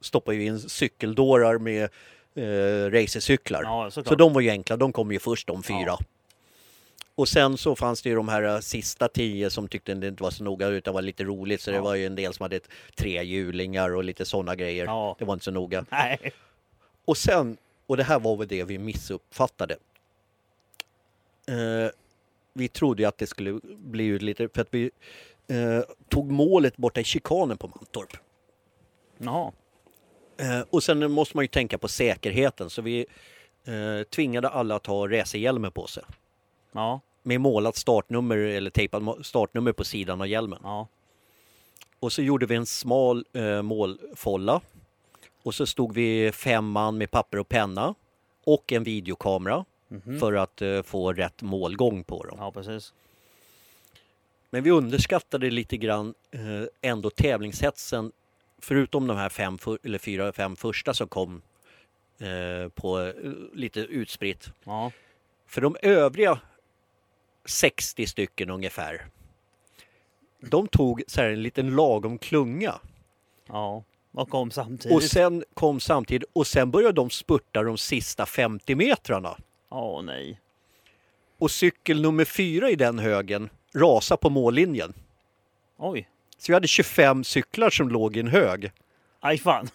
stoppade 0.00 0.36
ju 0.36 0.44
in 0.46 0.58
cykeldårar 0.60 1.58
med 1.58 1.90
eh, 2.34 2.90
racercyklar. 2.90 3.62
Ja, 3.62 3.90
så 3.90 4.02
de 4.02 4.32
var 4.32 4.40
ju 4.40 4.50
enkla, 4.50 4.76
de 4.76 4.92
kom 4.92 5.12
ju 5.12 5.18
först 5.18 5.46
de 5.46 5.62
fyra. 5.62 5.78
Ja. 5.86 5.98
Och 7.16 7.28
sen 7.28 7.56
så 7.58 7.76
fanns 7.76 8.02
det 8.02 8.08
ju 8.08 8.14
de 8.14 8.28
här 8.28 8.42
eh, 8.42 8.58
sista 8.58 9.08
tio 9.08 9.50
som 9.50 9.68
tyckte 9.68 9.94
det 9.94 10.08
inte 10.08 10.22
var 10.22 10.30
så 10.30 10.44
noga 10.44 10.66
utan 10.68 10.94
var 10.94 11.02
lite 11.02 11.24
roligt. 11.24 11.60
Så 11.60 11.70
det 11.70 11.76
Ja. 11.76 11.82
var 11.82 11.94
ju 11.94 12.06
en 12.06 12.14
del 12.14 12.34
som 12.34 12.42
hade 12.44 12.60
tre 12.96 13.22
hjulingar 13.24 13.94
och 13.94 14.04
lite 14.04 14.24
sådana 14.24 14.54
grejer. 14.56 14.84
Ja. 14.84 15.16
Det 15.18 15.24
var 15.24 15.34
inte 15.34 15.44
så 15.44 15.50
noga. 15.50 15.84
Nej. 15.90 16.32
Och 17.04 17.16
sen, 17.16 17.56
och 17.86 17.96
det 17.96 18.02
här 18.04 18.18
var 18.20 18.36
väl 18.36 18.48
det 18.48 18.64
vi 18.64 18.78
missuppfattade. 18.78 19.76
Eh, 21.48 21.90
vi 22.52 22.68
trodde 22.68 23.02
ju 23.02 23.08
att 23.08 23.18
det 23.18 23.26
skulle 23.26 23.60
bli 23.64 24.06
ut 24.06 24.22
lite, 24.22 24.48
för 24.54 24.60
att 24.62 24.68
vi 24.70 24.90
eh, 25.48 25.80
tog 26.08 26.30
målet 26.30 26.76
borta 26.76 27.00
i 27.00 27.04
chikanen 27.04 27.58
på 27.58 27.66
Mantorp. 27.68 28.16
Jaha. 29.18 29.52
Eh, 30.36 30.60
och 30.70 30.82
sen 30.82 31.10
måste 31.12 31.36
man 31.36 31.44
ju 31.44 31.48
tänka 31.48 31.78
på 31.78 31.88
säkerheten 31.88 32.70
så 32.70 32.82
vi 32.82 33.06
eh, 33.64 34.02
tvingade 34.10 34.48
alla 34.48 34.76
att 34.76 34.86
ha 34.86 35.08
racerhjälmen 35.08 35.72
på 35.72 35.86
sig. 35.86 36.04
Ja. 36.72 37.00
Med 37.22 37.40
målat 37.40 37.76
startnummer 37.76 38.36
eller 38.36 38.70
tejpat 38.70 39.26
startnummer 39.26 39.72
på 39.72 39.84
sidan 39.84 40.20
av 40.20 40.26
hjälmen. 40.26 40.58
Ja. 40.62 40.88
Och 42.00 42.12
så 42.12 42.22
gjorde 42.22 42.46
vi 42.46 42.54
en 42.54 42.66
smal 42.66 43.26
eh, 43.32 43.62
målfolla. 43.62 44.60
Och 45.42 45.54
så 45.54 45.66
stod 45.66 45.94
vi 45.94 46.32
fem 46.32 46.70
man 46.70 46.98
med 46.98 47.10
papper 47.10 47.38
och 47.38 47.48
penna 47.48 47.94
och 48.44 48.72
en 48.72 48.84
videokamera 48.84 49.64
för 50.20 50.32
att 50.32 50.62
eh, 50.62 50.82
få 50.82 51.12
rätt 51.12 51.42
målgång 51.42 52.04
på 52.04 52.24
dem. 52.24 52.36
Ja, 52.40 52.52
precis. 52.52 52.92
Men 54.50 54.62
vi 54.62 54.70
underskattade 54.70 55.50
lite 55.50 55.76
grann 55.76 56.14
eh, 56.30 56.90
ändå 56.90 57.10
tävlingshetsen 57.10 58.12
förutom 58.64 59.06
de 59.06 59.16
här 59.16 59.28
fem, 59.28 59.58
eller 59.82 59.98
fyra, 59.98 60.32
fem 60.32 60.56
första 60.56 60.94
som 60.94 61.08
kom 61.08 61.42
eh, 62.18 62.68
på 62.68 63.00
eh, 63.00 63.12
lite 63.52 63.80
utspritt. 63.80 64.50
Ja. 64.64 64.92
För 65.46 65.60
de 65.60 65.76
övriga 65.82 66.40
60 67.44 68.06
stycken 68.06 68.50
ungefär, 68.50 69.06
de 70.40 70.68
tog 70.68 71.02
så 71.06 71.20
här 71.20 71.30
en 71.30 71.42
liten 71.42 71.76
lagom 71.76 72.18
klunga. 72.18 72.74
Ja. 73.46 73.84
Och 74.12 74.30
kom 74.30 74.50
samtidigt. 74.50 74.96
Och 74.96 75.02
sen 75.02 75.44
kom 75.54 75.80
samtidigt 75.80 76.30
och 76.32 76.46
sen 76.46 76.70
började 76.70 76.92
de 76.92 77.10
spurta 77.10 77.62
de 77.62 77.78
sista 77.78 78.26
50 78.26 78.74
metrarna. 78.74 79.36
Åh 79.68 80.02
nej. 80.02 80.40
Och 81.38 81.50
cykel 81.50 82.02
nummer 82.02 82.24
fyra 82.24 82.70
i 82.70 82.76
den 82.76 82.98
högen 82.98 83.50
rasade 83.74 84.20
på 84.20 84.30
mållinjen. 84.30 84.92
Oj. 85.76 86.08
Så 86.44 86.52
vi 86.52 86.54
hade 86.54 86.68
25 86.68 87.24
cyklar 87.24 87.70
som 87.70 87.88
låg 87.88 88.16
i 88.16 88.20
en 88.20 88.28
hög. 88.28 88.72
Aj 89.20 89.38
fan. 89.38 89.68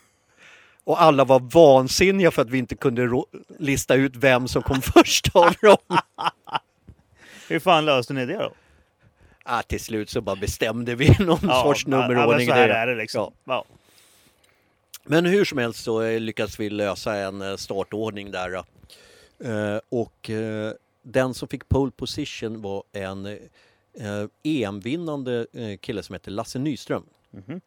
Och 0.84 1.01
alla 1.01 1.25
var 1.25 1.39
vansinniga 1.39 2.32
för 2.32 2.41
att 2.41 2.49
vi 2.49 2.58
inte 2.58 2.75
kunde 2.75 3.23
lista 3.60 3.95
ut 3.95 4.15
vem 4.15 4.47
som 4.47 4.62
kom 4.62 4.82
först 4.95 5.36
av 5.36 5.53
dem. 5.62 5.77
Hur 7.47 7.60
fan 7.60 7.86
löste 7.86 8.13
ni 8.13 8.25
det 8.25 8.34
då? 8.38 8.53
Ah, 9.43 9.62
till 9.62 9.79
slut 9.79 10.10
så 10.10 10.21
bara 10.21 10.36
bestämde 10.36 10.95
vi 10.95 11.10
någon 11.19 11.39
sorts 11.39 11.84
ja, 11.88 11.89
men 11.89 11.99
nummerordning. 11.99 12.47
så 12.47 12.53
här 12.53 12.67
där. 12.67 12.75
är 12.75 12.88
det 12.88 12.95
liksom. 12.95 13.34
Ja. 13.43 13.53
Ja. 13.53 13.65
Men 15.03 15.25
hur 15.25 15.45
som 15.45 15.58
helst 15.58 15.84
så 15.84 16.01
eh, 16.01 16.19
lyckades 16.19 16.60
vi 16.60 16.69
lösa 16.69 17.15
en 17.15 17.41
eh, 17.41 17.55
startordning 17.55 18.32
där. 18.32 18.53
Eh, 19.43 19.79
Och 19.89 20.29
eh, 20.29 20.73
den 21.03 21.34
som 21.34 21.47
fick 21.47 21.69
pole 21.69 21.91
position 21.91 22.62
var 22.62 22.84
en 22.93 23.38
eh, 23.93 24.25
EM-vinnande 24.43 25.47
eh, 25.54 25.78
kille 25.78 26.04
som 26.04 26.13
heter 26.13 26.32
Lasse 26.32 26.60
Nyström. 26.60 27.04
Mhm. 27.32 27.62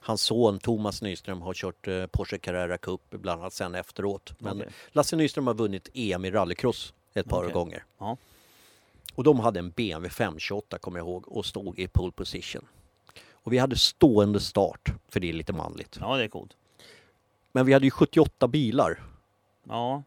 Hans 0.00 0.22
son 0.22 0.58
Thomas 0.58 1.02
Nyström 1.02 1.42
har 1.42 1.54
kört 1.54 1.88
eh, 1.88 2.06
Porsche 2.06 2.38
Carrera 2.38 2.78
Cup 2.78 3.00
bland 3.10 3.40
annat 3.40 3.52
sen 3.52 3.74
efteråt. 3.74 4.32
Men 4.38 4.56
Okej. 4.56 4.72
Lasse 4.88 5.16
Nyström 5.16 5.46
har 5.46 5.54
vunnit 5.54 5.88
EM 5.94 6.24
i 6.24 6.30
rallycross 6.30 6.94
ett 7.14 7.28
par 7.28 7.42
Okej. 7.42 7.52
gånger. 7.52 7.84
Ja. 7.98 8.16
Och 9.14 9.24
de 9.24 9.40
hade 9.40 9.58
en 9.58 9.70
BMW 9.70 10.10
528 10.10 10.78
kommer 10.78 10.98
jag 10.98 11.06
ihåg 11.06 11.28
och 11.28 11.46
stod 11.46 11.78
i 11.78 11.88
pole 11.88 12.12
position. 12.12 12.66
Och 13.32 13.52
vi 13.52 13.58
hade 13.58 13.76
stående 13.76 14.40
start, 14.40 14.88
för 15.08 15.20
det 15.20 15.28
är 15.28 15.32
lite 15.32 15.52
manligt. 15.52 15.98
ja, 16.00 16.16
det 16.16 16.24
är 16.24 16.28
coolt. 16.28 16.56
Men 17.52 17.66
vi 17.66 17.72
hade 17.72 17.86
ju 17.86 17.90
78 17.90 18.48
bilar. 18.48 19.02
Ja. 19.64 20.02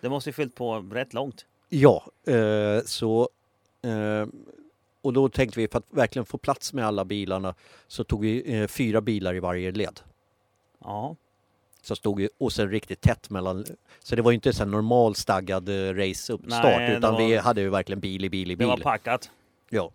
Det 0.00 0.08
måste 0.08 0.30
ju 0.30 0.34
fyllt 0.34 0.54
på 0.54 0.78
rätt 0.78 1.14
långt. 1.14 1.46
Ja, 1.68 2.04
eh, 2.26 2.82
så... 2.84 3.28
Eh, 3.82 4.26
och 5.06 5.12
då 5.12 5.28
tänkte 5.28 5.60
vi 5.60 5.68
för 5.68 5.78
att 5.78 5.84
verkligen 5.90 6.26
få 6.26 6.38
plats 6.38 6.72
med 6.72 6.86
alla 6.86 7.04
bilarna 7.04 7.54
så 7.86 8.04
tog 8.04 8.20
vi 8.20 8.60
eh, 8.60 8.66
fyra 8.66 9.00
bilar 9.00 9.34
i 9.34 9.40
varje 9.40 9.72
led. 9.72 10.00
Ja. 10.84 11.16
Så 11.82 11.96
stod 11.96 12.16
vi, 12.16 12.28
och 12.38 12.52
sen 12.52 12.70
riktigt 12.70 13.00
tätt 13.00 13.30
mellan... 13.30 13.64
Så 14.02 14.16
det 14.16 14.22
var 14.22 14.30
ju 14.30 14.34
inte 14.34 14.52
en 14.62 14.70
normal 14.70 15.14
staggad 15.14 15.68
eh, 15.68 15.94
det 15.94 16.96
utan 16.98 17.12
var- 17.14 17.18
vi 17.18 17.36
hade 17.36 17.60
ju 17.60 17.68
verkligen 17.70 18.00
bil 18.00 18.24
i 18.24 18.30
bil 18.30 18.50
i 18.50 18.54
Det 18.54 18.56
bil. 18.58 18.66
var 18.68 18.76
packat. 18.76 19.30
Ja. 19.70 19.90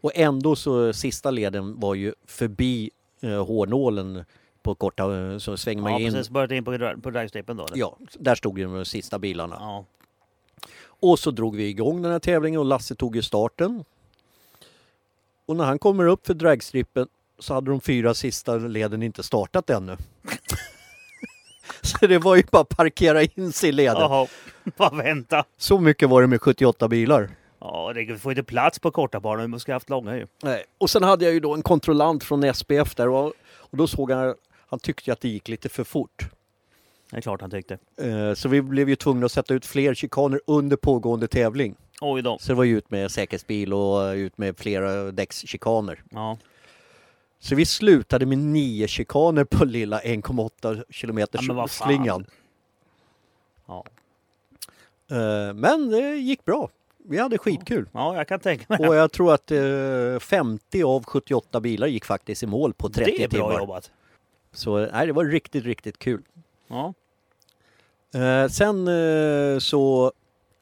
Och 0.00 0.12
ändå 0.14 0.56
så 0.56 0.92
sista 0.92 1.30
leden 1.30 1.80
var 1.80 1.94
ju 1.94 2.14
förbi 2.26 2.90
eh, 3.20 3.46
hårnålen 3.46 4.24
på 4.62 4.74
korta, 4.74 5.16
eh, 5.32 5.38
så 5.38 5.56
svänger 5.56 5.82
man 5.82 5.92
Ja, 5.92 5.98
in. 5.98 6.12
precis. 6.12 6.30
Börjat 6.30 6.50
in 6.50 6.64
på, 6.64 6.94
på 7.02 7.10
dragstripen 7.10 7.56
då? 7.56 7.64
eller? 7.66 7.76
Ja, 7.76 7.96
där 8.18 8.34
stod 8.34 8.58
ju 8.58 8.64
de 8.64 8.84
sista 8.84 9.18
bilarna. 9.18 9.56
Ja. 9.60 9.84
Och 11.00 11.18
så 11.18 11.30
drog 11.30 11.56
vi 11.56 11.68
igång 11.68 12.02
den 12.02 12.12
här 12.12 12.18
tävlingen 12.18 12.60
och 12.60 12.66
Lasse 12.66 12.94
tog 12.94 13.16
ju 13.16 13.22
starten. 13.22 13.84
Och 15.48 15.56
när 15.56 15.64
han 15.64 15.78
kommer 15.78 16.06
upp 16.06 16.26
för 16.26 16.34
dragstrippen 16.34 17.08
så 17.38 17.54
hade 17.54 17.70
de 17.70 17.80
fyra 17.80 18.14
sista 18.14 18.56
leden 18.56 19.02
inte 19.02 19.22
startat 19.22 19.70
ännu. 19.70 19.96
så 21.82 22.06
det 22.06 22.18
var 22.18 22.36
ju 22.36 22.42
bara 22.50 22.62
att 22.62 22.68
parkera 22.68 23.22
in 23.22 23.52
sig 23.52 23.68
i 23.68 23.72
leden. 23.72 24.00
Jaha. 24.00 24.26
Bara 24.76 24.96
vänta. 24.96 25.44
Så 25.56 25.78
mycket 25.78 26.08
var 26.08 26.20
det 26.20 26.26
med 26.28 26.42
78 26.42 26.88
bilar. 26.88 27.30
Ja, 27.60 27.92
det 27.94 28.18
får 28.18 28.32
inte 28.32 28.42
plats 28.42 28.78
på 28.78 28.90
korta 28.90 29.20
banor. 29.20 29.42
Vi 29.42 29.48
måste 29.48 29.70
ha 29.72 29.74
haft 29.76 29.90
långa 29.90 30.16
ju. 30.16 30.26
Nej. 30.42 30.64
Och 30.78 30.90
sen 30.90 31.02
hade 31.02 31.24
jag 31.24 31.34
ju 31.34 31.40
då 31.40 31.54
en 31.54 31.62
kontrollant 31.62 32.24
från 32.24 32.54
SPF 32.54 32.94
där 32.94 33.08
och, 33.08 33.26
och 33.48 33.76
då 33.76 33.86
såg 33.86 34.10
han, 34.10 34.34
han 34.66 34.78
tyckte 34.78 35.12
att 35.12 35.20
det 35.20 35.28
gick 35.28 35.48
lite 35.48 35.68
för 35.68 35.84
fort. 35.84 36.26
Det 37.10 37.16
är 37.16 37.20
klart 37.20 37.40
han 37.40 37.50
tyckte. 37.50 37.78
Eh, 38.00 38.34
Så 38.34 38.48
vi 38.48 38.62
blev 38.62 38.88
ju 38.88 38.96
tvungna 38.96 39.26
att 39.26 39.32
sätta 39.32 39.54
ut 39.54 39.66
fler 39.66 39.94
chikaner 39.94 40.40
under 40.46 40.76
pågående 40.76 41.28
tävling. 41.28 41.74
Oj 42.00 42.22
då. 42.22 42.38
Så 42.38 42.48
det 42.52 42.54
var 42.56 42.64
ju 42.64 42.78
ut 42.78 42.90
med 42.90 43.10
säkerhetsbil 43.10 43.72
och 43.72 44.12
ut 44.14 44.38
med 44.38 44.58
flera 44.58 45.12
däckschikaner. 45.12 46.02
Ja. 46.10 46.38
Så 47.40 47.54
vi 47.54 47.66
slutade 47.66 48.26
med 48.26 48.38
nio 48.38 48.88
chikaner 48.88 49.44
på 49.44 49.64
lilla 49.64 50.00
1,8 50.00 50.82
kilometers 50.90 51.48
Ja, 51.48 51.68
slingan. 51.68 52.26
Ja. 53.66 53.84
Eh, 55.10 55.54
Men 55.54 55.90
det 55.90 56.16
gick 56.16 56.44
bra. 56.44 56.68
Vi 57.04 57.18
hade 57.18 57.38
skitkul. 57.38 57.88
ja, 57.92 58.16
jag 58.16 58.28
kan 58.28 58.40
tänka 58.40 58.64
mig 58.68 58.88
Och 58.88 58.94
jag 58.96 59.12
tror 59.12 59.34
att 59.34 59.50
eh, 59.50 60.18
50 60.20 60.82
av 60.82 61.04
78 61.04 61.60
bilar 61.60 61.86
gick 61.86 62.04
faktiskt 62.04 62.42
i 62.42 62.46
mål 62.46 62.74
på 62.74 62.88
30 62.88 63.10
Det 63.16 63.24
är 63.24 63.28
bra 63.28 63.48
timmar. 63.48 63.58
jobbat. 63.60 63.90
Så 64.52 64.78
nej, 64.92 65.06
det 65.06 65.12
var 65.12 65.24
riktigt, 65.24 65.64
riktigt 65.64 65.98
kul. 65.98 66.22
Ja. 66.68 66.94
Eh, 68.14 68.48
Sen 68.48 68.88
eh, 68.88 69.58
så, 69.58 70.12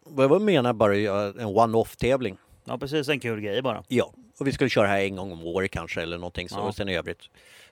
vad 0.09 0.31
jag 0.31 0.43
menar 0.43 0.73
bara 0.73 0.97
en 0.97 1.47
one-off 1.47 1.97
tävling. 1.97 2.37
ja, 2.65 2.79
precis. 2.79 3.09
En 3.09 3.21
kul 3.21 3.41
grej 3.41 3.63
bara. 3.63 3.85
Ja, 3.89 4.13
och 4.41 4.47
vi 4.47 4.53
skulle 4.53 4.71
köra 4.71 4.87
här 4.87 5.01
en 5.01 5.17
gång 5.17 5.33
om 5.33 5.45
året 5.45 5.71
kanske 5.71 6.03
eller 6.03 6.19
någonting 6.19 6.49
så. 6.49 6.57
Ja. 6.57 6.61
Och 6.63 6.75
sen 6.75 6.89
i 6.89 6.97
övrigt 6.97 7.21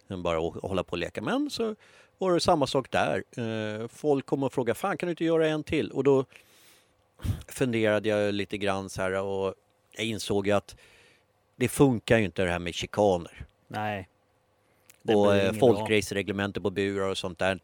eh, 0.09 0.16
bara 0.16 0.38
hålla 0.38 0.84
på 0.84 0.90
och 0.92 0.98
leka. 0.98 1.22
Men 1.22 1.50
så 1.50 1.76
var 2.18 2.32
det 2.34 2.40
samma 2.40 2.66
sak 2.66 2.90
där. 2.90 3.24
Eh, 3.36 3.88
Folk 3.88 4.26
kom 4.26 4.42
och 4.42 4.52
frågade, 4.52 4.78
fan 4.78 4.96
kan 4.96 5.06
du 5.06 5.11
inte 5.11 5.24
göra 5.24 5.48
en 5.48 5.62
till? 5.62 5.90
Och 5.90 6.04
då 6.04 6.24
funderade 7.48 8.09
jag 8.09 8.34
lite 8.34 8.59
grann 8.59 8.90
så 8.90 9.02
här 9.02 9.22
och 9.22 9.54
jag 9.96 10.06
insåg 10.06 10.46
ju 10.46 10.52
att 10.52 10.76
det 11.56 11.68
funkar 11.68 12.18
ju 12.18 12.24
inte 12.24 12.44
det 12.44 12.50
här 12.50 12.59
med 12.59 12.74
chikaner. 12.74 13.46
Nej. 13.68 14.09
Och 15.02 15.36
eh, 15.36 15.52
folkracereglementer 15.52 16.61
på 16.61 16.70
burar 16.70 17.09
och 17.09 17.18
sånt 17.18 17.38
där. 17.38 17.59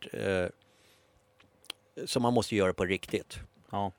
Som 2.05 2.23
man 2.23 2.35
måste 2.35 2.57
göra 2.57 2.73
på 2.73 2.85
riktigt. 2.85 3.39
Ja. 3.71 3.93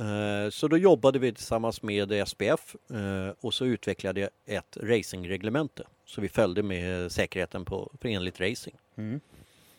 Eh, 0.00 0.50
Så 0.50 0.68
då 0.68 0.76
jobbade 0.76 1.18
vi 1.18 1.32
tillsammans 1.32 1.82
med 1.82 2.28
SPF 2.28 2.76
eh, 2.90 3.34
och 3.40 3.54
så 3.54 3.64
utvecklade 3.64 4.20
jag 4.20 4.30
ett 4.46 4.76
racingreglemente. 4.80 5.84
Så 6.04 6.20
vi 6.20 6.28
följde 6.28 6.62
med 6.62 7.12
säkerheten 7.12 7.64
på, 7.64 7.92
på 8.00 8.08
enligt 8.08 8.40
racing. 8.40 8.76
Mm. 8.96 9.20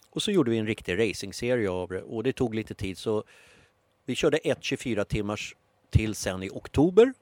Och 0.09 0.21
så 0.23 0.31
gjorde 0.31 0.51
vi 0.51 0.57
en 0.57 0.67
riktig 0.67 0.99
racingserie 1.09 1.69
av 1.69 1.89
det 1.89 2.01
och 2.01 2.23
det 2.23 2.33
tog 2.33 2.55
lite 2.55 2.73
tid 2.73 2.97
så 2.97 3.23
vi 4.05 4.15
körde 4.15 4.37
ett 4.37 4.63
24 4.63 5.05
timmars 5.05 5.55
till 5.89 6.15
sen 6.15 6.43
i 6.43 6.49
oktober 6.49 7.13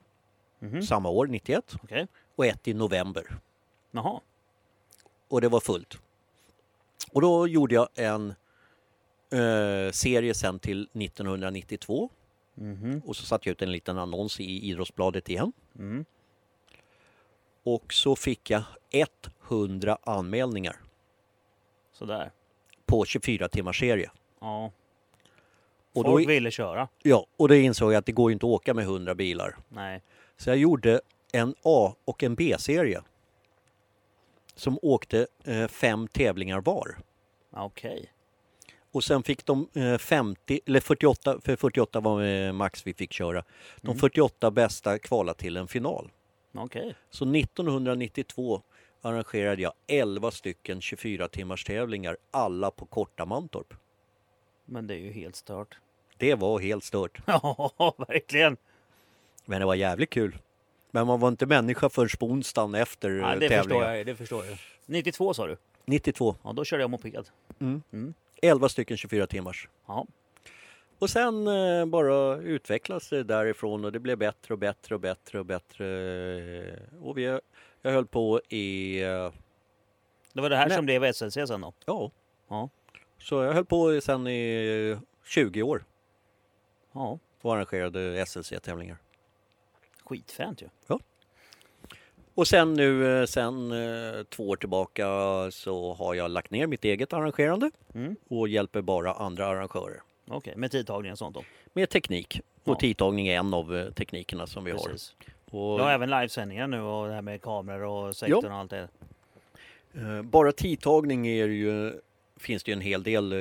Mhm. 0.60 0.82
samma 0.82 1.10
år, 1.10 1.28
91 1.28 1.76
Okej. 1.84 2.08
och 2.36 2.46
ett 2.46 2.68
i 2.68 2.74
november. 2.74 3.40
Jaha. 3.92 4.20
Och 5.28 5.42
det 5.42 5.48
var 5.50 5.60
fullt. 5.60 5.98
Och 7.12 7.22
då 7.22 7.48
gjorde 7.48 7.76
jag 7.76 7.88
en 7.96 8.34
eh, 9.32 9.92
serie 9.92 10.34
sen 10.34 10.60
till 10.60 10.90
1992 10.94 12.10
Mhm. 12.54 13.02
och 13.06 13.16
så 13.16 13.26
satte 13.26 13.50
jag 13.50 13.52
ut 13.52 13.62
en 13.62 13.72
liten 13.72 13.98
annons 13.98 14.40
i 14.40 14.70
Idrottsbladet 14.70 15.30
igen. 15.30 15.54
Mm. 15.80 16.06
Och 17.64 17.94
så 17.94 18.16
fick 18.16 18.50
jag 18.50 18.64
100 19.50 19.98
anmälningar 20.04 20.76
Sådär. 21.94 22.32
på 22.86 23.06
24 23.06 23.50
timmars 23.50 23.80
serie. 23.80 24.12
Ja. 24.40 24.72
Och 25.94 26.06
Folk 26.06 26.24
då, 26.24 26.28
ville 26.28 26.52
köra. 26.52 26.88
ja, 27.04 27.26
och 27.38 27.48
då 27.48 27.56
insåg 27.56 27.94
jag 27.94 27.98
att 28.00 28.06
det 28.06 28.12
går 28.12 28.32
ju 28.32 28.34
inte 28.34 28.46
att 28.46 28.50
åka 28.52 28.74
med 28.74 28.84
100 28.84 29.16
bilar. 29.16 29.58
Nej. 29.70 30.02
Så 30.38 30.50
jag 30.50 30.58
gjorde 30.58 31.02
en 31.34 31.56
A 31.64 31.94
och 32.06 32.24
en 32.24 32.36
B-serie. 32.36 33.02
Som 34.56 34.80
åkte 34.82 35.28
eh, 35.44 35.68
fem 35.68 36.08
tävlingar 36.08 36.62
var. 36.62 36.98
Okej. 37.52 38.12
Och 38.92 39.04
sen 39.04 39.24
fick 39.24 39.46
de 39.46 39.68
eh, 39.74 39.98
50, 39.98 40.60
eller 40.66 40.80
48, 40.80 41.40
för 41.44 41.56
48 41.56 42.00
var 42.00 42.24
eh, 42.24 42.52
max 42.52 42.88
vi 42.88 42.94
fick 42.94 43.14
köra. 43.14 43.44
De 43.82 43.88
Mm. 43.88 44.00
48 44.00 44.52
bästa 44.52 45.00
kvala 45.00 45.34
till 45.34 45.58
en 45.58 45.68
final. 45.68 46.12
Okej. 46.54 46.96
Så 47.10 47.26
1992 47.36 48.62
arrangerade 49.02 49.62
jag 49.62 49.74
11 49.88 50.32
stycken 50.32 50.82
24 50.82 51.28
timmars 51.28 51.64
tävlingar, 51.64 52.18
alla 52.32 52.72
på 52.72 52.86
korta 52.86 53.26
Mantorp. 53.26 53.74
Men 54.66 54.88
det 54.88 54.94
är 54.94 54.98
ju 55.00 55.12
helt 55.12 55.36
stört. 55.36 55.78
Det 56.18 56.36
var 56.36 56.60
helt 56.60 56.84
stört, 56.84 57.18
Ja, 57.28 57.96
verkligen. 58.08 58.58
men 59.46 59.60
det 59.60 59.66
var 59.66 59.76
jävligt 59.76 60.10
kul. 60.10 60.38
Men 60.92 61.08
man 61.08 61.20
var 61.20 61.28
inte 61.30 61.46
människa 61.46 61.90
förrän 61.90 62.10
på 62.20 62.26
onsdagen 62.26 62.76
efter 62.76 63.10
Ja, 63.12 63.32
förstår 63.34 63.48
tävlingen. 63.50 63.84
jag. 63.96 64.06
Det 64.06 64.16
förstår 64.16 64.46
jag. 64.46 64.58
92 64.86 65.34
sa 65.34 65.48
du? 65.48 65.58
92, 65.86 66.36
Ja, 66.44 66.54
då 66.54 66.66
körde 66.66 66.84
jag 66.84 66.90
moped. 66.90 67.26
mm. 67.60 67.82
Mm. 67.94 68.14
11 68.42 68.70
stycken 68.70 68.98
24 68.98 69.28
timmars. 69.28 69.70
Ja. 69.88 70.08
Och 71.00 71.10
sen 71.10 71.48
eh, 71.48 71.86
bara 71.86 72.36
utvecklas 72.36 73.10
det 73.10 73.24
därifrån 73.24 73.86
och 73.86 73.92
det 73.92 74.00
blev 74.00 74.18
bättre 74.18 74.54
och 74.54 74.58
bättre 74.60 74.96
och 74.96 75.02
bättre 75.02 75.40
och 75.40 75.46
bättre. 75.46 75.86
Och 77.02 77.18
vi, 77.18 77.40
jag 77.82 77.92
höll 77.92 78.06
på 78.06 78.42
i, 78.50 79.02
eh, 79.04 79.32
Det 80.34 80.42
var 80.42 80.50
det 80.50 80.56
här 80.56 80.68
Nej. 80.68 80.76
som 80.76 80.86
blev 80.86 81.14
SLC 81.14 81.34
sen 81.34 81.62
då? 81.62 81.74
ja, 81.86 82.12
Ja. 82.48 82.70
så 83.18 83.44
jag 83.44 83.54
höll 83.54 83.66
på 83.66 84.02
sen 84.02 84.28
i 84.28 84.98
20 85.26 85.64
år 85.64 85.84
Ja. 86.94 87.20
och 87.42 87.54
arrangerade 87.56 88.26
SLC-tävlingar. 88.26 88.98
Skitfränt 90.06 90.62
ju. 90.62 90.70
Och 92.36 92.48
sen 92.48 92.74
nu, 92.74 93.20
eh, 93.22 93.26
sen 93.26 93.72
eh, 93.72 94.24
två 94.24 94.50
år 94.50 94.56
tillbaka 94.56 95.08
så 95.52 95.94
har 95.94 96.14
jag 96.14 96.32
lagt 96.32 96.52
ner 96.52 96.68
mitt 96.68 96.86
eget 96.86 97.14
arrangerande 97.14 97.72
Mm. 97.94 98.16
och 98.30 98.48
hjälper 98.48 98.82
bara 98.82 99.14
andra 99.14 99.48
arrangörer. 99.48 100.02
Okej, 100.28 100.54
med 100.58 100.72
tidtagning 100.72 101.12
och 101.12 101.18
sånt 101.18 101.36
då? 101.36 101.44
Med 101.74 101.90
teknik. 101.90 102.40
Och 102.64 102.72
Ja. 102.74 102.80
tidtagning 102.80 103.28
är 103.28 103.40
en 103.40 103.54
av 103.54 103.76
eh, 103.76 103.92
teknikerna 103.94 104.48
som 104.48 104.64
vi 104.64 104.72
Precis. 104.72 105.16
har. 105.52 105.60
Och, 105.60 105.78
Du 105.78 105.84
har 105.84 105.92
även 105.92 106.10
livesändningar 106.10 106.68
nu 106.68 106.82
och 106.82 107.08
det 107.08 107.14
här 107.14 107.22
med 107.22 107.42
kameror 107.42 108.08
och 108.08 108.16
sektorn 108.16 108.52
och 108.52 108.58
allt 108.58 108.72
det. 108.72 108.88
bara 110.24 110.52
tidtagning 110.52 111.28
är 111.28 111.48
ju, 111.48 111.94
finns 112.40 112.64
det 112.64 112.72
ju 112.72 112.74
en 112.74 112.82
hel 112.82 113.04
del 113.04 113.34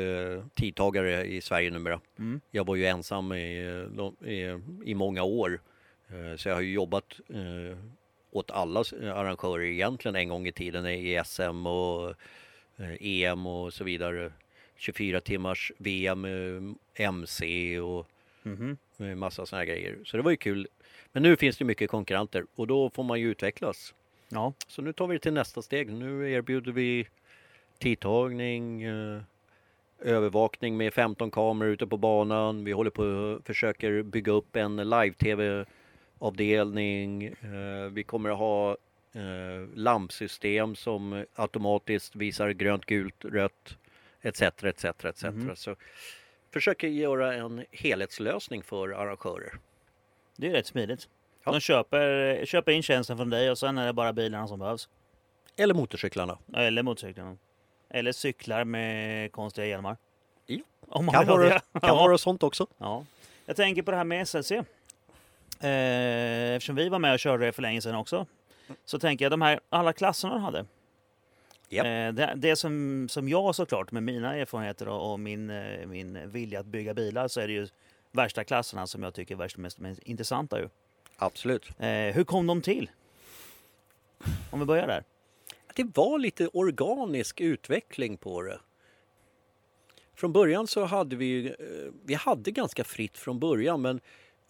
tidtagare 0.54 1.24
i 1.24 1.40
Sverige 1.40 1.70
numera. 1.70 2.00
Mm. 2.18 2.40
Jag 2.50 2.66
var 2.66 2.76
ju 2.76 2.86
ensam 2.86 3.32
i, 3.32 3.60
i, 4.26 4.58
i 4.84 4.94
många 4.94 5.22
år. 5.22 5.60
Så 6.36 6.48
jag 6.48 6.54
har 6.54 6.62
ju 6.62 6.72
jobbat 6.72 7.20
åt 8.30 8.50
alla 8.50 8.80
arrangörer 9.14 9.64
egentligen 9.64 10.16
en 10.16 10.28
gång 10.28 10.46
i 10.46 10.52
tiden 10.52 10.86
i 10.86 11.20
SM 11.24 11.66
och 11.66 12.08
eh, 12.78 12.96
EM 13.00 13.46
och 13.46 13.72
så 13.74 13.84
vidare. 13.84 14.32
24 14.76 15.20
timmars 15.20 15.72
VM, 15.78 16.24
eh, 16.24 17.04
MC 17.06 17.80
och 17.80 18.06
Mhm. 18.42 18.76
eh, 18.98 19.06
massa 19.14 19.46
sådana 19.46 19.64
grejer. 19.64 19.98
Så 20.04 20.16
det 20.16 20.22
var 20.22 20.30
ju 20.30 20.36
kul. 20.36 20.68
Men 21.12 21.22
nu 21.22 21.36
finns 21.36 21.56
det 21.56 21.64
mycket 21.64 21.90
konkurrenter 21.90 22.44
och 22.54 22.66
då 22.66 22.90
får 22.90 23.02
man 23.02 23.20
ju 23.20 23.30
utvecklas. 23.30 23.94
Ja. 24.28 24.52
Så 24.68 24.82
nu 24.82 24.92
tar 24.92 25.06
vi 25.06 25.14
det 25.14 25.18
till 25.20 25.32
nästa 25.32 25.62
steg. 25.62 25.92
Nu 25.92 26.32
erbjuder 26.32 26.72
vi 26.72 27.06
tidtagning, 27.78 28.82
eh, 28.82 29.20
övervakning 30.02 30.76
med 30.76 30.94
15 30.94 31.30
kameror 31.30 31.72
ute 31.72 31.86
på 31.86 31.96
banan. 31.96 32.64
Vi 32.64 32.72
håller 32.72 32.90
på 32.90 33.02
och 33.02 33.46
försöker 33.46 34.02
bygga 34.02 34.32
upp 34.32 34.56
en 34.56 34.76
live-tv-avdelning. 34.76 35.66
Eh, 36.20 37.90
vi 37.92 38.04
kommer 38.06 38.30
att 38.30 38.38
ha 38.38 38.70
eh, 39.12 39.68
lampsystem 39.74 40.74
som 40.76 41.24
automatiskt 41.34 42.16
visar 42.16 42.50
grönt, 42.50 42.84
gult, 42.84 43.24
rött 43.24 43.76
etc. 44.22 44.42
etc, 44.42 44.84
etc. 44.84 45.22
Mhm. 45.24 45.56
Så 45.56 45.76
försöker 46.52 46.88
göra 46.88 47.34
en 47.34 47.64
helhetslösning 47.70 48.62
för 48.62 48.88
arrangörer. 48.88 49.52
Det 50.36 50.46
är 50.46 50.52
rätt 50.52 50.66
smidigt. 50.66 51.08
Ja. 51.44 51.52
De 51.52 51.60
köper, 51.60 52.44
köper 52.44 52.72
in 52.72 52.82
tjänsten 52.82 53.16
från 53.16 53.30
dig 53.30 53.50
och 53.50 53.58
sen 53.58 53.78
är 53.78 53.86
det 53.86 53.92
bara 53.92 54.12
bilarna 54.12 54.48
som 54.48 54.58
behövs. 54.58 54.88
Eller 55.56 55.74
motorcyklarna. 55.74 56.38
Eller 56.54 56.82
motorcyklarna. 56.82 57.36
Eller 57.90 58.12
cyklar 58.12 58.64
med 58.64 59.32
konstiga 59.32 59.66
hjälmar. 59.66 59.96
Ja. 60.46 60.58
Om 60.88 61.04
man 61.06 61.14
Kan 61.14 61.26
vara, 61.26 61.48
det. 61.48 61.80
kan 61.80 61.96
vara 61.96 62.18
sånt 62.18 62.42
också. 62.42 62.66
Ja. 62.78 63.04
Jag 63.46 63.56
tänker 63.56 63.82
på 63.82 63.90
det 63.90 63.96
här 63.96 64.04
med 64.04 64.28
SLC. 64.28 64.52
Eh, 65.60 66.54
eftersom 66.54 66.76
vi 66.76 66.88
var 66.88 66.98
med 66.98 67.12
och 67.12 67.18
körde 67.18 67.46
det 67.46 67.52
för 67.52 67.62
länge 67.62 67.80
sedan 67.80 67.94
också. 67.94 68.26
Så 68.84 68.98
tänker 68.98 69.24
jag 69.24 69.32
de 69.32 69.42
här 69.42 69.60
alla 69.68 69.92
klasserna 69.92 70.34
de 70.34 70.42
hade. 70.42 70.64
Japp. 71.68 71.86
Eh, 71.86 72.12
det, 72.12 72.34
det 72.36 72.56
som, 72.56 73.06
som 73.08 73.28
jag 73.28 73.54
såklart 73.54 73.92
med 73.92 74.02
mina 74.02 74.36
erfarenheter 74.36 74.88
och, 74.88 75.12
och 75.12 75.20
min, 75.20 75.50
eh, 75.50 75.86
min 75.86 76.30
vilja 76.30 76.60
att 76.60 76.66
bygga 76.66 76.94
bilar 76.94 77.28
så 77.28 77.40
är 77.40 77.46
det 77.46 77.52
ju 77.52 77.68
värsta 78.12 78.44
klasserna 78.44 78.86
som 78.86 79.02
jag 79.02 79.14
tycker 79.14 79.34
är 79.34 79.38
värst 79.38 79.56
mest, 79.56 79.78
mest 79.78 80.02
intressanta. 80.02 80.60
Ju. 80.60 80.68
Absolut. 81.16 81.70
Hur 82.14 82.24
kom 82.24 82.46
de 82.46 82.62
till? 82.62 82.90
Om 84.50 84.60
vi 84.60 84.66
börjar 84.66 84.86
där. 84.86 85.04
Det 85.74 85.84
var 85.94 86.18
lite 86.18 86.48
organisk 86.48 87.40
utveckling 87.40 88.16
på 88.16 88.42
det. 88.42 88.60
Från 90.14 90.32
början 90.32 90.66
så 90.66 90.84
hade 90.84 91.16
vi, 91.16 91.56
vi 92.04 92.14
hade 92.14 92.50
ganska 92.50 92.84
fritt 92.84 93.18
från 93.18 93.38
början 93.38 93.82
men 93.82 94.00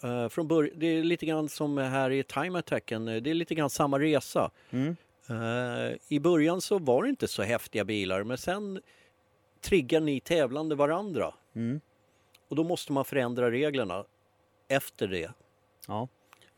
eh, 0.03 0.29
från 0.29 0.49
bör- 0.49 0.71
det 0.75 0.87
är 0.87 1.03
lite 1.05 1.27
grann 1.27 1.49
som 1.49 1.79
här 1.79 2.11
i 2.11 2.23
Time 2.23 2.59
Attacken, 2.59 3.09
eh, 3.09 3.17
det 3.23 3.31
är 3.31 3.35
lite 3.35 3.55
grann 3.55 3.71
samma 3.71 3.99
resa. 3.99 4.51
Mm. 4.71 4.97
Eh, 5.29 5.97
I 6.09 6.21
början 6.21 6.61
så 6.61 6.79
var 6.79 7.03
det 7.03 7.09
inte 7.09 7.29
så 7.29 7.43
häftiga 7.43 7.85
bilar 7.85 8.23
men 8.25 8.39
sen 8.39 8.81
triggar 9.61 10.01
ni 10.01 10.21
tävlande 10.21 10.75
varandra 10.75 11.35
Mm. 11.55 11.81
och 12.49 12.57
då 12.57 12.65
måste 12.65 12.93
man 12.93 13.05
förändra 13.05 13.51
reglerna 13.51 14.05
efter 14.69 15.07
det. 15.09 15.31
Ja. 15.89 16.09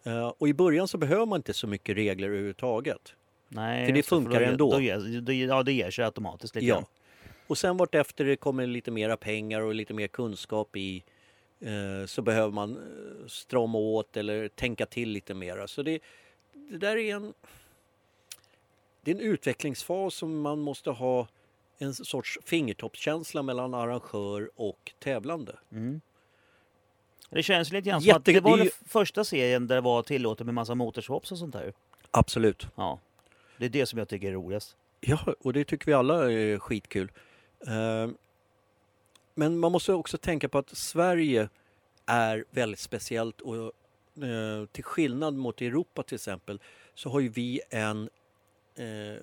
Eh, 0.05 0.29
Och 0.39 0.49
i 0.49 0.55
början 0.55 0.89
så 0.89 0.99
behöver 0.99 1.27
man 1.27 1.37
inte 1.39 1.55
så 1.55 1.67
mycket 1.67 1.97
regler 1.97 2.29
överhuvudtaget. 2.29 3.15
Nej, 3.49 3.87
För 3.87 3.93
det 3.93 4.03
funkar 4.03 4.41
då, 4.41 4.47
ändå. 4.47 4.73
Då, 4.73 4.81
ger- 4.81 5.21
då, 5.21 5.33
ja, 5.33 5.63
det 5.63 5.73
ger 5.73 5.91
sig 5.91 6.05
automatiskt 6.05 6.55
lite 6.55 6.67
Ja. 6.67 6.75
grann. 6.75 6.85
Och 7.47 7.59
sen 7.59 7.77
vart 7.77 7.95
efter 7.95 8.25
det 8.25 8.37
kommer 8.37 8.67
lite 8.67 8.91
mera 8.91 9.17
pengar 9.17 9.61
och 9.61 9.75
lite 9.75 9.95
mer 9.95 10.07
kunskap 10.09 10.77
i 10.77 11.05
så 12.07 12.23
behöver 12.23 12.51
man 12.53 12.77
eh, 12.77 13.27
strama 13.27 13.79
åt 13.79 14.17
eller 14.17 14.49
tänka 14.49 14.87
till 14.87 15.09
lite 15.09 15.35
mera. 15.35 15.69
Så 15.69 15.83
det, 15.83 15.99
det 16.53 16.79
där 16.79 16.97
är 16.97 17.15
en 17.15 17.35
det 19.01 19.11
är 19.11 19.15
en 19.15 19.21
utvecklingsfas 19.21 20.15
som 20.15 20.41
man 20.41 20.61
måste 20.61 20.91
ha 20.91 21.29
en 21.79 21.95
sorts 21.95 22.39
fingertoppskänsla 22.45 23.43
mellan 23.43 23.75
arrangör 23.75 24.51
och 24.57 24.93
tävlande. 24.99 25.57
Mm. 25.73 26.01
Det 27.31 27.43
känns 27.43 27.73
lite 27.73 27.89
grann 27.89 28.01
som 28.01 28.07
Jätte- 28.07 28.19
att 28.19 28.25
det 28.25 28.41
var 28.41 28.57
det 28.57 28.63
den 28.63 28.73
första 28.89 29.25
serien 29.25 29.67
där 29.67 29.75
det 29.75 29.81
var 29.81 30.03
tillåtet 30.03 30.47
med 30.47 30.55
massa 30.55 30.75
motorswaps 30.75 31.33
och 31.33 31.39
sånt 31.39 31.53
där. 31.53 31.73
Absolut. 32.11 32.67
Ja. 32.75 32.99
Det 33.59 33.65
är 33.65 33.69
det 33.71 33.87
som 33.87 33.99
jag 33.99 34.09
tycker 34.09 34.29
är 34.29 34.33
roligast. 34.33 34.77
Ja, 35.01 35.35
och 35.41 35.53
det 35.53 35.65
tycker 35.65 35.87
vi 35.87 35.93
alla 35.93 36.33
är 36.33 36.59
skitkul. 36.59 37.13
Eh, 37.67 38.11
Men 39.35 39.59
man 39.59 39.73
måste 39.73 39.93
också 39.93 40.19
tänka 40.19 40.49
på 40.49 40.59
att 40.59 40.77
Sverige 40.77 41.49
är 42.07 42.45
väldigt 42.51 42.81
speciellt 42.81 43.41
och 43.41 43.57
eh, 44.25 44.67
till 44.73 44.85
skillnad 44.85 45.35
mot 45.35 45.61
Europa 45.61 46.03
till 46.03 46.15
exempel 46.15 46.61
så 46.95 47.09
har 47.11 47.21
ju 47.21 47.29
vi 47.29 47.61
en 47.71 48.09
eh, 48.75 49.23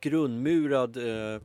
grundmurad 0.00 0.96
eh, 0.96 1.40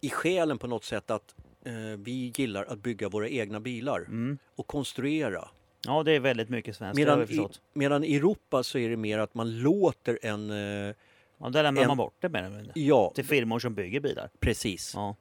i 0.00 0.10
själen 0.10 0.58
på 0.58 0.66
något 0.66 0.84
sätt 0.84 1.10
att 1.10 1.34
eh, 1.64 1.72
vi 1.98 2.32
gillar 2.36 2.64
att 2.64 2.78
bygga 2.78 3.08
våra 3.08 3.28
egna 3.28 3.60
bilar 3.60 3.98
Mm. 3.98 4.38
och 4.56 4.66
konstruera. 4.66 5.48
Ja, 5.86 6.02
det 6.02 6.12
är 6.12 6.20
väldigt 6.20 6.48
mycket 6.48 6.76
svenskt. 6.76 6.96
Medan 6.96 7.22
i, 7.22 7.48
medan 7.72 8.04
i 8.04 8.16
Europa 8.16 8.62
så 8.62 8.78
är 8.78 8.88
det 8.88 8.96
mer 8.96 9.18
att 9.18 9.34
man 9.34 9.58
låter 9.58 10.18
en... 10.22 10.50
Eh, 10.50 10.94
Ja, 11.38 11.48
där 11.48 11.62
lämnar 11.62 11.82
en- 11.82 11.88
man 11.88 11.96
bort 11.96 12.14
det 12.20 12.28
med 12.28 12.52
det. 12.52 12.80
ja, 12.80 13.12
Till 13.14 13.24
firmor 13.24 13.58
som 13.58 13.74
bygger 13.74 14.00
bilar. 14.00 14.30
precis. 14.40 14.92
Ja. 14.94 15.16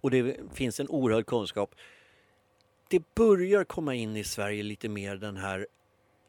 Och 0.00 0.10
det 0.10 0.36
finns 0.54 0.80
en 0.80 0.88
oerhörd 0.88 1.26
kunskap. 1.26 1.74
Det 2.88 3.14
börjar 3.14 3.64
komma 3.64 3.94
in 3.94 4.16
i 4.16 4.24
Sverige 4.24 4.62
lite 4.62 4.88
mer 4.88 5.16
den 5.16 5.36
här 5.36 5.66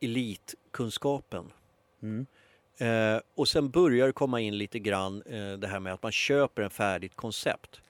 elitkunskapen. 0.02 1.52
Mm. 2.02 2.26
Eh, 2.78 3.22
och 3.36 3.48
sen 3.48 3.70
börjar 3.70 4.08
det 4.08 4.14
komma 4.14 4.40
in 4.40 4.58
lite 4.58 4.80
grann 4.80 5.22
eh, 5.22 5.52
det 5.52 5.68
här 5.68 5.80
med 5.80 5.94
att 5.94 6.04
man 6.04 6.12
köper 6.12 6.62
en 6.62 6.70
färdigt 6.70 7.16
koncept. 7.16 7.82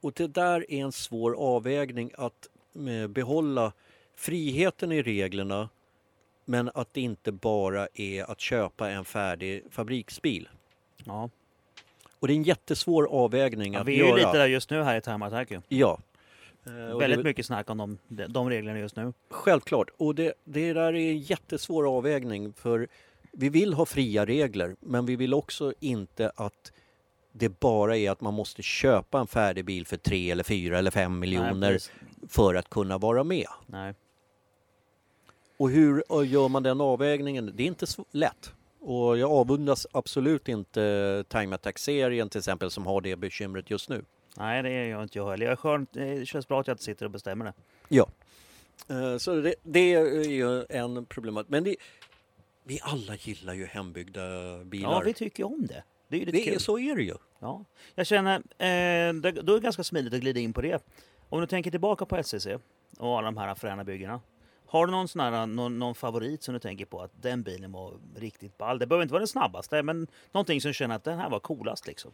Och 0.00 0.12
det 0.12 0.26
där 0.26 0.70
är 0.72 0.84
en 0.84 0.92
svår 0.92 1.34
avvägning 1.34 2.10
att 2.14 2.48
eh, 2.88 3.08
behålla 3.08 3.72
friheten 4.14 4.92
i 4.92 5.02
reglerna 5.02 5.68
men 6.44 6.70
att 6.74 6.94
det 6.94 7.00
inte 7.00 7.32
bara 7.32 7.88
är 7.94 8.30
att 8.30 8.40
köpa 8.40 8.90
en 8.90 9.04
färdig 9.04 9.64
fabriksbil. 9.70 10.48
Ja. 11.04 11.30
Och 12.20 12.28
det 12.28 12.32
är 12.32 12.36
en 12.36 12.42
jättesvår 12.42 13.06
avvägning 13.10 13.72
Ja, 13.74 13.80
att 13.80 13.86
vi 13.86 13.92
är 13.92 13.96
ju 13.96 14.04
göra. 14.04 14.16
lite 14.16 14.32
där 14.38 14.46
just 14.46 14.70
nu 14.70 14.82
här 14.82 14.96
i 14.96 15.00
Time 15.00 15.26
Attack 15.26 15.50
ju. 15.50 15.60
Ja. 15.68 15.98
Eh, 16.66 16.92
och 16.94 17.02
Väldigt 17.02 17.18
det- 17.18 17.24
mycket 17.24 17.46
snack 17.46 17.70
om 17.70 17.98
de, 18.08 18.26
de, 18.28 18.50
reglerna 18.50 18.78
just 18.78 18.96
nu. 18.96 19.12
Självklart. 19.30 19.90
Och 19.96 20.14
det, 20.14 20.32
det 20.44 20.72
där 20.72 20.82
är 20.94 21.10
en 21.10 21.18
jättesvår 21.18 21.96
avvägning 21.96 22.52
för 22.52 22.88
vi 23.32 23.48
vill 23.48 23.74
ha 23.74 23.86
fria 23.86 24.26
regler 24.26 24.76
men 24.80 25.06
vi 25.06 25.16
vill 25.16 25.34
också 25.34 25.72
inte 25.80 26.32
att 26.36 26.72
det 27.32 27.60
bara 27.60 27.96
är 27.96 28.10
att 28.10 28.20
man 28.20 28.34
måste 28.34 28.62
köpa 28.62 29.20
en 29.20 29.26
färdig 29.26 29.64
bil 29.64 29.86
för 29.86 29.96
tre 29.96 30.30
eller 30.30 30.44
fyra 30.44 30.78
eller 30.78 30.90
fem 30.90 31.18
miljoner 31.18 31.54
Nej, 31.70 31.78
för 32.28 32.54
att 32.54 32.70
kunna 32.70 32.98
vara 32.98 33.24
med. 33.24 33.46
Nej. 33.66 33.94
Och 35.56 35.70
hur 35.70 36.22
gör 36.24 36.48
man 36.48 36.62
den 36.62 36.80
avvägningen? 36.80 37.52
Det 37.54 37.62
är 37.62 37.66
inte 37.66 37.86
så 37.86 38.04
lätt. 38.10 38.52
Och 38.88 39.18
jag 39.18 39.30
avundas 39.30 39.86
absolut 39.92 40.48
inte 40.48 41.24
Time 41.28 41.54
Attack-serien 41.54 42.28
till 42.28 42.38
exempel 42.38 42.70
som 42.70 42.86
har 42.86 43.00
det 43.00 43.16
bekymret 43.16 43.70
just 43.70 43.88
nu. 43.88 44.04
Nej, 44.36 44.62
det 44.62 44.70
är 44.70 44.84
jag 44.88 45.02
inte 45.02 45.18
jag 45.18 45.30
heller. 45.30 45.44
Jag 45.46 45.52
är 45.52 45.56
skönt, 45.56 45.92
det 45.92 46.28
känns 46.28 46.48
bra 46.48 46.60
att 46.60 46.66
jag 46.66 46.74
inte 46.74 46.84
sitter 46.84 47.04
och 47.04 47.10
bestämmer 47.10 47.44
det. 47.44 47.52
Ja. 47.88 48.08
Eh, 48.88 49.16
Så 49.18 49.34
det, 49.34 49.54
det 49.62 49.94
är 49.94 50.24
ju 50.28 50.64
en 50.68 51.06
problem. 51.06 51.44
Men 51.48 51.64
det, 51.64 51.76
vi 52.64 52.80
alla 52.82 53.14
gillar 53.14 53.54
ju 53.54 53.66
hembyggda 53.66 54.20
bilar. 54.64 54.90
Ja, 54.90 55.02
vi 55.04 55.14
tycker 55.14 55.44
om 55.44 55.66
det. 55.66 55.82
Det 56.08 56.16
är 56.16 56.20
ju 56.20 56.24
det 56.32 56.54
är, 56.54 56.58
så 56.58 56.78
är 56.78 56.96
det 56.96 57.02
ju. 57.02 57.14
Ja. 57.38 57.64
Jag 57.94 58.06
känner, 58.06 58.36
eh, 58.36 59.14
då 59.14 59.28
är 59.28 59.54
det 59.54 59.60
ganska 59.60 59.84
smidigt 59.84 60.14
att 60.14 60.20
glida 60.20 60.40
in 60.40 60.52
på 60.52 60.60
det. 60.60 60.82
Om 61.28 61.40
du 61.40 61.46
tänker 61.46 61.70
tillbaka 61.70 62.06
på 62.06 62.16
SCC 62.16 62.46
och 62.98 63.18
alla 63.18 63.22
de 63.22 63.36
här 63.36 63.54
fräna 63.54 63.84
byggena. 63.84 64.20
Har 64.70 64.86
du 64.86 64.92
någon, 64.92 65.08
sån 65.08 65.20
här, 65.20 65.46
någon, 65.46 65.78
någon 65.78 65.94
favorit 65.94 66.42
som 66.42 66.54
du 66.54 66.60
tänker 66.60 66.84
på 66.84 67.02
att 67.02 67.10
den 67.20 67.42
bilen 67.42 67.72
var 67.72 67.92
riktigt 68.16 68.58
ball? 68.58 68.78
Det 68.78 68.86
behöver 68.86 69.02
inte 69.02 69.12
vara 69.12 69.20
den 69.20 69.28
snabbaste, 69.28 69.82
men 69.82 70.06
någonting 70.32 70.60
som 70.60 70.68
du 70.68 70.74
känner 70.74 70.96
att 70.96 71.04
den 71.04 71.18
här 71.18 71.30
var 71.30 71.40
coolast 71.40 71.86
liksom. 71.86 72.12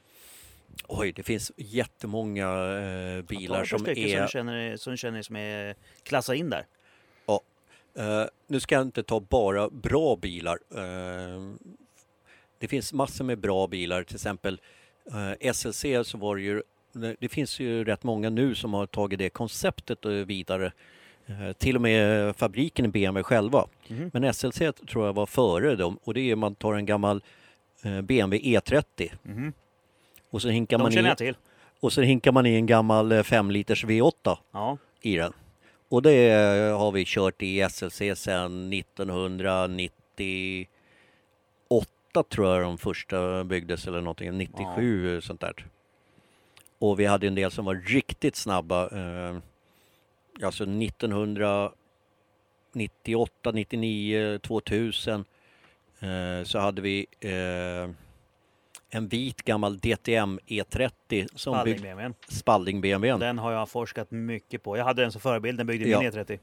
Oj, 0.89 1.13
det 1.13 1.23
finns 1.23 1.53
jättemånga 1.57 2.47
eh, 2.47 3.23
bilar 3.23 3.65
som 3.65 3.87
är... 3.87 3.95
Som 3.95 4.23
du 4.23 4.29
känner, 4.29 4.77
som 4.77 4.91
du 4.91 4.97
känner 4.97 5.23
som 5.23 5.37
är 5.37 5.75
klassa 6.03 6.35
in 6.35 6.51
där. 6.51 6.67
Ja. 7.27 7.41
Eh, 7.95 8.25
nu 8.47 8.61
ska 8.61 8.75
jag 8.75 8.83
inte 8.83 9.03
ta 9.03 9.21
bara 9.21 9.71
bra 9.71 10.17
bilar. 10.17 10.59
Eh, 10.75 11.55
det 12.59 12.69
finns 12.69 12.93
massor 12.93 13.25
med 13.25 13.39
bra 13.39 13.67
bilar, 13.67 14.03
till 14.03 14.17
exempel 14.17 14.61
eh, 15.41 15.53
SLC 15.53 15.85
så 16.03 16.19
var 16.19 16.37
det 16.37 16.43
ju 16.43 16.63
det 17.19 17.29
finns 17.29 17.61
ju 17.61 17.85
rätt 17.85 18.03
många 18.03 18.31
nu 18.31 18.55
som 18.55 18.75
har 18.75 18.87
tagit 18.87 19.19
det 19.19 19.31
konceptet 19.31 20.07
vidare. 20.07 20.73
Eh, 21.27 21.53
Till 21.53 21.77
och 21.77 21.83
med 21.83 22.37
fabriken 22.37 22.85
i 22.85 22.89
BMW 22.89 23.23
själva. 23.23 23.67
Mhm. 23.89 24.11
Men 24.13 24.25
SLC 24.35 24.59
tror 24.89 25.07
jag 25.07 25.13
var 25.13 25.27
före 25.27 25.77
dem 25.77 25.99
och 26.05 26.15
det 26.15 26.21
är 26.31 26.37
man 26.37 26.55
tar 26.55 26.75
en 26.75 26.87
gammal 26.87 27.23
eh, 27.83 28.01
BMW 28.01 28.39
E30 28.59 29.13
Mhm. 29.23 29.53
och 30.31 30.43
så 30.43 30.49
hinkar 30.49 30.79
De 30.79 30.83
man 30.83 30.93
känner 30.93 31.09
i, 31.09 31.11
jag 31.11 31.19
till. 31.19 31.37
och 31.81 31.93
så 31.93 32.03
hinkar 32.03 32.33
man 32.33 32.47
i 32.47 32.55
en 32.55 32.67
gammal 32.67 33.25
5 33.25 33.51
liters 33.51 33.85
V8 33.85 34.39
Ja. 34.53 34.77
i 35.03 35.17
den. 35.17 35.33
Och 35.89 36.03
det 36.03 36.31
eh, 36.31 36.79
har 36.79 36.93
vi 36.93 37.05
kört 37.07 37.43
i 37.43 37.69
SLC 37.71 37.99
sedan 38.17 38.73
1998 38.73 40.69
tror 42.29 42.49
jag 42.49 42.63
de 42.63 42.79
första 42.79 43.45
byggdes 43.45 43.87
eller 43.87 44.01
någonting, 44.01 44.39
97 44.39 45.21
sånt 45.21 45.41
där. 45.41 45.67
Och 46.79 47.01
vi 47.01 47.07
hade 47.07 47.27
en 47.27 47.35
del 47.35 47.51
som 47.51 47.65
var 47.65 47.75
riktigt 47.75 48.37
snabba. 48.37 48.83
Eh, 48.89 49.37
alltså 50.43 50.65
1998, 50.65 53.53
99, 53.53 54.39
2000 54.43 55.25
eh, 56.01 56.45
så 56.45 56.59
hade 56.59 56.83
vi 56.83 57.07
eh, 57.21 57.91
en 58.91 59.09
vit 59.09 59.43
gammal 59.43 59.79
DTM 59.79 60.39
E30 60.47 61.27
som 61.35 61.55
Spalding 61.55 61.83
BMWn. 61.83 62.15
Spalding 62.29 62.81
BMW. 62.81 63.27
Den 63.27 63.39
har 63.39 63.53
jag 63.53 63.69
forskat 63.69 64.11
mycket 64.11 64.63
på. 64.63 64.77
Jag 64.77 64.85
hade 64.85 65.03
den 65.03 65.13
som 65.13 65.21
förebild, 65.21 65.59
den 65.59 65.67
byggde 65.67 65.89
Ja. 65.89 66.01
min 66.01 66.11
E30. 66.13 66.39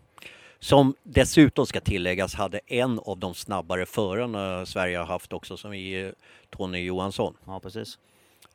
Som 0.59 0.95
dessutom 1.03 1.65
ska 1.65 1.79
tilläggas 1.81 2.33
hade 2.33 2.59
en 2.67 2.99
av 2.99 3.17
de 3.17 3.33
snabbare 3.33 3.85
förarna 3.85 4.65
Sverige 4.65 4.97
har 4.97 5.05
haft 5.05 5.33
också 5.33 5.57
som 5.57 5.73
är 5.73 6.05
eh, 6.05 6.11
Tony 6.49 6.79
Johansson. 6.83 7.37
Ja, 7.45 7.59
precis. 7.59 7.99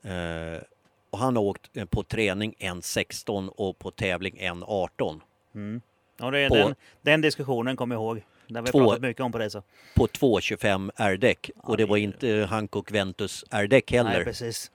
Eh, 0.03 0.63
och 1.11 1.19
han 1.19 1.37
har 1.37 1.43
åkt 1.43 1.77
eh, 1.77 1.85
på 1.85 2.03
träning 2.03 2.55
1.16 2.59 3.49
och 3.49 3.79
på 3.79 3.91
tävling 3.91 4.39
1.18 4.41 5.21
Mm. 5.57 5.81
Ja, 6.19 6.31
det 6.31 6.49
På- 6.49 6.55
den, 6.55 6.75
den 7.03 7.21
diskussionen 7.21 7.77
kommer 7.77 7.95
jag 7.95 8.03
ihåg. 8.03 8.23
Den 8.47 8.57
har 8.57 8.63
vi 8.63 8.71
Två- 8.71 8.79
pratat 8.79 9.03
mycket 9.03 9.21
om 9.23 9.33
på 9.33 9.39
Resa. 9.39 9.63
på 9.95 10.07
2.25 10.07 10.91
R-däck. 10.97 11.51
Ja, 11.55 11.61
och 11.65 11.77
det 11.77 11.83
det 11.83 11.89
var 11.91 11.97
inte 11.97 12.47
Hankook 12.51 12.93
Ventus 12.93 13.45
R-däck 13.51 13.91
Nej, 13.93 13.99
heller. 14.05 14.25
precis. 14.25 14.71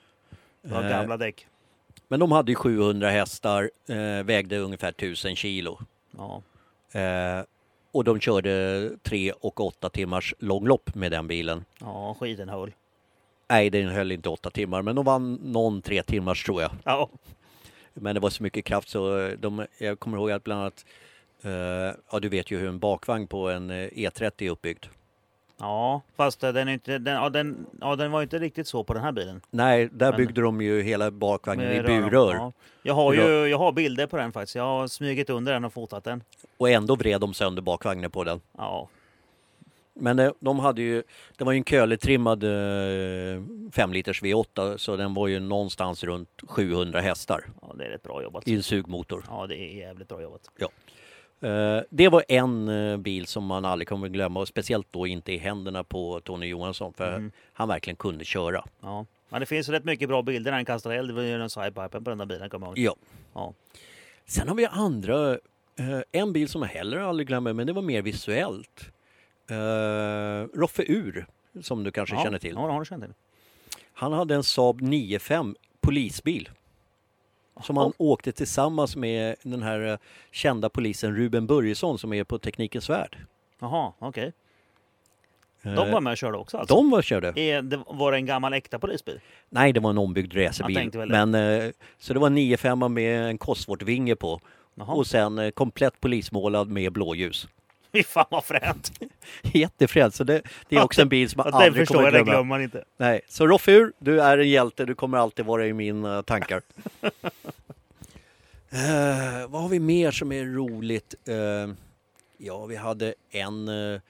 Det 0.62 0.74
var 0.74 0.84
Eh, 0.84 0.90
gamla 0.90 1.18
däck. 1.18 1.48
Men 2.08 2.20
de 2.20 2.32
hade 2.32 2.52
ju 2.52 2.56
700 2.56 3.10
hästar, 3.10 3.72
eh, 3.90 4.24
vägde 4.24 4.58
ungefär 4.58 4.92
1000 4.92 5.36
kilo. 5.36 5.80
Ja. 6.18 6.42
Eh, 7.00 7.44
och 7.92 8.04
de 8.04 8.20
körde 8.20 8.90
3 9.04 9.32
och 9.32 9.60
8 9.60 9.90
timmars 9.90 10.36
långlopp 10.40 10.96
med 10.96 11.12
den 11.12 11.28
bilen. 11.28 11.66
ja, 11.80 12.16
skiten 12.20 12.50
höll. 12.50 12.72
Nej, 13.50 13.70
den 13.70 13.88
höll 13.90 14.12
inte 14.12 14.30
8 14.30 14.50
timmar, 14.50 14.82
men 14.82 14.96
de 14.96 15.06
vann 15.06 15.34
någon 15.34 15.82
3 15.82 16.04
timmars 16.04 16.44
tror 16.44 16.62
jag. 16.62 16.72
Ja, 16.84 17.10
Men 17.94 18.16
det 18.16 18.22
var 18.22 18.30
så 18.30 18.44
mycket 18.44 18.66
kraft 18.66 18.90
så 18.90 19.20
eh, 19.20 19.32
de, 19.40 19.66
jag 19.78 20.00
kommer 20.00 20.18
ihåg 20.18 20.32
att 20.32 20.44
bland 20.44 20.62
annat, 20.62 20.86
eh, 21.42 21.52
ja 22.12 22.20
du 22.22 22.30
vet 22.30 22.52
ju 22.52 22.58
hur 22.60 22.68
en 22.70 22.80
bakvagn 22.80 23.28
på 23.28 23.50
en 23.50 23.70
eh, 23.70 23.76
E30 23.76 24.32
är 24.46 24.50
uppbyggd. 24.50 24.86
ja 25.60 26.02
fast 26.16 26.40
den, 26.40 26.56
är 26.68 26.74
inte, 26.74 26.98
den, 26.98 27.14
ja, 27.16 27.30
den, 27.30 27.66
ja, 27.82 27.96
den 27.96 28.12
var 28.12 28.22
inte 28.22 28.40
riktigt 28.40 28.68
så 28.68 28.84
på 28.84 28.94
den 28.94 29.04
här 29.04 29.12
bilen. 29.12 29.42
Nej, 29.50 29.90
där 29.94 30.10
Men- 30.12 30.18
byggde 30.18 30.42
de 30.42 30.62
ju 30.62 30.82
hela 30.82 31.12
bakvagnen 31.12 31.72
i 31.72 31.82
burrör 31.82 32.34
Ja. 32.34 32.52
Jag, 32.84 32.94
har 32.94 33.14
ju, 33.14 33.48
jag 33.48 33.58
har 33.58 33.72
bilder 33.72 34.08
på 34.08 34.18
den 34.18 34.32
faktiskt. 34.32 34.56
Jag 34.56 34.64
har 34.64 34.88
smugit 34.88 35.30
under 35.30 35.54
den 35.54 35.66
och 35.66 35.74
fotat 35.74 36.04
den. 36.04 36.24
och 36.58 36.70
ändå 36.70 36.96
vred 36.96 37.22
de 37.22 37.34
sönder 37.34 37.62
bakvagnen 37.62 38.12
på 38.12 38.24
den. 38.24 38.42
Ja, 38.58 38.88
Men 40.02 40.20
eh, 40.20 40.32
de 40.40 40.60
hade 40.60 40.82
ju, 40.82 41.04
det 41.38 41.44
var 41.44 41.52
ju 41.52 41.58
en 41.58 41.64
Köhle-trimmad 41.64 42.44
eh, 42.44 43.44
5 43.72 43.94
liters 43.94 44.22
V8 44.24 44.78
så 44.78 44.96
den 44.96 45.14
var 45.14 45.28
ju 45.28 45.40
någonstans 45.40 46.04
runt 46.04 46.30
700 46.48 47.00
hästar 47.00 47.44
ja, 47.62 47.74
det 47.78 47.86
är 47.86 47.90
rätt 47.90 48.04
bra 48.04 48.24
jobbat. 48.24 48.48
i 48.48 48.56
en 48.56 48.64
sugmotor. 48.64 49.26
Ja, 49.30 49.48
det 49.48 49.56
är 49.58 49.78
jävligt 49.78 50.08
bra 50.08 50.22
jobbat. 50.22 50.42
Eh, 51.42 51.80
Det 51.90 52.10
var 52.10 52.24
en 52.28 52.70
eh, 52.70 52.98
bil 52.98 53.28
som 53.28 53.46
man 53.46 53.66
aldrig 53.66 53.88
kommer 53.88 54.08
att 54.08 54.14
glömma 54.14 54.40
och 54.40 54.48
speciellt 54.48 54.88
då 54.92 55.08
inte 55.08 55.34
i 55.34 55.38
händerna 55.38 55.84
på 55.84 56.20
Tony 56.20 56.46
Johansson 56.48 56.94
för 56.94 57.18
Mhm. 57.20 57.32
han 57.54 57.68
verkligen 57.68 57.96
kunde 57.98 58.26
köra. 58.26 58.64
Ja. 58.82 59.06
Men 59.30 59.40
det 59.40 59.46
finns 59.46 59.70
rätt 59.70 59.84
mycket 59.84 60.10
bra 60.10 60.22
bilder 60.22 60.52
när 60.52 60.58
han 60.58 60.66
kastar 60.66 60.92
eld. 60.92 61.10
Det 61.10 61.14
var 61.14 61.22
ju 61.22 61.34
en 61.42 61.50
sidepipen 61.50 62.04
på 62.04 62.10
den 62.10 62.18
där 62.18 62.26
bilen, 62.26 62.50
kommer 62.50 62.68
jag 62.68 62.78
ihåg. 62.78 62.86
Ja. 62.86 62.96
Ja. 63.34 63.54
Sen 64.26 64.48
har 64.48 64.56
vi 64.56 64.66
andra, 64.66 65.32
eh, 65.32 66.02
en 66.12 66.34
bil 66.34 66.50
som 66.50 66.62
jag 66.62 66.70
heller 66.70 66.98
aldrig 66.98 67.28
glömmer 67.28 67.54
men 67.54 67.68
det 67.68 67.74
var 67.74 67.82
mer 67.82 68.02
visuellt. 68.02 68.92
Uh, 69.52 70.48
Roffe 70.54 70.84
Ur, 70.88 71.26
som 71.62 71.84
du 71.84 71.92
kanske 71.92 72.16
ja. 72.16 72.24
känner 72.24 72.40
till. 72.40 72.54
Ja, 72.56 72.66
det 72.66 72.74
har 72.74 72.80
du 72.80 72.86
känt 72.86 73.04
till. 73.04 73.14
Han 73.94 74.14
hade 74.14 74.36
en 74.36 74.44
Saab 74.44 74.82
9-5 74.82 75.56
polisbil. 75.82 76.50
Som 77.62 77.78
han 77.78 77.94
åkte 77.98 78.32
tillsammans 78.32 78.96
med 78.96 79.36
den 79.44 79.64
här 79.64 79.92
eh, 79.92 79.98
kända 80.32 80.70
polisen 80.70 81.16
Ruben 81.16 81.48
Börjesson 81.48 82.00
som 82.00 82.14
är 82.14 82.24
på 82.24 82.40
Teknikens 82.40 82.90
Värld. 82.90 83.18
Jaha, 83.60 83.94
okej. 84.00 84.34
Eh, 85.62 85.74
De 85.74 85.92
var 85.92 86.02
med 86.02 86.12
och 86.12 86.18
körde 86.18 86.38
också 86.38 86.58
alltså? 86.58 86.76
de 86.76 86.90
var 86.90 87.02
körde. 87.02 87.40
Är, 87.40 87.62
det, 87.62 87.84
var 87.88 88.12
det 88.12 88.18
en 88.18 88.26
gammal 88.26 88.54
äkta 88.54 88.80
polisbil? 88.80 89.20
Nej, 89.50 89.74
det 89.74 89.80
var 89.80 89.90
en 89.90 89.98
ombyggd 89.98 90.38
racerbil. 90.38 90.92
Men, 91.08 91.36
eh, 91.36 91.72
så 92.00 92.14
det 92.14 92.20
var 92.20 92.28
en 92.28 92.38
9-5 92.38 92.90
med 92.90 93.30
en 93.30 93.38
Cosworth-vinge 93.38 94.16
på. 94.16 94.40
Jaha. 94.76 94.94
Och 94.94 95.08
sen 95.08 95.40
eh, 95.40 95.52
komplett 95.52 96.02
polismålad 96.02 96.68
med 96.68 96.94
blåljus. 96.94 97.48
Fy 97.94 98.04
fan 98.04 98.26
vad 98.30 98.46
fränt! 98.46 98.92
Jättefränt. 99.42 100.16
Så 100.16 100.24
det, 100.24 100.42
det 100.70 100.76
är 100.76 100.84
också 100.84 101.02
en 101.02 101.10
bil 101.10 101.30
som 101.30 101.38
man 101.46 101.54
aldrig 101.54 101.76
förstår 101.76 101.96
kommer 101.96 102.08
jag, 102.08 102.08
att 102.08 102.14
den 102.14 102.24
glömma. 102.24 102.38
glömmer 102.38 102.50
man 102.50 102.62
inte. 102.62 102.84
Nej, 102.98 103.22
så 103.28 103.48
Roffur, 103.48 103.94
du 104.00 104.22
är 104.22 104.38
en 104.38 104.50
hjälte. 104.50 104.86
Du 104.86 104.96
kommer 104.96 105.18
alltid 105.18 105.46
vara 105.46 105.68
i 105.68 105.74
mina 105.74 106.24
tankar. 106.24 106.62
Eh, 108.74 109.48
vad 109.50 109.62
har 109.62 109.70
vi 109.70 109.80
mer 109.80 110.12
som 110.12 110.32
är 110.32 110.46
roligt? 110.46 111.16
Eh, 111.26 111.36
ja, 112.38 112.66
vi 112.66 112.76
hade 112.76 113.14
en 113.32 113.68
eh, 113.68 114.02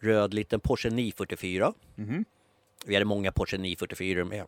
röd 0.00 0.34
liten 0.34 0.60
Porsche 0.60 0.90
944. 0.90 1.72
Mhm. 1.94 2.24
Vi 2.86 2.94
hade 2.94 3.04
många 3.04 3.32
Porsche 3.32 3.58
944 3.58 4.24
med. 4.24 4.44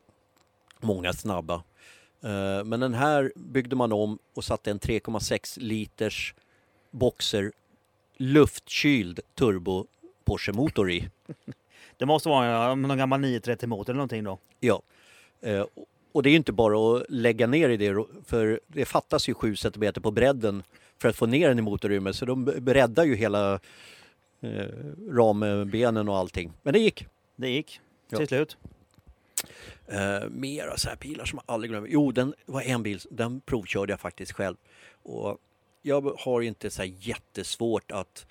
Många 0.81 1.13
snabba. 1.13 1.55
Eh, 2.23 2.65
men 2.65 2.81
den 2.81 2.95
här 2.95 3.33
byggde 3.37 3.77
man 3.77 3.93
om 3.93 4.19
och 4.35 4.45
satte 4.45 4.71
en 4.71 4.81
3,6 4.81 5.61
liters 5.61 6.35
boxer 6.91 7.53
luftkyld 8.21 9.21
turbo 9.35 9.87
Porsche-motor 10.25 10.91
i. 10.91 11.09
Det 11.97 12.07
måste 12.07 12.29
vara 12.29 12.47
ja, 12.47 12.75
någon 12.75 12.99
gammal 12.99 13.21
930 13.21 13.69
motor 13.69 13.91
eller 13.93 13.97
någonting 13.97 14.25
då. 14.25 14.39
Ja. 14.61 14.83
Eh, 15.41 15.67
och 16.13 16.23
det 16.23 16.29
är 16.29 16.31
ju 16.31 16.37
inte 16.37 16.53
bara 16.53 16.97
att 16.97 17.07
lägga 17.09 17.47
ner 17.47 17.69
i 17.69 17.77
det, 17.77 18.05
för 18.27 18.61
det 18.67 18.85
fattas 18.85 19.29
ju 19.29 19.35
7 19.35 19.57
cm 19.57 19.93
på 20.03 20.11
bredden 20.11 20.63
för 20.99 21.09
att 21.09 21.17
få 21.17 21.27
ner 21.27 21.49
den 21.49 21.59
i 21.59 21.63
motorrummet. 21.63 22.17
Så 22.17 22.25
de 22.25 22.45
breddar 22.45 23.05
ju 23.05 23.15
hela 23.15 23.55
eh, 24.41 24.67
rambenen 25.11 26.09
och 26.09 26.17
allting. 26.17 26.53
Men 26.63 26.73
det 26.73 26.79
gick. 26.79 27.07
Det 27.37 27.51
gick 27.51 27.81
Ja. 28.09 28.19
till 28.19 28.29
slut. 28.29 28.57
Eh, 29.87 30.29
mera 30.31 30.77
så 30.77 30.89
här 30.89 30.97
bilar 30.97 31.25
som 31.25 31.41
jag 31.47 31.55
aldrig 31.55 31.71
glömmer. 31.71 31.89
Jo, 31.89 32.13
den 32.13 32.35
var 32.47 32.63
en 32.63 32.83
bil, 32.83 33.01
den 33.11 33.41
provkörde 33.41 33.93
jag 33.93 34.01
faktiskt 34.01 34.33
själv. 34.33 34.57
Och 35.03 35.39
jag 35.83 36.15
har 36.19 36.41
inte 36.41 36.71
så 36.71 36.85
jättesvårt 36.85 37.91
att 37.91 38.27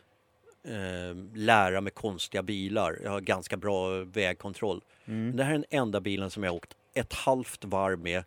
eh, 0.64 1.16
lära 1.34 1.82
mig 1.82 1.92
konstiga 1.92 2.44
bilar. 2.44 3.00
Jag 3.04 3.12
har 3.12 3.22
ganska 3.22 3.58
bra 3.58 3.90
vägkontroll. 3.90 4.82
Mm. 5.06 5.28
Men 5.28 5.38
det 5.38 5.44
här 5.44 5.52
är 5.52 5.58
den 5.58 5.66
enda 5.70 6.02
bilen 6.02 6.30
som 6.30 6.44
jag 6.44 6.56
åkt 6.56 6.76
ett 6.94 7.14
halvt 7.14 7.66
varv 7.66 8.00
med, 8.00 8.24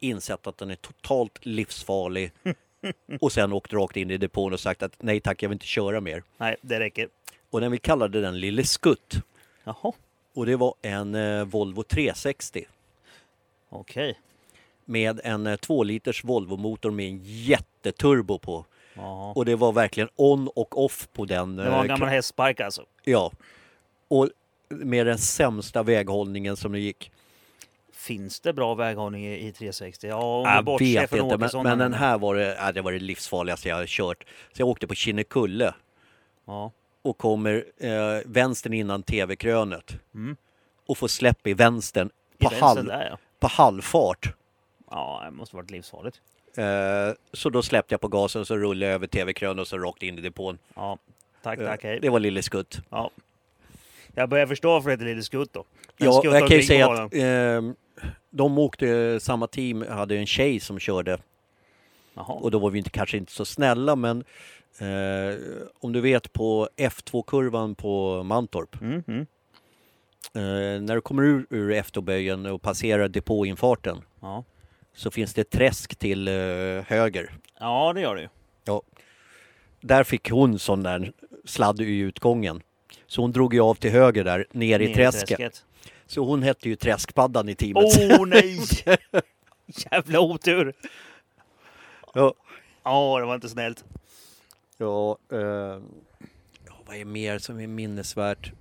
insett 0.00 0.46
att 0.46 0.58
den 0.58 0.70
är 0.70 0.76
totalt 0.76 1.46
livsfarlig 1.46 2.32
och 3.20 3.32
sen 3.32 3.52
åkt 3.52 3.72
rakt 3.72 3.96
in 3.96 4.10
i 4.10 4.16
depån 4.16 4.52
och 4.52 4.60
sagt 4.60 4.82
att 4.82 5.02
nej 5.02 5.20
tack, 5.20 5.42
jag 5.42 5.48
vill 5.48 5.56
inte 5.56 5.66
köra 5.66 6.00
mer. 6.00 6.22
Nej, 6.38 6.56
det 6.62 6.80
räcker. 6.80 7.08
Och 7.50 7.60
den 7.60 7.72
vi 7.72 7.78
kallade 7.78 8.20
den 8.20 8.40
Lille 8.40 8.64
Skutt. 8.64 9.14
Jaha, 9.64 9.92
Och 10.34 10.46
det 10.46 10.56
var 10.56 10.74
en 10.82 11.14
eh, 11.14 11.44
Volvo 11.44 11.82
360 11.82 12.66
okej. 13.70 14.18
Med 14.90 15.20
en 15.24 15.46
eh, 15.46 15.56
2 15.56 15.82
liters 15.82 16.24
Volvo-motor 16.24 16.90
med 16.90 17.06
en 17.08 17.20
jätteturbo 17.24 18.38
på. 18.38 18.64
Jaha. 18.94 19.32
Och 19.32 19.44
det 19.44 19.56
var 19.56 19.72
verkligen 19.72 20.08
on 20.16 20.48
och 20.48 20.84
off 20.84 21.08
på 21.12 21.24
den. 21.24 21.56
Det 21.56 21.70
var 21.70 21.78
en 21.78 21.84
eh, 21.84 21.86
gammal 21.86 22.08
hästspark 22.08 22.60
alltså. 22.60 22.84
Ja. 23.04 23.32
Och 24.08 24.28
med 24.68 25.06
den 25.06 25.18
sämsta 25.18 25.82
väghållningen 25.82 26.56
som 26.56 26.72
det 26.72 26.78
gick. 26.78 27.10
Finns 27.92 28.40
det 28.40 28.52
bra 28.52 28.74
väghållning 28.74 29.26
i 29.26 29.46
i 29.48 29.52
360? 29.52 30.06
Ja, 30.08 30.16
om 30.16 30.44
Jag 30.44 30.64
bortser 30.64 31.00
vet 31.00 31.10
från 31.10 31.20
inte, 31.20 31.38
men, 31.38 31.62
men 31.62 31.78
den 31.78 31.94
här 31.94 32.18
var 32.18 32.34
det, 32.34 32.56
ja, 32.60 32.72
det 32.72 32.82
var 32.82 32.92
det 32.92 32.98
livsfarligaste 32.98 33.68
jag 33.68 33.88
kört. 33.88 34.24
Så 34.52 34.62
jag 34.62 34.68
åkte 34.68 34.86
på 34.86 34.94
Kinnekulle 34.94 35.74
Ja. 36.46 36.72
och 37.02 37.18
kommer 37.18 37.64
eh, 37.78 37.90
vänstern 38.24 38.72
innan 38.72 39.02
TV-krönet 39.02 39.94
Mm. 40.14 40.36
och 40.86 40.98
får 40.98 41.08
släpp 41.08 41.46
i 41.46 41.54
vänstern 41.54 42.10
I 42.38 42.44
på, 42.44 42.48
vänstern 42.48 42.62
halv, 42.68 42.84
där 42.86 43.08
ja. 43.10 43.18
på 43.40 43.46
halvfart. 43.46 44.34
Ja, 44.90 45.22
det 45.24 45.30
måste 45.30 45.56
varit 45.56 45.70
livsfarligt. 45.70 46.20
Eh, 46.54 47.14
så 47.32 47.50
då 47.50 47.62
släppte 47.62 47.94
jag 47.94 48.00
på 48.00 48.08
gasen 48.08 48.46
så 48.46 48.56
rullade 48.56 48.86
jag 48.86 48.94
över 48.94 49.06
TV-krönet 49.06 49.60
och 49.60 49.68
så 49.68 49.78
rakt 49.78 50.02
in 50.02 50.18
i 50.18 50.20
depån. 50.20 50.58
Ja, 50.74 50.98
tack, 51.42 51.58
Eh, 51.58 51.66
tack, 51.66 51.82
hej. 51.84 51.98
det 52.00 52.08
var 52.08 52.20
Lille 52.20 52.42
Skutt. 52.42 52.80
Ja. 52.90 53.10
Jag 54.14 54.28
börjar 54.28 54.46
förstå 54.46 54.68
varför 54.70 54.88
det 54.88 54.92
heter 54.94 55.04
Lille 55.04 55.22
Skutt 55.22 55.52
då. 55.52 55.64
Den 55.96 56.08
Ja, 56.08 56.20
jag 56.24 56.48
kan 56.48 56.56
ju 56.56 56.62
säga 56.62 56.88
att 56.92 57.14
eh, 57.14 57.72
de 58.30 58.58
åkte, 58.58 59.20
samma 59.20 59.46
team 59.46 59.84
hade 59.88 60.16
en 60.16 60.26
tjej 60.26 60.60
som 60.60 60.78
körde 60.78 61.18
Jaha. 62.14 62.32
och 62.32 62.50
då 62.50 62.58
var 62.58 62.70
vi 62.70 62.78
inte, 62.78 62.90
kanske 62.90 63.16
inte 63.16 63.32
så 63.32 63.44
snälla 63.44 63.96
men 63.96 64.24
eh, 64.78 65.38
om 65.80 65.92
du 65.92 66.00
vet 66.00 66.32
på 66.32 66.68
F2-kurvan 66.76 67.74
på 67.74 68.22
Mantorp, 68.22 68.80
Mm, 68.80 69.02
mm. 69.08 69.20
eh, 70.34 70.82
när 70.82 70.94
du 70.94 71.00
kommer 71.00 71.22
ur, 71.22 71.46
ur 71.50 71.70
efterböjen 71.72 72.46
och 72.46 72.62
passerar 72.62 73.08
depåinfarten 73.08 73.98
Ja. 74.20 74.44
Så 74.94 75.10
finns 75.10 75.34
det 75.34 75.40
ett 75.40 75.50
träsk 75.50 75.96
till 75.96 76.28
eh, 76.28 76.34
höger. 76.86 77.32
ja, 77.60 77.92
det 77.92 78.00
gör 78.00 78.14
det 78.14 78.22
ju. 78.22 78.28
Ja. 78.64 78.82
Där 79.80 80.04
fick 80.04 80.30
hon 80.30 80.58
sån 80.58 80.82
där 80.82 81.12
sladd 81.44 81.80
i 81.80 81.98
utgången. 81.98 82.62
Så 83.06 83.22
hon 83.22 83.32
drog 83.32 83.54
ju 83.54 83.60
av 83.60 83.74
till 83.74 83.90
höger 83.90 84.24
där, 84.24 84.46
ner 84.50 84.80
i 84.80 84.86
Ner 84.86 84.94
träsket. 84.94 85.64
Så 86.06 86.24
hon 86.24 86.42
hette 86.42 86.68
ju 86.68 86.76
Träskpaddan 86.76 87.48
i 87.48 87.54
teamet. 87.54 87.84
Åh 87.84 88.22
oh, 88.22 88.26
nej! 88.26 88.58
Jävla 89.66 90.20
otur! 90.20 90.74
Ja. 92.14 92.34
Ja, 92.82 93.18
det 93.20 93.26
var 93.26 93.34
inte 93.34 93.48
snällt. 93.48 93.84
Ja, 94.78 95.18
eh, 95.32 95.38
ja, 96.66 96.74
vad 96.86 96.96
är 96.96 97.04
mer 97.04 97.38
som 97.38 97.60
är 97.60 97.66
minnesvärt? 97.66 98.52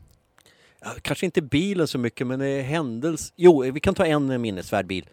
Ja, 0.79 0.91
kanske 1.01 1.25
inte 1.25 1.41
bilen 1.41 1.87
så 1.87 1.97
mycket, 1.97 2.27
men 2.27 2.39
det 2.39 2.47
är 2.47 2.63
händelse. 2.63 3.33
Jo, 3.35 3.61
vi 3.61 3.79
kan 3.79 3.95
ta 3.95 4.05
en 4.05 4.41
minnesvärd 4.41 4.85
bil. 4.85 5.09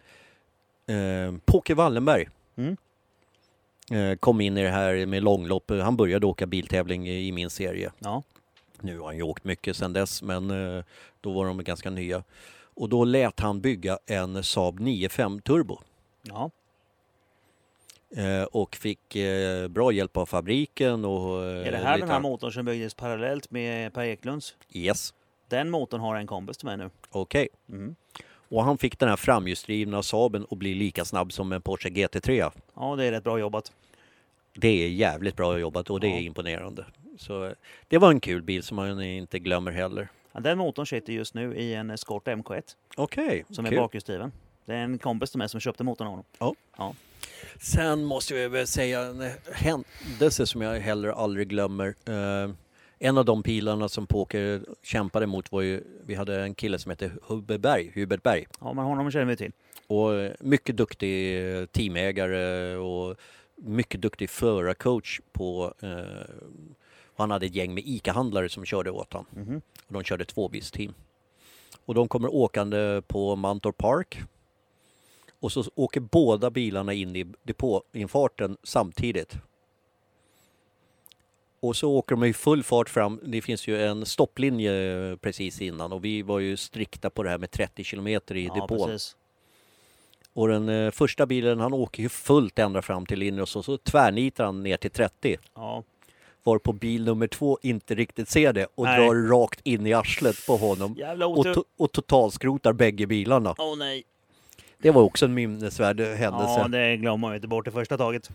Eh, 0.87 1.33
Påke 1.45 1.75
Wallenberg 1.75 2.29
Mm. 2.57 2.77
eh, 3.91 4.17
kom 4.17 4.41
in 4.41 4.57
i 4.57 4.63
det 4.63 4.69
här 4.69 5.05
med 5.05 5.23
långlopp. 5.23 5.71
Han 5.71 5.97
började 5.97 6.25
åka 6.25 6.45
biltävling 6.45 7.07
i 7.09 7.31
min 7.31 7.49
serie. 7.49 7.91
Ja. 7.99 8.23
Nu 8.81 8.99
har 8.99 9.05
han 9.05 9.15
ju 9.15 9.21
åkt 9.23 9.43
mycket 9.43 9.77
sedan 9.77 9.93
dess, 9.93 10.21
men 10.21 10.51
eh, 10.77 10.83
då 11.21 11.31
var 11.33 11.45
de 11.45 11.63
ganska 11.63 11.89
nya. 11.89 12.23
Och 12.75 12.89
då 12.89 13.03
lät 13.03 13.39
han 13.39 13.61
bygga 13.61 13.99
en 14.05 14.43
Saab 14.43 14.79
9-5 14.79 15.41
Turbo. 15.41 15.79
Ja. 16.21 16.51
Eh, 18.15 18.43
och 18.43 18.75
fick 18.75 19.15
eh, 19.15 19.67
bra 19.67 19.91
hjälp 19.91 20.17
av 20.17 20.25
fabriken 20.25 21.05
och... 21.05 21.43
eh, 21.45 21.67
Är 21.67 21.71
det 21.71 21.77
här 21.77 21.97
den 21.99 22.09
här 22.09 22.19
motorn 22.19 22.51
som 22.51 22.65
byggdes 22.65 22.93
parallellt 22.93 23.51
med 23.51 23.93
Per 23.93 24.03
Eklunds? 24.03 24.55
Yes, 24.73 25.13
Den 25.49 25.69
motorn 25.69 26.01
har 26.01 26.15
en 26.15 26.27
kompis 26.27 26.57
till 26.57 26.65
mig 26.65 26.77
nu. 26.77 26.89
okej. 27.09 27.47
Mm. 27.69 27.95
Och 28.49 28.63
han 28.63 28.77
fick 28.77 28.99
den 28.99 29.09
här 29.09 29.15
framhjulsdrivna 29.15 30.03
Saaben 30.03 30.45
att 30.51 30.57
bli 30.57 30.73
lika 30.73 31.05
snabb 31.05 31.33
som 31.33 31.51
en 31.51 31.61
Porsche 31.61 31.89
GT3. 31.89 32.51
Ja, 32.75 32.95
det 32.95 33.05
är 33.05 33.11
rätt 33.11 33.23
bra 33.23 33.39
jobbat. 33.39 33.71
Det 34.53 34.67
är 34.85 34.89
jävligt 34.89 35.35
bra 35.35 35.59
jobbat 35.59 35.89
och 35.89 35.99
det 35.99 36.07
Ja. 36.07 36.15
är 36.15 36.21
imponerande. 36.21 36.85
Så 37.17 37.45
eh, 37.45 37.51
det 37.87 37.97
var 37.97 38.09
en 38.11 38.19
kul 38.19 38.41
bil 38.41 38.63
som 38.63 38.75
man 38.75 39.01
inte 39.01 39.39
glömmer 39.39 39.71
heller. 39.71 40.07
Ja, 40.31 40.39
den 40.39 40.57
motorn 40.57 40.85
sitter 40.87 41.13
just 41.13 41.33
nu 41.33 41.55
i 41.55 41.73
en 41.73 41.89
Escort 41.89 42.27
MK1 42.27 42.61
Okej, 42.95 43.45
som 43.49 43.65
är 43.65 43.75
bakhjulsdriven. 43.75 44.31
Det 44.65 44.73
är 44.73 44.77
en 44.83 44.97
kompis 44.99 45.31
till 45.31 45.37
mig 45.37 45.49
som 45.49 45.59
köpte 45.59 45.83
motorn 45.83 46.07
av 46.07 46.23
honom. 46.39 46.95
Sen 47.61 48.03
måste 48.03 48.35
jag 48.35 48.49
väl 48.49 48.67
säga 48.67 49.01
en 49.01 49.31
händelse 49.53 50.47
som 50.47 50.61
jag 50.61 50.79
heller 50.79 51.09
aldrig 51.09 51.47
glömmer. 51.47 51.95
En 52.99 53.17
av 53.17 53.25
de 53.25 53.43
pilarna 53.43 53.89
som 53.89 54.07
Poker 54.07 54.61
kämpade 54.83 55.27
mot 55.27 55.51
var 55.51 55.61
ju, 55.61 55.83
vi 56.05 56.15
hade 56.15 56.41
en 56.41 56.55
kille 56.55 56.79
som 56.79 56.89
hette 56.89 57.11
Hubert 57.27 57.61
Berg, 57.61 57.91
Hubert 57.95 58.23
Berg. 58.23 58.47
Ja, 58.59 58.73
men 58.73 58.85
honom 58.85 59.11
känner 59.11 59.25
vi 59.25 59.37
till. 59.37 59.51
Och 59.87 60.13
eh, 60.13 60.31
mycket 60.39 60.77
duktig 60.77 61.47
eh, 61.57 61.65
teamägare 61.65 62.75
och 62.75 63.15
mycket 63.55 64.01
duktig 64.01 64.29
förarcoach 64.29 65.19
på... 65.31 65.73
Eh, 65.79 66.35
han 67.15 67.31
hade 67.31 67.45
ett 67.45 67.55
gäng 67.55 67.73
med 67.73 67.83
ICA-handlare 67.87 68.49
som 68.49 68.65
körde 68.65 68.91
åt 68.91 69.13
honom. 69.13 69.25
Mhm. 69.35 69.61
Och 69.87 69.93
de 69.93 70.03
körde 70.03 70.25
tvåbilsteam. 70.25 70.93
Och 71.85 71.93
de 71.93 72.07
kommer 72.07 72.33
åkande 72.33 73.01
på 73.07 73.35
Mantorp 73.35 73.77
Park. 73.77 74.19
Och 75.39 75.51
så 75.51 75.63
åker 75.75 75.99
båda 75.99 76.49
bilarna 76.49 76.93
in 76.93 77.15
i 77.15 77.25
depåinfarten 77.43 78.57
samtidigt. 78.63 79.37
Och 81.59 81.75
så 81.75 81.91
åker 81.91 82.15
de 82.15 82.23
i 82.23 82.33
full 82.33 82.63
fart 82.63 82.89
fram. 82.89 83.19
Det 83.23 83.41
finns 83.41 83.67
ju 83.67 83.83
en 83.85 84.05
stopplinje 84.05 84.71
precis 85.21 85.61
innan 85.61 85.93
och 85.93 86.05
vi 86.05 86.21
var 86.21 86.39
ju 86.39 86.57
strikta 86.57 87.09
på 87.09 87.23
det 87.23 87.29
här 87.29 87.37
med 87.37 87.51
30 87.51 87.83
kilometer 87.83 88.35
i 88.35 88.45
Ja, 88.45 88.53
depån. 88.53 88.87
precis. 88.89 89.15
Och 90.33 90.47
den 90.47 90.69
eh, 90.69 90.91
första 90.91 91.25
bilen 91.25 91.59
han 91.59 91.73
åker 91.73 92.03
ju 92.03 92.09
fullt 92.09 92.59
ända 92.59 92.81
fram 92.81 93.05
till 93.05 93.19
linjen 93.19 93.41
och 93.41 93.49
så, 93.49 93.63
så 93.63 93.77
tvärnitar 93.77 94.45
han 94.45 94.63
ner 94.63 94.77
till 94.77 94.91
30. 94.91 95.37
Ja, 95.55 95.83
Varpå 96.43 96.73
bil 96.73 97.03
nummer 97.05 97.27
två 97.27 97.59
inte 97.61 97.95
riktigt 97.95 98.29
ser 98.29 98.53
det 98.53 98.67
och 98.75 98.83
Nej. 98.85 98.99
drar 98.99 99.29
rakt 99.29 99.59
in 99.63 99.87
i 99.87 99.93
arslet 99.93 100.45
på 100.47 100.57
honom. 100.57 100.91
Och, 101.37 101.45
to- 101.45 101.63
och 101.77 101.91
totalskrotar 101.91 102.73
bägge 102.73 103.07
bilarna. 103.07 103.55
Åh 103.57 103.77
nej. 103.77 104.03
Det 104.77 104.91
var 104.91 105.01
också 105.01 105.25
en 105.25 105.33
minnesvärd 105.33 105.99
händelse. 105.99 106.59
Ja, 106.59 106.67
det 106.67 106.97
glömmer 106.97 107.17
man 107.17 107.31
ju 107.31 107.35
inte 107.35 107.47
bort 107.47 107.67
i 107.67 107.71
första 107.71 107.97
taget. 107.97 108.29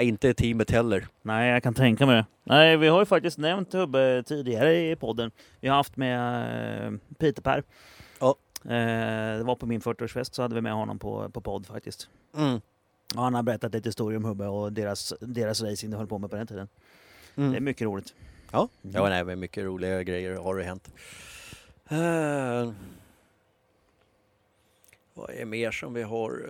Inte 0.00 0.34
teamet 0.34 0.70
heller. 0.70 1.06
Nej, 1.22 1.50
jag 1.50 1.62
kan 1.62 1.74
tänka 1.74 2.06
mig 2.06 2.16
det. 2.16 2.26
Nej, 2.44 2.76
vi 2.76 2.88
har 2.88 3.00
ju 3.00 3.06
faktiskt 3.06 3.38
nämnt 3.38 3.72
Hubbe 3.72 4.22
tidigare 4.26 4.90
i 4.90 4.96
podden. 4.96 5.30
Vi 5.60 5.68
har 5.68 5.76
haft 5.76 5.96
med 5.96 6.86
eh, 6.86 6.92
Peter 7.18 7.42
Per. 7.42 7.62
Ja. 8.20 8.34
Eh, 8.64 9.38
det 9.38 9.42
var 9.42 9.54
på 9.56 9.66
min 9.66 9.80
40-årsfest 9.80 10.32
så 10.34 10.42
hade 10.42 10.54
vi 10.54 10.60
med 10.60 10.72
honom 10.72 10.98
på, 10.98 11.28
på 11.30 11.40
podd 11.40 11.66
faktiskt. 11.66 12.08
Mm. 12.36 12.60
Och 13.16 13.22
han 13.22 13.34
har 13.34 13.42
berättat 13.42 13.72
lite 13.74 13.88
historier 13.88 14.16
om 14.16 14.24
Hubbe 14.24 14.46
och 14.46 14.72
deras, 14.72 15.14
deras 15.20 15.62
racing 15.62 15.90
de 15.90 15.96
höll 15.96 16.06
på 16.06 16.18
med 16.18 16.30
på 16.30 16.36
den 16.36 16.46
tiden. 16.46 16.68
Mm. 17.36 17.50
Det 17.50 17.56
är 17.56 17.60
mycket 17.60 17.84
roligt. 17.86 18.14
Ja, 18.52 18.68
Mm. 18.82 18.94
ja 18.96 19.08
nej, 19.08 19.24
men 19.24 19.40
mycket 19.40 19.64
roliga 19.64 20.02
grejer 20.02 20.36
har 20.36 20.56
det 20.56 20.64
hänt. 20.64 20.88
Eh, 21.88 22.72
vad 25.14 25.30
är 25.30 25.44
mer 25.44 25.70
som 25.70 25.94
vi 25.94 26.02
har? 26.02 26.42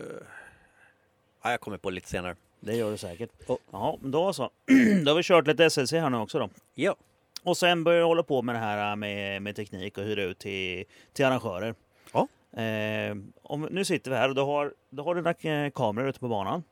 Ja, 1.42 1.51
jag 1.51 1.61
kommer 1.61 1.76
på 1.78 1.90
lite 1.90 2.09
senare. 2.09 2.36
Det 2.61 2.76
gör 2.76 2.90
du 2.90 2.96
säkert. 2.96 3.30
Ja. 3.46 3.58
Ja, 3.70 3.98
då 4.02 4.32
så. 4.32 4.42
då 5.04 5.11
har 5.11 5.16
vi 5.16 5.22
kört 5.22 5.46
lite 5.46 5.70
SLC 5.70 5.92
här 5.92 6.11
nu 6.11 6.16
också 6.16 6.38
då. 6.38 6.48
Ja. 6.74 6.96
Och 7.42 7.56
sen 7.56 7.84
börjar 7.84 8.00
jag 8.00 8.06
hålla 8.06 8.22
på 8.22 8.42
med 8.42 8.54
det 8.54 8.58
här 8.58 8.96
med, 8.96 9.42
med 9.42 9.56
teknik 9.56 9.98
och 9.98 10.04
hyra 10.04 10.22
ut 10.22 10.38
till, 10.38 10.84
till 11.12 11.24
arrangörer. 11.24 11.74
Ja. 12.12 12.28
Eh, 12.62 13.16
om, 13.42 13.68
nu 13.70 13.84
sitter 13.84 14.11
vi 14.11 14.16
här 14.16 14.28
och 14.28 14.34
du 14.34 14.40
har, 14.40 14.74
du 14.90 15.02
har 15.02 15.14
dina 15.14 15.30
eh, 15.64 15.70
kameror 15.70 16.08
ute 16.08 16.20
på 16.20 16.28
banan. 16.28 16.62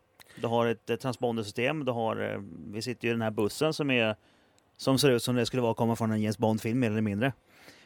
Du 0.41 0.47
har 0.47 0.67
ett 0.67 0.91
eh, 0.91 0.97
transpondersystem. 0.97 1.85
Du 1.85 1.93
har, 1.93 2.33
eh, 2.33 2.41
vi 2.73 2.83
sitter 2.83 3.05
ju 3.05 3.11
i 3.11 3.15
den 3.15 3.23
här 3.23 3.31
bussen 3.31 3.73
som, 3.73 3.91
är, 3.91 4.17
som 4.77 4.99
ser 4.99 5.11
ut 5.11 5.23
som 5.23 5.35
det 5.35 5.47
skulle 5.47 5.63
vara 5.63 5.75
komma 5.75 5.97
från 5.97 6.13
en 6.13 6.23
James 6.23 6.39
Bond-film 6.39 6.79
mer 6.81 6.91
eller 6.91 7.01
mindre. 7.01 7.33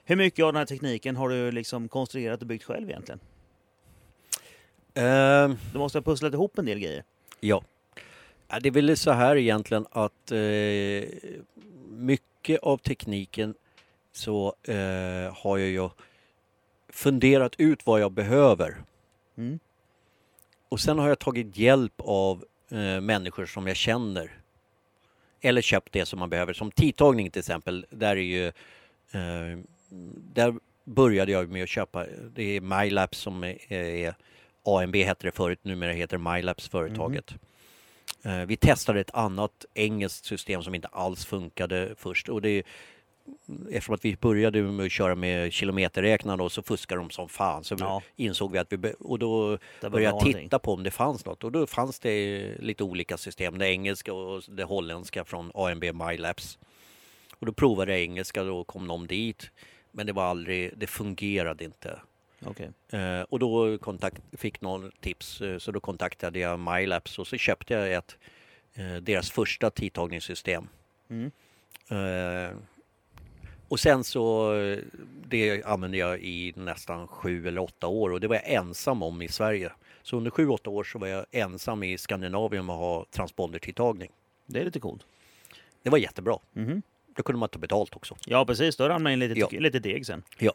Hur 0.04 0.16
mycket 0.16 0.44
av 0.44 0.52
den 0.52 0.58
här 0.58 0.66
tekniken 0.66 1.16
har 1.16 1.28
du 1.28 1.52
liksom 1.52 1.88
konstruerat 1.88 2.40
och 2.40 2.46
byggt 2.46 2.64
själv 2.64 2.90
egentligen? 2.90 3.20
Eh, 4.94 5.50
Du 5.72 5.78
måste 5.78 5.98
ha 5.98 6.02
pusslat 6.02 6.32
ihop 6.34 6.58
en 6.58 6.64
del 6.64 6.78
grejer. 6.78 7.04
Ja. 7.40 7.62
Det 8.60 8.68
är 8.68 8.70
väl 8.70 8.96
så 8.96 9.10
här 9.10 9.36
egentligen 9.36 9.86
att 9.90 10.32
eh, 10.32 11.08
mycket 11.90 12.60
av 12.62 12.76
tekniken 12.76 13.54
så 14.12 14.54
eh, 14.62 15.34
har 15.34 15.58
jag 15.58 15.68
ju 15.68 15.88
funderat 16.88 17.54
ut 17.58 17.86
vad 17.86 18.00
jag 18.00 18.12
behöver. 18.12 18.76
Mm. 19.36 19.58
Och 20.68 20.80
sen 20.80 20.98
har 20.98 21.08
jag 21.08 21.18
tagit 21.18 21.56
hjälp 21.56 21.94
av 21.98 22.44
eh, 22.70 23.00
människor 23.00 23.46
som 23.46 23.66
jag 23.66 23.76
känner 23.76 24.30
Eller 25.40 25.62
köpt 25.62 25.92
det 25.92 26.06
som 26.06 26.18
man 26.18 26.30
behöver. 26.30 26.52
Som 26.52 26.70
tidtagning 26.70 27.30
till 27.30 27.40
exempel, 27.40 27.86
där 27.90 28.16
är 28.16 28.20
ju... 28.20 28.46
Eh, 29.12 29.58
där 30.34 30.54
började 30.84 31.32
jag 31.32 31.48
med 31.48 31.62
att 31.62 31.68
köpa, 31.68 32.06
det 32.34 32.56
är 32.56 32.60
MyLabs 32.60 33.18
som 33.18 33.44
är, 33.44 33.72
är 33.72 34.14
AMB 34.64 34.96
hette 34.96 35.26
det 35.26 35.32
förut, 35.32 35.58
numera 35.62 35.92
heter 35.92 36.18
MyLabs 36.18 36.68
företaget. 36.68 37.30
Mm. 37.30 37.40
Vi 38.46 38.56
testade 38.56 39.00
ett 39.00 39.14
annat 39.14 39.64
engelskt 39.74 40.24
system 40.24 40.62
som 40.62 40.74
inte 40.74 40.88
alls 40.88 41.24
funkade 41.24 41.94
först 41.96 42.28
och 42.28 42.42
det 42.42 42.62
eftersom 43.70 43.94
att 43.94 44.04
vi 44.04 44.16
började 44.16 44.62
med 44.62 44.86
att 44.86 44.92
köra 44.92 45.14
med 45.14 45.52
kilometerräknare 45.52 46.50
så 46.50 46.62
fuskade 46.62 47.00
de 47.00 47.10
som 47.10 47.28
fan 47.28 47.64
så 47.64 47.76
ja. 47.78 48.02
insåg 48.16 48.52
vi 48.52 48.58
att 48.58 48.72
vi 48.72 48.94
och 48.98 49.18
då 49.18 49.58
började 49.80 50.02
jag 50.02 50.20
titta 50.20 50.58
på 50.58 50.72
om 50.72 50.82
det 50.82 50.90
fanns 50.90 51.24
något 51.24 51.44
och 51.44 51.52
då 51.52 51.66
fanns 51.66 51.98
det 52.00 52.46
lite 52.58 52.84
olika 52.84 53.16
system, 53.16 53.58
det 53.58 53.68
engelska 53.68 54.12
och 54.12 54.42
det 54.48 54.64
holländska 54.64 55.24
från 55.24 55.50
AMB 55.54 55.84
MyLabs. 55.84 56.58
Och 57.38 57.46
då 57.46 57.52
provade 57.52 57.92
jag 57.92 58.00
engelska 58.00 58.42
och 58.42 58.66
kom 58.66 58.88
de 58.88 59.06
dit. 59.06 59.50
Men 59.90 60.06
det 60.06 60.12
var 60.12 60.24
aldrig, 60.24 60.72
det 60.76 60.86
fungerade 60.86 61.64
inte. 61.64 62.00
Okay. 62.46 62.68
Eh, 62.88 63.22
och 63.22 63.38
då 63.38 63.78
kontakt, 63.78 64.22
fick 64.32 64.60
någon 64.60 64.90
tips 65.00 65.40
eh, 65.40 65.58
så 65.58 65.72
då 65.72 65.80
kontaktade 65.80 66.38
jag 66.38 66.58
MyLabs 66.58 67.18
och 67.18 67.26
så 67.26 67.36
köpte 67.36 67.74
jag 67.74 67.92
ett, 67.92 68.18
eh, 68.74 68.94
deras 68.94 69.30
första 69.30 69.70
tidtagningssystem. 69.70 70.68
Mm. 71.08 71.30
Och 73.68 73.80
sen 73.80 74.04
så, 74.04 74.52
det 75.28 75.62
använde 75.64 75.96
jag 75.96 76.20
i 76.20 76.52
nästan 76.56 77.08
sju 77.08 77.48
eller 77.48 77.60
åtta 77.60 77.86
år 77.86 78.10
och 78.10 78.20
det 78.20 78.28
var 78.28 78.34
jag 78.34 78.48
ensam 78.50 79.02
om 79.02 79.22
i 79.22 79.28
Sverige. 79.28 79.72
Så 80.02 80.16
under 80.16 80.30
sju, 80.30 80.48
åtta 80.48 80.70
år 80.70 80.84
så 80.84 80.98
var 80.98 81.06
jag 81.06 81.26
ensam 81.30 81.82
i 81.82 81.98
Skandinavien 81.98 82.66
med 82.66 82.74
att 82.74 82.80
ha 82.80 83.06
transpondertidtagning. 83.10 84.10
Det 84.46 84.60
är 84.60 84.64
lite 84.64 84.80
coolt. 84.80 85.06
Det 85.82 85.90
var 85.90 85.98
jättebra. 85.98 86.38
Mm. 86.56 86.82
Då 87.16 87.22
kunde 87.22 87.38
man 87.38 87.48
ta 87.48 87.58
betalt 87.58 87.96
också. 87.96 88.16
Ja 88.26 88.44
precis, 88.44 88.76
då 88.76 88.88
ramlade 88.88 89.12
in 89.12 89.18
lite, 89.18 89.40
ja. 89.40 89.48
lite 89.50 89.78
deg 89.78 90.06
sen. 90.06 90.22
Ja. 90.38 90.52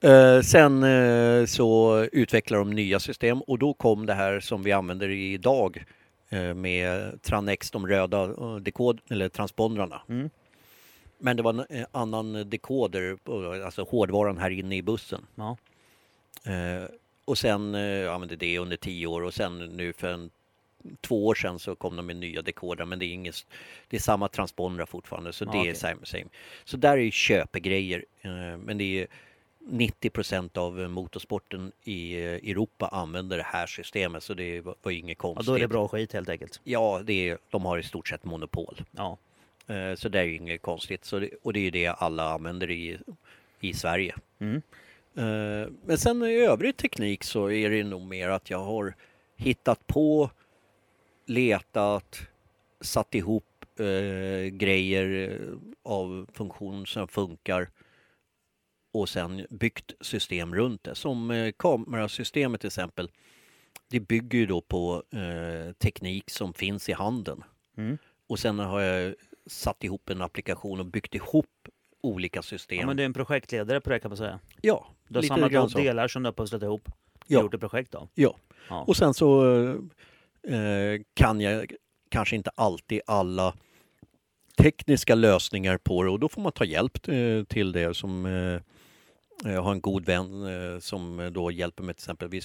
Eh, 0.00 0.40
sen 0.40 0.82
eh, 0.82 1.46
så 1.46 2.00
utvecklade 2.12 2.60
de 2.60 2.70
nya 2.70 3.00
system 3.00 3.40
och 3.40 3.58
då 3.58 3.74
kom 3.74 4.06
det 4.06 4.14
här 4.14 4.40
som 4.40 4.62
vi 4.62 4.72
använder 4.72 5.08
idag 5.08 5.84
eh, 6.28 6.54
med 6.54 7.22
Tranex, 7.22 7.70
de 7.70 7.86
röda 7.86 8.24
eh, 8.24 8.56
dekod 8.56 9.00
eller 9.10 9.28
transpondrarna. 9.28 10.02
Mm. 10.08 10.30
Men 11.18 11.36
det 11.36 11.42
var 11.42 11.50
en 11.50 11.78
eh, 11.80 11.86
annan 11.92 12.50
dekoder, 12.50 13.16
alltså 13.64 13.82
hårdvaran 13.82 14.38
här 14.38 14.50
inne 14.50 14.76
i 14.76 14.82
bussen. 14.82 15.26
Ja. 15.34 15.56
Eh, 16.44 16.88
och 17.24 17.38
sen 17.38 17.74
eh, 17.74 18.12
använde 18.12 18.36
det 18.36 18.58
under 18.58 18.76
tio 18.76 19.06
år 19.06 19.22
och 19.22 19.34
sen 19.34 19.58
nu 19.58 19.92
för 19.92 20.08
en, 20.08 20.30
två 21.00 21.26
år 21.26 21.34
sedan 21.34 21.58
så 21.58 21.74
kom 21.74 21.96
de 21.96 22.06
med 22.06 22.16
nya 22.16 22.42
dekodrar 22.42 22.86
men 22.86 22.98
det 22.98 23.04
är, 23.04 23.12
inget, 23.12 23.46
det 23.88 23.96
är 23.96 24.00
samma 24.00 24.28
transpondrar 24.28 24.86
fortfarande 24.86 25.32
så 25.32 25.44
det 25.44 25.50
okay. 25.50 25.68
är 25.68 25.74
same, 25.74 26.06
same. 26.06 26.26
Så 26.64 26.76
där 26.76 26.98
är 26.98 27.10
köpegrejer 27.10 28.04
eh, 28.22 28.56
men 28.56 28.78
det 28.78 29.00
är 29.00 29.06
90 29.68 30.10
procent 30.10 30.56
av 30.56 30.78
motorsporten 30.78 31.72
i 31.84 32.14
eh, 32.14 32.20
Europa 32.20 32.88
använder 32.88 33.36
det 33.36 33.46
här 33.46 33.66
systemet 33.66 34.22
så 34.22 34.34
det 34.34 34.60
var 34.60 34.90
inget 34.90 35.18
konstigt. 35.18 35.46
Ja, 35.46 35.52
då 35.52 35.56
är 35.56 35.60
det 35.60 35.68
bra 35.68 35.88
skit 35.88 36.12
helt 36.12 36.28
enkelt. 36.28 36.60
Ja, 36.64 37.00
det 37.04 37.28
är, 37.28 37.38
de 37.50 37.64
har 37.64 37.78
i 37.78 37.82
stort 37.82 38.08
sett 38.08 38.24
monopol. 38.24 38.82
Ja. 38.90 39.18
Eh, 39.66 39.94
så 39.94 40.08
det 40.08 40.20
är 40.20 40.28
inget 40.28 40.62
konstigt. 40.62 41.04
Så 41.04 41.18
det, 41.18 41.30
och 41.42 41.52
det 41.52 41.60
är 41.60 41.70
det 41.70 41.86
alla 41.86 42.32
använder 42.32 42.70
i, 42.70 42.98
i 43.60 43.74
Sverige. 43.74 44.14
Mm. 44.38 44.62
Men 45.84 45.98
sen 45.98 46.22
i 46.22 46.34
övrig 46.34 46.76
teknik 46.76 47.24
så 47.24 47.50
är 47.50 47.70
det 47.70 47.84
nog 47.84 48.02
mer 48.02 48.28
att 48.28 48.50
jag 48.50 48.58
har 48.58 48.94
hittat 49.36 49.86
på, 49.86 50.30
letat, 51.26 52.20
satt 52.80 53.14
ihop 53.14 53.44
eh, 53.80 54.48
grejer 54.50 55.40
av 55.82 56.26
funktion 56.32 56.86
som 56.86 57.08
funkar 57.08 57.70
och 58.92 59.08
sen 59.08 59.46
byggt 59.50 59.92
system 60.00 60.54
runt 60.54 60.84
det. 60.84 60.94
Som 60.94 61.30
eh, 61.30 61.52
kamerasystemet 61.58 62.60
till 62.60 62.68
exempel. 62.68 63.10
Det 63.90 64.00
bygger 64.00 64.38
ju 64.38 64.46
då 64.46 64.60
på 64.60 65.02
eh, 65.10 65.72
teknik 65.72 66.30
som 66.30 66.54
finns 66.54 66.88
i 66.88 66.92
handen. 66.92 67.44
Mm. 67.76 67.98
Och 68.28 68.38
sen 68.38 68.58
har 68.58 68.80
jag 68.80 69.14
satt 69.46 69.84
ihop 69.84 70.10
en 70.10 70.22
applikation 70.22 70.80
och 70.80 70.86
byggt 70.86 71.14
ihop 71.14 71.68
olika 72.02 72.42
system. 72.42 72.78
Ja, 72.78 72.86
men 72.86 72.96
du 72.96 73.02
är 73.02 73.06
en 73.06 73.12
projektledare 73.12 73.80
på 73.80 73.90
det 73.90 74.00
kan 74.00 74.08
man 74.10 74.16
säga. 74.16 74.40
Ja, 74.60 74.86
Du 75.08 75.18
har 75.18 75.22
samlat 75.22 75.52
ihop 75.52 75.74
delar 75.74 76.08
som 76.08 76.22
du 76.22 76.26
har 76.26 76.32
pusslat 76.32 76.62
ihop 76.62 76.88
ja. 77.26 77.40
gjort 77.40 77.54
ett 77.54 77.60
projekt 77.60 77.94
av. 77.94 78.08
Ja. 78.14 78.36
ja. 78.68 78.84
och 78.86 78.96
sen 78.96 79.14
så 79.14 79.54
eh, 79.54 79.74
kan 81.14 81.40
jag 81.40 81.72
kanske 82.10 82.36
inte 82.36 82.50
alltid 82.54 83.00
alla 83.06 83.54
tekniska 84.56 85.14
lösningar 85.14 85.78
på 85.78 86.02
det 86.02 86.10
och 86.10 86.20
då 86.20 86.28
får 86.28 86.42
man 86.42 86.52
ta 86.52 86.64
hjälp 86.64 87.08
eh, 87.08 87.44
till 87.44 87.72
det 87.72 87.94
som 87.96 88.26
eh, 88.26 88.60
jag 89.52 89.62
har 89.62 89.72
en 89.72 89.80
god 89.80 90.04
vän 90.06 90.42
eh, 90.46 90.78
som 90.78 91.30
då 91.34 91.50
hjälper 91.50 91.82
mig 91.82 91.94
till 91.94 92.02
exempel. 92.02 92.28
Vi 92.28 92.40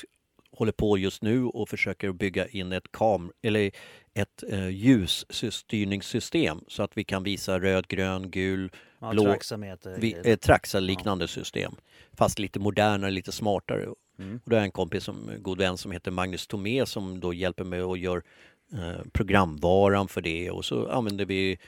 håller 0.51 0.71
på 0.71 0.97
just 0.97 1.21
nu 1.21 1.45
och 1.45 1.69
försöker 1.69 2.11
bygga 2.11 2.47
in 2.47 2.71
ett 2.71 2.91
kam 2.91 3.31
eller 3.41 3.71
ett 4.13 4.43
eh, 4.49 4.69
ljusstyrningssystem 4.69 6.63
så 6.67 6.83
att 6.83 6.97
vi 6.97 7.03
kan 7.03 7.23
visa 7.23 7.59
röd, 7.59 7.87
grön, 7.87 8.31
gul, 8.31 8.71
ja, 8.99 9.11
blå. 9.11 9.23
Vi, 9.97 10.15
eh, 10.23 10.37
Traxa-liknande 10.37 11.23
ja. 11.23 11.27
system. 11.27 11.75
Fast 12.13 12.39
lite 12.39 12.59
modernare, 12.59 13.11
lite 13.11 13.31
smartare. 13.31 13.87
Mm. 14.21 14.39
Och 14.43 14.49
då 14.49 14.55
har 14.55 14.59
jag 14.59 14.65
en 14.65 14.71
kompis, 14.71 15.03
som, 15.03 15.31
god 15.39 15.57
vän, 15.57 15.77
som 15.77 15.91
heter 15.91 16.11
Magnus 16.11 16.47
Tomé 16.47 16.85
som 16.85 17.19
då 17.19 17.33
hjälper 17.33 17.63
mig 17.63 17.83
och 17.83 17.97
gör 17.97 18.23
eh, 18.73 19.05
programvaran 19.11 20.07
för 20.07 20.21
det 20.21 20.51
och 20.51 20.65
så 20.65 20.87
använder 20.89 21.25
vi 21.25 21.59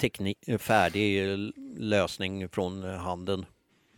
teknik, 0.00 0.38
eh, 0.46 0.58
färdig 0.58 1.38
lösning 1.76 2.48
från 2.48 2.82
handeln 2.82 3.46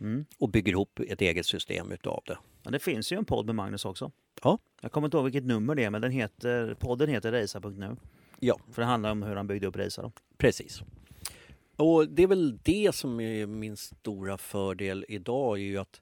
mm. 0.01 0.25
och 0.37 0.49
bygger 0.49 0.71
ihop 0.71 0.99
ett 0.99 1.21
eget 1.21 1.45
system 1.45 1.91
utav 1.91 2.23
det. 2.25 2.37
Ja, 2.63 2.71
det 2.71 2.79
finns 2.79 3.11
ju 3.11 3.17
en 3.17 3.25
podd 3.25 3.45
med 3.45 3.55
Magnus 3.55 3.85
också. 3.85 4.11
Ja. 4.43 4.59
Jag 4.81 4.91
kommer 4.91 5.07
inte 5.07 5.17
ihåg 5.17 5.23
vilket 5.23 5.45
nummer 5.45 5.75
det 5.75 5.83
är, 5.83 5.89
men 5.89 6.01
den 6.01 6.11
heter, 6.11 6.73
podden 6.73 7.09
heter 7.09 7.31
Reisa.nu. 7.31 7.95
Ja. 8.39 8.59
För 8.71 8.81
det 8.81 8.85
handlar 8.85 9.11
om 9.11 9.23
hur 9.23 9.35
han 9.35 9.47
byggde 9.47 9.67
upp 9.67 9.75
Reisa. 9.75 10.11
Precis. 10.37 10.81
Och 11.75 12.07
det 12.09 12.23
är 12.23 12.27
väl 12.27 12.57
det 12.63 12.95
som 12.95 13.19
är 13.19 13.45
min 13.45 13.77
stora 13.77 14.37
fördel 14.37 15.05
idag 15.07 15.57
är 15.57 15.63
ju 15.63 15.77
att 15.77 16.01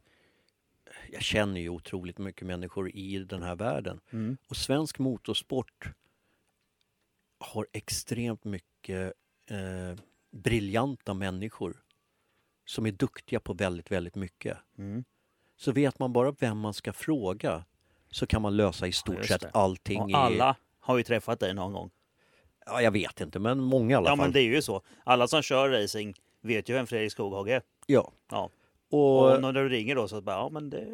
jag 1.14 1.22
känner 1.22 1.62
ju 1.62 1.70
otroligt 1.70 2.18
mycket 2.18 2.48
människor 2.48 2.90
i 2.96 3.20
den 3.20 3.44
här 3.44 3.56
världen. 3.56 4.00
Mm. 4.12 4.38
Och 4.48 4.58
svensk 4.58 5.00
motorsport 5.00 5.88
har 7.40 7.68
extremt 7.72 8.44
mycket 8.44 9.14
eh, 9.48 10.00
briljanta 10.32 11.14
människor 11.14 11.84
som 12.66 12.86
är 12.86 12.92
duktiga 12.92 13.40
på 13.40 13.54
väldigt, 13.54 13.92
väldigt 13.92 14.16
mycket. 14.16 14.58
Mm. 14.78 15.04
Så 15.56 15.72
vet 15.72 16.00
man 16.00 16.14
bara 16.14 16.32
vem 16.32 16.58
man 16.58 16.74
ska 16.74 16.94
fråga 16.94 17.66
så 18.12 18.28
kan 18.28 18.42
man 18.42 18.58
lösa 18.58 18.88
i 18.88 18.92
stort 18.92 19.18
ja, 19.18 19.24
sett 19.24 19.56
allting. 19.56 20.02
Och 20.02 20.10
alla 20.14 20.52
i... 20.52 20.56
har 20.80 20.98
ju 20.98 21.04
träffat 21.04 21.40
dig 21.40 21.54
någon 21.54 21.74
gång. 21.74 21.92
Ja, 22.66 22.82
jag 22.82 22.92
vet 22.92 23.22
inte, 23.22 23.40
men 23.40 23.60
många 23.60 23.92
i 23.92 23.96
alla 23.96 24.10
ja, 24.10 24.12
fall. 24.12 24.20
Ja, 24.20 24.24
men 24.24 24.34
det 24.34 24.40
är 24.40 24.56
ju 24.56 24.62
så. 24.62 24.82
Alla 25.04 25.28
som 25.28 25.42
kör 25.42 25.70
racing 25.70 26.20
vet 26.42 26.70
ju 26.70 26.74
vem 26.74 26.88
Fredrik 26.88 27.12
Skoghag 27.12 27.50
är. 27.50 27.62
Ja. 27.86 28.12
ja. 28.32 28.50
Och, 28.94 29.34
och 29.34 29.42
när 29.42 29.54
du 29.54 29.70
ringer 29.70 29.96
då 29.96 30.08
så 30.08 30.22
bara, 30.22 30.36
ja 30.36 30.50
men 30.50 30.70
det, 30.70 30.88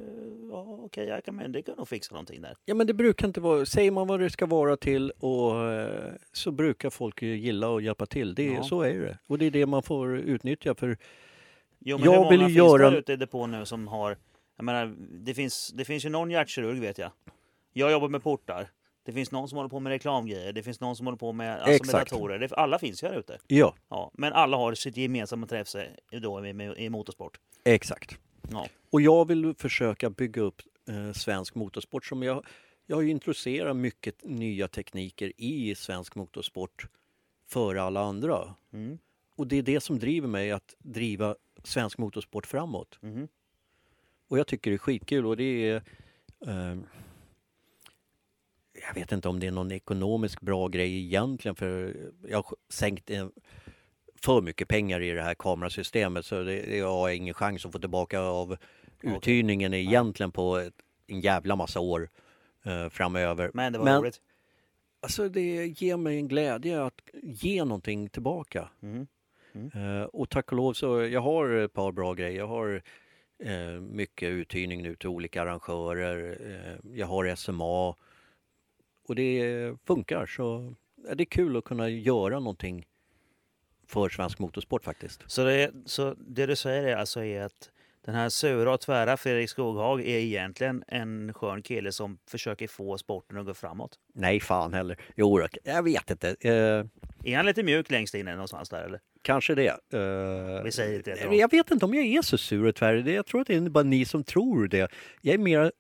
ja, 0.52 0.80
okej, 0.82 1.08
jag 1.08 1.24
kan, 1.26 1.36
men 1.36 1.52
det 1.52 1.62
kan 1.62 1.76
nog 1.78 1.88
fixa 1.88 2.14
någonting 2.14 2.42
där. 2.42 2.56
Ja 2.66 2.76
men 2.76 2.88
det 2.88 2.94
brukar 2.94 3.28
inte 3.28 3.42
vara, 3.42 3.66
säger 3.66 3.92
man 3.92 4.08
vad 4.08 4.20
det 4.20 4.30
ska 4.30 4.46
vara 4.46 4.78
till 4.78 5.12
och 5.12 5.72
eh, 5.72 6.14
så 6.32 6.52
brukar 6.52 6.90
folk 6.90 7.22
gilla 7.22 7.70
och 7.70 7.82
hjälpa 7.82 8.06
till. 8.06 8.36
Det, 8.36 8.46
ja. 8.46 8.64
Så 8.64 8.82
är 8.82 9.00
det. 9.00 9.18
Och 9.28 9.38
det 9.38 9.46
är 9.46 9.52
det 9.52 9.66
man 9.66 9.84
får 9.84 10.18
utnyttja 10.18 10.76
för 10.76 10.98
Jo 11.80 11.98
men 11.98 12.06
jag 12.06 12.12
hur 12.12 12.38
många 12.38 12.48
finns 12.48 12.58
göra... 12.58 12.90
det 12.90 12.98
ute 12.98 13.14
i 13.14 13.16
depån 13.16 13.52
nu 13.52 13.66
som 13.66 13.88
har 13.88 14.18
jag 14.58 14.64
menar, 14.64 14.96
det 14.98 15.34
finns, 15.34 15.74
det 15.76 15.86
finns 15.86 16.06
ju 16.06 16.10
någon 16.10 16.32
hjärtkirurg 16.32 16.80
vet 16.80 16.98
jag. 16.98 17.12
Jag 17.74 17.92
jobbar 17.92 18.10
med 18.10 18.24
portar. 18.24 18.70
Det 19.10 19.14
finns 19.14 19.32
någon 19.32 19.50
som 19.50 19.58
håller 19.58 19.70
på 19.70 19.80
med 19.80 19.90
reklamgrejer. 19.90 20.54
Det 20.54 20.64
finns 20.64 20.80
någon 20.80 20.96
som 20.96 21.08
håller 21.08 21.18
på 21.18 21.32
med, 21.34 21.62
alltså 21.62 21.96
med 21.96 22.06
datorer. 22.06 22.40
Det, 22.40 22.54
alla 22.54 22.80
finns 22.80 23.04
ju 23.04 23.08
här 23.08 23.20
ute. 23.20 23.38
Ja. 23.48 23.76
ja. 23.90 24.12
Men 24.14 24.34
alla 24.34 24.58
har 24.58 24.74
sitt 24.74 24.98
gemensamma 24.98 25.48
träff 25.48 25.68
då 26.22 26.46
i, 26.46 26.74
i 26.78 26.90
motorsport. 26.90 27.40
Exakt. 27.64 28.18
Ja. 28.52 28.68
Och 28.90 29.02
jag 29.02 29.28
vill 29.28 29.54
försöka 29.58 30.10
bygga 30.10 30.42
upp 30.42 30.62
eh, 30.90 31.12
svensk 31.14 31.56
motorsport 31.56 32.06
som 32.06 32.24
jag 32.24 32.46
jag 32.90 32.96
har 32.96 33.02
ju 33.02 33.10
introducerat 33.10 33.76
mycket 33.76 34.24
nya 34.24 34.68
tekniker 34.68 35.32
i 35.38 35.76
svensk 35.76 36.16
motorsport 36.16 36.88
före 37.48 37.82
alla 37.82 38.02
andra. 38.02 38.56
Mm. 38.74 38.98
Och 39.36 39.48
det 39.48 39.56
är 39.56 39.64
det 39.64 39.80
som 39.80 40.00
driver 40.00 40.28
mig 40.28 40.52
att 40.52 40.76
driva 40.80 41.36
svensk 41.64 41.98
motorsport 41.98 42.48
framåt. 42.48 43.00
Mm. 43.04 43.28
Och 44.28 44.40
jag 44.40 44.48
tycker 44.48 44.72
det 44.72 44.76
är 44.76 44.78
skitkul 44.78 45.26
och 45.26 45.38
det 45.38 45.44
är... 45.44 45.76
Eh, 46.48 46.78
jag 48.88 48.94
vet 48.96 49.12
inte 49.12 49.30
om 49.30 49.40
det 49.40 49.48
är 49.48 49.52
någon 49.52 49.72
ekonomisk 49.72 50.42
bra 50.42 50.68
grej 50.68 51.06
egentligen 51.06 51.56
för 51.56 51.96
jag 52.28 52.38
har 52.38 52.56
sänkt 52.70 53.12
för 54.22 54.42
mycket 54.42 54.68
pengar 54.68 55.02
i 55.02 55.12
det 55.12 55.22
här 55.22 55.36
kamerasystemet 55.36 56.26
så 56.26 56.44
det, 56.44 56.78
jag 56.78 56.92
har 56.92 57.10
ingen 57.10 57.34
chans 57.34 57.66
att 57.66 57.72
få 57.72 57.80
tillbaka 57.80 58.20
av 58.20 58.58
uthyrningen 59.02 59.74
egentligen 59.74 60.32
på 60.32 60.70
en 61.08 61.20
jävla 61.20 61.56
massa 61.56 61.80
år 61.80 62.10
eh, 62.66 62.90
framöver. 62.90 63.52
Men 63.54 63.74
det 63.74 63.80
var 63.80 63.86
Men, 63.86 64.02
roligt. 64.02 64.22
Alltså 65.02 65.30
det 65.30 65.82
ger 65.82 65.98
mig 65.98 66.18
en 66.18 66.28
glädje 66.28 66.84
att 66.84 67.02
ge 67.24 67.64
någonting 67.64 68.10
tillbaka. 68.10 68.70
Mm. 68.82 69.08
Eh, 69.74 70.04
och 70.04 70.30
tack 70.30 70.52
och 70.52 70.58
lov 70.58 70.74
så 70.74 71.02
jag 71.02 71.22
har 71.22 71.50
ett 71.50 71.74
par 71.74 71.92
bra 71.92 72.14
grejer. 72.14 72.38
Jag 72.38 72.48
har 72.48 72.82
eh, 73.44 73.82
mycket 73.82 74.30
uthyrning 74.30 74.84
nu 74.84 74.96
till 74.96 75.10
olika 75.10 75.42
arrangörer. 75.42 76.38
Eh, 76.46 76.92
jag 77.00 77.08
har 77.08 77.36
SMA 77.36 77.96
och 79.10 79.16
det 79.16 79.76
funkar 79.88 80.26
så 80.26 80.76
det 81.16 81.24
är 81.24 81.26
kul 81.26 81.58
att 81.58 81.64
kunna 81.64 81.90
göra 81.90 82.40
någonting 82.40 82.86
för 83.88 84.10
svensk 84.10 84.40
motorsport 84.40 84.84
faktiskt. 84.84 85.24
Så 85.28 85.44
det, 85.44 85.72
så 85.86 86.16
det 86.18 86.46
du 86.46 86.56
säger 86.56 86.84
är 86.84 86.96
alltså 86.96 87.24
är 87.24 87.42
att 87.42 87.70
den 88.06 88.16
här 88.16 88.30
sura 88.30 88.74
och 88.74 88.82
tvära 88.82 89.18
Fredrik 89.18 89.50
Skoghag 89.50 90.02
är 90.02 90.18
egentligen 90.18 90.84
en 90.88 91.34
skön 91.34 91.62
kille 91.62 91.92
som 91.92 92.18
försöker 92.28 92.68
få 92.68 92.98
sporten 92.98 93.38
att 93.38 93.46
gå 93.46 93.54
framåt? 93.54 94.00
Nej, 94.14 94.40
fan 94.40 94.74
heller. 94.74 94.98
Jo, 95.16 95.48
jag 95.64 95.84
vet 95.84 96.12
inte. 96.12 96.36
Eh, 96.40 96.54
är 97.32 97.36
han 97.36 97.46
lite 97.46 97.64
mjuk 97.64 97.92
längst 97.92 98.16
inne 98.16 98.32
någonstans 98.32 98.70
där 98.70 98.84
eller? 98.84 99.00
Kanske 99.22 99.56
det. 99.56 99.70
Uh, 99.94 100.64
Vi 100.64 100.72
säger 100.72 101.04
det. 101.04 101.20
Jag, 101.22 101.36
jag 101.36 101.52
vet 101.52 101.72
inte 101.72 101.86
om 101.86 101.94
jag 101.94 102.06
är 102.06 102.22
så 102.22 102.38
sur 102.38 102.66
och 102.66 102.76
tvär. 102.76 102.94
Jag 102.94 103.26
tror 103.26 103.42
att 103.42 103.48
det 103.48 103.56
är 103.56 103.70
bara 103.70 103.84
ni 103.84 104.06
som 104.06 104.24
tror 104.24 104.68
det. 104.68 104.92
Jag 105.22 105.34
är 105.34 105.38
mer 105.38 105.72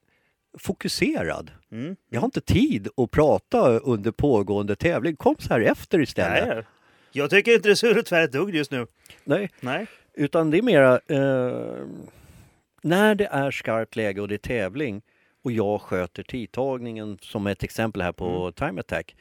fokuserad. 0.58 1.52
Mm. 1.72 1.95
Jag 2.10 2.22
har 2.22 2.26
inte 2.26 2.41
tid 2.41 2.88
att 2.97 3.12
prata 3.12 3.80
under 3.80 4.12
pågående 4.12 4.76
tävling. 4.76 5.16
Kom 5.16 5.36
så 5.39 5.54
här 5.54 5.62
efter 5.62 6.02
istället. 6.02 6.47
Nej, 6.47 6.64
jag 7.12 7.30
tycker 7.30 7.56
inte 7.56 7.70
det 7.70 8.00
och 8.00 8.06
tvär 8.06 8.24
ett 8.24 8.32
dugg 8.32 8.56
just 8.56 8.72
nu. 8.72 8.88
Nej. 9.24 9.50
Nej. 9.60 9.88
Utan 10.14 10.52
det 10.52 10.58
är 10.58 10.62
mera 10.62 10.93
uh, 11.12 11.88
när 12.82 13.16
det 13.16 13.26
är 13.26 13.52
skarpt 13.52 13.95
läge 13.95 14.22
och 14.22 14.28
det 14.28 14.36
är 14.36 14.38
tävling 14.38 15.02
och 15.43 15.52
jag 15.52 15.82
sköter 15.82 16.24
tidtagningen 16.24 17.18
som 17.22 17.47
ett 17.47 17.64
exempel 17.64 18.02
här 18.02 18.12
på 18.12 18.26
mm. 18.26 18.54
Time 18.54 18.80
Attack 18.80 19.16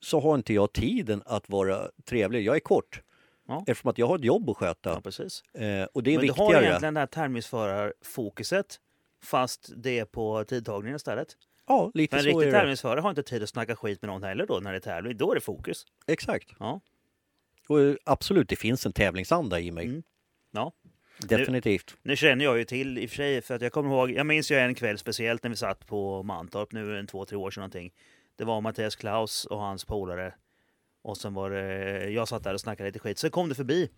så 0.00 0.20
har 0.20 0.34
inte 0.34 0.54
jag 0.54 0.72
tiden 0.72 1.22
att 1.26 1.48
vara 1.48 1.88
trevlig. 2.04 2.42
Jag 2.44 2.56
är 2.56 2.60
kort. 2.60 3.02
Ja. 3.48 3.64
Eftersom 3.66 3.90
att 3.90 3.98
jag 3.98 4.06
har 4.06 4.16
ett 4.16 4.24
jobb 4.24 4.50
att 4.50 4.56
sköta. 4.56 4.90
Ja, 4.90 5.00
precis. 5.00 5.42
Eh, 5.54 5.84
och 5.92 6.02
det 6.02 6.10
är 6.10 6.16
Men 6.16 6.22
viktigare. 6.22 6.50
du 6.50 6.54
har 6.54 6.62
egentligen 6.62 6.94
det 6.94 7.00
här 7.00 7.06
tävlingsförarfokuset 7.06 8.80
fast 9.22 9.70
det 9.76 9.98
är 9.98 10.04
på 10.04 10.44
tidtagningen 10.44 10.96
istället. 10.96 11.36
Ja, 11.66 11.90
lite 11.94 12.16
Men 12.16 12.22
så 12.22 12.28
en 12.28 12.34
riktig 12.34 12.48
är 12.48 12.52
det. 12.52 12.58
tävlingsförare 12.58 13.00
har 13.00 13.10
inte 13.10 13.22
tid 13.22 13.42
att 13.42 13.48
snacka 13.48 13.76
skit 13.76 14.02
med 14.02 14.08
någon 14.08 14.22
heller 14.22 14.46
då 14.46 14.60
när 14.60 14.70
det 14.70 14.78
är 14.78 14.80
tävling. 14.80 15.16
Då 15.16 15.30
är 15.30 15.34
det 15.34 15.40
fokus. 15.40 15.86
Exakt. 16.06 16.48
Ja. 16.58 16.80
Och 17.68 17.80
eh, 17.80 17.94
absolut, 18.04 18.48
det 18.48 18.56
finns 18.56 18.86
en 18.86 18.92
tävlingsanda 18.92 19.60
i 19.60 19.70
mig. 19.70 19.84
Mm. 19.84 20.02
Ja. 20.50 20.72
Definitivt. 21.18 21.96
Nu, 22.02 22.10
nu, 22.10 22.16
känner 22.16 22.44
jag 22.44 22.58
ju 22.58 22.64
till 22.64 22.98
i 22.98 23.06
och 23.06 23.10
för 23.10 23.16
sig, 23.16 23.42
för 23.42 23.54
att 23.54 23.62
jag 23.62 23.72
kommer 23.72 23.90
ihåg, 23.90 24.10
jag 24.10 24.26
minns 24.26 24.50
ju 24.50 24.56
en 24.56 24.74
kväll 24.74 24.98
speciellt 24.98 25.42
när 25.42 25.50
vi 25.50 25.56
satt 25.56 25.86
på 25.86 26.22
Mantorp, 26.22 26.72
nu 26.72 26.98
en 26.98 27.06
två, 27.06 27.24
tre 27.24 27.36
år 27.36 27.50
sedan 27.50 27.60
någonting. 27.60 27.92
Det 28.36 28.44
var 28.44 28.60
Mattias 28.60 28.96
Klaus 28.96 29.44
och 29.44 29.58
hans 29.58 29.84
polare. 29.84 30.34
Och 31.02 31.16
sen 31.16 31.34
var 31.34 31.50
det, 31.50 32.10
jag 32.10 32.28
satt 32.28 32.44
där 32.44 32.54
och 32.54 32.60
snackade 32.60 32.88
lite 32.88 32.98
skit. 32.98 33.18
Sen 33.18 33.30
kom 33.30 33.48
det 33.48 33.54
förbi. 33.54 33.90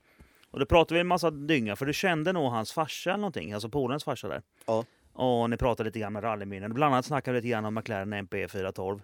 Och 0.51 0.59
då 0.59 0.67
pratade 0.67 0.95
vi 0.95 1.01
en 1.01 1.07
massa 1.07 1.31
dynga, 1.31 1.77
för 1.77 1.87
du 1.87 1.93
kände 1.93 2.33
nog 2.33 2.51
hans 2.51 2.73
farsa 2.73 3.11
eller 3.11 3.21
någonting, 3.21 3.53
alltså 3.53 3.69
polarens 3.69 4.05
farsa 4.05 4.29
där. 4.29 4.43
Ja. 4.67 4.85
Och 5.13 5.51
ni 5.51 5.57
pratade 5.57 5.89
lite 5.89 5.99
grann 5.99 6.13
med 6.13 6.25
rallyminnen. 6.25 6.75
Bland 6.75 6.95
annat 6.95 7.05
snackade 7.05 7.33
vi 7.33 7.39
lite 7.41 7.51
grann 7.51 7.65
om 7.65 7.75
McLaren 7.75 8.13
MP 8.13 8.49
412. 8.49 9.01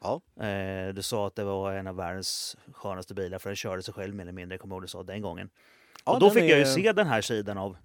Ja. 0.00 0.20
Eh, 0.46 0.94
du 0.94 1.02
sa 1.02 1.26
att 1.26 1.36
det 1.36 1.44
var 1.44 1.72
en 1.72 1.86
av 1.86 1.96
världens 1.96 2.56
skönaste 2.72 3.14
bilar 3.14 3.38
för 3.38 3.48
den 3.48 3.56
körde 3.56 3.82
sig 3.82 3.94
själv 3.94 4.14
mer 4.14 4.22
eller 4.22 4.32
mindre, 4.32 4.58
kommer 4.58 4.74
ihåg 4.74 4.82
du 4.82 4.88
sa 4.88 5.02
den 5.02 5.22
gången. 5.22 5.50
Ja, 6.04 6.12
och 6.12 6.20
då 6.20 6.30
fick 6.30 6.42
är... 6.42 6.48
jag 6.48 6.58
ju 6.58 6.64
se 6.64 6.92
den 6.92 7.06
här 7.06 7.20
sidan 7.20 7.58
av, 7.58 7.76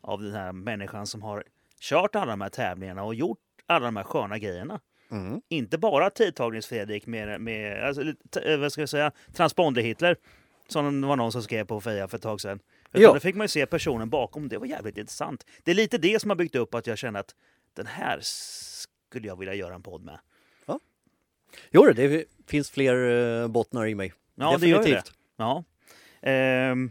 av 0.00 0.22
den 0.22 0.32
här 0.32 0.52
människan 0.52 1.06
som 1.06 1.22
har 1.22 1.44
kört 1.80 2.16
alla 2.16 2.30
de 2.30 2.40
här 2.40 2.48
tävlingarna 2.48 3.04
och 3.04 3.14
gjort 3.14 3.38
alla 3.66 3.84
de 3.84 3.96
här 3.96 4.04
sköna 4.04 4.38
grejerna. 4.38 4.80
Mm. 5.10 5.40
Inte 5.48 5.78
bara 5.78 6.10
tidtagnings-Fredrik 6.10 7.06
med, 7.06 7.40
med 7.40 7.84
alltså, 7.84 8.02
eh, 8.42 8.58
vad 8.58 8.72
ska 8.72 8.82
jag 8.82 8.88
säga, 8.88 9.12
transponder-Hitler, 9.32 10.16
som 10.68 11.00
det 11.00 11.06
var 11.06 11.16
någon 11.16 11.32
som 11.32 11.42
skrev 11.42 11.64
på 11.64 11.80
Fia 11.80 12.08
för 12.08 12.16
ett 12.16 12.22
tag 12.22 12.40
sedan. 12.40 12.60
Utan 12.96 13.14
då 13.14 13.20
fick 13.20 13.34
man 13.34 13.44
ju 13.44 13.48
se 13.48 13.66
personen 13.66 14.10
bakom. 14.10 14.48
Det 14.48 14.58
var 14.58 14.66
jävligt 14.66 14.98
intressant. 14.98 15.46
Det 15.64 15.70
är 15.70 15.74
lite 15.74 15.98
det 15.98 16.20
som 16.20 16.30
har 16.30 16.36
byggt 16.36 16.54
upp 16.54 16.74
att 16.74 16.86
jag 16.86 16.98
känner 16.98 17.20
att 17.20 17.34
den 17.74 17.86
här 17.86 18.18
skulle 18.22 19.26
jag 19.26 19.38
vilja 19.38 19.54
göra 19.54 19.74
en 19.74 19.82
podd 19.82 20.04
med. 20.04 20.18
Ja. 20.66 20.80
Jo, 21.70 21.92
det 21.92 22.24
finns 22.46 22.70
fler 22.70 22.94
eh, 23.42 23.48
bottnar 23.48 23.86
i 23.86 23.94
mig. 23.94 24.12
Ja, 24.34 24.52
Definitivt. 24.52 24.84
det 24.84 24.90
gör 24.90 24.96
det. 24.96 25.10
Ja. 25.36 25.64
Ehm, 26.20 26.90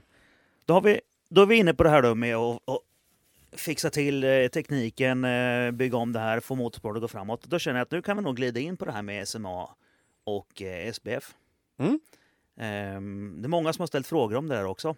då, 0.66 0.74
har 0.74 0.82
vi, 0.82 1.02
då 1.30 1.42
är 1.42 1.46
vi 1.46 1.56
inne 1.56 1.74
på 1.74 1.84
det 1.84 1.90
här 1.90 2.02
då 2.02 2.16
med 2.16 2.36
att 2.36 2.62
fixa 3.52 3.90
till 3.90 4.24
eh, 4.24 4.48
tekniken, 4.48 5.26
eh, 5.26 5.72
bygga 5.72 5.98
om 5.98 6.14
det 6.14 6.20
här, 6.20 6.40
få 6.40 6.56
motorsport 6.56 6.96
att 6.96 7.02
gå 7.02 7.08
framåt. 7.08 7.44
Då 7.44 7.60
känner 7.60 7.80
jag 7.80 7.86
att 7.86 7.92
nu 7.92 8.02
kan 8.02 8.18
vi 8.18 8.24
nog 8.24 8.36
glida 8.36 8.60
in 8.60 8.78
på 8.78 8.86
det 8.86 8.92
här 8.92 9.02
med 9.02 9.28
SMA 9.28 9.70
och 10.24 10.62
SBF. 10.94 11.34
Mm. 11.78 12.00
Ehm, 12.58 13.36
det 13.42 13.46
är 13.46 13.50
många 13.50 13.74
som 13.74 13.82
har 13.82 13.88
ställt 13.88 14.08
frågor 14.08 14.38
om 14.38 14.48
det 14.48 14.56
där 14.56 14.66
också. 14.66 14.96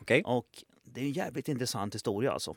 Okay. 0.00 0.22
Och 0.22 0.64
det 0.84 1.00
är 1.00 1.04
en 1.04 1.12
jävligt 1.12 1.48
intressant 1.48 1.94
historia 1.94 2.32
alltså. 2.32 2.54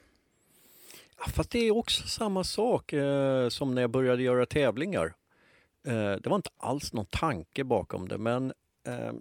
Ja, 1.18 1.26
fast 1.28 1.52
det 1.52 1.60
är 1.60 1.78
också 1.78 2.08
samma 2.08 2.44
sak 2.44 2.94
eh, 2.94 3.50
som 3.50 3.76
när 3.76 3.82
jag 3.82 3.92
började 3.92 4.24
göra 4.24 4.46
tävlingar. 4.46 5.14
Eh, 5.88 6.12
det 6.12 6.28
var 6.28 6.36
inte 6.36 6.50
alls 6.58 6.94
någon 6.94 7.06
tanke 7.06 7.64
bakom 7.64 8.08
det 8.08 8.18
men 8.18 8.54
eh, 8.88 9.14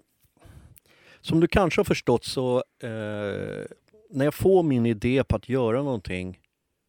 som 1.20 1.40
du 1.40 1.48
kanske 1.48 1.78
har 1.78 1.84
förstått 1.84 2.24
så 2.24 2.64
när 4.10 4.24
jag 4.24 4.34
får 4.34 4.62
min 4.62 4.86
idé 4.86 5.24
på 5.24 5.36
att 5.36 5.48
göra 5.48 5.82
någonting 5.82 6.40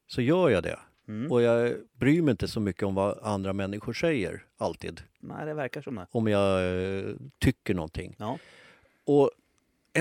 så 0.07 0.21
gör 0.21 0.49
jag 0.49 0.63
det. 0.63 0.79
Mm. 1.07 1.31
Och 1.31 1.41
jag 1.41 1.75
bryr 1.93 2.21
mig 2.21 2.31
inte 2.31 2.47
så 2.47 2.59
mycket 2.59 2.83
om 2.83 2.95
vad 2.95 3.19
andra 3.21 3.53
människor 3.53 3.93
säger, 3.93 4.45
alltid. 4.57 5.01
Nej, 5.19 5.45
det 5.45 5.53
verkar 5.53 5.81
som 5.81 5.95
det. 5.95 6.07
Om 6.11 6.27
jag 6.27 6.75
eh, 6.97 7.15
tycker 7.39 7.73
någonting. 7.73 8.15
Ja. 8.17 8.37
Och 9.05 9.31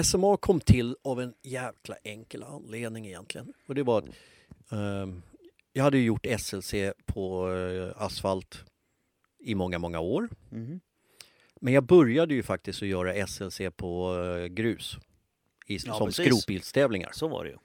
SMA 0.02 0.36
kom 0.36 0.60
till 0.60 0.96
av 1.02 1.20
en 1.20 1.34
jäkla 1.42 1.96
enkel 2.04 2.42
anledning 2.42 3.06
egentligen. 3.06 3.52
Och 3.66 3.74
det 3.74 3.82
var 3.82 3.98
att 3.98 4.08
eh, 4.72 5.06
jag 5.72 5.84
hade 5.84 5.98
gjort 5.98 6.26
SLC 6.38 6.74
på 7.06 7.52
eh, 7.52 8.02
asfalt 8.02 8.64
i 9.38 9.54
många, 9.54 9.78
många 9.78 10.00
år. 10.00 10.28
Mm. 10.52 10.80
Men 11.60 11.74
jag 11.74 11.84
började 11.84 12.34
ju 12.34 12.42
faktiskt 12.42 12.82
att 12.82 12.88
göra 12.88 13.26
SLC 13.26 13.60
på 13.76 14.16
eh, 14.24 14.46
grus 14.46 14.98
i, 15.66 15.78
ja, 15.86 15.98
som 15.98 16.12
skrotbilstävlingar. 16.12 17.10
Så 17.12 17.28
var 17.28 17.44
det 17.44 17.50
ju. 17.50 17.56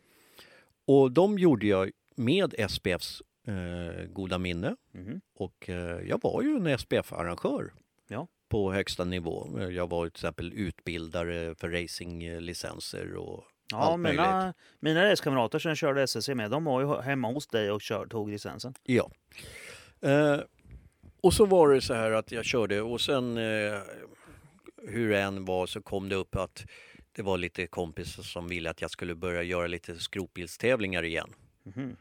Och 0.85 1.11
de 1.11 1.39
gjorde 1.39 1.67
jag 1.67 1.91
med 2.15 2.69
SPFs 2.69 3.21
eh, 3.47 4.05
goda 4.05 4.37
minne. 4.37 4.75
Mm. 4.93 5.21
Och 5.35 5.69
eh, 5.69 6.01
jag 6.07 6.21
var 6.23 6.41
ju 6.41 6.55
en 6.55 6.77
SPF-arrangör. 6.77 7.73
På 8.53 8.73
högsta 8.73 9.03
nivå. 9.03 9.47
Jag 9.69 9.89
var 9.89 10.05
till 10.05 10.15
exempel 10.15 10.53
utbildare 10.53 11.55
för 11.55 11.69
racinglicenser 11.69 13.15
och 13.15 13.43
ja, 13.71 13.77
allt 13.77 13.99
mina, 13.99 14.37
möjligt. 14.37 14.55
Mina 14.79 15.11
racekamrater 15.11 15.59
som 15.59 15.69
jag 15.69 15.77
körde 15.77 16.03
SSC 16.03 16.29
med, 16.29 16.51
de 16.51 16.63
var 16.63 16.81
ju 16.81 17.01
hemma 17.01 17.31
hos 17.31 17.47
dig 17.47 17.71
och 17.71 17.81
kör, 17.81 18.05
tog 18.05 18.29
licensen. 18.29 18.73
Ja. 18.83 19.11
Eh, 20.01 20.39
och 21.21 21.33
så 21.33 21.45
var 21.45 21.69
det 21.69 21.81
så 21.81 21.93
här 21.93 22.11
att 22.11 22.31
jag 22.31 22.45
körde 22.45 22.81
och 22.81 23.01
sen 23.01 23.37
eh, 23.37 23.79
hur 24.87 25.09
det 25.09 25.21
än 25.21 25.45
var 25.45 25.65
så 25.65 25.81
kom 25.81 26.09
det 26.09 26.15
upp 26.15 26.35
att 26.35 26.65
det 27.11 27.21
var 27.21 27.37
lite 27.37 27.67
kompisar 27.67 28.23
som 28.23 28.47
ville 28.47 28.69
att 28.69 28.81
jag 28.81 28.91
skulle 28.91 29.15
börja 29.15 29.43
göra 29.43 29.67
lite 29.67 29.95
skrotbilstävlingar 29.99 31.03
igen. 31.03 31.29
Mm. 31.75 31.95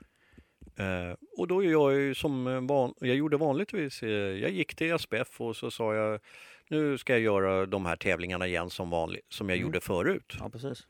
Uh, 0.81 1.15
och 1.37 1.49
då 1.49 1.65
jag 1.65 1.95
ju 1.95 2.15
som 2.15 2.67
van, 2.67 2.95
jag 3.01 3.17
gjorde 3.17 3.37
vanligtvis, 3.37 4.03
uh, 4.03 4.11
jag 4.11 4.51
gick 4.51 4.75
till 4.75 4.99
SPF 4.99 5.41
och 5.41 5.57
så 5.57 5.71
sa 5.71 5.95
jag 5.95 6.21
nu 6.69 6.99
ska 6.99 7.13
jag 7.13 7.23
göra 7.23 7.67
de 7.67 7.87
här 7.87 7.97
tävlingarna 7.97 8.47
igen 8.47 8.71
som 8.71 8.91
vanligt, 8.91 9.27
som 9.29 9.49
jag 9.49 9.57
mm. 9.57 9.67
gjorde 9.67 9.81
förut. 9.81 10.37
Ja, 10.39 10.49
precis. 10.49 10.87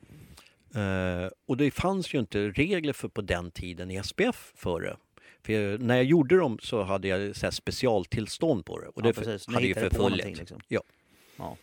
Uh, 0.77 1.31
och 1.47 1.57
det 1.57 1.71
fanns 1.71 2.15
ju 2.15 2.19
inte 2.19 2.49
regler 2.49 2.93
för 2.93 3.09
på 3.09 3.21
den 3.21 3.51
tiden 3.51 3.91
i 3.91 4.03
SPF 4.03 4.53
före. 4.55 4.97
För 5.43 5.79
när 5.79 5.97
jag 5.97 6.05
gjorde 6.05 6.37
dem 6.37 6.59
så 6.63 6.83
hade 6.83 7.09
jag 7.09 7.37
så 7.37 7.53
specialtillstånd 7.53 8.65
på 8.65 8.81
det. 8.81 8.87
Och 8.87 9.03
ja, 9.03 9.03
det 9.03 9.13
precis. 9.13 9.47
hade 9.55 9.67
ju 9.67 9.75
förföljt. 9.75 10.39
Liksom. 10.39 10.61
Ja. 10.69 10.83
ja. 11.37 11.57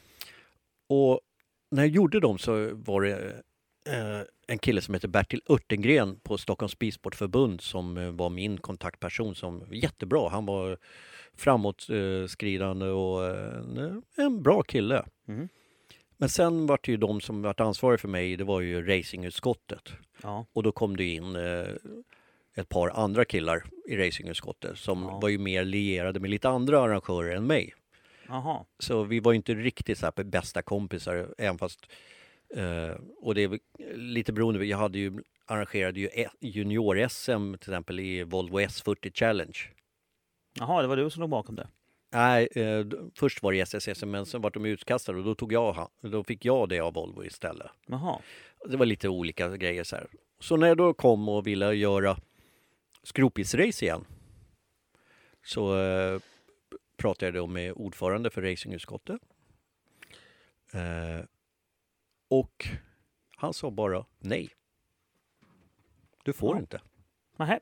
Och 0.88 1.22
när 1.72 1.84
jag 1.84 1.92
gjorde 1.92 2.20
dem 2.20 2.38
så 2.38 2.70
var 2.74 3.02
det 3.02 3.44
eh, 3.90 4.22
en 4.48 4.60
kille 4.60 4.82
som 4.82 4.94
heter 4.94 5.08
Bertil 5.08 5.42
Örtengren 5.50 6.20
på 6.20 6.38
Stockholms 6.38 6.80
Bilsportförbund 6.80 7.62
som 7.62 7.98
eh, 7.98 8.12
var 8.12 8.30
min 8.30 8.58
kontaktperson 8.58 9.36
som 9.36 9.64
jättebra. 9.72 10.30
Han 10.30 10.46
var 10.46 10.78
framåtskridande 11.38 12.86
och 12.86 13.26
eh, 13.26 13.96
en 14.16 14.44
bra 14.44 14.62
kille. 14.64 15.06
Mm. 15.28 15.50
Men 16.18 16.30
sen 16.30 16.66
var 16.66 16.80
det 16.84 16.92
ju 16.92 16.98
de 16.98 17.22
som 17.22 17.42
varit 17.42 17.60
ansvariga 17.60 17.98
för 17.98 18.08
mig, 18.08 18.36
det 18.36 18.44
var 18.44 18.62
ju 18.62 18.88
racingutskottet. 18.88 19.90
Ja. 20.24 20.46
Och 20.54 20.64
då 20.64 20.72
kom 20.72 20.98
det 20.98 21.04
in 21.04 21.36
eh, 21.36 21.68
ett 22.56 22.70
par 22.70 22.90
andra 22.90 23.26
killar 23.26 23.64
i 23.86 23.98
racingutskottet 23.98 24.78
som 24.78 25.04
ja. 25.04 25.20
var 25.20 25.30
ju 25.30 25.38
mer 25.38 25.64
lierade 25.64 26.20
med 26.20 26.30
lite 26.30 26.50
andra 26.50 26.82
arrangörer 26.82 27.36
än 27.36 27.48
mig. 27.48 27.74
Aha. 28.30 28.66
Så 28.80 29.04
vi 29.04 29.20
var 29.20 29.34
inte 29.34 29.54
riktigt 29.54 29.98
så 29.98 30.06
här 30.06 30.24
bästa 30.24 30.62
kompisar, 30.62 31.34
även 31.38 31.58
fast... 31.58 31.86
Eh, 32.56 32.96
och 33.18 33.36
det 33.36 33.44
är 33.44 33.60
lite 33.96 34.34
beroende, 34.34 34.66
jag 34.66 34.78
hade 34.78 35.00
ju 35.00 35.24
arrangerade 35.46 36.00
ju 36.00 36.10
junior-SM 36.40 37.58
till 37.58 37.74
exempel 37.74 38.00
i 38.00 38.24
Volvo 38.24 38.60
S40 38.60 39.12
Challenge. 39.14 39.58
Jaha, 40.60 40.82
det 40.82 40.88
var 40.88 40.98
du 40.98 41.10
som 41.10 41.22
låg 41.22 41.30
bakom 41.30 41.56
det? 41.56 41.68
Nej, 42.12 42.50
eh, 42.56 42.86
först 43.16 43.44
var 43.44 43.52
det 43.52 43.60
SSS 43.60 44.04
men 44.04 44.26
sen 44.26 44.42
var 44.42 44.50
de 44.52 44.66
utkastade 44.66 45.18
och 45.18 45.26
då, 45.26 45.36
tog 45.36 45.54
jag, 45.54 45.90
då 46.02 46.24
fick 46.24 46.46
jag 46.46 46.70
det 46.70 46.80
av 46.80 46.94
Volvo 46.94 47.24
istället. 47.24 47.68
Jaha. 47.88 48.20
Det 48.66 48.78
var 48.78 48.86
lite 48.86 49.10
olika 49.10 49.58
grejer 49.58 49.84
så 49.84 49.96
här. 49.96 50.08
Så 50.40 50.58
när 50.58 50.68
jag 50.68 50.78
då 50.78 50.94
kom 50.94 51.30
och 51.30 51.48
ville 51.48 51.74
göra 51.74 52.18
skropbilsrace 53.04 53.86
igen 53.86 54.06
så 55.44 55.80
eh, 55.80 56.20
pratade 56.98 57.26
jag 57.26 57.34
då 57.34 57.48
med 57.48 57.74
ordförande 57.74 58.30
för 58.30 58.42
racingutskottet. 58.42 59.22
Eh, 60.74 61.26
och 62.30 62.68
han 63.36 63.54
sa 63.54 63.72
bara 63.72 64.06
nej. 64.20 64.50
Du 66.24 66.34
får 66.34 66.56
Ja. 66.56 66.60
inte. 66.60 66.82
Nähä. 67.38 67.60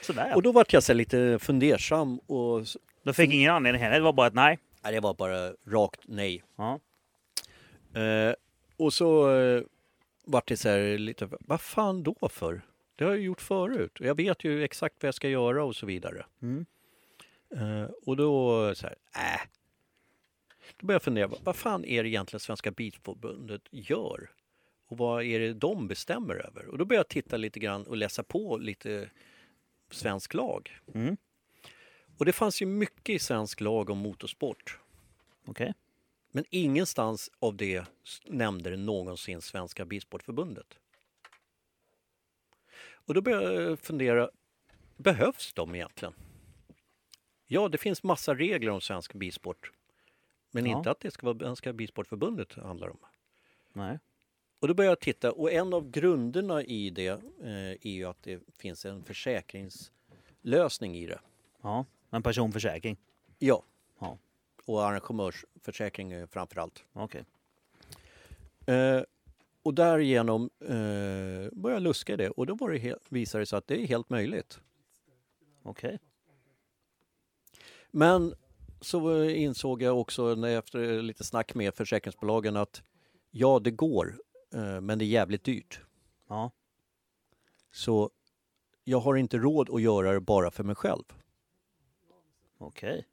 Sådär. 0.00 0.34
Och 0.36 0.42
då 0.42 0.52
vart 0.52 0.72
jag 0.72 0.82
så 0.82 0.92
lite 0.94 1.38
fundersam 1.38 2.18
och 2.18 2.66
Du 3.02 3.12
fick 3.12 3.32
ingen 3.32 3.52
anledning 3.54 3.82
heller, 3.82 3.96
det 3.96 4.04
var 4.04 4.12
bara 4.12 4.26
ett 4.26 4.34
nej. 4.34 4.58
nej, 4.82 4.92
det 4.92 5.00
var 5.00 5.14
bara 5.14 5.52
rakt 5.64 6.00
nej. 6.04 6.42
Ja. 6.56 6.80
Eh, 8.00 8.34
och 8.76 8.92
så 8.92 9.36
eh, 9.36 9.62
vart 10.24 10.48
det 10.48 10.56
så 10.56 10.68
här 10.68 10.98
lite, 10.98 11.28
vad 11.40 11.60
fan 11.60 12.02
då 12.02 12.28
för? 12.30 12.62
Det 12.96 13.04
har 13.04 13.10
jag 13.10 13.20
gjort 13.20 13.40
förut. 13.40 13.92
Jag 14.00 14.14
vet 14.14 14.44
ju 14.44 14.64
exakt 14.64 14.96
vad 15.02 15.08
jag 15.08 15.14
ska 15.14 15.28
göra 15.28 15.64
och 15.64 15.76
så 15.76 15.86
vidare. 15.86 16.26
Mm. 16.42 16.66
Eh, 17.56 17.90
och 18.06 18.16
då 18.16 18.74
så 18.74 18.86
här, 18.86 18.96
äh. 19.34 19.40
Då 20.76 20.86
började 20.86 20.94
jag 20.94 21.02
fundera, 21.02 21.26
vad- 21.42 21.56
fan 21.56 21.84
är 21.84 22.02
det 22.02 22.08
egentligen 22.08 22.40
Svenska 22.40 22.70
Bilförbundet 22.70 23.62
gör? 23.70 24.30
Och 24.86 24.98
vad 24.98 25.24
är 25.24 25.38
det 25.40 25.52
de 25.54 25.88
bestämmer 25.88 26.34
över? 26.34 26.66
Och 26.66 26.78
då 26.78 26.84
började 26.84 26.98
jag 27.00 27.08
titta 27.08 27.36
lite 27.36 27.60
grann 27.60 27.86
och 27.86 27.96
läsa 27.96 28.22
på 28.22 28.56
lite 28.58 29.10
svensk 29.90 30.34
lag. 30.34 30.78
Mm. 30.94 31.16
Och 32.18 32.24
det 32.24 32.32
fanns 32.32 32.62
ju 32.62 32.66
mycket 32.66 33.14
i 33.14 33.18
svensk 33.18 33.60
lag 33.60 33.90
om 33.90 33.98
motorsport. 33.98 34.78
Okej. 35.44 35.74
Men 36.30 36.44
ingenstans 36.50 37.30
av 37.38 37.56
det 37.56 37.84
nämnde 38.26 38.70
det 38.70 38.76
någonsin 38.76 39.40
Svenska 39.42 39.84
Bilsportförbundet. 39.84 40.78
Och 42.92 43.14
då 43.14 43.20
började 43.22 43.62
jag 43.62 43.78
fundera, 43.78 44.30
behövs 44.96 45.52
de 45.54 45.74
egentligen? 45.74 46.14
Ja, 47.46 47.68
det 47.68 47.78
finns 47.78 48.02
massa 48.02 48.34
regler 48.34 48.70
om 48.70 48.80
svensk 48.80 49.12
bilsport. 49.14 49.72
Men 50.54 50.66
Ja. 50.66 50.78
inte 50.78 50.90
att 50.90 51.00
det 51.00 51.10
ska 51.10 51.26
vara 51.26 51.38
Svenska 51.38 51.72
Bilsportförbundet 51.72 52.48
det 52.54 52.60
handlar 52.60 52.88
om. 52.88 52.98
Nej. 53.72 53.98
Och 54.60 54.68
då 54.68 54.74
började 54.74 54.90
jag 54.90 55.00
titta 55.00 55.32
och 55.32 55.52
en 55.52 55.74
av 55.74 55.90
grunderna 55.90 56.62
i 56.62 56.90
det 56.90 57.08
eh, 57.08 57.70
är 57.70 57.86
ju 57.86 58.04
att 58.04 58.22
det 58.22 58.40
finns 58.58 58.84
en 58.84 59.04
försäkringslösning 59.04 60.96
i 60.96 61.06
det. 61.06 61.20
Ja. 61.62 61.84
En 62.10 62.22
personförsäkring. 62.22 62.96
Ja. 63.38 63.62
Ja. 63.98 64.18
Och 64.64 64.84
arrangörsförsäkring 64.84 66.12
eh, 66.12 66.26
framför 66.26 66.60
allt. 66.60 66.84
Okej. 66.92 67.24
Eh, 68.66 69.02
och 69.62 69.74
därigenom 69.74 70.50
eh, 70.60 70.68
började 71.52 71.72
jag 71.72 71.82
luska 71.82 72.12
i 72.12 72.16
det 72.16 72.30
och 72.30 72.46
då 72.46 72.54
var 72.54 72.70
det 72.70 72.98
visade 73.08 73.42
det 73.42 73.46
sig 73.46 73.56
att 73.56 73.66
det 73.66 73.82
är 73.82 73.86
helt 73.86 74.10
möjligt. 74.10 74.60
Okej. 75.62 75.98
Men 77.90 78.34
så 78.82 79.22
eh, 79.22 79.42
insåg 79.42 79.82
jag 79.82 80.00
också 80.00 80.34
när 80.34 80.58
efter 80.58 81.02
lite 81.02 81.24
snack 81.24 81.54
med 81.54 81.74
försäkringsbolagen 81.74 82.56
att 82.56 82.82
ja, 83.30 83.58
det 83.58 83.70
går, 83.70 84.18
eh, 84.54 84.80
men 84.80 84.98
det 84.98 85.04
är 85.04 85.06
jävligt 85.06 85.44
dyrt. 85.44 85.80
Ja. 86.28 86.50
Så 87.70 88.10
jag 88.84 89.00
har 89.00 89.16
inte 89.16 89.38
råd 89.38 89.70
att 89.70 89.82
göra 89.82 90.12
det 90.12 90.20
bara 90.20 90.50
för 90.50 90.64
mig 90.64 90.74
själv. 90.74 91.04
Okej. 92.58 93.06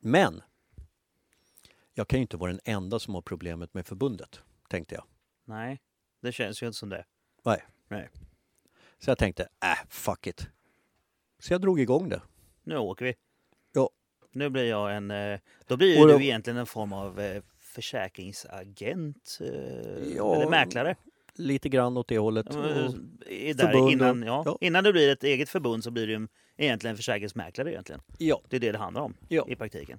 Men 0.00 0.42
jag 1.94 2.08
kan 2.08 2.18
ju 2.18 2.22
inte 2.22 2.36
vara 2.36 2.50
den 2.50 2.60
enda 2.64 2.98
som 2.98 3.14
har 3.14 3.22
problemet 3.22 3.74
med 3.74 3.86
förbundet, 3.86 4.42
tänkte 4.68 4.94
jag. 4.94 5.04
Nej. 5.44 5.82
Det 6.20 6.32
känns 6.32 6.62
ju 6.62 6.66
inte 6.66 6.78
som 6.78 6.88
det. 6.88 7.04
Nej. 7.44 7.64
Nej. 7.88 8.08
Så 8.98 9.10
jag 9.10 9.18
tänkte, 9.18 9.42
äh, 9.42 9.88
fuck 9.88 10.26
it. 10.26 10.48
Så 11.38 11.54
jag 11.54 11.60
drog 11.60 11.80
igång 11.80 12.08
det. 12.08 12.22
Nu 12.62 12.76
åker 12.76 13.04
vi. 13.04 13.14
Nu 14.38 14.48
blir 14.48 14.64
jag 14.68 14.96
en... 14.96 15.10
eh, 15.10 15.38
Då 15.66 15.76
blir 15.76 15.98
då- 15.98 16.06
du 16.18 16.24
egentligen 16.24 16.56
en 16.56 16.66
form 16.66 16.92
av 16.92 17.20
eh, 17.20 17.42
försäkringsagent. 17.60 19.38
eh, 19.40 19.48
Ja, 20.16 20.34
Eller 20.34 20.50
mäklare. 20.50 20.96
Lite 21.34 21.68
grann 21.68 21.96
åt 21.96 22.08
det 22.08 22.18
hållet. 22.18 22.46
Där, 22.50 23.90
innan, 23.90 24.22
ja, 24.22 24.42
ja. 24.46 24.58
innan 24.60 24.84
du 24.84 24.92
blir 24.92 25.12
ett 25.12 25.24
eget 25.24 25.48
förbund 25.48 25.84
så 25.84 25.90
blir 25.90 26.06
du 26.06 26.28
egentligen 26.56 26.92
en 26.92 26.96
försäkringsmäklare 26.96 27.70
egentligen. 27.72 28.00
Ja. 28.18 28.40
Det 28.48 28.56
är 28.56 28.60
det 28.60 28.72
det 28.72 28.78
handlar 28.78 29.02
om 29.02 29.14
Ja. 29.28 29.46
i 29.48 29.56
praktiken. 29.56 29.98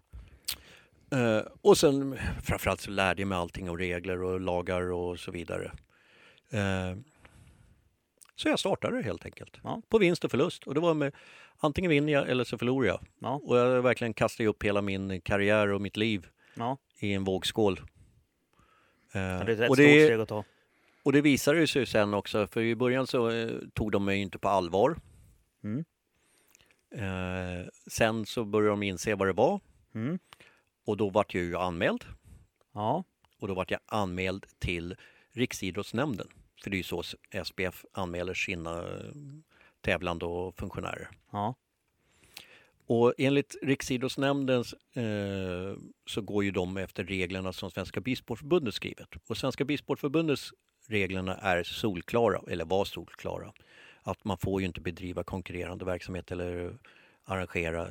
Eh, 1.12 1.42
och 1.62 1.78
sen 1.78 2.18
framförallt 2.44 2.82
så 2.82 2.92
lärde 2.92 3.22
jag 3.22 3.28
mig 3.28 3.38
allting 3.38 3.70
om 3.70 3.78
regler 3.78 4.24
och 4.24 4.40
lagar 4.40 4.92
och 4.92 5.20
så 5.20 5.32
vidare. 5.32 5.72
Eh, 6.52 6.98
så 8.40 8.50
jag 8.50 8.60
startade 8.60 9.02
helt 9.02 9.26
enkelt. 9.26 9.58
Ja. 9.64 9.82
På 9.90 9.98
vinst 9.98 10.24
och 10.26 10.32
förlust. 10.32 10.64
Och 10.68 10.74
det 10.74 10.80
var 10.80 10.94
med 10.94 11.16
antingen 11.58 11.90
vinner 11.92 12.14
jag 12.14 12.30
eller 12.30 12.44
så 12.44 12.58
förlorar 12.58 12.88
jag. 12.88 13.00
Ja. 13.20 13.42
Och 13.44 13.58
jag 13.58 13.82
verkligen 13.82 14.14
kastade 14.14 14.50
upp 14.50 14.64
hela 14.64 14.82
min 14.82 15.22
karriär 15.22 15.68
och 15.68 15.82
mitt 15.82 15.98
liv 15.98 16.28
Ja, 16.56 16.78
i 17.00 17.14
en 17.14 17.24
vågskål. 17.24 17.80
Eh, 17.80 17.84
det 19.14 19.20
är 19.20 19.50
ett 19.50 19.60
rätt 19.60 19.70
och, 19.70 19.76
stort 19.76 19.78
det, 19.78 20.06
steg 20.06 20.20
att 20.20 20.30
ta. 20.30 20.44
och 21.04 21.14
det 21.14 21.22
visade 21.22 21.68
sig 21.68 21.86
sen 21.86 22.14
också, 22.14 22.48
för 22.48 22.62
i 22.62 22.76
början 22.76 23.08
så 23.08 23.30
eh, 23.30 23.50
tog 23.74 23.92
de 23.92 24.06
mig 24.06 24.18
inte 24.22 24.38
på 24.40 24.50
allvar. 24.50 24.96
Mm. 25.64 25.86
Eh, 26.96 27.68
sen 27.92 28.26
så 28.26 28.46
började 28.46 28.70
de 28.70 28.84
inse 28.84 29.16
vad 29.16 29.28
det 29.28 29.34
var 29.34 29.60
Mm. 29.96 30.20
och 30.86 30.98
då 30.98 31.10
vart 31.10 31.34
jag 31.34 31.44
ju 31.44 31.56
anmäld. 31.58 32.06
Ja, 32.74 33.04
och 33.40 33.48
då 33.48 33.54
vart 33.54 33.72
jag 33.72 33.80
anmäld 33.86 34.46
till 34.60 34.96
Riksidrottsnämnden. 35.32 36.28
För 36.64 36.70
det 36.70 36.76
är 36.76 36.78
ju 36.78 36.84
så 36.84 37.04
SPF 37.44 37.86
anmäler 37.92 38.34
sina 38.34 38.78
eh, 38.80 39.12
tävlande 39.82 40.26
och 40.26 40.56
funktionärer. 40.58 41.10
ja, 41.32 41.56
Och 42.86 43.14
enligt 43.18 43.56
Riksidrottsnämnden 43.62 44.64
eh, 44.94 45.78
så 46.06 46.22
går 46.22 46.44
ju 46.44 46.52
de 46.52 46.78
efter 46.78 47.04
reglerna 47.04 47.54
som 47.54 47.72
Svenska 47.72 48.02
Bilsportförbundet 48.02 48.74
skrivit. 48.74 49.08
Och 49.28 49.38
Svenska 49.38 49.66
Bilsportförbundets 49.66 50.52
reglerna 50.88 51.36
är 51.36 51.64
solklara, 51.64 52.42
eller 52.48 52.66
var 52.66 52.86
solklara. 52.86 53.54
Att 54.04 54.24
man 54.26 54.38
får 54.38 54.62
ju 54.62 54.68
inte 54.68 54.82
bedriva 54.82 55.24
konkurrerande 55.24 55.86
verksamhet 55.86 56.32
eller 56.32 56.78
arrangera 57.24 57.88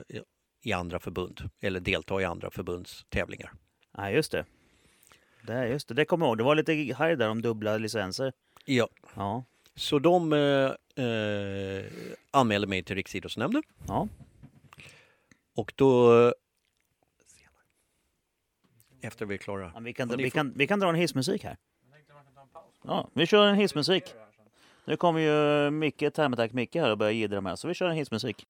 i- 0.62 0.72
andra 0.72 0.98
förbund 0.98 1.50
eller 1.60 1.80
delta 1.80 2.20
i 2.20 2.24
andra 2.24 2.50
förbunds 2.50 3.04
tävlingar. 3.08 3.52
ja 3.96 4.10
just 4.10 4.32
det. 4.32 4.44
Det, 5.46 5.68
just 5.68 5.88
det. 5.88 5.94
det 5.94 6.04
kommer 6.04 6.26
jag 6.26 6.30
ihåg. 6.30 6.38
Det 6.38 6.44
var 6.44 6.54
lite 6.54 6.94
haj 6.98 7.16
där 7.16 7.28
om 7.30 7.42
dubbla 7.42 7.78
licenser. 7.78 8.32
Ja. 8.70 8.88
Ja, 9.16 9.44
Så 9.74 9.98
de 9.98 10.32
eh, 10.32 11.04
eh, 11.04 11.84
anmälde 12.30 12.66
mig 12.66 12.82
till 12.82 12.96
Riksidrottsnämnden 12.96 13.62
ja. 13.88 14.08
och 15.56 15.72
då... 15.76 16.20
eh, 16.26 16.32
Efter 19.00 19.26
vi 19.26 19.34
är 19.34 19.38
klara. 19.38 19.72
ja 19.74 19.80
vi, 19.80 19.92
kan, 19.92 20.08
vi, 20.16 20.30
kan, 20.30 20.52
vi 20.56 20.66
kan 20.66 20.80
dra 20.80 20.88
en 20.88 20.94
hissmusik 20.94 21.44
här. 21.44 21.56
Ja, 22.84 23.08
vi 23.12 23.26
kör 23.26 23.46
en 23.46 23.54
hissmusik. 23.54 24.14
Nu 24.84 24.96
kommer 24.96 25.20
ju 25.20 25.70
Micke, 25.70 25.98
Termotack 26.14 26.52
Micke 26.52 26.74
här 26.74 26.90
och 26.90 26.98
börjar 26.98 27.12
jiddra 27.12 27.40
med. 27.40 27.58
Så 27.58 27.68
vi 27.68 27.74
kör 27.74 27.88
en 27.88 27.96
hissmusik. 27.96 28.46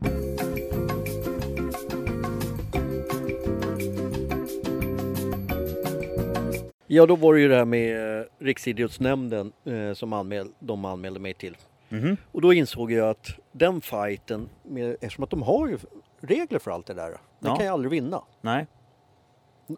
Ja, 6.90 7.06
då 7.06 7.16
var 7.16 7.34
det 7.34 7.40
ju 7.40 7.48
det 7.48 7.56
här 7.56 7.64
med 7.64 8.18
eh, 8.20 8.24
Riksidrottsnämnden 8.38 9.52
eh, 9.64 9.92
som 9.92 10.12
anmäl, 10.12 10.48
de 10.58 10.84
anmälde 10.84 11.20
mig 11.20 11.34
till. 11.34 11.56
Mhm. 11.88 12.16
Och 12.32 12.40
då 12.40 12.52
insåg 12.52 12.92
jag 12.92 13.08
att 13.10 13.26
den 13.52 13.80
fighten, 13.80 14.48
med, 14.62 14.90
eftersom 15.00 15.24
att 15.24 15.30
de 15.30 15.42
har 15.42 15.68
ju 15.68 15.78
regler 16.20 16.58
för 16.58 16.70
allt 16.70 16.86
det 16.86 16.94
där, 16.94 17.10
den 17.10 17.18
Ja. 17.50 17.56
kan 17.56 17.66
jag 17.66 17.72
aldrig 17.72 17.90
vinna. 17.90 18.22
Nej, 18.40 18.66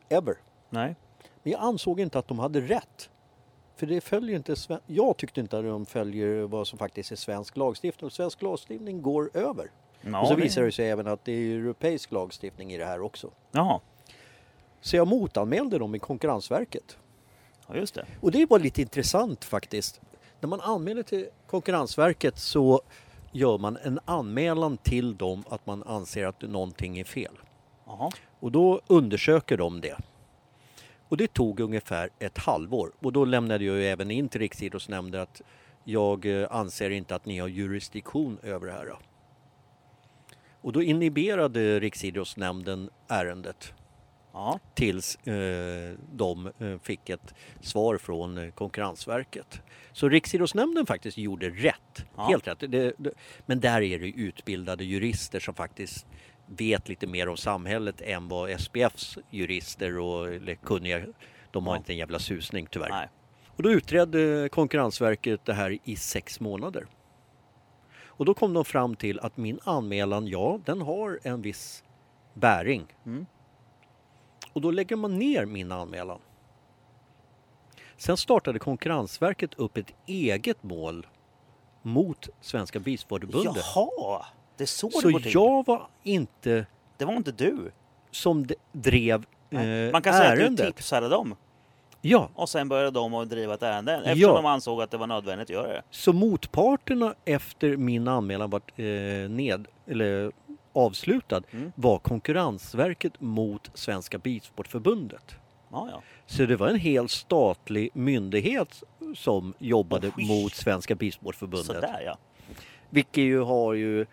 Ever. 0.08 0.34
nej. 0.70 0.96
Men 1.42 1.52
jag 1.52 1.60
ansåg 1.60 2.00
inte 2.00 2.18
att 2.18 2.28
de 2.28 2.38
hade 2.38 2.60
rätt. 2.60 3.10
För 3.76 3.86
det 3.86 4.00
följer 4.00 4.36
inte, 4.36 4.54
jag 4.86 5.16
tyckte 5.16 5.40
inte 5.40 5.58
att 5.58 5.64
de 5.64 5.86
följer 5.86 6.42
vad 6.42 6.66
som 6.66 6.78
faktiskt 6.78 7.12
är 7.12 7.16
svensk 7.16 7.56
lagstiftning. 7.56 8.06
Och 8.06 8.12
svensk 8.12 8.42
lagstiftning 8.42 9.02
går 9.02 9.30
över. 9.34 9.70
Ja, 10.00 10.20
och 10.20 10.28
så 10.28 10.34
visar 10.34 10.62
det 10.62 10.72
sig 10.72 10.90
även 10.90 11.06
att 11.06 11.24
det 11.24 11.32
är 11.32 11.54
europeisk 11.58 12.12
lagstiftning 12.12 12.72
i 12.72 12.78
det 12.78 12.84
här 12.84 13.00
också. 13.00 13.30
Jaha, 13.52 13.80
Så 14.80 14.96
jag 14.96 15.08
motanmälde 15.08 15.78
dem 15.78 15.94
i 15.94 15.98
Konkurrensverket. 15.98 16.98
ja, 17.68 17.76
just 17.76 17.94
det. 17.94 18.06
Och 18.20 18.30
det 18.30 18.50
var 18.50 18.58
lite 18.58 18.82
intressant 18.82 19.44
faktiskt. 19.44 20.00
När 20.40 20.48
man 20.48 20.60
anmäler 20.60 21.02
till 21.02 21.28
Konkurrensverket 21.46 22.38
så 22.38 22.80
gör 23.32 23.58
man 23.58 23.76
en 23.76 24.00
anmälan 24.04 24.76
till 24.76 25.16
dem 25.16 25.44
att 25.48 25.66
man 25.66 25.82
anser 25.82 26.26
att 26.26 26.42
någonting 26.42 26.98
är 26.98 27.04
fel. 27.04 27.32
Jaha, 27.86 28.10
Och 28.40 28.52
då 28.52 28.80
undersöker 28.86 29.56
de 29.56 29.80
det. 29.80 29.96
Och 31.08 31.16
det 31.16 31.32
tog 31.32 31.60
ungefär 31.60 32.10
ett 32.18 32.38
halvår. 32.38 32.92
Och 32.98 33.12
då 33.12 33.24
lämnade 33.24 33.64
jag 33.64 33.76
ju 33.76 33.86
även 33.86 34.10
in 34.10 34.28
till 34.28 34.40
Riksidrottsnämnden 34.40 35.20
att 35.20 35.42
jag 35.84 36.26
eh, 36.26 36.48
anser 36.50 36.90
inte 36.90 37.14
att 37.14 37.26
ni 37.26 37.38
har 37.38 37.48
jurisdiktion 37.48 38.38
över 38.42 38.66
det 38.66 38.72
här. 38.72 38.96
Och 40.60 40.72
då 40.72 40.82
inhiberade 40.82 41.80
Riksidrottsnämnden 41.80 42.90
ärendet 43.08 43.72
Ja. 44.32 44.58
tills 44.74 45.16
eh, 45.16 45.94
de 46.12 46.46
eh, 46.58 46.78
fick 46.82 47.08
ett 47.10 47.34
svar 47.60 47.98
från 47.98 48.38
eh, 48.38 48.50
Konkurrensverket. 48.50 49.62
Så 49.92 50.08
Riksidrottsnämnden 50.08 50.86
faktiskt 50.86 51.18
gjorde 51.18 51.50
rätt, 51.50 52.04
Ja. 52.16 52.22
helt 52.28 52.48
rätt. 52.48 52.58
Det, 52.60 52.92
det, 52.98 53.12
men 53.46 53.60
där 53.60 53.82
är 53.82 53.98
det 53.98 54.06
utbildade 54.06 54.84
jurister 54.84 55.40
som 55.40 55.54
faktiskt 55.54 56.06
vet 56.46 56.88
lite 56.88 57.06
mer 57.06 57.28
om 57.28 57.36
samhället 57.36 58.00
än 58.00 58.28
vad 58.28 58.60
SPFs 58.60 59.18
jurister 59.30 59.98
och 59.98 60.28
eller 60.34 60.54
kunniga, 60.54 61.00
de 61.50 61.66
har 61.66 61.74
Ja. 61.74 61.78
inte 61.78 61.92
en 61.92 61.96
jävla 61.96 62.18
susning 62.18 62.66
tyvärr. 62.70 62.88
Nej. 62.88 63.08
Och 63.46 63.62
då 63.62 63.70
utredde 63.70 64.48
Konkurrensverket 64.52 65.44
det 65.44 65.52
här 65.54 65.78
i 65.84 65.96
sex 65.96 66.40
månader. 66.40 66.86
Och 68.04 68.24
då 68.24 68.34
kom 68.34 68.54
de 68.54 68.64
fram 68.64 68.96
till 68.96 69.20
att 69.20 69.36
min 69.36 69.58
anmälan, 69.64 70.26
ja, 70.26 70.60
den 70.64 70.80
har 70.80 71.20
en 71.22 71.42
viss 71.42 71.84
bäring. 72.34 72.86
Mm. 73.06 73.26
Och 74.52 74.60
då 74.60 74.70
lägger 74.70 74.96
man 74.96 75.18
ner 75.18 75.44
min 75.44 75.72
anmälan. 75.72 76.18
Sen 77.96 78.16
startade 78.16 78.58
Konkurrensverket 78.58 79.54
upp 79.54 79.76
ett 79.76 79.92
eget 80.06 80.62
mål 80.62 81.06
mot 81.82 82.28
Svenska 82.40 82.78
Bilsportförbundet. 82.80 83.64
Jaha! 83.74 84.26
Det 84.56 84.64
är 84.64 84.66
så, 84.66 84.86
det 84.88 84.92
Så 85.00 85.10
går 85.10 85.20
till. 85.20 85.34
jag 85.34 85.66
var 85.66 85.88
inte 86.02 86.66
Det 86.96 87.04
var 87.04 87.12
inte 87.14 87.32
du. 87.32 87.72
som 88.10 88.46
d- 88.46 88.54
drev 88.72 89.24
eh, 89.50 89.92
Man 89.92 90.02
kan 90.02 90.12
säga 90.14 90.30
att 90.30 90.36
du 90.36 90.42
ärendet. 90.42 90.76
tipsade 90.76 91.08
dem. 91.08 91.36
Ja, 92.02 92.28
Och 92.34 92.48
sen 92.48 92.68
började 92.68 92.90
de 92.90 93.14
att 93.14 93.30
driva 93.30 93.54
ett 93.54 93.62
ärende. 93.62 93.94
Eftersom 93.96 94.20
Ja. 94.20 94.32
de 94.34 94.46
ansåg 94.46 94.82
att 94.82 94.90
det 94.90 94.96
var 94.96 95.06
nödvändigt 95.06 95.44
att 95.50 95.54
göra 95.54 95.68
det. 95.68 95.82
Så 95.90 96.12
motparterna 96.12 97.14
efter 97.24 97.76
min 97.76 98.08
anmälan 98.08 98.50
var 98.50 98.60
eh, 98.76 99.30
ned, 99.30 99.68
eller 99.86 100.32
avslutad 100.72 101.42
Mm. 101.50 101.72
var 101.74 101.98
Konkurrensverket 101.98 103.20
mot 103.20 103.70
Svenska 103.74 104.18
Bilsportförbundet. 104.18 105.34
Ja, 105.72 105.88
ja. 105.92 106.02
Så 106.26 106.46
det 106.46 106.56
var 106.56 106.68
en 106.68 106.78
hel 106.78 107.08
statlig 107.08 107.90
myndighet 107.94 108.82
som 109.16 109.54
jobbade 109.58 110.12
Oj. 110.16 110.28
mot 110.28 110.54
Svenska 110.54 110.94
Bilsportförbundet. 110.94 111.66
Sådär 111.66 112.02
ja. 112.04 112.18
Vilket 112.90 113.24
ju 113.24 113.40
har 113.40 113.74
ju 113.74 114.06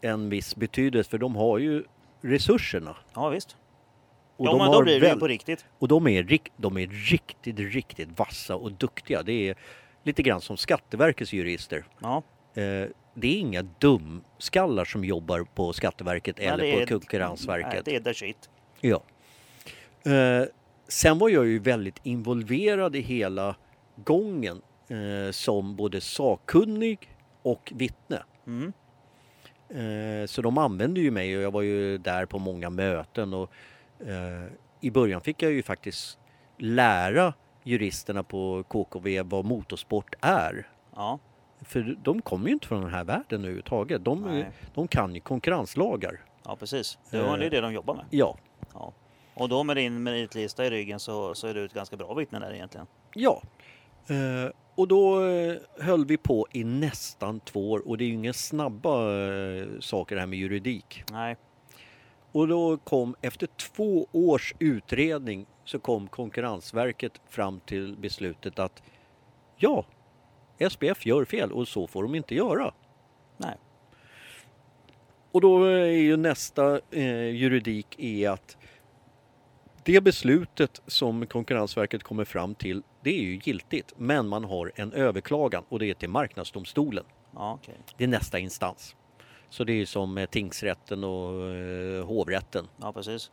en 0.00 0.28
viss 0.28 0.56
betydelse 0.56 1.10
för 1.10 1.18
de 1.18 1.36
har 1.36 1.58
ju 1.58 1.84
resurserna. 2.20 2.96
Ja 3.14 3.28
visst. 3.28 3.56
Och 4.36 4.46
ja 4.46 4.50
de 4.50 4.58
men 4.58 4.72
då 4.72 4.82
blir 4.82 5.00
det 5.00 5.08
väl- 5.08 5.18
på 5.20 5.26
riktigt. 5.28 5.64
Och 5.78 5.88
de 5.88 6.06
är, 6.06 6.38
de 6.56 6.76
är 6.78 6.86
riktigt, 7.10 7.58
riktigt 7.58 8.18
vassa 8.18 8.56
och 8.56 8.72
duktiga. 8.72 9.22
Det 9.22 9.48
är 9.48 9.56
lite 10.02 10.22
grann 10.22 10.40
som 10.40 10.56
Skatteverkets 10.56 11.32
jurister. 11.32 11.84
Ja. 12.00 12.22
Eh, 12.54 12.88
det 13.16 13.26
är 13.26 13.38
inga 13.38 13.62
dumskallar 13.62 14.84
som 14.84 15.04
jobbar 15.04 15.46
på 15.54 15.72
Skatteverket 15.72 16.38
Nej, 16.38 16.46
eller 16.46 16.86
på 16.86 16.92
Konkurrensverket. 16.92 17.72
Nej, 17.72 17.82
det 17.84 17.96
är 17.96 18.12
the 18.12 18.14
shit. 18.14 18.50
Ja. 18.80 19.02
Eh, 20.12 20.44
sen 20.88 21.18
var 21.18 21.28
jag 21.28 21.46
ju 21.46 21.58
väldigt 21.58 22.00
involverad 22.02 22.96
i 22.96 23.00
hela 23.00 23.56
gången 23.96 24.62
eh, 24.88 25.30
som 25.30 25.76
både 25.76 26.00
sakkunnig 26.00 27.16
och 27.42 27.72
vittne. 27.74 28.22
Mm. 28.46 28.72
Eh, 29.68 30.26
så 30.26 30.42
de 30.42 30.58
använde 30.58 31.00
ju 31.00 31.10
mig 31.10 31.36
och 31.36 31.42
jag 31.42 31.50
var 31.50 31.62
ju 31.62 31.98
där 31.98 32.26
på 32.26 32.38
många 32.38 32.70
möten 32.70 33.34
och 33.34 33.50
eh, 34.00 34.52
i 34.80 34.90
början 34.90 35.20
fick 35.20 35.42
jag 35.42 35.52
ju 35.52 35.62
faktiskt 35.62 36.18
lära 36.58 37.34
juristerna 37.62 38.22
på 38.22 38.64
KKV 38.68 39.22
vad 39.22 39.44
motorsport 39.44 40.14
är. 40.20 40.68
Ja. 40.94 41.18
För 41.62 41.96
de 42.02 42.22
kommer 42.22 42.46
ju 42.46 42.52
inte 42.52 42.66
från 42.66 42.80
den 42.80 42.90
här 42.90 43.04
världen 43.04 43.40
överhuvudtaget. 43.40 44.04
De, 44.04 44.22
Nej. 44.22 44.50
de 44.74 44.88
kan 44.88 45.14
ju 45.14 45.20
konkurrenslagar. 45.20 46.20
ja, 46.44 46.56
precis. 46.56 46.98
Det 47.10 47.22
var 47.22 47.38
det 47.38 47.46
är 47.46 47.50
det 47.50 47.60
de 47.60 47.72
jobbar 47.72 47.94
med. 47.94 48.04
Ja, 48.10 48.36
Ja. 48.74 48.92
Och 49.34 49.48
då 49.48 49.64
med 49.64 49.76
din 49.76 50.02
meritlista 50.02 50.66
i 50.66 50.70
ryggen 50.70 51.00
så, 51.00 51.34
så 51.34 51.46
är 51.46 51.54
du 51.54 51.64
ett 51.64 51.74
ganska 51.74 51.96
bra 51.96 52.14
vittne 52.14 52.38
där 52.38 52.54
egentligen. 52.54 52.86
Ja, 53.14 53.42
eh, 54.06 54.50
och 54.74 54.88
då 54.88 55.26
eh, 55.26 55.56
höll 55.80 56.04
vi 56.06 56.16
på 56.16 56.46
i 56.52 56.64
nästan 56.64 57.40
två 57.40 57.70
år 57.70 57.88
och 57.88 57.98
det 57.98 58.04
är 58.04 58.06
ju 58.06 58.14
inga 58.14 58.32
snabba 58.32 59.12
eh, 59.12 59.66
saker 59.80 60.14
det 60.14 60.20
här 60.20 60.26
med 60.26 60.38
juridik. 60.38 61.04
Nej. 61.12 61.36
Och 62.32 62.48
då 62.48 62.76
kom, 62.76 63.14
efter 63.20 63.46
två 63.46 64.06
års 64.12 64.54
utredning 64.58 65.46
så 65.64 65.78
kom 65.78 66.08
Konkurrensverket 66.08 67.20
fram 67.28 67.60
till 67.60 67.96
beslutet 67.96 68.58
att 68.58 68.82
ja, 69.56 69.84
SPF 70.70 71.06
gör 71.06 71.24
fel 71.24 71.52
och 71.52 71.68
så 71.68 71.86
får 71.86 72.02
de 72.02 72.14
inte 72.14 72.34
göra. 72.34 72.74
Nej. 73.36 73.56
Och 75.32 75.40
då 75.40 75.64
är 75.64 75.86
ju 75.86 76.16
nästa 76.16 76.80
eh, 76.90 77.30
juridik 77.30 77.98
är 77.98 78.30
att 78.30 78.56
det 79.84 80.00
beslutet 80.00 80.82
som 80.86 81.26
Konkurrensverket 81.26 82.02
kommer 82.02 82.24
fram 82.24 82.54
till, 82.54 82.82
det 83.02 83.10
är 83.10 83.22
ju 83.22 83.40
giltigt. 83.44 83.94
Men 83.96 84.28
man 84.28 84.44
har 84.44 84.72
en 84.74 84.92
överklagan 84.92 85.64
och 85.68 85.78
det 85.78 85.90
är 85.90 85.94
till 85.94 86.08
Marknadsdomstolen. 86.08 87.04
Ja, 87.34 87.58
okej. 87.62 87.74
Det 87.96 88.04
är 88.04 88.08
nästa 88.08 88.38
instans. 88.38 88.96
Så 89.48 89.64
det 89.64 89.72
är 89.72 89.86
som 89.86 90.18
eh, 90.18 90.26
tingsrätten 90.26 91.04
och 91.04 91.50
eh, 91.50 92.06
hovrätten. 92.06 92.68
Ja, 92.80 92.92
precis. 92.92 93.30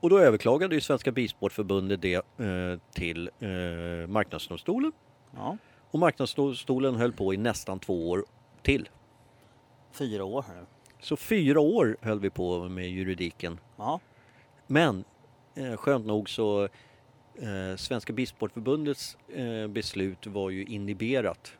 Och 0.00 0.10
då 0.10 0.18
överklagade 0.18 0.74
ju 0.74 0.80
Svenska 0.80 1.12
Bilsportförbundet 1.12 2.02
det 2.02 2.14
eh, 2.14 2.78
till 2.92 3.30
eh, 3.40 4.08
Marknadsdomstolen. 4.08 4.92
Ja. 5.36 5.58
Och 5.94 6.00
Marknadsdomstolen 6.00 6.94
höll 6.94 7.12
på 7.12 7.34
i 7.34 7.36
nästan 7.36 7.78
två 7.78 8.10
år 8.10 8.24
till. 8.62 8.88
Fyra 9.92 10.24
år 10.24 10.44
nu. 10.48 10.66
Så 11.00 11.16
fyra 11.16 11.60
år 11.60 11.96
höll 12.00 12.20
vi 12.20 12.30
på 12.30 12.68
med 12.68 12.90
juridiken. 12.90 13.60
Ja. 13.76 14.00
Men 14.66 15.04
eh, 15.54 15.76
skönt 15.76 16.06
nog 16.06 16.30
så 16.30 16.64
eh, 17.34 17.76
Svenska 17.76 18.12
Bilsportförbundets 18.12 19.16
eh, 19.28 19.68
beslut 19.68 20.26
var 20.26 20.50
ju 20.50 20.64
inhiberat. 20.64 21.52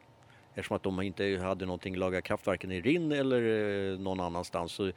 Eftersom 0.54 0.76
att 0.76 0.82
de 0.82 1.02
inte 1.02 1.38
hade 1.42 1.66
någonting 1.66 1.96
laga 1.96 2.22
kraft 2.22 2.46
varken 2.46 2.72
i 2.72 2.80
Rinn 2.80 3.12
eller 3.12 3.42
eh, 3.92 3.98
någon 3.98 4.20
annanstans. 4.20 4.72
Så 4.72 4.92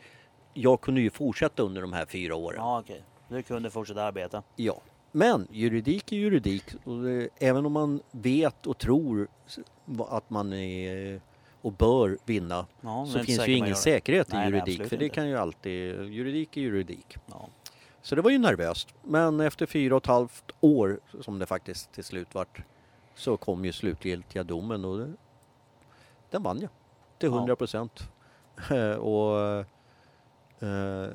jag 0.53 0.81
kunde 0.81 1.01
ju 1.01 1.09
fortsätta 1.09 1.63
under 1.63 1.81
de 1.81 1.93
här 1.93 2.05
fyra 2.05 2.35
åren. 2.35 2.57
Ja, 2.59 2.79
okej. 2.79 3.03
Du 3.29 3.43
kunde 3.43 3.69
fortsätta 3.69 4.03
arbeta. 4.03 4.43
Ja. 4.55 4.81
Men 5.11 5.47
juridik 5.51 6.11
är 6.11 6.15
juridik. 6.15 6.63
Och 6.83 7.03
det, 7.03 7.29
även 7.39 7.65
om 7.65 7.71
man 7.73 8.01
vet 8.11 8.67
och 8.67 8.77
tror 8.77 9.27
att 10.09 10.29
man 10.29 10.53
är 10.53 11.21
och 11.61 11.71
bör 11.73 12.17
vinna 12.25 12.65
Ja, 12.81 13.05
så 13.13 13.19
finns 13.19 13.47
ju 13.47 13.53
ingen 13.53 13.75
säkerhet 13.75 14.29
i 14.29 14.33
Nej, 14.33 14.39
nej, 14.41 14.51
juridik. 14.59 14.73
absolut 14.75 14.89
för 14.89 14.97
det 14.97 15.05
inte. 15.05 15.15
kan 15.15 15.29
ju 15.29 15.37
alltid, 15.37 16.03
juridik 16.13 16.57
är 16.57 16.61
juridik. 16.61 17.17
Ja. 17.25 17.47
Så 18.01 18.15
det 18.15 18.21
var 18.21 18.31
ju 18.31 18.37
nervöst. 18.37 18.93
Men 19.03 19.39
efter 19.39 19.65
fyra 19.65 19.95
och 19.95 20.03
ett 20.03 20.07
halvt 20.07 20.51
år, 20.59 20.99
som 21.21 21.39
det 21.39 21.45
faktiskt 21.45 21.91
till 21.91 22.03
slut 22.03 22.27
vart, 22.35 22.61
så 23.15 23.37
kom 23.37 23.65
ju 23.65 23.71
slutgiltiga 23.73 24.43
domen 24.43 24.85
och 24.85 24.97
det, 24.97 25.13
den 26.29 26.43
vann 26.43 26.59
jag. 26.61 26.69
Till 27.17 27.29
Ja. 27.29 27.35
100 27.37 27.55
procent. 27.55 28.09
och 28.99 29.39
eh, 30.67 31.09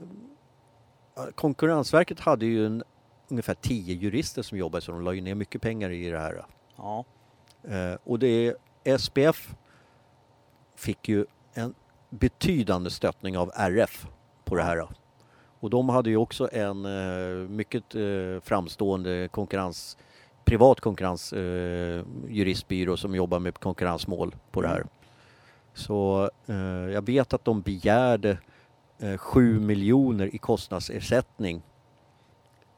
Konkurrensverket 1.34 2.20
hade 2.20 2.46
ju 2.46 2.66
en, 2.66 2.82
ungefär 3.32 3.54
tio 3.54 3.94
jurister 3.94 4.42
som 4.42 4.58
jobbade 4.58 4.82
så 4.82 4.92
de 4.92 5.02
la 5.02 5.12
ju 5.12 5.20
ner 5.20 5.34
mycket 5.34 5.62
pengar 5.62 5.90
i 5.90 6.10
det 6.10 6.18
här. 6.18 6.44
Ja. 6.76 7.04
Eh, 7.68 7.98
och 8.04 8.18
det 8.18 8.54
SPF 8.98 9.54
fick 10.76 11.08
ju 11.08 11.26
en 11.54 11.74
betydande 12.10 12.90
stöttning 12.90 13.38
av 13.38 13.50
RF 13.54 14.06
på 14.44 14.54
det 14.54 14.62
här. 14.62 14.86
Och 15.60 15.70
de 15.70 15.88
hade 15.88 16.10
ju 16.10 16.16
också 16.16 16.48
en 16.52 16.84
eh, 16.84 17.48
mycket 17.48 17.94
eh, 17.94 18.40
framstående 18.42 19.28
konkurrens, 19.28 19.96
privat 20.44 20.80
konkurrens 20.80 21.32
eh, 21.32 22.96
som 22.96 23.14
jobbar 23.14 23.38
med 23.38 23.58
konkurrensmål 23.58 24.36
på 24.50 24.62
det 24.62 24.68
här. 24.68 24.84
Så 25.74 26.30
eh, 26.46 26.56
jag 26.92 27.06
vet 27.06 27.32
att 27.32 27.44
de 27.44 27.62
begärde 27.62 28.38
eh, 28.98 29.16
7 29.16 29.60
miljoner 29.60 30.34
i 30.34 30.38
kostnadsersättning 30.38 31.62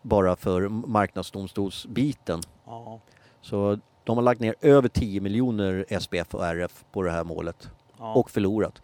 bara 0.05 0.36
för 0.36 0.68
marknadsdomstolsbiten. 0.68 2.40
Ja. 2.64 3.01
Så 3.40 3.78
de 4.05 4.16
har 4.16 4.22
lagt 4.22 4.40
ner 4.40 4.55
över 4.60 4.89
10 4.89 5.20
miljoner 5.20 6.01
SPF 6.01 6.35
och 6.35 6.47
RF 6.47 6.85
på 6.93 7.02
det 7.02 7.10
här 7.10 7.24
målet 7.24 7.70
ja. 7.98 8.14
och 8.14 8.31
förlorat. 8.31 8.82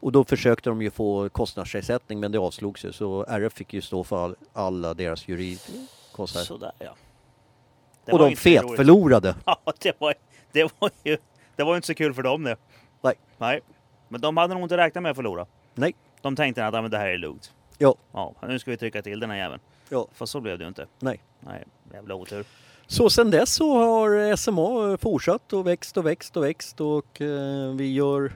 Och 0.00 0.12
då 0.12 0.24
försökte 0.24 0.70
de 0.70 0.82
ju 0.82 0.90
få 0.90 1.28
kostnadsersättning 1.28 2.20
men 2.20 2.32
det 2.32 2.38
avslogs 2.38 2.84
ju 2.84 2.92
så 2.92 3.24
RF 3.28 3.52
fick 3.52 3.72
ju 3.72 3.80
stå 3.80 4.04
för 4.04 4.24
all, 4.24 4.36
alla 4.52 4.94
deras 4.94 5.28
juridkostnader. 5.28 6.46
Sådär 6.46 6.72
ja. 6.78 6.94
Det 8.04 8.12
Och 8.12 8.18
de 8.18 8.36
fet 8.36 8.76
förlorade. 8.76 9.34
Ja, 9.46 9.58
det 9.78 10.00
var, 10.00 10.14
det 10.52 10.72
var 10.78 10.90
ju 11.04 11.16
det 11.56 11.62
var 11.62 11.76
inte 11.76 11.86
så 11.86 11.94
kul 11.94 12.14
för 12.14 12.22
dem 12.22 12.42
det. 12.42 12.56
Nej. 13.00 13.14
Nej. 13.38 13.60
Men 14.08 14.20
de 14.20 14.36
hade 14.36 14.54
nog 14.54 14.62
inte 14.62 14.76
räknat 14.76 15.02
med 15.02 15.10
att 15.10 15.16
förlora. 15.16 15.46
Nej. 15.74 15.94
De 16.20 16.36
tänkte 16.36 16.66
att 16.66 16.72
men 16.74 16.90
det 16.90 16.98
här 16.98 17.08
är 17.08 17.18
lugnt. 17.18 17.52
Ja. 17.78 17.94
Ja, 18.12 18.34
nu 18.42 18.58
ska 18.58 18.70
vi 18.70 18.76
trycka 18.76 19.02
till 19.02 19.20
den 19.20 19.30
här 19.30 19.36
jäveln. 19.36 19.60
Ja. 19.88 20.06
För 20.12 20.26
så 20.26 20.40
blev 20.40 20.58
det 20.58 20.64
ju 20.64 20.68
inte. 20.68 20.86
Nej. 20.98 21.20
Nej, 21.40 21.64
jävla 21.92 22.14
otur. 22.14 22.44
Så 22.86 23.10
sen 23.10 23.30
dess 23.30 23.54
så 23.54 23.78
har 23.78 24.36
SMA 24.36 24.96
fortsatt 24.96 25.52
och 25.52 25.66
växt 25.66 25.96
och 25.96 26.06
växt 26.06 26.36
och 26.36 26.44
växt 26.44 26.80
och 26.80 27.20
eh, 27.20 27.74
vi 27.74 27.92
gör 27.92 28.32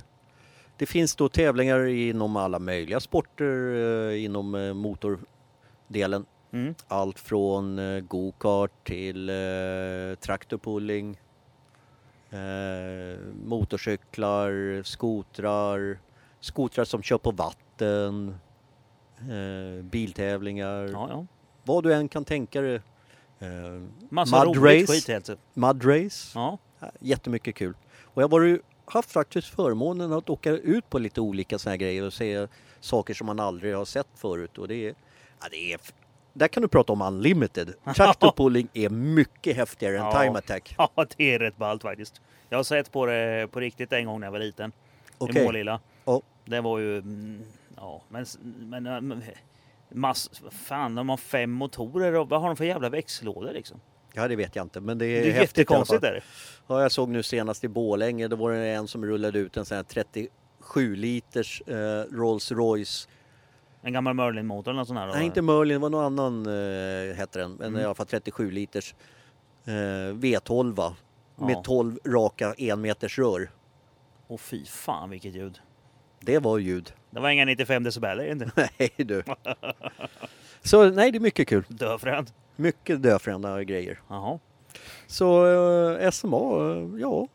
Det 0.76 0.86
finns 0.86 1.16
då 1.16 1.28
tävlingar 1.28 1.86
inom 1.86 2.36
alla 2.36 2.58
möjliga 2.58 3.00
sporter 3.00 3.74
eh, 4.10 4.24
inom 4.24 4.54
eh, 4.54 4.74
motordelen. 4.74 6.26
Mm. 6.52 6.74
Allt 6.88 7.18
från 7.18 7.78
eh, 7.78 8.00
go-kart 8.00 8.86
till 8.86 9.28
eh, 9.28 9.34
traktorpulling, 10.20 11.18
eh, 12.30 13.18
motorcyklar, 13.44 14.82
skotrar, 14.82 15.98
skotrar 16.40 16.84
som 16.84 17.02
kör 17.02 17.18
på 17.18 17.30
vatten, 17.30 18.34
eh, 19.20 19.84
biltävlingar, 19.84 20.88
Ja, 20.92 21.06
ja. 21.10 21.26
Vad 21.66 21.84
du 21.84 21.94
än 21.94 22.08
kan 22.08 22.24
tänka 22.24 22.60
dig. 22.60 22.74
Eh, 23.38 23.48
Massa 24.08 24.44
Mud 24.44 24.56
roligt 24.56 24.82
race. 24.90 24.92
skit 24.92 25.08
helt 25.08 25.30
mud 25.54 25.84
race, 25.84 26.32
Ja. 26.34 26.58
Jättemycket 27.00 27.54
kul. 27.54 27.74
Och 28.02 28.22
jag 28.22 28.28
har 28.28 28.60
haft 28.84 29.12
faktiskt 29.12 29.48
förmånen 29.48 30.12
att 30.12 30.30
åka 30.30 30.50
ut 30.50 30.90
på 30.90 30.98
lite 30.98 31.20
olika 31.20 31.58
här 31.66 31.76
grejer 31.76 32.02
och 32.02 32.12
se 32.12 32.46
saker 32.80 33.14
som 33.14 33.26
man 33.26 33.40
aldrig 33.40 33.74
har 33.76 33.84
sett 33.84 34.06
förut. 34.14 34.58
Och 34.58 34.68
det 34.68 34.74
är, 34.74 34.94
ja, 35.40 35.46
det 35.50 35.72
är, 35.72 35.80
där 36.32 36.48
kan 36.48 36.62
du 36.62 36.68
prata 36.68 36.92
om 36.92 37.02
unlimited. 37.02 37.74
Traktorpulling 37.96 38.68
är 38.72 38.88
mycket 38.88 39.56
häftigare 39.56 39.98
än 39.98 40.04
Ja. 40.04 40.22
time 40.22 40.38
attack. 40.38 40.74
ja, 40.78 41.06
det 41.16 41.34
är 41.34 41.38
rätt 41.38 41.56
ballt 41.56 41.82
faktiskt. 41.82 42.20
Jag 42.48 42.58
har 42.58 42.64
sett 42.64 42.92
på 42.92 43.06
det 43.06 43.48
på 43.52 43.60
riktigt 43.60 43.92
en 43.92 44.06
gång 44.06 44.20
när 44.20 44.26
jag 44.26 44.32
var 44.32 44.38
liten. 44.38 44.72
Okej. 45.18 45.42
I 45.42 45.44
Målilla. 45.44 45.80
Ja. 46.04 46.22
Det 46.44 46.60
var 46.60 46.78
ju... 46.78 46.98
mm, 46.98 47.42
Ja, 47.76 48.02
men... 48.08 48.26
men- 49.08 49.22
mass, 49.96 50.30
fan, 50.50 50.94
de 50.94 51.08
har 51.08 51.16
fem 51.16 51.50
motorer 51.50 52.14
och 52.14 52.28
vad 52.28 52.40
har 52.40 52.48
de 52.48 52.56
för 52.56 52.64
jävla 52.64 52.88
växellådor 52.88 53.52
liksom? 53.52 53.80
Ja, 54.14 54.28
det 54.28 54.36
vet 54.36 54.56
jag 54.56 54.64
inte, 54.64 54.80
men 54.80 54.98
det 54.98 55.04
Det 55.04 55.18
är, 55.18 55.26
är 55.26 55.32
häftigt 55.32 55.58
jättekonstigt. 55.58 56.04
Är 56.04 56.12
det. 56.12 56.20
Ja, 56.66 56.82
jag 56.82 56.92
såg 56.92 57.08
nu 57.08 57.22
senast 57.22 57.64
i 57.64 57.68
Borlänge, 57.68 58.28
då 58.28 58.36
var 58.36 58.52
det 58.52 58.66
en 58.66 58.88
som 58.88 59.04
rullade 59.06 59.38
ut 59.38 59.56
en 59.56 59.64
sån 59.64 59.76
här 59.76 59.82
37 59.84 60.96
liters 60.96 61.62
eh, 61.66 61.74
Rolls 62.12 62.52
Royce. 62.52 63.08
En 63.82 63.92
gammal 63.92 64.14
Merlin-motor 64.14 64.70
eller 64.70 64.78
något 64.80 64.88
sånt 64.88 65.00
här? 65.00 65.06
Nej, 65.06 65.24
inte 65.26 65.42
Merlin, 65.42 65.74
det 65.74 65.78
var 65.78 65.90
någon 65.90 66.04
annan 66.20 66.46
eh, 66.46 67.14
hette 67.16 67.38
den, 67.38 67.52
men 67.52 67.68
Mm. 67.68 67.80
i 67.80 67.84
alla 67.84 67.94
fall 67.94 68.06
37 68.06 68.50
liters 68.50 68.94
eh, 69.64 69.70
V12 70.14 70.74
va? 70.74 70.96
Ja. 71.38 71.46
med 71.46 71.64
12 71.64 71.98
raka 72.06 72.54
enmeters 72.58 73.18
rör. 73.18 73.50
Åh 74.28 74.38
fy 74.38 74.64
fan 74.64 75.10
vilket 75.10 75.34
ljud. 75.34 75.58
Det 76.20 76.38
var 76.38 76.58
ljud. 76.58 76.92
Det 77.10 77.20
var 77.20 77.28
inga 77.30 77.44
95 77.44 77.82
decibel, 77.82 78.20
inte? 78.20 78.50
Nej 78.78 78.90
du. 78.96 79.22
Så 80.62 80.90
nej, 80.90 81.12
det 81.12 81.18
är 81.18 81.20
mycket 81.20 81.48
kul. 81.48 81.64
Döfränt. 81.68 82.34
Mycket 82.56 83.02
dödfrända 83.02 83.64
grejer. 83.64 84.00
Jaha. 84.08 84.38
Så 85.06 85.46
eh, 85.96 86.10
SMA, 86.10 86.36
eh, 86.36 87.00
ja, 87.00 87.28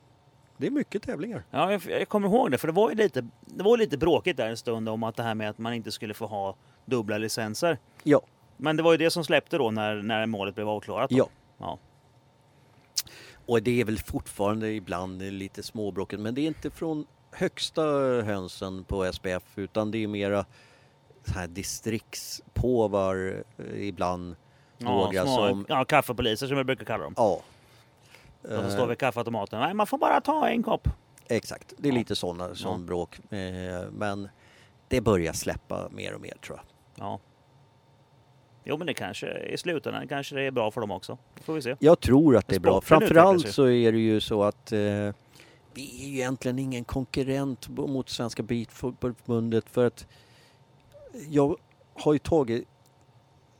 det 0.58 0.68
är 0.68 0.72
mycket 0.72 1.04
tävlingar. 1.04 1.44
Ja, 1.52 1.72
jag, 1.72 1.82
jag 1.90 2.10
kommer 2.10 2.28
ihåg 2.28 2.52
det, 2.52 2.58
för 2.58 2.68
det 2.68 2.74
var 2.74 2.90
ju 2.90 2.96
lite, 2.96 3.28
det 3.46 3.64
var 3.64 3.78
lite 3.78 3.98
bråkigt 3.98 4.38
där 4.38 4.50
en 4.50 4.58
stund 4.58 4.90
om 4.90 5.04
att 5.04 5.16
det 5.16 5.24
här 5.24 5.36
med 5.36 5.50
att 5.50 5.58
man 5.58 5.74
inte 5.74 5.92
skulle 5.92 6.14
få 6.14 6.26
ha 6.26 6.56
dubbla 6.86 7.18
licenser. 7.18 7.78
Ja, 8.04 8.22
Men 8.58 8.78
det 8.78 8.84
var 8.84 8.92
ju 8.92 8.98
det 8.98 9.10
som 9.10 9.24
släppte 9.24 9.58
då 9.58 9.72
när, 9.72 9.96
när 9.96 10.26
målet 10.26 10.56
blev 10.56 10.70
avklarat. 10.70 11.10
då. 11.10 11.18
ja. 11.18 11.30
ja. 11.58 11.80
Och 13.46 13.64
det 13.64 13.82
är 13.82 13.86
väl 13.86 13.98
fortfarande 14.00 14.72
ibland 14.72 15.22
lite 15.22 15.64
småbråkigt, 15.64 16.22
men 16.22 16.36
det 16.36 16.42
är 16.42 16.48
inte 16.48 16.70
från 16.72 17.06
högsta 17.32 17.82
hönsen 18.26 18.84
på 18.84 19.12
SPF 19.14 19.44
utan 19.58 19.92
det 19.92 19.98
är 20.04 20.08
mera 20.08 20.46
så 21.26 21.34
här 21.34 21.48
distriktspåvar 21.48 23.44
eh, 23.58 23.88
ibland. 23.88 24.36
Några 24.78 25.14
ja, 25.14 25.24
små, 25.24 25.36
som, 25.48 25.66
ja, 25.70 25.86
kaffepoliser 25.86 26.48
som 26.48 26.58
jag 26.58 26.66
brukar 26.66 26.86
kalla 26.86 27.04
dem. 27.04 27.14
ja. 27.18 27.42
De 28.42 28.48
som 28.56 28.66
Eh, 28.66 28.70
står 28.72 28.88
vid 28.88 28.98
kaffeautomaten. 28.98 29.60
Nej, 29.60 29.74
man 29.74 29.88
får 29.88 29.98
bara 29.98 30.22
ta 30.22 30.48
en 30.48 30.64
kopp. 30.64 30.88
Exakt, 31.28 31.74
det 31.78 31.88
är 31.90 31.94
Ja. 31.94 31.98
lite 32.00 32.16
sådana 32.16 32.56
som 32.56 32.82
Ja. 32.82 32.88
bråk. 32.88 33.20
Eh, 33.34 33.90
men 33.92 34.30
det 34.88 35.02
börjar 35.02 35.34
släppa 35.34 35.90
mer 35.92 36.14
och 36.16 36.22
mer 36.22 36.34
tror 36.46 36.58
jag. 36.58 36.66
Ja. 37.06 37.20
Jo, 38.64 38.78
men 38.78 38.88
det 38.88 38.94
kanske 38.94 39.38
i 39.40 39.58
slutändan 39.58 40.08
kanske 40.08 40.36
det 40.36 40.42
är 40.44 40.52
bra 40.52 40.72
för 40.72 40.82
dem 40.82 40.92
också. 40.92 41.18
Det 41.36 41.44
får 41.44 41.54
vi 41.54 41.62
se. 41.62 41.76
Jag 41.80 42.00
tror 42.00 42.38
att 42.38 42.48
det 42.48 42.56
är 42.56 42.60
bra. 42.60 42.82
Sporten 42.82 43.00
Framförallt 43.00 43.50
så 43.50 43.70
är 43.70 43.92
det 43.92 44.00
ju 44.00 44.20
så 44.20 44.44
att 44.44 44.72
eh, 44.72 44.80
vi 45.74 46.04
är 46.04 46.08
ju 46.08 46.16
egentligen 46.16 46.60
ingen 46.60 46.84
konkurrent 46.84 47.70
mot 47.70 48.10
Svenska 48.10 48.44
Bilförbundet 48.44 49.70
för 49.70 49.86
att 49.86 50.08
jag 51.30 51.58
har 51.94 52.14
ju 52.14 52.20
tagit 52.20 52.68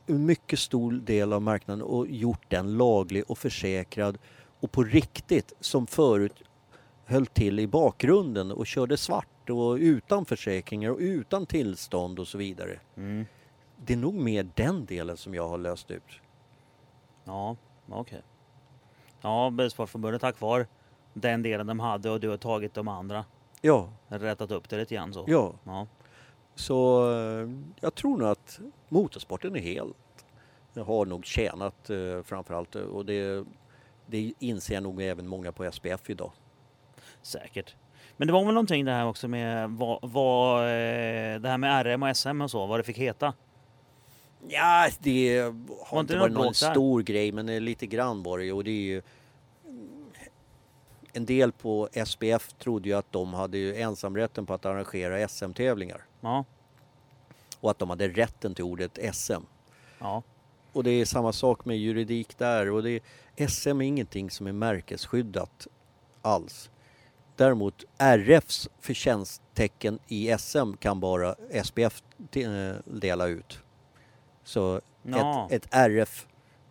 en 0.06 0.26
mycket 0.26 0.58
stor 0.58 0.92
del 0.92 1.32
av 1.32 1.42
marknaden 1.42 1.82
och 1.82 2.06
gjort 2.08 2.50
den 2.50 2.76
laglig 2.76 3.24
och 3.28 3.38
försäkrad 3.38 4.18
och 4.60 4.72
på 4.72 4.82
riktigt 4.82 5.52
som 5.60 5.86
förut 5.86 6.42
höll 7.04 7.26
till 7.26 7.60
i 7.60 7.66
bakgrunden 7.66 8.52
och 8.52 8.66
körde 8.66 8.96
svart 8.96 9.50
och 9.50 9.76
utan 9.76 10.24
försäkringar 10.24 10.90
och 10.90 10.98
utan 10.98 11.46
tillstånd 11.46 12.18
och 12.18 12.28
så 12.28 12.38
vidare. 12.38 12.80
Mm. 12.96 13.26
Det 13.76 13.92
är 13.92 13.96
nog 13.96 14.14
mer 14.14 14.50
den 14.54 14.84
delen 14.86 15.16
som 15.16 15.34
jag 15.34 15.48
har 15.48 15.58
löst 15.58 15.90
ut. 15.90 16.20
Ja, 17.24 17.56
okej. 17.88 18.22
Ja, 19.20 19.50
Bilsportförbundet 19.50 20.22
har 20.22 20.32
kvar 20.32 20.66
den 21.12 21.42
delen 21.42 21.66
de 21.66 21.80
hade 21.80 22.10
och 22.10 22.20
du 22.20 22.28
har 22.28 22.36
tagit 22.36 22.74
de 22.74 22.88
andra. 22.88 23.24
Ja, 23.60 23.88
Rättat 24.08 24.50
upp 24.50 24.68
det 24.68 24.76
lite 24.76 24.94
grann 24.94 25.12
så. 25.14 25.24
ja. 25.28 25.52
Ja. 25.64 25.86
Så 26.54 27.10
eh, 27.12 27.50
jag 27.80 27.94
tror 27.94 28.18
nog 28.18 28.28
att 28.28 28.60
motorsporten 28.88 29.56
är 29.56 29.60
helt, 29.60 29.96
har 30.86 31.06
nog 31.06 31.24
tjänat 31.26 31.90
eh, 31.90 32.22
framförallt 32.24 32.76
eh, 32.76 32.82
och 32.82 33.06
det, 33.06 33.44
det 34.06 34.32
inser 34.38 34.80
nog 34.80 35.02
även 35.02 35.28
många 35.28 35.52
på 35.52 35.72
SPF 35.72 36.10
idag. 36.10 36.32
Säkert. 37.22 37.76
Men 38.16 38.26
det 38.26 38.32
var 38.32 38.44
väl 38.44 38.54
någonting 38.54 38.84
det 38.84 38.92
här 38.92 39.06
också 39.06 39.28
med 39.28 39.70
vad, 39.70 39.98
vad, 40.02 40.62
det 41.42 41.48
här 41.48 41.58
med 41.58 41.86
RM 41.86 42.02
och 42.02 42.16
SM 42.16 42.40
och 42.40 42.50
så, 42.50 42.66
vad 42.66 42.80
det 42.80 42.84
fick 42.84 42.98
heta. 42.98 43.34
Ja, 44.48 44.88
det 45.00 45.38
har 45.40 45.94
Var 45.94 46.00
inte 46.00 46.18
varit 46.18 46.32
någon 46.32 46.46
där? 46.46 46.52
stor 46.52 47.02
grej 47.02 47.32
men 47.32 47.64
lite 47.64 47.86
grann 47.86 48.22
var 48.22 48.38
det 48.38 48.44
ju 48.44 48.52
och 48.52 48.64
det 48.64 48.70
är 48.70 48.82
ju 48.82 49.02
en 51.12 51.26
del 51.26 51.52
på 51.52 51.88
SPF 52.06 52.52
trodde 52.52 52.88
ju 52.88 52.94
att 52.94 53.12
de 53.12 53.34
hade 53.34 53.58
ju 53.58 53.76
ensamrätten 53.76 54.46
på 54.46 54.54
att 54.54 54.66
arrangera 54.66 55.28
SM-tävlingar 55.28 56.04
Ja, 56.20 56.44
och 57.60 57.70
att 57.70 57.78
de 57.78 57.90
hade 57.90 58.08
rätten 58.08 58.54
till 58.54 58.64
ordet 58.64 58.98
SM. 59.14 59.42
ja, 59.98 60.22
Och 60.72 60.84
det 60.84 60.90
är 60.90 61.04
samma 61.04 61.32
sak 61.32 61.64
med 61.64 61.78
juridik 61.78 62.38
där. 62.38 62.70
Och 62.70 62.82
det 62.82 63.00
är, 63.36 63.46
SM 63.46 63.80
är 63.80 63.82
ingenting 63.86 64.30
som 64.30 64.46
är 64.46 64.52
märkesskyddat 64.52 65.66
alls. 66.22 66.70
Däremot 67.36 67.84
RFs 67.98 68.68
förtjänsttecken 68.80 69.98
i 70.08 70.34
SM 70.38 70.72
kan 70.78 71.00
bara 71.00 71.34
SPF 71.64 72.02
eh, 72.36 72.74
dela 72.84 73.26
ut. 73.26 73.58
Så 74.44 74.80
Ja. 75.02 75.48
ett, 75.50 75.64
ett 75.64 75.68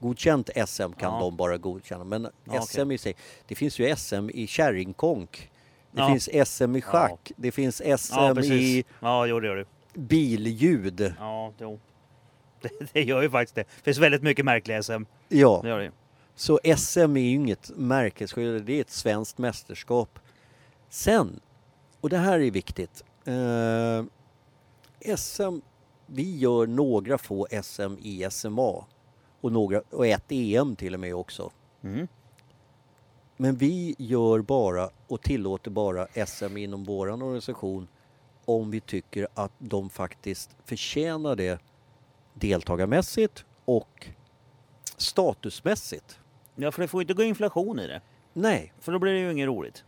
RF-godkänt 0.02 0.50
SM 0.68 0.92
kan 0.94 1.14
Ja. 1.14 1.20
de 1.20 1.36
bara 1.38 1.58
godkänna. 1.58 2.04
Men 2.04 2.28
Ja, 2.46 2.62
SM 2.62 2.92
i 2.92 2.98
sig, 2.98 3.16
det 3.48 3.56
finns 3.56 3.80
ju 3.80 3.96
SM 3.96 4.30
i 4.34 4.48
kärringkonk. 4.48 5.52
Det 5.92 6.02
Ja. 6.02 6.08
finns 6.10 6.30
SM 6.50 6.76
i 6.76 6.82
schack. 6.82 7.32
Det 7.38 7.52
finns 7.52 7.82
SM 7.98 8.40
i. 8.44 8.84
Ja, 9.00 9.26
jo 9.26 9.40
det 9.40 9.48
gör 9.48 9.56
det. 9.56 9.66
billjud. 9.94 11.14
Ja, 11.20 11.54
jo. 11.60 11.80
Det, 12.62 12.70
det 12.94 13.04
gör 13.04 13.22
ju 13.22 13.30
faktiskt 13.30 13.56
det. 13.56 13.62
Det 13.64 13.84
finns 13.84 13.98
väldigt 13.98 14.24
mycket 14.24 14.46
märkliga 14.46 14.84
SM. 14.84 15.04
Ja. 15.28 15.60
Det 15.64 15.70
gör 15.70 15.80
det. 15.80 15.92
Så 16.36 16.60
SM 16.78 17.00
är 17.18 17.22
ju 17.22 17.30
inget 17.32 17.72
märkesskyddat, 17.76 18.66
det 18.66 18.74
är 18.78 18.82
ett 18.82 18.90
svenskt 18.90 19.38
mästerskap. 19.38 20.20
Sen, 20.90 21.40
och 22.02 22.10
det 22.10 22.18
här 22.18 22.40
är 22.40 22.52
viktigt. 22.52 23.04
Eh, 23.26 24.04
SM, 25.18 25.60
vi 26.06 26.38
gör 26.38 26.68
några 26.68 27.18
få 27.18 27.48
SM 27.64 27.94
i 28.02 28.28
SMA. 28.32 28.86
Och, 29.42 29.52
några, 29.52 29.82
och 29.90 30.08
ett 30.08 30.32
EM 30.32 30.76
till 30.76 30.94
och 30.94 31.00
med 31.00 31.16
också. 31.16 31.52
Mm. 31.84 32.08
Men 33.38 33.56
vi 33.56 33.96
gör 33.98 34.40
bara 34.42 34.90
och 35.08 35.22
tillåter 35.22 35.72
bara 35.72 36.08
SM 36.26 36.58
inom 36.58 36.84
vår 36.84 37.08
organisation 37.10 37.88
om 38.46 38.72
vi 38.72 38.80
tycker 38.82 39.28
att 39.34 39.52
de 39.58 39.90
faktiskt 39.90 40.56
förtjänar 40.66 41.36
det 41.36 41.62
deltagarmässigt 42.34 43.46
och 43.66 44.08
statusmässigt. 44.98 46.20
Ja, 46.56 46.72
för 46.72 46.82
det 46.82 46.88
får 46.88 47.02
inte 47.02 47.14
gå 47.14 47.24
inflation 47.24 47.80
i 47.80 47.88
det. 47.88 48.02
Nej, 48.34 48.74
För 48.80 48.92
då 48.92 49.00
blir 49.00 49.14
det 49.14 49.20
ju 49.20 49.32
inget 49.32 49.48
roligt. 49.48 49.84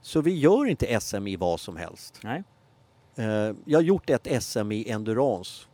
så 0.00 0.20
vi 0.20 0.38
gör 0.38 0.66
inte 0.66 1.00
SM 1.00 1.26
i 1.26 1.36
vad 1.36 1.60
som 1.60 1.76
helst. 1.76 2.20
Nej. 2.24 2.42
Eh, 3.16 3.54
jag 3.64 3.78
har 3.78 3.82
gjort 3.82 4.10
ett 4.10 4.42
SM 4.42 4.72
i 4.72 4.90
endurance 4.90 5.66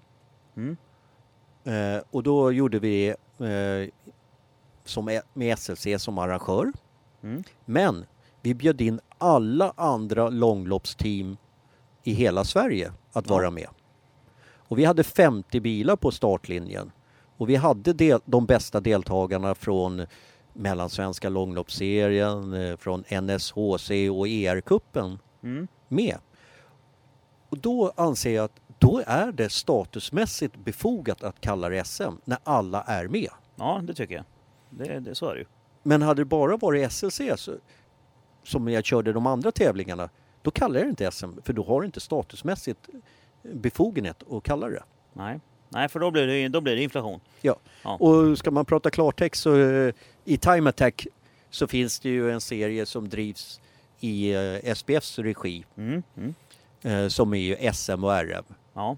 Mm. 0.56 0.76
Eh, 1.64 2.02
och 2.10 2.22
då 2.22 2.52
gjorde 2.52 2.78
vi 2.78 3.08
eh, 3.38 3.88
som 4.84 5.08
är- 5.08 5.22
med 5.32 5.58
SLC 5.58 5.86
som 6.02 6.18
arrangör. 6.18 6.72
Mm. 7.22 7.42
Men 7.64 8.04
vi 8.42 8.54
bjöd 8.54 8.80
in 8.80 9.00
alla 9.18 9.72
andra 9.76 10.28
långloppsteam 10.28 11.36
i 12.02 12.12
hela 12.12 12.44
Sverige 12.44 12.92
att 13.12 13.26
vara 13.26 13.50
med. 13.50 13.68
Och 14.68 14.78
vi 14.78 14.84
hade 14.84 15.04
50 15.04 15.60
bilar 15.60 15.96
på 15.96 16.10
startlinjen. 16.10 16.90
Och 17.36 17.48
vi 17.48 17.56
hade 17.56 17.92
del, 17.92 18.20
de 18.24 18.46
bästa 18.46 18.80
deltagarna 18.80 19.54
från 19.54 20.06
Mellansvenska 20.52 21.28
långloppsserien, 21.28 22.52
eh, 22.54 22.76
från 22.76 23.04
NSHC 23.08 23.90
och 24.10 24.26
ER-cupen 24.28 25.18
Mm. 25.42 25.68
med. 25.88 26.18
Och 27.48 27.58
då 27.58 27.92
anser 27.96 28.34
jag 28.34 28.44
att 28.44 28.60
då 28.82 29.02
är 29.06 29.32
det 29.32 29.48
statusmässigt 29.48 30.56
befogat 30.56 31.22
att 31.22 31.40
kalla 31.40 31.68
det 31.68 31.84
SM 31.84 32.12
när 32.24 32.38
alla 32.44 32.82
är 32.82 33.08
med. 33.08 33.30
Ja, 33.56 33.80
det 33.84 33.94
tycker 33.94 34.14
jag. 34.14 34.24
Det, 34.70 35.00
det, 35.00 35.14
så 35.14 35.28
är 35.28 35.34
det 35.34 35.40
ju. 35.40 35.46
Men 35.82 36.02
hade 36.02 36.20
det 36.20 36.24
bara 36.24 36.56
varit 36.56 36.92
SLC 36.92 37.20
så, 37.36 37.52
som 38.44 38.68
jag 38.68 38.84
körde 38.84 39.12
de 39.12 39.26
andra 39.26 39.52
tävlingarna, 39.52 40.08
då 40.42 40.50
kallar 40.50 40.76
jag 40.76 40.86
det 40.86 40.90
inte 40.90 41.10
SM 41.10 41.30
för 41.44 41.52
då 41.52 41.64
har 41.64 41.80
det 41.80 41.86
inte 41.86 42.00
statusmässigt 42.00 42.88
befogenhet 43.42 44.22
att 44.30 44.42
kalla 44.42 44.68
det. 44.68 44.82
Nej, 45.12 45.40
Nej 45.68 45.88
för 45.88 46.00
då 46.00 46.10
blir 46.10 46.26
det, 46.26 46.48
då 46.48 46.60
blir 46.60 46.76
det 46.76 46.82
inflation. 46.82 47.20
Ja. 47.40 47.56
ja. 47.84 47.96
och 47.96 48.38
ska 48.38 48.50
man 48.50 48.64
prata 48.64 48.90
klartext 48.90 49.42
så 49.42 49.56
i 50.24 50.36
Time 50.36 50.70
Attack 50.70 51.06
så 51.50 51.66
finns 51.66 52.00
det 52.00 52.08
ju 52.08 52.30
en 52.30 52.40
serie 52.40 52.86
som 52.86 53.08
drivs 53.08 53.60
i 54.00 54.32
eh, 54.32 54.74
SPFs 54.74 55.18
regi. 55.18 55.64
Mm, 55.76 56.02
mm. 56.16 56.34
Eh, 56.82 57.08
som 57.08 57.34
är 57.34 57.38
ju 57.38 57.72
SM 57.72 58.04
och 58.04 58.12
RM. 58.12 58.44
Ja. 58.74 58.96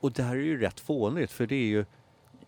Och 0.00 0.12
det 0.12 0.22
här 0.22 0.36
är 0.36 0.40
ju 0.40 0.60
rätt 0.60 0.80
fånigt 0.80 1.32
för 1.32 1.46
det 1.46 1.54
är 1.54 1.66
ju 1.66 1.84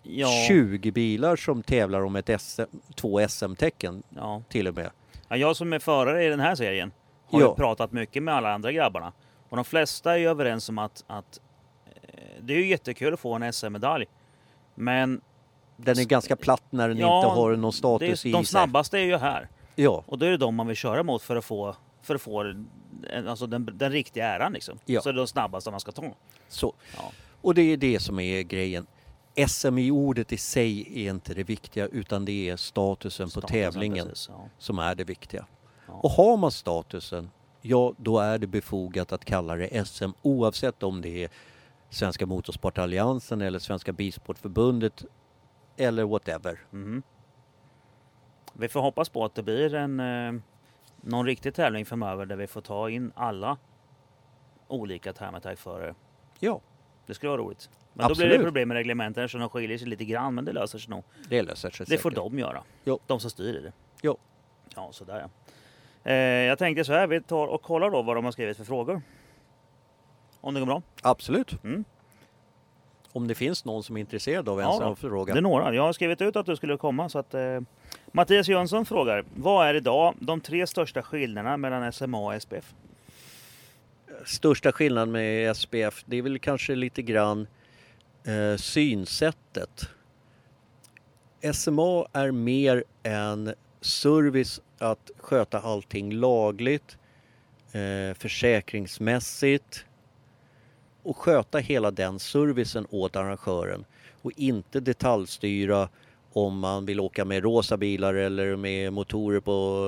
ja. 0.03 0.29
20 0.49 0.93
bilar 0.93 1.37
som 1.37 1.63
tävlar 1.63 2.01
om 2.01 2.17
ett 2.17 2.41
SM, 2.41 2.63
två 2.95 3.29
SM-tecken 3.29 4.03
ja. 4.17 4.43
till 4.49 4.69
och 4.69 4.75
med. 4.75 4.91
Ja, 5.29 5.37
jag 5.37 5.57
som 5.57 5.73
är 5.73 5.79
förare 5.79 6.25
i 6.25 6.29
den 6.29 6.41
här 6.41 6.55
serien 6.55 6.93
har 7.27 7.41
ja. 7.41 7.49
ju 7.49 7.55
pratat 7.55 7.93
mycket 7.93 8.23
med 8.23 8.35
alla 8.35 8.55
andra 8.55 8.73
grabbarna. 8.73 9.13
Och 9.49 9.57
de 9.57 9.65
flesta 9.65 10.13
är 10.13 10.17
ju 10.17 10.29
överens 10.29 10.69
om 10.69 10.79
att, 10.79 11.05
att 11.07 11.41
eh, 11.87 11.93
det 12.41 12.53
är 12.53 12.59
ju 12.59 12.67
jättekul 12.67 13.15
att 13.15 13.21
få 13.21 13.35
en 13.35 13.53
SM-medalj. 13.53 14.07
Men... 14.75 15.21
Den 15.77 15.99
är 15.99 16.05
ganska 16.05 16.37
platt 16.37 16.63
när 16.71 16.89
den 16.89 16.99
ja, 16.99 17.19
inte 17.19 17.29
har 17.29 17.57
någon 17.57 17.73
status 17.73 18.09
det 18.09 18.13
i 18.13 18.17
sig. 18.17 18.33
De 18.33 18.45
snabbaste 18.45 18.99
är 18.99 19.05
ju 19.05 19.17
här. 19.17 19.49
Ja. 19.75 20.05
Och 20.07 20.19
då 20.19 20.27
är 20.27 20.31
det 20.31 20.37
de 20.37 20.55
man 20.55 20.67
vill 20.67 20.77
köra 20.77 21.03
mot 21.03 21.23
för 21.23 21.37
att 21.37 21.45
få, 21.45 21.77
för 22.09 22.15
att 22.15 22.23
få 22.23 22.55
alltså 23.27 23.47
den, 23.47 23.71
den 23.73 23.93
riktiga 23.93 24.27
äran 24.27 24.53
liksom. 24.53 24.79
Ja. 24.85 25.01
Så 25.01 25.09
det 25.09 25.15
är 25.15 25.17
de 25.17 25.27
snabbaste 25.27 25.71
man 25.71 25.81
ska 25.81 25.93
ta. 25.93 26.15
Så. 26.49 26.75
Ja. 26.97 27.13
Och 27.41 27.55
det 27.55 27.63
är 27.63 27.77
det 27.77 28.01
som 28.01 28.19
är 28.19 28.43
grejen. 28.43 28.87
SM 29.49 29.79
i 29.79 30.37
sig 30.39 31.07
är 31.07 31.11
inte 31.11 31.35
det 31.35 31.45
viktiga 31.45 31.87
utan 31.87 32.25
det 32.25 32.49
är 32.49 32.57
statusen, 32.57 33.31
statusen 33.31 33.43
på 33.43 33.49
tävlingen 33.49 34.09
precis, 34.09 34.29
ja. 34.29 34.49
som 34.59 34.79
är 34.79 34.95
det 34.95 35.05
viktiga. 35.05 35.47
Och 35.87 36.11
har 36.11 36.37
man 36.37 36.51
statusen, 36.51 37.31
ja 37.63 37.95
då 37.97 38.19
är 38.19 38.39
det 38.39 38.47
befogat 38.47 39.13
att 39.13 39.25
kalla 39.25 39.57
det 39.57 39.87
SM 39.87 40.11
oavsett 40.23 40.83
om 40.83 41.01
det 41.01 41.25
är 41.25 41.31
Svenska 41.91 42.27
Motorsportalliansen 42.27 43.41
eller 43.41 43.59
Svenska 43.59 43.93
Bilsportförbundet 43.93 45.05
eller 45.77 46.05
whatever. 46.05 46.61
Mm. 46.73 47.03
Vi 48.53 48.69
får 48.69 48.81
hoppas 48.81 49.09
på 49.09 49.25
att 49.25 49.35
det 49.35 49.43
blir 49.43 49.75
en 49.75 50.01
eh, 50.01 50.41
någon 51.01 51.27
riktig 51.27 51.55
tävling 51.55 51.87
framöver 51.87 52.27
där 52.27 52.37
vi 52.37 52.47
får 52.47 52.61
ta 52.61 52.91
in 52.91 53.13
alla 53.15 53.57
olika 54.69 55.13
time. 55.13 55.41
Ja. 56.39 56.61
Det 57.07 57.15
skulle 57.15 57.31
vara 57.31 57.41
roligt. 57.41 57.71
Men 57.93 58.07
Absolut. 58.07 58.19
då 58.19 58.29
blir 58.29 58.39
det 58.39 58.45
problem 58.45 58.69
med 58.69 58.75
reglementen 58.75 59.25
eftersom 59.25 59.41
de 59.41 59.51
skiljer 59.51 59.79
sig 59.79 59.89
lite 59.89 60.05
grann, 60.05 60.35
men 60.35 60.45
det 60.45 60.53
löser 60.53 60.79
sig 60.79 60.91
nog. 60.91 61.05
Det 61.29 61.43
löser 61.43 61.71
sig 61.71 61.85
Det 61.85 61.91
säkert. 61.91 62.03
får 62.03 62.11
de 62.11 62.39
göra. 62.39 62.63
Jo. 62.85 62.99
De 63.07 63.21
som 63.21 63.31
styr 63.31 63.63
det. 63.63 63.73
Jo. 64.03 64.19
Ja, 64.75 64.89
sådär 64.93 65.21
ja. 65.21 65.31
Eh, 66.11 66.15
jag 66.17 66.59
tänkte 66.59 66.85
så 66.85 66.93
här, 66.93 67.07
vi 67.07 67.21
tar 67.21 67.47
och 67.47 67.63
kollar 67.63 67.91
då 67.91 68.03
vad 68.03 68.17
de 68.17 68.25
har 68.25 68.33
skrivit 68.33 68.57
för 68.57 68.65
frågor. 68.65 69.03
Om 70.41 70.55
det 70.55 70.61
går 70.61 70.67
bra? 70.67 70.83
Absolut. 71.03 71.65
Mm. 71.65 71.85
Om 73.13 73.29
det 73.29 73.35
finns 73.35 73.65
någon 73.65 73.83
som 73.83 73.97
är 73.97 74.01
intresserad 74.01 74.49
av 74.49 74.61
en 74.61 74.67
ja, 74.67 74.73
sån 74.73 74.97
fråga. 74.97 75.35
Det 75.35 75.41
är 75.41 75.43
några. 75.43 75.75
Jag 75.75 75.83
har 75.83 75.93
skrivit 75.93 76.23
ut 76.23 76.37
att 76.37 76.47
du 76.47 76.57
skulle 76.57 76.77
komma 76.77 77.09
så 77.09 77.19
att 77.19 77.35
eh, 77.35 77.61
Mattias 78.13 78.49
Jönsson 78.49 78.87
frågar, 78.87 79.25
vad 79.35 79.69
är 79.69 79.75
idag 79.75 80.15
de 80.21 80.41
tre 80.41 80.67
största 80.67 81.03
skillnaderna 81.03 81.57
mellan 81.57 81.93
SMA 81.93 82.19
och 82.19 82.43
SPF? 82.43 82.75
Största 84.25 84.73
skillnaden 84.73 85.13
med 85.13 85.57
SPF, 85.57 86.05
det 86.07 86.17
är 86.17 86.23
väl 86.23 86.39
kanske 86.39 86.75
lite 86.75 87.03
grann 87.03 87.47
eh, 88.25 88.57
synsättet. 88.57 89.89
SMA 91.53 92.07
är 92.13 92.31
mer 92.31 92.85
en 93.03 93.55
service 93.81 94.61
att 94.79 95.11
sköta 95.19 95.61
allting 95.61 96.13
lagligt, 96.13 96.99
eh, 97.73 98.15
försäkringsmässigt 98.19 99.85
och 101.03 101.17
sköta 101.17 101.59
hela 101.59 101.91
den 101.91 102.19
servicen 102.19 102.87
åt 102.91 103.17
arrangören 103.17 103.85
och 104.23 104.33
inte 104.37 104.81
detaljstyra 104.81 105.89
om 106.47 106.59
man 106.59 106.87
vill 106.87 107.01
åka 107.01 107.25
med 107.25 107.43
rosa 107.43 107.77
bilar 107.77 108.15
eller 108.15 108.57
med 108.57 108.93
motorer 108.93 109.41
på 109.41 109.87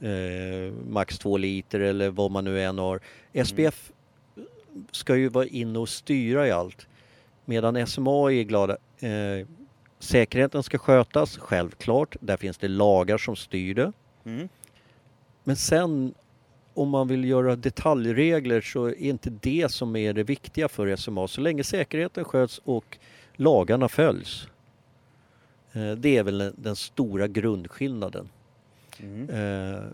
eh, 0.00 0.72
max 0.88 1.18
2 1.18 1.36
liter 1.36 1.80
eller 1.80 2.10
vad 2.10 2.30
man 2.30 2.44
nu 2.44 2.62
än 2.62 2.78
har. 2.78 3.00
SPF 3.44 3.92
mm. 4.36 4.48
ska 4.90 5.16
ju 5.16 5.28
vara 5.28 5.46
inne 5.46 5.78
och 5.78 5.88
styra 5.88 6.46
i 6.46 6.50
allt. 6.50 6.86
Medan 7.44 7.86
SMA 7.86 8.32
är 8.32 8.42
glada. 8.42 8.76
Eh, 8.98 9.46
säkerheten 9.98 10.62
ska 10.62 10.78
skötas, 10.78 11.38
självklart. 11.38 12.16
Där 12.20 12.36
finns 12.36 12.58
det 12.58 12.68
lagar 12.68 13.18
som 13.18 13.36
styr 13.36 13.74
det. 13.74 13.92
Mm. 14.24 14.48
Men 15.44 15.56
sen 15.56 16.14
om 16.74 16.88
man 16.88 17.08
vill 17.08 17.24
göra 17.24 17.56
detaljregler 17.56 18.60
så 18.60 18.86
är 18.86 18.94
inte 18.94 19.30
det 19.30 19.72
som 19.72 19.96
är 19.96 20.12
det 20.12 20.22
viktiga 20.22 20.68
för 20.68 20.96
SMA. 20.96 21.28
Så 21.28 21.40
länge 21.40 21.64
säkerheten 21.64 22.24
sköts 22.24 22.60
och 22.64 22.98
lagarna 23.36 23.88
följs 23.88 24.48
det 25.76 26.16
är 26.16 26.22
väl 26.22 26.52
den 26.56 26.76
stora 26.76 27.28
grundskillnaden. 27.28 28.28
Mm. 29.00 29.30
Eh, 29.30 29.84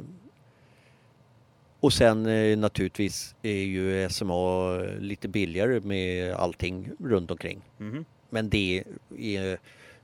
och 1.81 1.93
sen 1.93 2.27
eh, 2.27 2.59
naturligtvis 2.59 3.35
är 3.43 3.63
ju 3.63 4.09
SMA 4.11 4.79
lite 4.99 5.29
billigare 5.29 5.81
med 5.81 6.35
allting 6.35 6.91
runt 6.99 7.31
omkring. 7.31 7.63
Mm. 7.81 8.05
Men 8.31 8.49
det 8.49 8.85
är, 9.19 9.59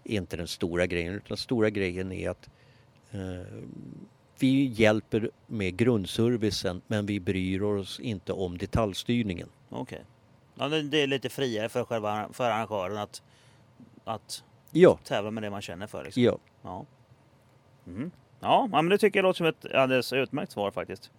inte 0.05 0.37
den 0.37 0.49
stora 0.49 0.87
grejen 0.87 1.15
utan 1.15 1.29
den 1.29 1.37
stora 1.37 1.71
grejen 1.71 2.13
är 2.13 2.31
att 2.31 2.49
vi 4.39 4.65
hjälper 4.65 5.31
med 5.47 5.77
grundservicen 5.77 6.83
men 6.87 7.07
vi 7.07 7.21
bryr 7.21 7.63
oss 7.63 8.01
inte 8.01 8.33
om 8.33 8.59
detaljstyrningen. 8.59 9.49
Okej. 9.69 9.83
Okay. 9.83 10.79
Ja, 10.79 10.83
det 10.83 11.03
är 11.03 11.07
lite 11.07 11.29
friare 11.29 11.69
för 11.69 11.85
själva 11.85 12.29
för 12.33 12.45
arrangören 12.45 12.97
att, 12.97 13.23
att 14.05 14.45
Ja. 14.71 14.99
Tävla 15.05 15.31
med 15.31 15.43
det 15.43 15.51
man 15.51 15.63
känner 15.63 15.87
för. 15.87 16.05
Liksom. 16.05 16.23
Ja. 16.23 16.39
Ja. 16.63 16.87
Mm. 17.87 18.11
ja, 18.41 18.69
men 18.73 18.89
det 18.89 18.99
tycker 18.99 19.19
jag 19.19 19.23
låter 19.23 19.37
som 19.37 19.47
ett 19.47 19.75
alldeles 19.75 20.13
utmärkt 20.13 20.53
svar 20.53 20.71
faktiskt. 20.71 21.11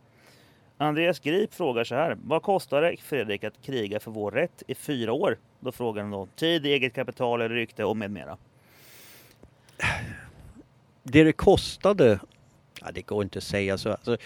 Andreas 0.81 1.19
Grip 1.19 1.53
frågar 1.53 1.83
så 1.83 1.95
här. 1.95 2.17
Vad 2.23 2.41
kostar 2.41 2.81
det 2.81 2.97
Fredrik 2.97 3.43
att 3.43 3.61
kriga 3.61 3.99
för 3.99 4.11
vår 4.11 4.31
rätt 4.31 4.63
i 4.67 4.75
fyra 4.75 5.13
år? 5.13 5.37
Då 5.59 5.71
frågar 5.71 6.01
han 6.01 6.11
då 6.11 6.27
tid, 6.35 6.65
eget 6.65 6.93
kapital 6.93 7.41
eller 7.41 7.55
rykte 7.55 7.83
och 7.83 7.97
med 7.97 8.11
mera. 8.11 8.37
Det 11.03 11.23
det 11.23 11.33
kostade, 11.33 12.19
ja, 12.81 12.87
det 12.93 13.01
går 13.01 13.23
inte 13.23 13.37
att 13.37 13.43
säga 13.43 13.77
så. 13.77 13.91
Alltså, 13.91 14.17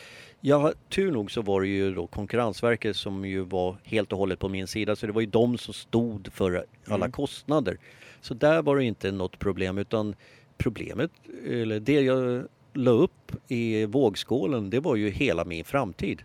ja, 0.42 0.74
tur 0.90 1.12
nog 1.12 1.32
så 1.32 1.42
var 1.42 1.62
det 1.62 1.68
ju 1.68 1.94
då 1.94 2.08
Konkurrensverket 2.08 2.96
som 2.96 3.26
ju 3.26 3.42
var 3.42 3.76
helt 3.84 4.12
och 4.12 4.18
hållet 4.18 4.40
på 4.40 4.50
min 4.50 4.68
sida 4.68 4.96
så 4.96 5.06
det 5.06 5.12
var 5.12 5.22
ju 5.22 5.28
de 5.28 5.58
som 5.58 5.74
stod 5.74 6.34
för 6.34 6.66
alla 6.86 6.96
mm. 6.96 7.12
kostnader. 7.12 7.78
Så 8.24 8.34
där 8.34 8.62
var 8.62 8.78
det 8.78 8.84
inte 8.84 9.12
något 9.12 9.40
problem 9.40 9.78
utan 9.78 10.16
problemet, 10.58 11.12
eller 11.48 11.80
det 11.80 12.02
jag 12.02 12.48
la 12.74 12.92
upp 12.92 13.32
i 13.48 13.86
vågskålen, 13.86 14.70
det 14.70 14.80
var 14.80 14.96
ju 14.96 15.10
hela 15.10 15.46
min 15.46 15.66
framtid. 15.66 16.24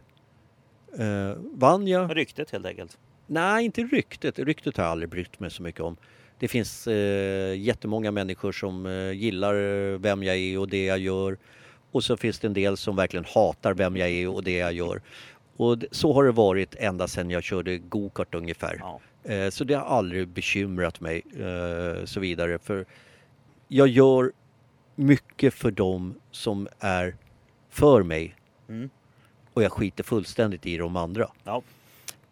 Uh, 1.01 1.33
vann 1.53 1.87
jag... 1.87 2.17
Ryktet 2.17 2.51
helt 2.51 2.67
enkelt? 2.67 2.99
Nej, 3.27 3.65
inte 3.65 3.83
ryktet. 3.83 4.39
Ryktet 4.39 4.77
har 4.77 4.85
jag 4.85 4.91
aldrig 4.91 5.09
brytt 5.09 5.41
mig 5.41 5.51
så 5.51 5.63
mycket 5.63 5.81
om. 5.81 5.97
Det 6.39 6.49
finns 6.49 6.89
uh, 6.89 7.57
jättemånga 7.57 8.11
människor 8.11 8.53
som 8.53 8.87
uh, 8.87 9.13
gillar 9.13 9.55
vem 9.99 10.23
jag 10.23 10.37
är 10.37 10.59
och 10.59 10.69
det 10.69 10.85
jag 10.85 10.99
gör. 10.99 11.39
Och 11.91 12.05
så 12.05 12.17
finns 12.17 12.39
det 12.39 12.47
en 12.47 12.55
del 12.55 12.77
som 12.77 12.97
verkligen 12.97 13.27
hatar 13.35 13.75
vem 13.75 13.97
jag 13.97 14.09
är 14.09 14.29
och 14.29 14.45
det 14.45 14.57
jag 14.57 14.73
gör. 14.73 15.03
Och 15.57 15.77
så 15.91 16.13
har 16.13 16.25
det 16.25 16.33
varit 16.33 16.75
ända 16.75 17.09
sedan 17.09 17.31
jag 17.31 17.43
körde 17.43 17.79
gokart 17.79 18.35
ungefär. 18.35 18.77
Ja. 18.81 19.01
Eh, 19.25 19.51
så 19.51 19.65
det 19.65 19.75
har 19.75 19.85
aldrig 19.85 20.29
bekymrat 20.29 21.01
mig 21.01 21.23
eh, 21.37 22.05
så 22.05 22.21
vidare. 22.21 22.59
För 22.59 22.87
jag 23.69 23.89
gör 23.89 24.33
mycket 24.95 25.55
för 25.55 25.71
dem 25.71 26.15
som 26.31 26.69
är 26.79 27.17
för 27.69 28.03
mig. 28.03 28.35
Mm. 28.69 28.91
Och 29.53 29.63
jag 29.63 29.73
skiter 29.73 30.05
fullständigt 30.05 30.67
i 30.67 30.77
de 30.77 30.97
andra. 30.97 31.31
Ja. 31.45 31.63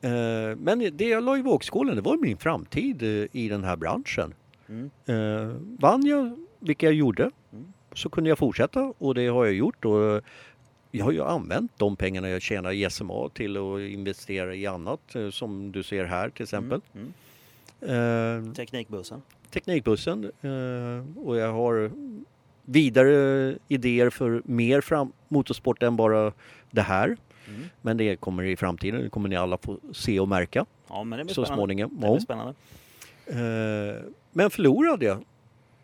Eh, 0.00 0.56
men 0.56 0.90
det 0.92 1.08
jag 1.08 1.24
la 1.24 1.38
i 1.38 1.42
vågskålen, 1.42 1.96
det 1.96 2.02
var 2.02 2.16
min 2.16 2.36
framtid 2.36 3.02
i 3.32 3.48
den 3.48 3.64
här 3.64 3.76
branschen. 3.76 4.34
Mm. 4.68 4.90
Vann 5.80 6.06
jag, 6.06 6.46
vilket 6.58 6.82
jag 6.82 6.94
gjorde, 6.94 7.30
mm. 7.52 7.72
så 7.92 8.08
kunde 8.08 8.30
jag 8.30 8.38
fortsätta 8.38 8.92
och 8.98 9.14
det 9.14 9.26
har 9.26 9.44
jag 9.44 9.54
gjort. 9.54 9.84
Och 9.84 10.22
jag 10.90 11.04
har 11.04 11.12
ju 11.12 11.22
använt 11.22 11.72
de 11.76 11.96
pengarna 11.96 12.28
jag 12.28 12.42
tjänar 12.42 12.72
i 12.72 12.90
SMA 12.90 13.28
till 13.28 13.56
att 13.56 13.80
investera 13.80 14.54
i 14.54 14.66
annat 14.66 15.14
eh, 15.14 15.30
som 15.30 15.72
du 15.72 15.82
ser 15.82 16.04
här 16.04 16.28
till 16.30 16.42
exempel. 16.42 16.80
Mm, 16.94 17.12
mm. 17.80 18.46
Uh, 18.46 18.52
teknikbussen. 18.54 19.22
Teknikbussen 19.50 20.24
uh, 20.44 21.18
och 21.26 21.36
jag 21.36 21.52
har 21.52 21.90
vidare 22.62 23.54
idéer 23.68 24.10
för 24.10 24.42
mer 24.44 24.80
fram 24.80 25.12
motorsport 25.28 25.82
än 25.82 25.96
bara 25.96 26.32
det 26.70 26.82
här. 26.82 27.16
Mm. 27.48 27.62
Men 27.82 27.96
det 27.96 28.16
kommer 28.16 28.42
i 28.42 28.56
framtiden, 28.56 29.02
det 29.02 29.10
kommer 29.10 29.28
ni 29.28 29.36
alla 29.36 29.58
få 29.58 29.78
se 29.92 30.20
och 30.20 30.28
märka 30.28 30.66
Ja, 30.88 31.04
men 31.04 31.18
det 31.18 31.24
blir 31.24 31.34
så 31.34 31.44
spännande. 31.44 31.60
småningom. 31.60 31.90
Det 32.00 32.08
blir 32.08 32.18
spännande. 32.18 32.54
Eh, 33.26 34.02
Men 34.32 34.50
förlorade 34.50 35.04
jag 35.06 35.24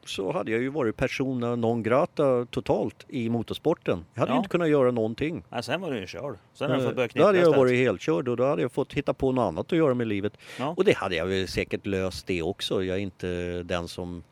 så 0.04 0.32
hade 0.32 0.50
jag 0.52 0.60
ju 0.62 0.68
varit 0.68 0.96
persona 0.96 1.56
non 1.56 1.82
grata 1.82 2.46
totalt 2.50 3.06
i 3.08 3.28
motorsporten. 3.28 4.04
Jag 4.14 4.20
hade 4.20 4.30
Ja. 4.32 4.34
ju 4.34 4.38
inte 4.38 4.48
kunnat 4.48 4.68
göra 4.68 4.90
någonting. 4.90 5.44
Nej, 5.48 5.62
sen 5.62 5.80
var 5.80 5.90
du 5.90 5.98
ju 6.00 6.06
körd. 6.06 6.38
Sen 6.54 6.70
har 6.70 6.76
du 6.76 6.82
Eh, 6.82 6.88
fått 6.88 6.96
börja 6.96 7.08
Då 7.14 7.24
hade 7.24 7.38
jag 7.38 7.42
istället. 7.42 7.58
varit 7.58 7.78
helkörd 7.78 8.28
och 8.28 8.36
då 8.36 8.44
hade 8.46 8.62
jag 8.62 8.72
fått 8.72 8.92
hitta 8.92 9.14
på 9.14 9.32
något 9.32 9.42
annat 9.42 9.72
att 9.72 9.78
göra 9.78 9.94
med 9.94 10.06
livet. 10.06 10.32
Ja. 10.58 10.74
Och 10.76 10.84
det 10.84 10.96
hade 10.96 11.16
jag 11.16 11.26
väl 11.26 11.48
säkert 11.48 11.86
löst 11.86 12.26
det 12.26 12.42
också. 12.42 12.84
Jag 12.84 12.96
är 12.96 13.00
inte 13.00 13.62
den 13.62 13.88
som... 13.88 14.22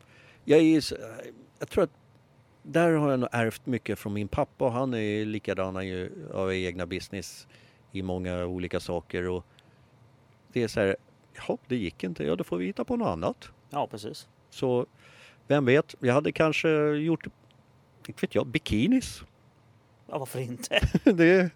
Jag, 0.45 0.59
är, 0.59 0.83
jag 1.59 1.69
tror 1.69 1.83
att 1.83 1.89
där 2.63 2.91
har 2.91 3.11
jag 3.11 3.19
nog 3.19 3.29
ärvt 3.31 3.65
mycket 3.65 3.99
från 3.99 4.13
min 4.13 4.27
pappa 4.27 4.65
och 4.65 4.71
han 4.71 4.93
är 4.93 5.25
likadan, 5.25 5.75
han 5.75 5.87
ju- 5.87 6.11
har 6.33 6.51
egna 6.51 6.85
business 6.85 7.47
i 7.91 8.01
många 8.01 8.45
olika 8.45 8.79
saker 8.79 9.27
och 9.29 9.45
det 10.53 10.63
är 10.63 10.67
så 10.67 10.79
här, 10.79 10.95
ja 11.47 11.57
det 11.67 11.75
gick 11.75 12.03
inte, 12.03 12.23
ja 12.23 12.35
då 12.35 12.43
får 12.43 12.57
vi 12.57 12.65
hitta 12.65 12.83
på 12.85 12.95
något 12.95 13.07
annat. 13.07 13.49
ja, 13.69 13.87
precis. 13.87 14.27
Så 14.49 14.85
vem 15.51 15.65
vet, 15.65 15.95
jag 15.99 16.13
hade 16.13 16.31
kanske 16.31 16.69
gjort, 16.91 17.25
inte 18.07 18.21
vet 18.21 18.35
jag, 18.35 18.47
bikinis. 18.47 19.23
Ja, 20.09 20.17
varför 20.17 20.39
inte? 20.39 20.79
det, 21.11 21.49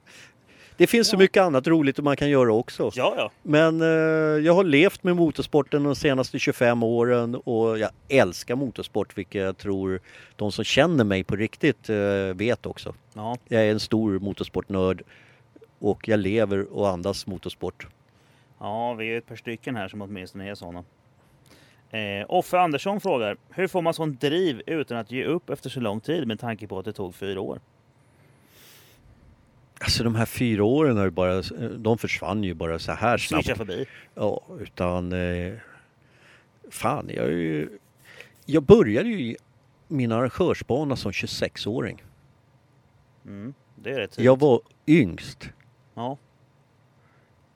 det 0.77 0.87
finns 0.87 1.07
så 1.07 1.15
Ja. 1.15 1.19
mycket 1.19 1.41
annat 1.43 1.67
roligt 1.67 1.97
man 1.99 2.17
kan 2.17 2.29
göra 2.29 2.53
också. 2.53 2.91
Ja, 2.95 3.13
ja. 3.17 3.31
Men 3.43 3.81
eh, 3.81 3.87
jag 4.45 4.53
har 4.53 4.63
levt 4.63 5.03
med 5.03 5.15
motorsporten 5.15 5.83
de 5.83 5.95
senaste 5.95 6.39
25 6.39 6.83
åren 6.83 7.35
och 7.35 7.79
jag 7.79 7.89
älskar 8.09 8.55
motorsport 8.55 9.17
vilket 9.17 9.41
jag 9.41 9.57
tror 9.57 9.99
de 10.35 10.51
som 10.51 10.63
känner 10.63 11.03
mig 11.03 11.23
på 11.23 11.35
riktigt 11.35 11.89
eh, 11.89 11.95
vet 12.35 12.65
också. 12.65 12.93
ja. 13.13 13.37
Jag 13.47 13.61
är 13.65 13.71
en 13.71 13.79
stor 13.79 14.19
motorsportnörd 14.19 15.03
och 15.79 16.07
jag 16.07 16.19
lever 16.19 16.73
och 16.73 16.89
andas 16.89 17.27
motorsport. 17.27 17.87
Ja, 18.59 18.93
vi 18.93 19.13
är 19.13 19.17
ett 19.17 19.27
par 19.27 19.35
stycken 19.35 19.75
här 19.75 19.87
som 19.87 20.01
åtminstone 20.01 20.49
är 20.49 20.55
sådana. 20.55 20.83
Eh, 21.95 22.25
Offe 22.29 22.59
Andersson 22.59 23.01
frågar, 23.01 23.37
hur 23.49 23.67
får 23.67 23.81
man 23.81 23.93
sån 23.93 24.15
driv 24.15 24.61
utan 24.65 24.97
att 24.97 25.11
ge 25.11 25.23
upp 25.23 25.49
efter 25.49 25.69
så 25.69 25.79
lång 25.79 26.01
tid 26.01 26.27
med 26.27 26.39
tanke 26.39 26.67
på 26.67 26.79
att 26.79 26.85
det 26.85 26.93
tog 26.93 27.15
fyra 27.15 27.41
år? 27.41 27.59
Alltså 29.79 30.03
de 30.03 30.15
här 30.15 30.25
fyra 30.25 30.63
åren 30.63 30.97
har 30.97 31.05
ju 31.05 31.11
bara, 31.11 31.41
de 31.77 31.97
försvann 31.97 32.43
ju 32.43 32.53
bara 32.53 32.79
så 32.79 32.91
här 32.91 33.17
snabbt. 33.17 33.45
Swisha 33.45 33.55
förbi. 33.57 33.85
Ja, 34.15 34.41
utan... 34.59 35.13
Eh, 35.13 35.53
fan, 36.69 37.09
jag 37.09 37.25
är 37.25 37.31
ju... 37.31 37.69
Jag 38.45 38.63
började 38.63 39.09
ju 39.09 39.35
min 39.87 40.11
arrangörsbana 40.11 40.95
som 40.95 41.11
26-åring. 41.11 42.03
Mm, 43.25 43.53
det 43.75 43.89
är 43.89 43.99
rätt 43.99 44.11
tidigt. 44.11 44.25
Jag 44.25 44.39
var 44.39 44.61
yngst. 44.87 45.49
Ja, 45.93 46.17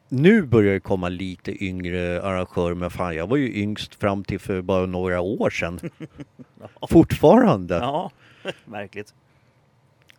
Nu 0.09 0.41
börjar 0.41 0.73
det 0.73 0.79
komma 0.79 1.09
lite 1.09 1.63
yngre 1.65 2.21
arrangörer, 2.21 2.75
men 2.75 2.89
fan 2.89 3.15
jag 3.15 3.27
var 3.27 3.37
ju 3.37 3.61
yngst 3.61 3.95
fram 3.95 4.23
till 4.23 4.39
för 4.39 4.61
bara 4.61 4.85
några 4.85 5.21
år 5.21 5.49
sedan. 5.49 5.79
ja. 6.79 6.87
Fortfarande. 6.89 7.75
ja. 7.75 8.11
märkligt. 8.65 9.13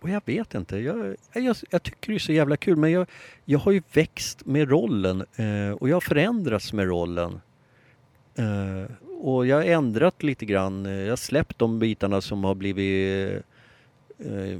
Och 0.00 0.10
jag 0.10 0.22
vet 0.24 0.54
inte, 0.54 0.76
jag, 0.76 1.16
jag, 1.32 1.56
jag 1.70 1.82
tycker 1.82 2.12
det 2.12 2.16
är 2.16 2.18
så 2.18 2.32
jävla 2.32 2.56
kul 2.56 2.76
men 2.76 2.92
jag, 2.92 3.06
jag 3.44 3.58
har 3.58 3.72
ju 3.72 3.82
växt 3.92 4.46
med 4.46 4.70
rollen 4.70 5.24
eh, 5.36 5.72
och 5.72 5.88
jag 5.88 5.96
har 5.96 6.00
förändrats 6.00 6.72
med 6.72 6.86
rollen. 6.86 7.40
Eh, 8.34 8.96
och 9.20 9.46
jag 9.46 9.56
har 9.56 9.64
ändrat 9.64 10.22
lite 10.22 10.44
grann, 10.44 10.86
eh, 10.86 10.92
jag 10.92 11.12
har 11.12 11.16
släppt 11.16 11.58
de 11.58 11.78
bitarna 11.78 12.20
som 12.20 12.44
har 12.44 12.54
blivit 12.54 13.42
eh, 14.18 14.58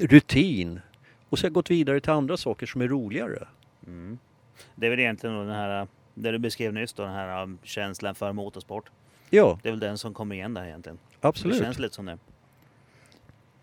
rutin. 0.00 0.80
Och 1.28 1.38
så 1.38 1.44
har 1.44 1.48
jag 1.48 1.54
gått 1.54 1.70
vidare 1.70 2.00
till 2.00 2.10
andra 2.10 2.36
saker 2.36 2.66
som 2.66 2.80
är 2.80 2.88
roligare. 2.88 3.48
Mm. 3.86 4.18
Det 4.74 4.86
är 4.86 4.90
väl 4.90 5.00
egentligen 5.00 5.36
den 5.36 5.50
här, 5.56 5.86
det 6.14 6.30
du 6.30 6.38
beskrev 6.38 6.72
nyss 6.72 6.92
då, 6.92 7.02
den 7.02 7.12
här 7.12 7.42
um, 7.42 7.58
känslan 7.62 8.14
för 8.14 8.32
motorsport. 8.32 8.90
Ja, 9.30 9.58
Det 9.62 9.68
är 9.68 9.72
väl 9.72 9.80
den 9.80 9.98
som 9.98 10.14
kommer 10.14 10.34
igen 10.34 10.54
där 10.54 10.64
egentligen. 10.64 10.98
absolut. 11.20 11.58
Det 11.58 11.64
känns 11.64 11.78
lite 11.78 11.94
som 11.94 12.06
det. 12.06 12.18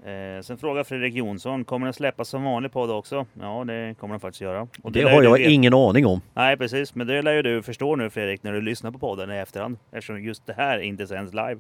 Eh, 0.04 0.42
sen 0.42 0.58
frågar 0.58 0.84
Fredrik 0.84 1.14
Jonsson, 1.14 1.66
kommer 1.66 1.86
den 1.86 1.94
släppas 1.94 2.30
som 2.30 2.44
vanlig 2.44 2.72
podd 2.72 2.92
också? 2.92 3.26
Ja, 3.40 3.64
det 3.68 3.96
kommer 4.00 4.14
den 4.14 4.20
faktiskt 4.20 4.42
göra. 4.42 4.68
Och 4.84 4.92
det 4.92 5.04
lär 5.04 5.12
har 5.12 5.24
jag 5.24 5.40
du 5.40 5.52
ingen 5.52 5.74
aning 5.74 6.06
om. 6.06 6.22
Nej, 6.34 6.58
precis. 6.58 6.96
Men 6.96 7.08
det 7.08 7.22
lär 7.22 7.34
ju 7.34 7.42
du 7.42 7.64
förstå 7.64 7.96
nu 7.96 8.10
Fredrik, 8.10 8.44
när 8.44 8.54
du 8.54 8.62
lyssnar 8.62 8.92
på 8.92 9.00
podden 9.00 9.32
i 9.32 9.38
efterhand. 9.38 9.78
Eftersom 9.92 10.24
just 10.24 10.46
det 10.46 10.54
här 10.54 10.80
inte 10.80 11.08
sänds 11.08 11.34
live. 11.34 11.60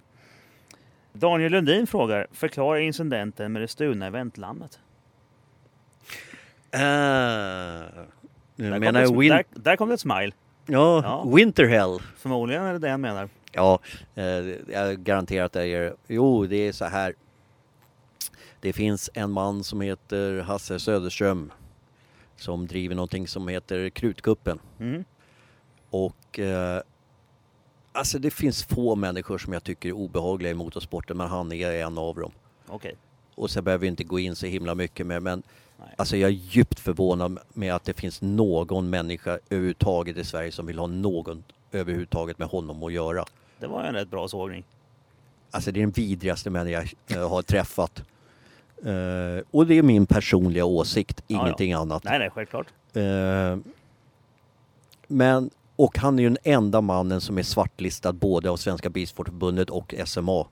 Daniel 1.13 1.51
Lundin 1.51 1.87
frågar, 1.87 2.27
förklara 2.31 2.79
incidenten 2.79 3.51
med 3.51 3.61
det 3.61 3.67
stulna 3.67 4.07
eventlammet. 4.07 4.79
Uh, 6.75 8.03
Där 8.63 8.71
jag 8.71 8.73
kom, 8.75 8.79
menar 8.79 8.99
det, 8.99 9.05
ett- 9.05 9.11
win- 9.11 9.29
där, 9.29 9.43
där 9.53 9.75
kom 9.75 9.87
det 9.87 9.93
ett 9.93 9.99
smile. 9.99 10.31
ja, 10.65 11.01
Ja. 11.03 11.35
Winterhell. 11.35 11.99
Förmodligen 12.17 12.63
är 12.63 12.73
det 12.73 12.79
det 12.79 12.89
han 12.89 13.01
menar. 13.01 13.29
Ja, 13.51 13.79
eh, 14.15 14.23
jag 14.73 14.99
garanterar 15.03 15.45
att 15.45 15.51
det 15.51 15.65
är... 15.67 15.93
Jo, 16.07 16.45
det 16.45 16.55
är 16.67 16.71
så 16.71 16.85
här. 16.85 17.13
Det 18.61 18.73
finns 18.73 19.09
en 19.13 19.31
man 19.31 19.63
som 19.63 19.81
heter 19.81 20.39
Hasse 20.41 20.79
Söderström 20.79 21.51
som 22.35 22.67
driver 22.67 22.95
någonting 22.95 23.27
som 23.27 23.47
heter 23.47 23.89
Krutkuppen. 23.89 24.59
Mm. 24.79 25.03
Och 25.89 26.39
eh, 26.39 26.81
alltså 27.91 28.19
det 28.19 28.31
finns 28.31 28.63
få 28.63 28.95
människor 28.95 29.37
som 29.37 29.53
jag 29.53 29.63
tycker 29.63 29.89
är 29.89 29.93
obehagliga 29.93 30.51
i 30.51 30.55
motorsporten 30.55 31.17
men 31.17 31.27
han 31.27 31.51
är 31.51 31.71
en 31.71 31.97
av 31.97 32.15
dem. 32.15 32.31
Okej. 32.67 32.95
Och 33.35 33.49
så 33.49 33.61
behöver 33.61 33.81
vi 33.81 33.87
inte 33.87 34.03
gå 34.03 34.19
in 34.19 34.35
så 34.35 34.45
himla 34.45 34.75
mycket 34.75 35.05
med 35.07 35.23
men. 35.23 35.43
Alltså 35.95 36.17
jag 36.17 36.27
är 36.27 36.33
djupt 36.33 36.79
förvånad 36.79 37.39
med 37.53 37.75
att 37.75 37.83
det 37.83 37.93
finns 37.93 38.21
någon 38.21 38.89
människa 38.89 39.39
överhuvudtaget 39.49 40.17
i 40.17 40.23
Sverige 40.23 40.51
som 40.51 40.65
vill 40.65 40.79
ha 40.79 40.87
någon 40.87 41.43
överhuvudtaget 41.71 42.39
med 42.39 42.47
honom 42.47 42.83
att 42.83 42.93
göra. 42.93 43.25
Det 43.59 43.67
var 43.67 43.83
en 43.83 43.93
rätt 43.93 44.09
bra 44.09 44.27
sågning. 44.27 44.63
Alltså 45.51 45.71
det 45.71 45.79
är 45.79 45.81
den 45.81 45.91
vidrigaste 45.91 46.49
människa 46.49 46.83
jag 47.07 47.21
eh, 47.21 47.29
har 47.29 47.41
träffat. 47.41 48.03
Eh, 48.85 49.43
och 49.51 49.67
det 49.67 49.77
är 49.77 49.83
min 49.83 50.05
personliga 50.05 50.65
åsikt, 50.65 51.23
Ja, 51.27 51.37
ja. 51.37 51.41
ingenting 51.41 51.73
annat. 51.73 52.03
Nej, 52.03 52.19
nej, 52.19 52.29
självklart. 52.29 52.67
Eh, 52.93 53.57
men, 55.07 55.49
och 55.75 55.97
han 55.97 56.19
är 56.19 56.23
ju 56.23 56.29
den 56.29 56.37
enda 56.43 56.81
mannen 56.81 57.21
som 57.21 57.37
är 57.37 57.43
svartlistad 57.43 58.13
både 58.13 58.49
av 58.49 58.57
Svenska 58.57 58.89
Bilsportförbundet 58.89 59.69
och 59.69 59.93
SMA. 60.05 60.45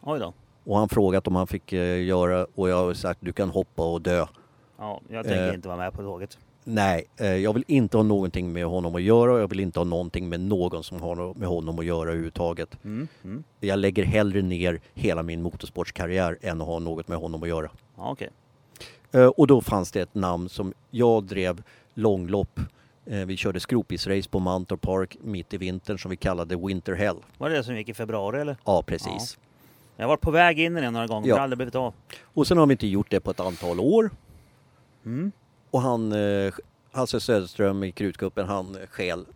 Oj 0.00 0.18
då. 0.20 0.32
Och 0.64 0.78
han 0.78 0.88
frågat 0.88 1.26
om 1.26 1.36
han 1.36 1.46
fick 1.46 1.72
eh, 1.72 2.04
göra 2.04 2.46
och 2.54 2.68
jag 2.68 2.76
har 2.76 2.94
sagt 2.94 3.20
du 3.22 3.32
kan 3.32 3.50
hoppa 3.50 3.92
och 3.92 4.02
dö. 4.02 4.26
Ja, 4.82 5.00
jag 5.08 5.24
tänker 5.24 5.48
Eh. 5.48 5.54
inte 5.54 5.68
vara 5.68 5.78
med 5.78 5.92
på 5.92 6.02
tåget. 6.02 6.38
Nej, 6.64 7.04
eh, 7.16 7.26
jag 7.36 7.52
vill 7.52 7.64
inte 7.66 7.96
ha 7.96 8.02
någonting 8.04 8.52
med 8.52 8.64
honom 8.66 8.94
att 8.94 9.02
göra 9.02 9.32
och 9.32 9.40
jag 9.40 9.48
vill 9.48 9.60
inte 9.60 9.80
ha 9.80 9.84
någonting 9.84 10.28
med 10.28 10.40
någon 10.40 10.84
som 10.84 11.00
har 11.02 11.34
med 11.38 11.48
honom 11.48 11.78
att 11.78 11.84
göra 11.84 12.08
överhuvudtaget. 12.08 12.84
Mm. 12.84 13.08
Mm. 13.24 13.44
Jag 13.60 13.78
lägger 13.78 14.04
hellre 14.04 14.42
ner 14.42 14.80
hela 14.94 15.22
min 15.22 15.42
motorsportskarriär 15.42 16.38
än 16.42 16.60
att 16.60 16.66
ha 16.66 16.78
något 16.78 17.08
med 17.08 17.18
honom 17.18 17.42
att 17.42 17.48
göra. 17.48 17.70
Ja, 17.96 18.10
okej. 18.10 18.28
Eh, 19.12 19.26
Och 19.26 19.46
då 19.46 19.60
fanns 19.60 19.92
det 19.92 20.00
ett 20.00 20.14
namn 20.14 20.48
som 20.48 20.74
jag 20.90 21.24
drev 21.24 21.62
långlopp. 21.94 22.60
Eh, 23.06 23.18
Vi 23.26 23.36
körde 23.36 23.60
skropisrace 23.60 24.28
på 24.30 24.38
Mantorp 24.38 24.80
Park 24.80 25.16
mitt 25.22 25.54
i 25.54 25.56
vintern 25.56 25.98
som 25.98 26.10
vi 26.10 26.16
kallade 26.16 26.56
Winter 26.56 26.94
Hell. 26.94 27.16
Var 27.38 27.50
det 27.50 27.56
det 27.56 27.64
som 27.64 27.76
gick 27.76 27.88
i 27.88 27.94
februari 27.94 28.40
eller? 28.40 28.56
Ja, 28.64 28.82
precis. 28.82 29.38
Jag 29.96 30.04
har 30.04 30.08
varit 30.08 30.20
på 30.20 30.30
väg 30.30 30.60
in 30.60 30.76
i 30.76 30.80
den 30.80 30.92
några 30.92 31.06
gånger, 31.06 31.28
Ja. 31.28 31.34
men 31.34 31.38
har 31.38 31.44
aldrig 31.44 31.56
blivit 31.58 31.74
av. 31.74 31.94
Och 32.24 32.46
sen 32.46 32.58
har 32.58 32.66
vi 32.66 32.72
inte 32.72 32.86
gjort 32.86 33.10
det 33.10 33.20
på 33.20 33.30
ett 33.30 33.40
antal 33.40 33.80
år. 33.80 34.10
Mm. 35.04 35.32
Och 35.70 35.82
han, 35.82 36.12
eh, 36.12 36.54
Hasse 36.92 37.20
Söderström 37.20 37.84
i 37.84 37.92
Krutkuppen, 37.92 38.46
han 38.48 38.76
stjäl 38.90 39.26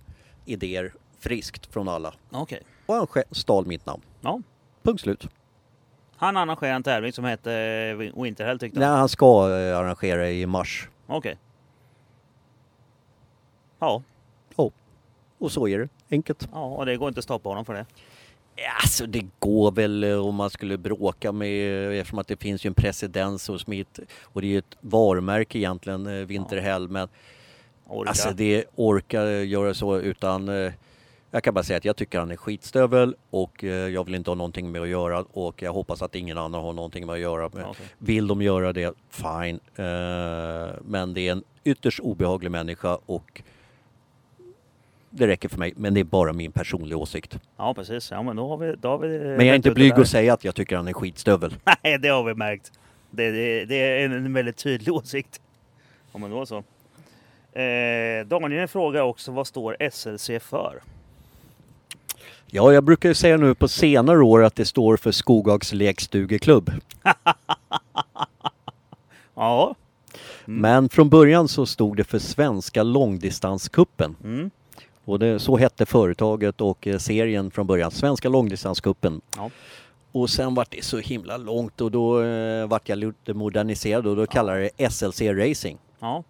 idéer 0.44 0.92
friskt 1.18 1.66
från 1.72 1.88
alla. 1.88 2.14
Okej. 2.30 2.62
Och 2.86 2.94
han 2.94 3.24
stal 3.30 3.66
mitt 3.66 3.86
namn. 3.86 4.02
Ja. 4.20 4.40
Punkt 4.82 5.00
slut. 5.00 5.28
Han 6.16 6.36
arrangerade 6.36 6.76
en 6.76 6.82
tävling 6.82 7.12
som 7.12 7.24
hette 7.24 7.52
eh, 7.52 8.22
Winterhell 8.22 8.58
tyckte 8.58 8.78
Nej, 8.78 8.88
han. 8.88 8.98
han 8.98 9.08
ska 9.08 9.58
eh, 9.58 9.78
arrangera 9.78 10.30
i 10.30 10.46
mars. 10.46 10.88
Okej. 11.06 11.38
Ja. 13.78 14.02
Och 15.38 15.52
så 15.52 15.68
är 15.68 15.78
det. 15.78 15.88
Enkelt. 16.10 16.48
ja, 16.52 16.64
och 16.64 16.86
det 16.86 16.96
går 16.96 17.08
inte 17.08 17.18
att 17.18 17.24
stoppa 17.24 17.48
honom 17.48 17.64
för 17.64 17.74
det. 17.74 17.86
Alltså 18.82 19.06
det 19.06 19.26
går 19.38 19.72
väl 19.72 20.04
eh, 20.04 20.26
om 20.26 20.34
man 20.34 20.50
skulle 20.50 20.78
bråka 20.78 21.32
med, 21.32 21.90
eh, 21.92 21.98
eftersom 22.00 22.18
att 22.18 22.28
det 22.28 22.36
finns 22.36 22.66
ju 22.66 22.68
en 22.68 22.74
precedens 22.74 23.48
hos 23.48 23.66
mitt 23.66 23.98
och 24.22 24.40
det 24.40 24.46
är 24.46 24.50
ju 24.50 24.58
ett 24.58 24.76
varumärke 24.80 25.58
egentligen, 25.58 26.06
eh, 26.06 26.26
Vinterhäll, 26.26 26.88
men 26.88 27.08
Orka. 27.86 28.08
alltså 28.08 28.30
det 28.30 28.64
orkar 28.74 29.26
göra 29.26 29.74
så 29.74 29.98
utan 29.98 30.48
jag 31.30 31.44
kan 31.44 31.54
bara 31.54 31.64
säga 31.64 31.76
att 31.76 31.84
jag 31.84 31.96
tycker 31.96 32.18
han 32.18 32.30
är 32.30 32.36
skitstövel 32.36 33.16
och 33.30 33.62
jag 33.62 34.04
vill 34.04 34.14
inte 34.14 34.30
ha 34.30 34.34
någonting 34.34 34.72
med 34.72 34.82
att 34.82 34.88
göra 34.88 35.22
och 35.32 35.62
jag 35.62 35.72
hoppas 35.72 36.02
att 36.02 36.14
ingen 36.14 36.38
annan 36.38 36.62
har 36.62 36.72
någonting 36.72 37.06
med 37.06 37.12
att 37.12 37.20
göra. 37.20 37.46
Okej. 37.46 37.64
Vill 37.98 38.26
de 38.26 38.42
göra 38.42 38.72
det, 38.72 38.94
fine. 39.10 39.60
Men 40.82 41.14
det 41.14 41.28
är 41.28 41.32
en 41.32 41.44
ytterst 41.64 42.00
obehaglig 42.00 42.50
människa 42.50 42.98
och 43.06 43.42
det 45.16 45.26
räcker 45.26 45.48
för 45.48 45.58
mig, 45.58 45.72
men 45.76 45.94
det 45.94 46.00
är 46.00 46.04
bara 46.04 46.32
min 46.32 46.52
personliga 46.52 46.96
åsikt. 46.96 47.38
ja, 47.56 47.74
precis. 47.74 48.10
Ja, 48.10 48.22
men 48.22 48.36
då 48.36 48.48
har 48.48 48.56
vi... 48.56 48.74
Då 48.80 48.88
har 48.88 48.98
vi 48.98 49.08
Men 49.18 49.46
jag 49.46 49.48
är 49.48 49.54
inte 49.54 49.70
blyg 49.70 49.92
att 49.92 50.08
säga 50.08 50.34
att 50.34 50.44
jag 50.44 50.54
tycker 50.54 50.76
han 50.76 50.88
är 50.88 50.92
skitstövel. 50.92 51.54
Nej, 51.82 51.98
det 51.98 52.08
har 52.08 52.24
vi 52.24 52.34
märkt. 52.34 52.72
Det, 53.10 53.30
det, 53.30 53.64
det 53.64 53.74
är 53.74 54.04
en 54.04 54.32
väldigt 54.32 54.56
tydlig 54.56 54.94
åsikt. 54.94 55.40
Ja, 56.12 56.18
men 56.18 56.30
då 56.30 56.46
så. 56.46 56.56
Eh, 57.60 58.26
Daniel 58.26 58.68
frågar 58.68 59.02
också 59.02 59.32
vad 59.32 59.46
står 59.46 59.76
SLC 59.90 60.30
för? 60.42 60.80
Ja, 62.46 62.72
jag 62.72 62.84
brukar 62.84 63.08
ju 63.08 63.14
säga 63.14 63.36
nu 63.36 63.54
på 63.54 63.68
senare 63.68 64.22
år 64.22 64.44
att 64.44 64.56
det 64.56 64.64
står 64.64 64.96
för 64.96 65.12
Skogags 65.12 65.72
lekstugeklubb. 65.72 66.70
Ja. 69.38 69.74
Men 70.44 70.88
från 70.88 71.08
början 71.08 71.48
så 71.48 71.66
stod 71.66 71.96
det 71.96 72.04
för 72.04 72.18
Svenska 72.18 72.82
långdistanskuppen. 72.82 74.16
Mm. 74.24 74.50
Och 75.06 75.18
det, 75.18 75.38
så 75.38 75.56
hette 75.56 75.86
företaget 75.86 76.60
och 76.60 76.86
eh, 76.86 76.98
serien 76.98 77.50
från 77.50 77.66
början, 77.66 77.90
Svenska 77.90 78.28
långdistanskuppen. 78.28 79.20
Ja. 79.36 79.50
Och 80.12 80.30
sen 80.30 80.54
vart 80.54 80.70
det 80.70 80.84
så 80.84 80.98
himla 80.98 81.36
långt 81.36 81.80
och 81.80 81.90
då 81.90 82.22
eh, 82.22 82.66
vart 82.66 82.88
jag 82.88 82.98
lite 82.98 83.34
moderniserad 83.34 84.06
och 84.06 84.16
då 84.16 84.26
kallade 84.26 84.62
jag 84.62 84.70
det 84.76 84.90
SLC 84.90 85.20
Racing. 85.20 85.78
Ja. 85.98 86.24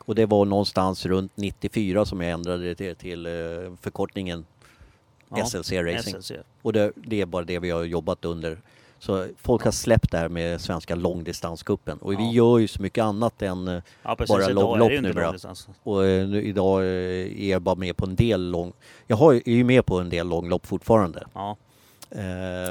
Och 0.00 0.14
det 0.14 0.26
var 0.26 0.44
någonstans 0.44 1.06
runt 1.06 1.32
94 1.34 2.04
som 2.04 2.20
jag 2.20 2.30
ändrade 2.30 2.64
det 2.64 2.74
till, 2.74 2.96
till 2.96 3.26
eh, 3.26 3.32
förkortningen 3.80 4.46
Ja. 5.28 5.46
SLC 5.46 5.72
Racing. 5.72 6.22
SLC. 6.22 6.32
Och 6.62 6.72
det, 6.72 6.92
det 6.94 7.20
är 7.20 7.26
bara 7.26 7.44
det 7.44 7.58
vi 7.58 7.70
har 7.70 7.84
jobbat 7.84 8.24
under. 8.24 8.58
Så 8.98 9.26
folk 9.36 9.64
har 9.64 9.70
släppt 9.70 10.10
det 10.10 10.18
här 10.18 10.28
med 10.28 10.60
Svenska 10.60 10.94
långdistanskuppen. 10.94 11.98
Och 11.98 12.12
vi 12.12 12.16
Ja. 12.16 12.32
gör 12.32 12.58
ju 12.58 12.68
så 12.68 12.82
mycket 12.82 13.04
annat 13.04 13.42
än 13.42 13.68
eh, 13.68 13.82
Ja 14.02 14.16
Bara 14.28 14.50
idag 14.50 14.54
lång- 14.54 14.74
är 14.74 14.78
lopp 14.78 14.88
det 14.88 14.92
ju 14.94 14.98
inte 14.98 15.08
numera. 15.08 15.34
Och 15.82 16.06
eh, 16.06 16.28
nu, 16.28 16.42
idag 16.42 16.80
eh, 16.80 16.86
är 17.42 17.50
jag 17.50 17.62
bara 17.62 17.74
med 17.74 17.96
på 17.96 18.04
en 18.06 18.14
del 18.16 18.50
lång... 18.50 18.72
Jag 19.06 19.16
har, 19.16 19.34
är 19.34 19.48
ju 19.48 19.64
med 19.64 19.86
på 19.86 19.98
en 20.00 20.08
del 20.10 20.28
långlopp 20.28 20.66
fortfarande. 20.66 21.24
Ja. 21.34 21.56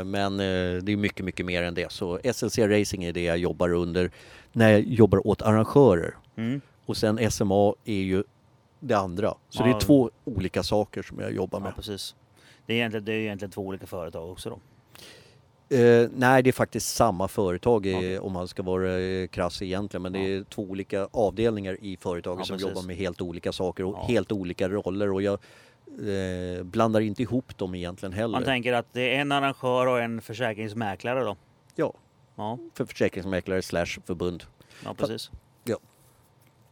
Men 0.06 0.38
det 0.38 0.92
är 0.92 0.98
mycket, 0.98 1.26
mycket 1.26 1.46
mer 1.46 1.64
än 1.64 1.74
det. 1.74 1.92
Så 1.92 2.20
SLC 2.34 2.58
Racing 2.60 3.04
är 3.04 3.14
det 3.14 3.24
jag 3.24 3.38
jobbar 3.38 3.74
under 3.74 4.12
när 4.52 4.72
jag 4.72 4.82
jobbar 4.82 5.28
åt 5.28 5.42
arrangörer. 5.42 6.16
Mm. 6.36 6.62
Och 6.86 6.98
sen 6.98 7.32
SMA 7.32 7.74
är 7.86 7.94
ju 8.02 8.24
det 8.80 8.94
andra. 8.94 9.34
Så 9.50 9.64
det 9.64 9.70
Ja. 9.70 9.76
är 9.76 9.80
två 9.80 10.12
olika 10.26 10.64
saker 10.64 11.02
som 11.02 11.20
jag 11.20 11.34
jobbar 11.34 11.60
ja 11.60 11.64
med. 11.64 11.76
precis. 11.76 12.16
Det 12.66 12.74
är, 12.74 12.78
egentligen, 12.78 13.06
det 13.06 13.12
är 13.14 13.18
egentligen 13.18 13.52
två 13.52 13.62
olika 13.62 13.88
företag 13.88 14.32
också 14.32 14.50
då. 14.50 14.60
Eh, 15.70 16.10
nej, 16.16 16.44
det 16.44 16.50
är 16.50 16.52
faktiskt 16.52 16.96
samma 16.96 17.28
företag 17.28 17.78
Okej. 17.78 18.20
om 18.20 18.32
man 18.34 18.48
ska 18.48 18.64
vara 18.64 19.00
eh, 19.00 19.28
krass 19.28 19.62
egentligen. 19.62 20.02
Men 20.02 20.14
det 20.14 20.20
är 20.20 20.44
två 20.44 20.62
olika 20.64 21.08
avdelningar 21.12 21.78
i 21.82 21.98
företaget 21.98 22.40
Ja, 22.40 22.46
som 22.46 22.54
precis. 22.58 22.70
jobbar 22.70 22.82
med 22.88 22.96
helt 22.96 23.22
olika 23.22 23.52
saker 23.52 23.84
och 23.86 23.96
Ja. 23.96 24.06
helt 24.08 24.32
olika 24.32 24.70
roller. 24.70 25.12
Och 25.12 25.22
jag 25.22 25.34
eh, 26.00 26.64
blandar 26.64 27.02
inte 27.02 27.22
ihop 27.22 27.58
dem 27.58 27.76
egentligen 27.76 28.14
heller. 28.14 28.32
Man 28.32 28.44
tänker 28.44 28.74
att 28.74 28.94
det 28.94 29.16
är 29.16 29.22
en 29.22 29.32
arrangör 29.32 29.88
och 29.88 30.00
en 30.02 30.22
försäkringsmäklare 30.22 31.24
då. 31.24 31.36
Ja, 31.76 31.94
Ja, 32.36 32.58
för 32.74 32.86
försäkringsmäklare 32.86 33.62
slash 33.62 33.86
förbund. 34.06 34.44
ja 34.84 34.94
precis. 34.94 35.32
Ja. 35.64 35.78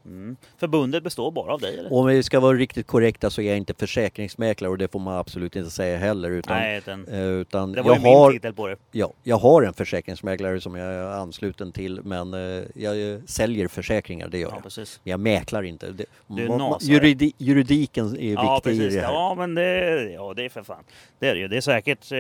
Mm. 0.06 0.36
Förbundet 0.58 1.04
består 1.04 1.32
bara 1.32 1.54
av 1.54 1.60
dig 1.60 1.80
eller? 1.80 1.94
Om 1.94 2.06
vi 2.06 2.24
ska 2.24 2.40
vara 2.40 2.58
riktigt 2.58 2.88
korrekta 2.88 3.30
så 3.30 3.42
är 3.42 3.48
jag 3.48 3.58
inte 3.58 3.74
försäkringsmäklare 3.74 4.72
och 4.72 4.78
det 4.78 4.88
får 4.92 5.00
man 5.00 5.18
absolut 5.18 5.56
inte 5.56 5.72
säga 5.72 5.98
heller. 5.98 6.30
Utan, 6.30 6.58
Nej, 6.58 6.82
den, 6.86 7.08
eh, 7.08 7.22
utan 7.24 7.72
det 7.72 7.82
var 7.82 7.90
jag, 7.90 7.98
ju 7.98 8.04
min 8.04 8.18
har, 8.18 8.32
titel 8.32 8.54
på 8.54 8.68
det. 8.68 8.78
ja, 8.92 9.12
jag 9.24 9.38
har 9.38 9.62
en 9.64 9.74
försäkringsmäklare 9.74 10.62
som 10.62 10.76
jag 10.76 10.88
är 10.94 11.04
ansluten 11.08 11.72
till 11.72 12.02
men 12.04 12.34
eh, 12.34 12.64
jag 12.76 13.12
eh, 13.14 13.20
säljer 13.26 13.68
försäkringar, 13.68 14.28
det 14.28 14.38
gör 14.38 14.50
Ja, 14.50 14.56
jag. 14.56 14.64
precis. 14.64 15.00
Jag 15.04 15.20
mäklar 15.20 15.64
inte. 15.64 15.92
Det, 15.92 16.06
Du 16.28 16.44
är 16.44 16.48
ma- 16.48 16.52
ma- 16.52 16.58
nasare. 16.58 16.94
juridi, 16.94 17.34
juridiken 17.38 18.18
är 18.20 18.34
Ja, 18.34 18.54
viktig 18.56 18.72
i 18.72 18.78
precis. 18.80 18.94
det 18.96 19.06
här. 19.08 19.14
Ja, 19.14 19.36
men 19.38 19.56
det, 19.56 20.12
ja, 20.12 20.34
det 20.34 20.46
är 20.46 20.50
för 20.50 20.64
fan. 20.64 20.84
Det 21.20 21.28
är 21.30 21.34
det 21.34 21.40
ju. 21.40 21.48
Det 21.48 21.58
är 21.58 21.62
säkert, 21.62 22.12
eh, 22.12 22.18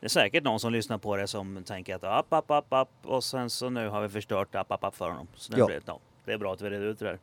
det 0.00 0.06
är 0.06 0.08
säkert 0.08 0.44
någon 0.44 0.60
som 0.60 0.72
lyssnar 0.72 0.98
på 0.98 1.16
det 1.16 1.26
som 1.26 1.64
tänker 1.66 1.94
att 1.94 2.04
app, 2.04 2.32
app, 2.32 2.50
app, 2.50 2.72
app 2.72 2.88
och 3.04 3.24
sen 3.24 3.50
så 3.50 3.70
nu 3.70 3.88
har 3.88 4.02
vi 4.02 4.08
förstört 4.08 4.54
app, 4.54 4.72
app, 4.72 4.84
app 4.84 4.96
för 4.96 5.08
honom. 5.08 5.26
Så 5.34 5.52
nu 5.52 5.58
Ja. 5.58 5.66
blir 5.66 5.76
det, 5.76 5.82
ja, 5.86 5.98
det 6.26 6.32
är 6.32 6.38
bra 6.38 6.52
att 6.52 6.62
vi 6.62 6.70
reder 6.70 6.86
ut 6.86 6.98
det 6.98 7.04
där. 7.04 7.18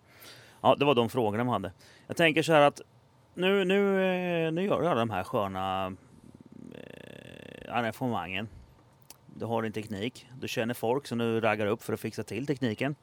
Ja, 0.62 0.76
det 0.76 0.86
var 0.86 0.96
de 0.96 1.10
frågorna 1.10 1.44
man 1.44 1.54
hade. 1.54 1.74
Jag 2.08 2.18
tänker 2.18 2.44
så 2.44 2.54
här 2.54 2.62
att 2.62 2.82
nu, 3.34 3.66
nu, 3.66 4.04
eh, 4.46 4.52
nu 4.52 4.66
gör 4.66 4.82
du 4.82 4.88
alla 4.88 5.00
de 5.00 5.10
här 5.10 5.24
sköna 5.24 5.94
eh, 6.76 7.76
arrangemangen. 7.76 8.48
Du 9.36 9.46
har 9.46 9.62
din 9.62 9.72
teknik, 9.72 10.28
du 10.40 10.48
känner 10.48 10.74
folk 10.74 11.08
som 11.08 11.18
du 11.18 11.40
raggar 11.40 11.68
upp 11.68 11.84
för 11.84 11.94
att 11.94 12.00
fixa 12.00 12.24
till 12.24 12.48
tekniken. 12.48 12.96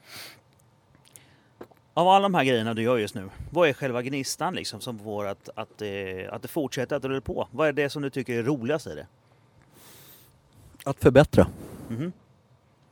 Av 1.94 2.09
alla 2.09 2.22
de 2.22 2.35
här 2.35 2.44
grejerna 2.44 2.74
du 2.74 2.82
gör 2.82 2.98
just 2.98 3.14
nu, 3.14 3.31
vad 3.51 3.68
är 3.68 3.72
själva 3.72 4.02
gnistan 4.02 4.55
liksom 4.55 4.81
som 4.81 4.98
får 4.98 5.27
att, 5.27 5.48
att, 5.55 5.82
eh, 5.82 6.32
att 6.32 6.43
det 6.43 6.48
fortsätter 6.48 6.97
att 6.97 7.05
rulla 7.05 7.20
på? 7.20 7.48
Vad 7.51 7.68
är 7.68 7.72
det 7.72 7.90
som 7.90 8.02
du 8.02 8.10
tycker 8.10 8.39
är 8.39 8.43
roligast 8.43 8.86
i 8.86 8.94
det? 8.94 9.06
Att 10.85 11.02
förbättra. 11.02 11.47
Mhm. 11.89 12.12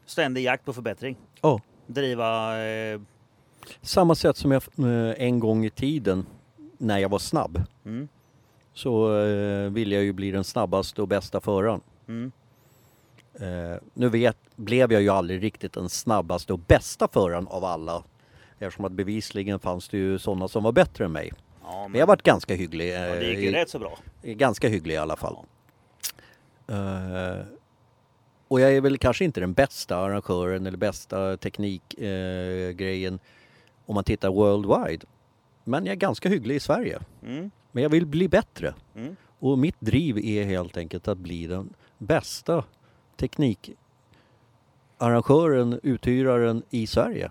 Ständig 0.07 0.43
jakt 0.43 0.65
på 0.65 0.73
förbättring. 0.73 1.17
Ja. 1.41 1.61
Driva... 1.89 2.59
Eh, 2.65 3.01
Samma 3.83 4.15
sätt 4.15 4.37
som 4.37 4.51
jag 4.53 4.63
eh, 4.79 5.15
en 5.27 5.39
gång 5.41 5.65
i 5.65 5.71
tiden 5.71 6.27
när 6.79 6.99
jag 6.99 7.09
var 7.09 7.19
snabb 7.19 7.63
mm, 7.85 8.09
så 8.75 9.21
eh, 9.23 9.71
ville 9.71 9.95
jag 9.95 10.05
ju 10.05 10.13
bli 10.13 10.31
den 10.31 10.45
snabbaste 10.45 11.03
och 11.03 11.09
bästa 11.09 11.41
föraren. 11.41 11.81
mm, 12.09 12.33
Eh, 13.41 13.77
nu 13.95 14.09
vet, 14.09 14.37
blev 14.57 14.93
jag 14.93 15.03
ju 15.03 15.09
aldrig 15.09 15.43
riktigt 15.43 15.73
den 15.73 15.89
snabbaste 15.89 16.53
och 16.53 16.59
bästa 16.59 17.09
föraren 17.13 17.49
av 17.49 17.65
alla. 17.65 18.03
Eftersom 18.59 18.85
att 18.85 18.93
bevisligen 18.93 19.59
fanns 19.59 19.89
det 19.89 19.97
ju 19.99 20.19
sådana 20.19 20.49
som 20.49 20.63
var 20.65 20.73
bättre 20.73 21.05
än 21.05 21.13
mig. 21.13 21.33
ja, 21.63 21.83
men, 21.83 21.93
Men 21.93 21.99
jag 21.99 22.07
varit 22.07 22.23
ganska 22.23 22.55
hygglig. 22.55 22.93
ja, 22.95 23.01
det 23.01 23.25
gick 23.29 23.37
eh, 23.39 23.43
ju 23.45 23.49
i- 23.49 23.53
rätt 23.53 23.71
så 23.71 23.79
bra. 23.79 23.99
Ganska 24.23 24.69
hygglig 24.69 24.95
i 24.95 24.99
alla 24.99 25.17
fall. 25.17 25.37
Eh, 26.67 27.39
och 28.49 28.61
jag 28.61 28.73
är 28.77 28.81
väl 28.81 28.99
kanske 28.99 29.25
inte 29.25 29.41
den 29.41 29.53
bästa 29.53 29.97
arrangören 29.97 30.67
eller 30.67 30.79
bästa 30.79 31.37
teknikgrejen 31.37 33.15
eh, 33.15 33.21
om 33.87 33.95
man 33.95 34.05
tittar 34.05 34.29
worldwide. 34.31 35.07
Men 35.65 35.87
jag 35.87 35.93
är 35.93 35.97
ganska 35.97 36.29
hygglig 36.29 36.55
i 36.55 36.61
Sverige. 36.61 36.99
Mm, 37.23 37.51
Men 37.73 37.83
jag 37.83 37.91
vill 37.91 38.07
bli 38.07 38.29
bättre. 38.29 38.75
mm, 38.95 39.17
Och 39.39 39.59
mitt 39.59 39.81
driv 39.81 40.19
är 40.19 40.45
helt 40.45 40.77
enkelt 40.77 41.09
att 41.09 41.19
bli 41.19 41.47
den 41.47 41.75
bästa 41.99 42.65
teknikarrangören, 43.17 45.81
uthyraren 45.83 46.63
i 46.71 46.87
Sverige. 46.87 47.31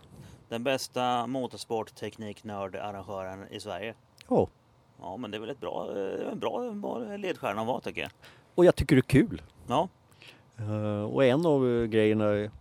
den 0.50 0.64
bästa 0.64 1.28
motorsporttekniknörd-arrangören 1.28 3.46
i 3.52 3.60
Sverige. 3.60 3.94
Ja, 4.30 4.48
Ja, 5.02 5.18
men 5.18 5.32
det 5.32 5.38
är 5.38 5.42
väl 5.42 5.50
ett 5.50 5.60
bra, 5.60 5.90
eh, 5.96 6.32
en 6.32 6.40
bra, 6.40 6.72
bra 6.72 7.00
ledstjärna 7.18 7.62
att 7.62 7.68
vara 7.68 7.82
tycker 7.82 8.02
jag. 8.02 8.12
och 8.56 8.66
jag 8.66 8.76
tycker 8.76 8.96
det 8.96 9.00
är 9.00 9.02
kul. 9.02 9.42
Ja, 9.68 9.90
Eh, 10.60 11.04
och 11.04 11.26
en 11.26 11.46
av 11.46 11.70
eh, 11.70 11.86
grejerna 11.86 12.26
är 12.26 12.52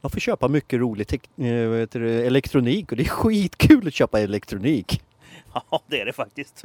jag 0.00 0.12
får 0.12 0.20
köpa 0.20 0.48
mycket 0.48 0.80
rolig 0.80 1.14
eh, 1.14 1.20
det, 1.36 2.26
elektronik 2.26 2.90
och 2.90 2.96
det 2.96 3.02
är 3.02 3.08
skitkul 3.08 3.86
att 3.86 3.94
köpa 3.94 4.20
elektronik. 4.20 5.02
ja 5.70 5.80
det 5.86 6.00
är 6.00 6.06
det 6.06 6.12
faktiskt. 6.12 6.64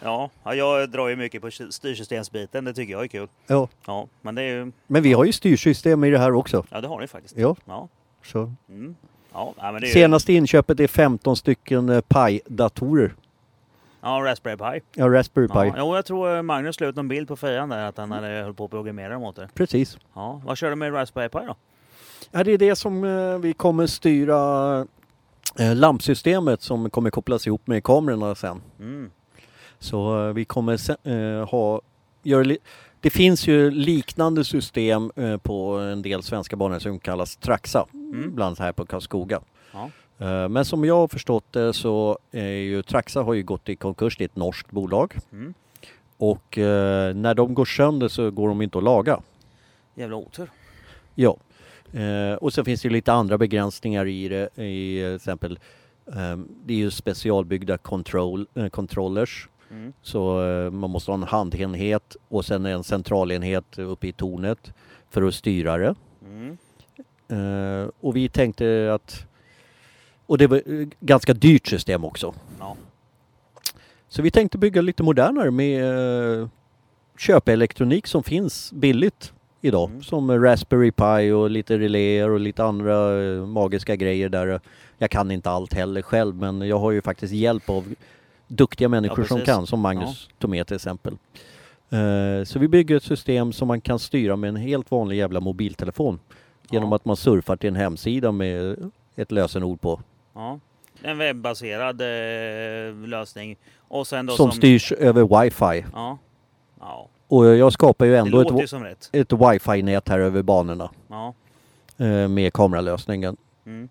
Ja, 0.00 0.30
ja, 0.44 0.54
jag 0.54 0.90
drar 0.90 1.08
ju 1.08 1.16
mycket 1.16 1.42
på 1.42 1.50
styrsystemsbiten, 1.50 2.64
det 2.64 2.74
tycker 2.74 2.92
jag 2.92 3.02
är 3.02 3.08
kul. 3.08 3.28
Ja, 3.46 3.68
Ja, 3.86 4.06
men 4.20 4.34
det 4.34 4.42
är 4.42 4.54
ju, 4.54 4.72
men 4.86 5.02
vi 5.02 5.12
har 5.12 5.24
ju 5.24 5.32
styrsystem 5.32 6.04
i 6.04 6.10
det 6.10 6.18
här 6.18 6.32
också. 6.32 6.64
ja 6.70 6.80
det 6.80 6.88
har 6.88 7.00
ni 7.00 7.06
faktiskt. 7.06 7.36
Ja, 7.36 7.56
Ja, 7.64 7.88
så. 8.24 8.52
mm. 8.68 8.96
ja 9.32 9.54
men 9.58 9.74
det 9.74 9.78
är 9.78 9.88
ju, 9.88 9.92
Senaste 9.92 10.32
inköpet 10.32 10.80
är 10.80 10.86
15 10.86 11.36
stycken 11.36 12.02
Pi-datorer. 12.02 13.14
Ja 14.02 14.20
Raspberry 14.24 14.56
Pi. 14.56 14.84
Ja, 14.94 15.08
Raspberry 15.08 15.48
Pi. 15.48 15.54
Ja, 15.54 15.74
jo, 15.78 15.94
jag 15.96 16.04
tror 16.06 16.36
eh, 16.36 16.42
Magnus 16.42 16.80
la 16.80 16.86
ut 16.86 16.96
någon 16.96 17.08
bild 17.08 17.28
på 17.28 17.36
fejan 17.36 17.68
där 17.68 17.86
att 17.88 17.96
han 17.96 18.12
hade 18.12 18.26
höll 18.28 18.54
på 18.54 18.64
att 18.64 18.70
programmera 18.70 19.12
dem 19.12 19.22
åt 19.22 19.36
det. 19.36 19.48
Precis. 19.54 19.98
Ja, 20.14 20.40
vad 20.44 20.58
kör 20.58 20.70
du 20.70 20.76
med 20.76 20.92
Raspberry 20.94 21.28
Pi 21.28 21.38
då? 21.46 21.56
Ja, 22.30 22.44
det 22.44 22.52
är 22.52 22.58
det 22.58 22.76
som 22.76 23.04
eh, 23.04 23.38
vi 23.38 23.52
kommer 23.52 23.86
styra 23.86 24.78
eh, 25.58 25.74
lampsystemet 25.76 26.62
som 26.62 26.90
kommer 26.90 27.10
kopplas 27.10 27.46
ihop 27.46 27.66
med 27.66 27.84
kamerorna 27.84 28.34
sen. 28.34 28.62
Mm. 28.80 29.10
Så 29.78 30.32
vi 30.32 30.44
kommer 30.44 30.76
se, 30.76 30.96
eh, 31.02 31.48
ha... 31.48 31.80
Göra 32.22 32.42
li- 32.42 32.58
det 33.00 33.10
finns 33.10 33.46
ju 33.46 33.70
liknande 33.70 34.44
system 34.44 35.10
på 35.42 35.72
en 35.78 36.02
del 36.02 36.22
svenska 36.22 36.56
banor 36.56 36.78
som 36.78 36.98
kallas 36.98 37.36
Traxa, 37.36 37.86
Mm. 37.92 38.34
bland 38.34 38.46
annat 38.46 38.58
här 38.58 38.72
på 38.72 38.86
Karlskoga. 38.86 39.40
Ja. 39.72 39.90
Eh, 40.22 40.48
men 40.48 40.64
som 40.64 40.84
jag 40.84 40.96
har 40.96 41.08
förstått 41.08 41.44
det 41.50 41.72
så 41.72 42.18
är 42.30 42.46
ju 42.46 42.82
Traxa 42.82 43.22
har 43.22 43.34
ju 43.34 43.42
gått 43.42 43.68
i 43.68 43.76
konkurs, 43.76 44.16
det 44.16 44.24
är 44.24 44.28
ett 44.28 44.36
norskt 44.36 44.70
bolag. 44.70 45.14
Mm. 45.32 45.54
Och 46.16 46.58
eh, 46.58 47.14
när 47.14 47.34
de 47.34 47.54
går 47.54 47.64
sönder 47.64 48.08
så 48.08 48.30
går 48.30 48.48
de 48.48 48.62
inte 48.62 48.78
att 48.78 48.84
laga. 48.84 49.20
Jävla 49.94 50.16
otur. 50.16 50.50
Ja. 51.14 51.36
Eh, 51.92 52.34
och 52.34 52.52
så 52.52 52.64
finns 52.64 52.82
det 52.82 52.88
lite 52.88 53.12
andra 53.12 53.38
begränsningar 53.38 54.06
i 54.06 54.28
det. 54.28 54.58
I, 54.62 55.00
till 55.00 55.14
exempel, 55.14 55.58
eh, 56.06 56.36
det 56.64 56.74
är 56.74 56.78
ju 56.78 56.90
specialbyggda 56.90 57.78
control, 57.78 58.46
controllers. 58.70 59.48
Mm. 59.70 59.92
Så 60.02 60.40
man 60.72 60.90
måste 60.90 61.10
ha 61.10 61.16
en 61.16 61.22
handenhet 61.22 62.16
och 62.28 62.44
sen 62.44 62.66
en 62.66 62.84
centralenhet 62.84 63.78
uppe 63.78 64.08
i 64.08 64.12
tornet 64.12 64.72
för 65.10 65.22
att 65.22 65.34
styra 65.34 65.78
det. 65.78 65.94
Mm. 66.24 66.58
Och 68.00 68.16
vi 68.16 68.28
tänkte 68.28 68.94
att... 68.94 69.26
Och 70.26 70.38
det 70.38 70.46
var 70.46 70.56
eh, 70.56 70.88
ganska 71.00 71.34
dyrt 71.34 71.66
system 71.66 72.04
också. 72.04 72.34
Ja. 72.58 72.76
Så 74.08 74.22
vi 74.22 74.30
tänkte 74.30 74.58
bygga 74.58 74.80
lite 74.82 75.02
modernare 75.02 75.50
med 75.50 76.40
eh, 76.40 76.48
köpelektronik 77.18 78.06
som 78.06 78.22
finns 78.22 78.72
billigt 78.72 79.32
idag. 79.60 79.90
Mm. 79.90 80.02
Som 80.02 80.30
Raspberry 80.44 80.90
Pi 80.90 81.30
och 81.30 81.50
lite 81.50 81.78
reläer 81.78 82.30
och 82.30 82.40
lite 82.40 82.64
andra 82.64 83.22
eh, 83.24 83.46
magiska 83.46 83.96
grejer 83.96 84.28
där. 84.28 84.60
Jag 84.98 85.10
kan 85.10 85.30
inte 85.30 85.50
allt 85.50 85.72
heller 85.74 86.02
själv 86.02 86.34
men 86.36 86.60
jag 86.68 86.78
har 86.78 86.90
ju 86.90 87.02
faktiskt 87.02 87.32
hjälp 87.34 87.70
av 87.70 87.94
duktiga 88.48 88.88
människor 88.88 89.24
som 89.24 89.38
precis. 89.38 89.54
kan, 89.54 89.66
som 89.66 89.80
Magnus 89.80 90.28
Tomé 90.38 90.64
till 90.64 90.76
exempel. 90.76 91.16
Eh, 91.90 92.44
Så 92.44 92.58
vi 92.58 92.68
bygger 92.68 92.96
ett 92.96 93.02
system 93.02 93.52
som 93.52 93.68
man 93.68 93.80
kan 93.80 93.98
styra 93.98 94.36
med 94.36 94.48
en 94.48 94.56
helt 94.56 94.90
vanlig 94.90 95.16
jävla 95.16 95.40
mobiltelefon. 95.40 96.20
Genom 96.70 96.88
Ja. 96.90 96.96
att 96.96 97.04
man 97.04 97.16
surfar 97.16 97.56
till 97.56 97.68
en 97.68 97.76
hemsida 97.76 98.32
med 98.32 98.76
ett 99.16 99.32
lösenord 99.32 99.80
på. 99.80 100.00
Ja. 100.34 100.58
En 101.02 101.18
webbaserad 101.18 102.00
eh, 102.00 102.94
lösning. 103.08 103.56
Och 103.78 104.06
sen 104.06 104.26
då 104.26 104.32
Som 104.32 104.52
styrs 104.52 104.92
över 104.92 105.42
wifi. 105.42 105.86
Ja. 105.94 106.18
ja. 106.80 107.08
Och 107.28 107.46
jag 107.46 107.72
skapar 107.72 108.06
ju 108.06 108.16
ändå 108.16 108.40
ett, 108.40 108.68
som 108.70 108.84
ett 109.12 109.32
wifi-nät 109.32 110.08
här 110.08 110.18
över 110.18 110.42
banorna 110.42 110.90
Ja. 111.08 111.34
eh, 111.98 112.28
med 112.28 112.52
kameralösningen. 112.52 113.36
Mm. 113.66 113.88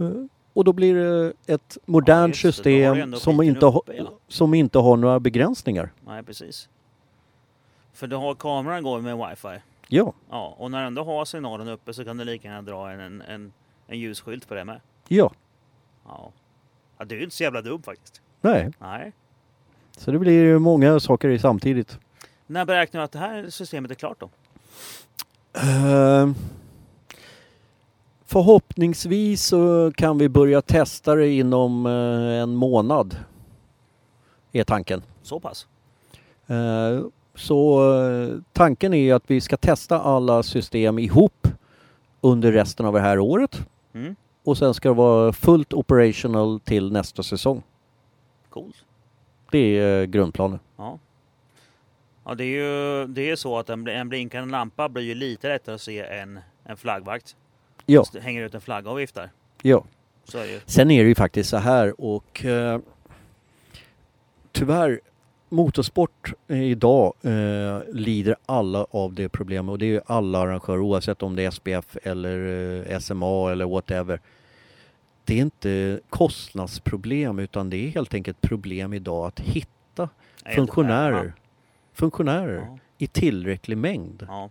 Eh, 0.00 0.06
Och 0.52 0.64
då 0.64 0.72
blir 0.72 0.94
det 0.94 1.32
ett 1.46 1.78
modernt 1.86 2.34
du 2.34 2.38
system 2.38 3.14
som 3.14 3.42
inte, 3.42 3.66
ha, 3.66 3.82
ja. 3.96 4.12
som 4.28 4.54
inte 4.54 4.78
har 4.78 4.96
några 4.96 5.20
begränsningar. 5.20 5.92
Nej, 6.06 6.22
precis. 6.22 6.68
För 7.92 8.06
du 8.06 8.16
har 8.16 8.34
kameran 8.34 8.82
går 8.82 9.00
med 9.00 9.16
wifi. 9.18 9.62
Ja, 9.88 10.12
Ja, 10.30 10.54
och 10.58 10.70
när 10.70 10.80
du 10.80 10.86
ändå 10.86 11.04
har 11.04 11.24
signalen 11.24 11.68
uppe 11.68 11.94
så 11.94 12.04
kan 12.04 12.16
du 12.16 12.24
lika 12.24 12.48
gärna 12.48 12.62
dra 12.62 12.90
en, 12.90 13.00
en, 13.00 13.22
en, 13.22 13.52
en 13.86 13.98
ljusskylt 13.98 14.48
på 14.48 14.54
det 14.54 14.64
med. 14.64 14.80
ja, 15.08 15.32
Ja. 16.08 16.30
ja. 16.98 17.04
Det 17.04 17.14
är 17.14 17.16
ju 17.16 17.24
inte 17.24 17.36
så 17.36 17.42
jävla 17.42 17.62
dumt 17.62 17.82
faktiskt. 17.82 18.20
nej. 18.40 18.70
Nej. 18.78 19.12
Så 19.96 20.10
det 20.10 20.18
blir 20.18 20.32
ju 20.42 20.58
många 20.58 21.00
saker 21.00 21.28
i 21.28 21.38
samtidigt. 21.38 21.98
När 22.46 22.64
beräknar 22.64 23.00
du 23.00 23.04
att 23.04 23.12
det 23.12 23.18
här 23.18 23.50
systemet 23.50 23.90
är 23.90 23.94
klart 23.94 24.20
då? 24.20 24.30
Eh, 25.60 26.30
Förhoppningsvis 28.24 29.42
så 29.44 29.92
kan 29.96 30.18
vi 30.18 30.28
börja 30.28 30.62
testa 30.62 31.14
det 31.14 31.28
inom 31.28 31.86
eh, 31.86 32.42
en 32.42 32.54
månad. 32.54 33.16
Är 34.52 34.64
tanken. 34.64 35.02
Så 35.22 35.40
pass? 35.40 35.66
Eh, 36.46 37.00
Så 37.34 37.92
eh, 38.02 38.34
tanken 38.52 38.94
är 38.94 39.14
att 39.14 39.22
vi 39.26 39.40
ska 39.40 39.56
testa 39.56 40.00
alla 40.00 40.42
system 40.42 40.98
ihop 40.98 41.48
under 42.20 42.52
resten 42.52 42.86
av 42.86 42.92
det 42.92 43.00
här 43.00 43.18
året. 43.18 43.66
Mm. 43.92 44.16
Och 44.44 44.58
sen 44.58 44.74
ska 44.74 44.88
det 44.88 44.94
vara 44.94 45.32
fullt 45.32 45.72
operational 45.72 46.60
till 46.60 46.92
nästa 46.92 47.22
säsong. 47.22 47.62
Coolt. 48.50 48.84
Det 49.50 49.58
är 49.78 50.00
eh, 50.00 50.06
grundplanen. 50.06 50.58
Ja. 50.76 50.98
Ja, 52.24 52.34
det 52.34 52.44
är 52.44 52.46
ju 52.46 53.06
det 53.06 53.30
är 53.30 53.36
så 53.36 53.58
att 53.58 53.70
en, 53.70 53.88
en 53.88 54.08
blinkande 54.08 54.52
lampa 54.52 54.88
blir 54.88 55.02
ju 55.02 55.14
lite 55.14 55.48
lättare 55.48 55.74
att 55.74 55.80
se 55.80 56.00
än 56.00 56.40
en 56.64 56.76
flaggvakt. 56.76 57.36
Ja, 57.86 58.04
Så 58.04 58.18
Hänger 58.20 58.42
ut 58.42 58.54
en 58.54 58.60
flagga 58.60 58.90
och 58.90 58.98
viftar. 58.98 59.30
ja. 59.62 59.84
Så 60.24 60.38
är 60.38 60.42
det 60.46 60.52
ju. 60.52 60.60
Sen 60.66 60.90
är 60.90 61.02
det 61.02 61.08
ju 61.08 61.14
faktiskt 61.14 61.50
så 61.50 61.56
här 61.56 62.00
och 62.00 62.44
eh, 62.44 62.80
tyvärr 64.52 65.00
motorsport 65.48 66.32
eh, 66.48 66.62
idag 66.62 67.12
eh, 67.22 67.78
lider 67.92 68.36
alla 68.46 68.86
av 68.90 69.14
det 69.14 69.28
problemet 69.28 69.72
och 69.72 69.78
det 69.78 69.84
är 69.86 69.90
ju 69.90 70.00
alla 70.06 70.38
arrangörer 70.38 70.80
oavsett 70.80 71.22
om 71.22 71.36
det 71.36 71.44
är 71.44 71.50
SPF 71.50 71.96
eller 72.02 72.38
eh, 72.92 72.98
SMA 72.98 73.52
eller 73.52 73.64
whatever. 73.66 74.20
Det 75.24 75.34
är 75.34 75.38
inte 75.42 76.00
kostnadsproblem 76.10 77.38
utan 77.38 77.70
det 77.70 77.76
är 77.76 77.88
helt 77.90 78.14
enkelt 78.14 78.40
problem 78.40 78.92
idag 78.92 79.26
att 79.26 79.40
hitta 79.40 80.08
funktionärer, 80.54 81.32
funktionärer 81.92 82.54
Ja. 82.66 82.78
i 82.98 83.06
tillräcklig 83.06 83.78
mängd. 83.78 84.26
ja. 84.28 84.50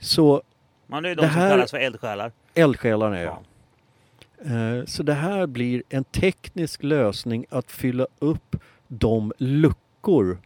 Så 0.00 0.42
det 0.86 0.96
är 0.96 1.02
de 1.02 1.14
Det 1.14 1.20
som 1.22 1.28
här- 1.30 1.50
kallas 1.50 1.70
för 1.70 1.78
eldsjälar. 1.78 2.32
eldsjälarna 2.54 3.20
Ja. 3.20 3.40
Eh, 4.44 4.84
Så 4.86 5.02
det 5.02 5.14
här 5.14 5.46
blir 5.46 5.82
en 5.88 6.04
teknisk 6.04 6.82
lösning 6.82 7.46
att 7.50 7.70
fylla 7.70 8.06
upp 8.18 8.56
de 8.88 9.32
luckor 9.38 10.38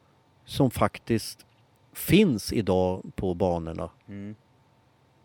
som 0.44 0.70
faktiskt 0.70 1.46
finns 1.92 2.52
idag 2.52 3.02
på 3.16 3.34
banorna 3.34 3.90
Mm. 4.08 4.34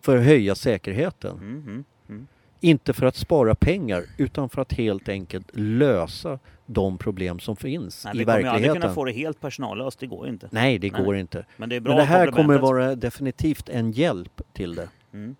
för 0.01 0.17
att 0.17 0.23
höja 0.25 0.55
säkerheten. 0.55 1.31
Mm, 1.37 1.61
mm, 1.61 1.83
mm. 2.09 2.27
Inte 2.59 2.93
för 2.93 3.05
att 3.05 3.15
spara 3.15 3.55
pengar 3.55 4.03
utan 4.17 4.49
för 4.49 4.61
att 4.61 4.73
helt 4.73 5.09
enkelt 5.09 5.47
lösa 5.53 6.39
de 6.65 6.97
problem 6.97 7.39
som 7.39 7.55
finns 7.55 8.05
Nej, 8.05 8.15
i 8.15 8.17
vi 8.17 8.25
kommer 8.25 8.33
aldrig 8.35 8.51
kunna 8.53 8.61
verkligheten. 8.73 8.95
få 8.95 9.05
det 9.05 9.11
helt 9.11 9.41
personallöst, 9.41 9.99
det 9.99 10.07
går 10.07 10.27
inte. 10.27 10.49
Nej, 10.51 10.79
det 10.79 10.91
Nej. 10.91 11.03
går 11.03 11.15
inte. 11.17 11.45
Men 11.57 11.69
det 11.69 11.75
är 11.75 11.79
bra 11.79 11.91
Men 11.91 11.97
det 11.99 12.05
här 12.05 12.31
kommer 12.31 12.57
vara 12.57 12.95
definitivt 12.95 13.69
en 13.69 13.91
hjälp 13.91 14.41
till 14.53 14.75
det. 14.75 14.89
Mm. 15.13 15.35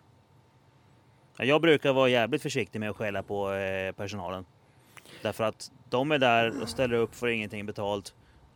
Ja, 1.38 1.46
Jag 1.46 1.62
brukar 1.62 1.94
vara 1.94 2.10
jävligt 2.10 2.42
försiktig 2.42 2.80
med 2.80 2.90
att 2.90 2.96
skälla 2.96 3.24
på 3.24 3.54
eh, 3.54 3.92
personalen. 3.92 4.46
Därför 5.22 5.44
att 5.44 5.72
de 5.90 6.12
är 6.12 6.20
där 6.20 6.62
och 6.62 6.70
ställer 6.70 6.96
upp 6.98 7.16
för 7.16 7.28
ingenting 7.28 7.66
betalt 7.66 8.14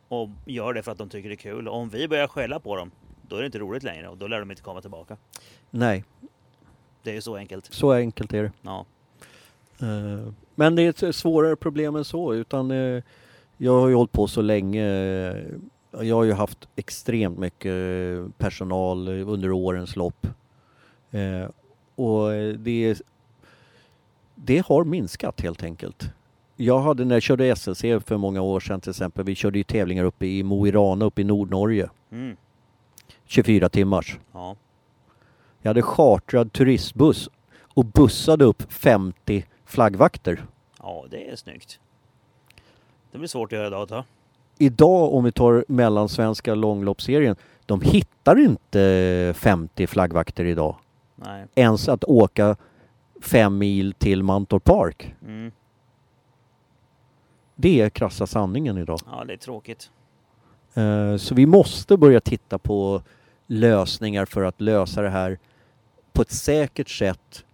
och 0.07 0.29
gör 0.45 0.73
det 0.73 0.83
för 0.83 0.91
att 0.91 0.97
de 0.97 1.09
tycker 1.09 1.29
det 1.29 1.35
är 1.35 1.37
kul. 1.37 1.67
Och 1.67 1.75
om 1.75 1.89
vi 1.89 2.07
börjar 2.07 2.27
skälla 2.27 2.59
på 2.59 2.75
dem, 2.75 2.91
då 3.27 3.35
är 3.35 3.39
det 3.39 3.45
inte 3.45 3.59
roligt 3.59 3.83
längre 3.83 4.07
och 4.07 4.17
då 4.17 4.27
lär 4.27 4.39
de 4.39 4.51
inte 4.51 4.63
komma 4.63 4.81
tillbaka. 4.81 5.17
Nej, 5.69 6.03
Det 7.03 7.09
är 7.09 7.13
ju 7.15 7.21
så 7.21 7.35
enkelt. 7.35 7.65
så 7.73 7.91
enkelt 7.93 8.33
är 8.33 8.43
det. 8.43 8.51
Ja. 8.61 8.85
Eh, 9.79 10.31
Men 10.55 10.75
det 10.75 10.81
är 11.01 11.09
ett 11.09 11.15
svårare 11.15 11.55
problem 11.55 11.95
än 11.95 12.05
så 12.05 12.33
utan 12.33 12.71
eh, 12.71 13.03
jag 13.57 13.79
har 13.81 13.87
ju 13.87 13.95
hållit 13.95 14.11
på 14.11 14.27
så 14.27 14.41
länge. 14.41 14.85
Jag 15.99 16.15
har 16.15 16.23
ju 16.23 16.33
haft 16.33 16.67
extremt 16.75 17.39
mycket 17.39 17.73
personal 18.37 19.07
under 19.07 19.51
årens 19.51 19.95
lopp. 19.95 20.27
Eh, 21.11 21.49
Och 21.95 22.29
det, 22.59 23.01
det 24.35 24.65
har 24.67 24.83
minskat 24.83 25.41
helt 25.41 25.63
enkelt. 25.63 26.09
Jag 26.61 26.79
hade 26.79 27.05
när 27.05 27.15
jag 27.15 27.21
körde 27.23 27.55
SLC 27.55 27.81
för 27.81 28.17
många 28.17 28.41
år 28.41 28.59
sedan 28.59 28.81
till 28.81 28.89
exempel. 28.89 29.25
Vi 29.25 29.35
körde 29.35 29.57
ju 29.57 29.63
tävlingar 29.63 30.03
uppe 30.03 30.25
i 30.25 30.43
Mo 30.43 30.67
i 30.67 30.71
Rana 30.71 31.05
uppe 31.05 31.21
i 31.21 31.23
Nordnorge. 31.23 31.89
Mm. 32.11 32.35
24 33.25 33.69
timmars. 33.69 34.19
ja. 34.33 34.55
Jag 35.61 35.69
hade 35.69 35.81
chartrad 35.81 36.53
turistbuss 36.53 37.29
och 37.73 37.85
bussade 37.85 38.45
upp 38.45 38.73
50 38.73 39.45
flaggvakter. 39.65 40.45
Ja, 40.79 41.05
det 41.11 41.29
är 41.29 41.35
snyggt. 41.35 41.79
Det 43.11 43.17
blir 43.17 43.27
svårt 43.27 43.53
att 43.53 43.57
göra 43.57 43.67
idag 43.67 43.87
då. 43.87 44.03
idag 44.57 45.13
om 45.13 45.23
vi 45.23 45.31
tar 45.31 45.65
mellansvenska 45.67 46.55
långloppsserien, 46.55 47.35
de 47.65 47.81
hittar 47.81 48.39
inte 48.39 49.33
50 49.37 49.87
flaggvakter 49.87 50.45
idag. 50.45 50.75
Nej. 51.15 51.45
Ens 51.55 51.89
att 51.89 52.03
åka 52.03 52.55
fem 53.21 53.57
mil 53.57 53.93
till 53.93 54.23
Mantorp 54.23 54.63
Park. 54.63 55.13
Mm. 55.21 55.51
Det 57.61 57.81
är 57.81 57.89
krassa 57.89 58.27
sanningen 58.27 58.77
idag. 58.77 58.99
Ja, 59.05 59.23
det 59.23 59.33
är 59.33 59.37
tråkigt. 59.37 59.91
Eh, 60.73 61.17
Så 61.17 61.35
vi 61.35 61.45
måste 61.45 61.97
börja 61.97 62.19
titta 62.19 62.57
på 62.57 63.01
lösningar 63.47 64.25
för 64.25 64.43
att 64.43 64.61
lösa 64.61 65.01
det 65.01 65.09
här 65.09 65.39
på 66.13 66.21
ett 66.21 66.31
säkert 66.31 66.89
sätt. 66.89 67.45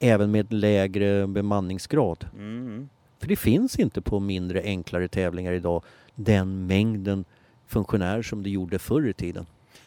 Även 0.00 0.30
med 0.30 0.52
lägre 0.52 1.26
bemanningsgrad. 1.26 2.26
Mm. 2.34 2.88
För 3.18 3.28
det 3.28 3.36
finns 3.36 3.78
inte 3.78 4.00
på 4.00 4.20
mindre 4.20 4.62
enklare 4.62 5.08
tävlingar 5.08 5.52
idag 5.52 5.82
den 6.14 6.66
mängden 6.66 7.24
funktionärer 7.66 8.22
som 8.22 8.42
det 8.42 8.50
gjorde 8.50 8.78
förr 8.78 9.08
i 9.08 9.12
tiden. 9.12 9.46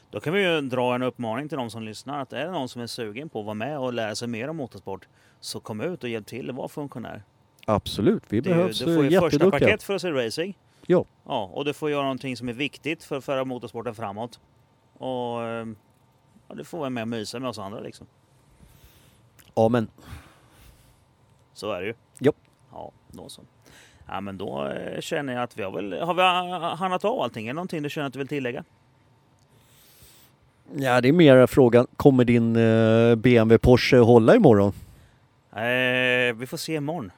Då 0.09 0.19
kan 0.19 0.33
vi 0.33 0.41
ju 0.41 0.61
dra 0.61 0.95
en 0.95 1.03
uppmaning 1.03 1.49
till 1.49 1.57
de 1.57 1.69
som 1.69 1.83
lyssnar 1.83 2.21
att 2.21 2.33
är 2.33 2.45
det 2.45 2.51
någon 2.51 2.69
som 2.69 2.81
är 2.81 2.87
sugen 2.87 3.29
på 3.29 3.39
att 3.39 3.45
vara 3.45 3.53
med 3.53 3.79
och 3.79 3.93
lära 3.93 4.15
sig 4.15 4.27
mer 4.27 4.47
om 4.47 4.57
motorsport 4.57 5.07
så 5.39 5.59
kom 5.59 5.81
ut 5.81 6.03
och 6.03 6.09
hjälp 6.09 6.27
till 6.27 6.49
att 6.49 6.55
vara 6.55 6.67
funktionär. 6.67 7.23
Absolut, 7.65 8.23
vi 8.29 8.41
Det 8.41 8.49
behövs 8.49 8.79
du 8.79 8.95
får 8.95 9.05
ju 9.05 9.15
eh, 9.15 9.21
första 9.21 9.51
paket 9.51 9.83
för 9.83 9.95
att 9.95 10.01
se 10.01 10.11
racing. 10.11 10.57
Ja. 10.87 11.05
ja. 11.25 11.51
Och 11.53 11.65
du 11.65 11.73
får 11.73 11.89
göra 11.89 12.01
någonting 12.01 12.37
som 12.37 12.49
är 12.49 12.53
viktigt 12.53 13.03
för 13.03 13.17
att 13.17 13.25
föra 13.25 13.45
motorsporten 13.45 13.95
framåt. 13.95 14.39
Och 14.97 15.43
eh, 15.43 15.67
ja, 16.47 16.55
du 16.55 16.63
får 16.63 16.79
vara 16.79 16.89
med 16.89 17.01
och 17.01 17.07
mysa 17.07 17.39
med 17.39 17.49
oss 17.49 17.59
andra 17.59 17.79
liksom. 17.79 18.07
Ja 19.55 19.69
men 19.69 19.87
Så 21.53 21.71
är 21.71 21.81
det 21.81 21.87
ju. 21.87 21.93
Ja. 22.19 22.31
Ja, 22.71 22.91
då 23.07 23.29
så. 23.29 23.41
Ja 24.07 24.21
men 24.21 24.37
då 24.37 24.67
eh, 24.67 25.01
känner 25.01 25.33
jag 25.33 25.43
att 25.43 25.57
vi 25.57 25.63
har 25.63 25.71
väl, 25.71 26.01
har 26.01 26.13
vi 26.13 26.21
ah, 26.21 26.75
handlat 26.75 27.05
av 27.05 27.21
allting? 27.21 27.47
Är 27.47 27.49
det 27.49 27.53
någonting 27.53 27.83
du 27.83 27.89
känner 27.89 28.07
att 28.07 28.13
du 28.13 28.19
vill 28.19 28.27
tillägga? 28.27 28.63
ja, 30.75 31.01
det 31.01 31.07
är 31.07 31.13
mer 31.13 31.47
frågan, 31.47 31.87
kommer 31.97 32.25
din 32.25 32.55
eh, 32.55 33.15
BMW 33.15 33.57
Porsche 33.57 33.97
hålla 33.97 34.35
imorgon? 34.35 34.73
Eh, 35.55 36.35
vi 36.35 36.45
får 36.49 36.57
se 36.57 36.73
imorgon. 36.75 37.11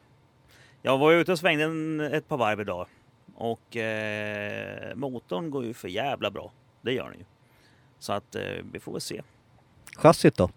Jag 0.86 0.98
var 0.98 1.12
ute 1.14 1.32
och 1.32 1.40
svängde 1.40 1.64
en, 1.64 2.00
ett 2.00 2.28
par 2.28 2.38
varv 2.38 2.62
idag. 2.62 2.88
Och 3.36 3.78
eh, 3.78 4.96
motorn 4.96 5.50
går 5.50 5.66
ju 5.66 5.74
för 5.74 5.88
jävla 5.88 6.32
bra. 6.32 6.52
Det 6.82 6.94
gör 6.94 7.10
den 7.10 7.20
ju. 7.20 7.26
Så 8.00 8.14
att 8.14 8.36
eh, 8.36 8.42
vi 8.72 8.80
får 8.80 8.92
väl 8.92 9.02
se. 9.02 9.22
Chassit 9.98 10.36
då? 10.38 10.50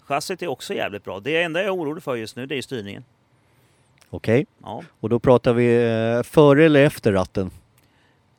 Chassit 0.00 0.42
är 0.42 0.46
också 0.46 0.74
jävligt 0.74 1.04
bra. 1.04 1.20
Det 1.20 1.42
enda 1.42 1.60
jag 1.60 1.66
är 1.66 1.74
orolig 1.74 2.02
för 2.02 2.16
just 2.16 2.36
nu 2.36 2.46
det 2.46 2.54
är 2.58 2.62
styrningen. 2.62 3.04
Okej, 4.10 4.46
Ja. 4.62 4.82
och 5.00 5.08
då 5.08 5.18
pratar 5.18 5.52
vi 5.52 5.84
eh, 6.16 6.22
före 6.22 6.64
eller 6.64 6.84
efter 6.84 7.12
ratten? 7.12 7.50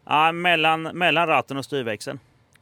Ja, 0.05 0.31
mellan, 0.31 0.81
mellan 0.83 1.27
ratten 1.27 1.57
och 1.57 1.65
styrväxeln. 1.65 2.19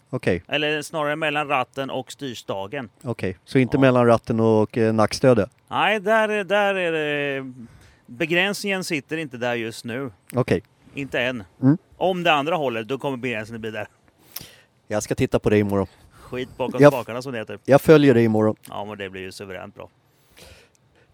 Okej, 0.09 0.43
Eller 0.47 0.81
snarare 0.81 1.15
mellan 1.15 1.47
ratten 1.47 1.89
och 1.89 2.11
styrstagen. 2.11 2.89
okej. 3.03 3.37
Så 3.45 3.59
inte 3.59 3.77
Ja. 3.77 3.81
mellan 3.81 4.05
ratten 4.05 4.39
och 4.39 4.77
eh, 4.77 4.93
nackstödet? 4.93 5.49
Nej, 5.67 5.99
där, 5.99 6.43
där 6.43 6.75
är 6.75 6.91
det... 6.91 7.53
Begränsningen 8.09 8.83
sitter 8.83 9.17
inte 9.17 9.37
där 9.37 9.55
just 9.55 9.85
nu. 9.85 10.11
Okej. 10.33 10.61
Inte 10.93 11.19
än. 11.21 11.43
Mm. 11.61 11.77
Om 11.97 12.23
det 12.23 12.33
andra 12.33 12.55
hållet, 12.55 12.87
då 12.87 12.97
kommer 12.97 13.17
begränsningen 13.17 13.61
bli 13.61 13.71
där. 13.71 13.87
Jag 14.87 15.03
ska 15.03 15.15
titta 15.15 15.39
på 15.39 15.49
det 15.49 15.57
imorgon. 15.57 15.87
Skit 16.11 16.49
bakom 16.57 16.81
Ja. 16.83 16.91
spakarna 16.91 17.21
som 17.21 17.31
det 17.31 17.37
heter. 17.37 17.59
Jag 17.65 17.81
följer 17.81 18.13
det 18.13 18.21
imorgon. 18.23 18.55
Ja, 18.69 18.85
men 18.85 18.97
det 18.97 19.09
blir 19.09 19.21
ju 19.21 19.31
suveränt 19.31 19.75
bra. 19.75 19.89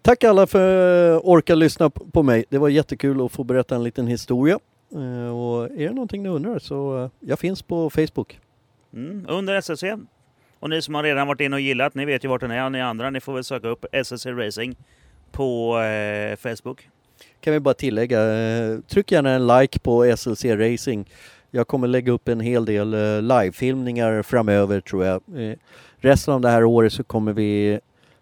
Tack 0.02 0.24
alla 0.24 0.46
för 0.46 1.16
att 1.16 1.22
orka 1.24 1.54
lyssna 1.54 1.90
p- 1.90 2.00
på 2.12 2.22
mig. 2.22 2.44
Det 2.48 2.58
var 2.58 2.68
jättekul 2.68 3.24
att 3.24 3.32
få 3.32 3.44
berätta 3.44 3.74
en 3.74 3.82
liten 3.84 4.06
historia. 4.06 4.58
Eh, 4.92 5.36
Och 5.36 5.64
är 5.64 5.88
det 5.88 5.90
någonting 5.92 6.22
ni 6.22 6.28
undrar 6.28 6.58
så 6.58 7.02
eh, 7.04 7.10
jag 7.20 7.38
finns 7.38 7.62
på 7.62 7.90
Facebook. 7.90 8.40
Mm. 8.94 9.24
Under 9.28 9.54
SSC. 9.54 9.84
Och 10.60 10.70
ni 10.70 10.82
som 10.82 10.94
har 10.94 11.02
redan 11.02 11.26
varit 11.28 11.40
inne 11.40 11.56
och 11.56 11.60
gillat, 11.60 11.94
ni 11.94 12.04
vet 12.04 12.24
ju 12.24 12.28
vart 12.28 12.40
den 12.40 12.50
är. 12.50 12.64
Och 12.64 12.72
ni 12.72 12.80
andra, 12.80 13.10
ni 13.10 13.20
får 13.20 13.34
väl 13.34 13.44
söka 13.44 13.68
upp 13.68 13.84
SSC 13.92 14.26
Racing 14.26 14.76
på 15.36 15.78
eh, 15.80 16.36
Facebook. 16.36 16.88
Kan 17.40 17.52
vi 17.52 17.60
bara 17.60 17.74
tillägga, 17.74 18.36
eh, 18.36 18.78
tryck 18.88 19.12
gärna 19.12 19.30
en 19.30 19.46
like 19.46 19.78
på 19.78 20.16
SLC 20.16 20.44
Racing. 20.44 21.10
Jag 21.50 21.68
kommer 21.68 21.88
lägga 21.88 22.12
upp 22.12 22.28
en 22.28 22.40
hel 22.40 22.64
del 22.64 22.94
eh, 22.94 23.22
livefilmningar 23.22 24.22
framöver 24.22 24.80
tror 24.80 25.04
jag. 25.04 25.22
Eh, 25.36 25.56
Resten 25.98 26.34
av 26.34 26.40
det 26.40 26.48
här 26.48 26.64
året 26.64 26.92
så 26.92 27.04
kommer 27.04 27.32
vi 27.32 27.80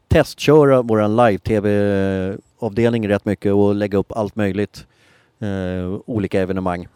testköra 0.09 0.83
våran 0.83 1.17
live-tv-avdelning 1.17 3.09
rätt 3.09 3.25
mycket 3.25 3.53
och 3.53 3.75
lägga 3.75 3.99
upp 3.99 4.13
allt 4.13 4.37
möjligt. 4.37 4.87
Olika 6.07 6.41
evenemang. 6.41 6.89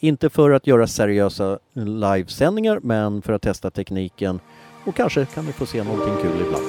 Inte 0.00 0.30
för 0.30 0.50
att 0.50 0.66
göra 0.66 0.86
seriösa 0.86 1.58
livesändningar 1.72 2.80
men 2.82 3.22
för 3.22 3.32
att 3.32 3.42
testa 3.42 3.70
tekniken 3.70 4.40
och 4.84 4.96
kanske 4.96 5.26
kan 5.26 5.46
vi 5.46 5.52
få 5.52 5.66
se 5.66 5.82
någonting 5.82 6.14
kul 6.22 6.40
ibland. 6.46 6.64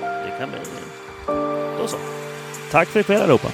Det 0.00 0.38
kan 0.38 0.48
bli... 0.48 0.58
Då 1.78 1.86
så. 1.86 2.19
Tack 2.70 2.88
för 2.88 3.00
ikväll 3.00 3.22
allihopa. 3.22 3.48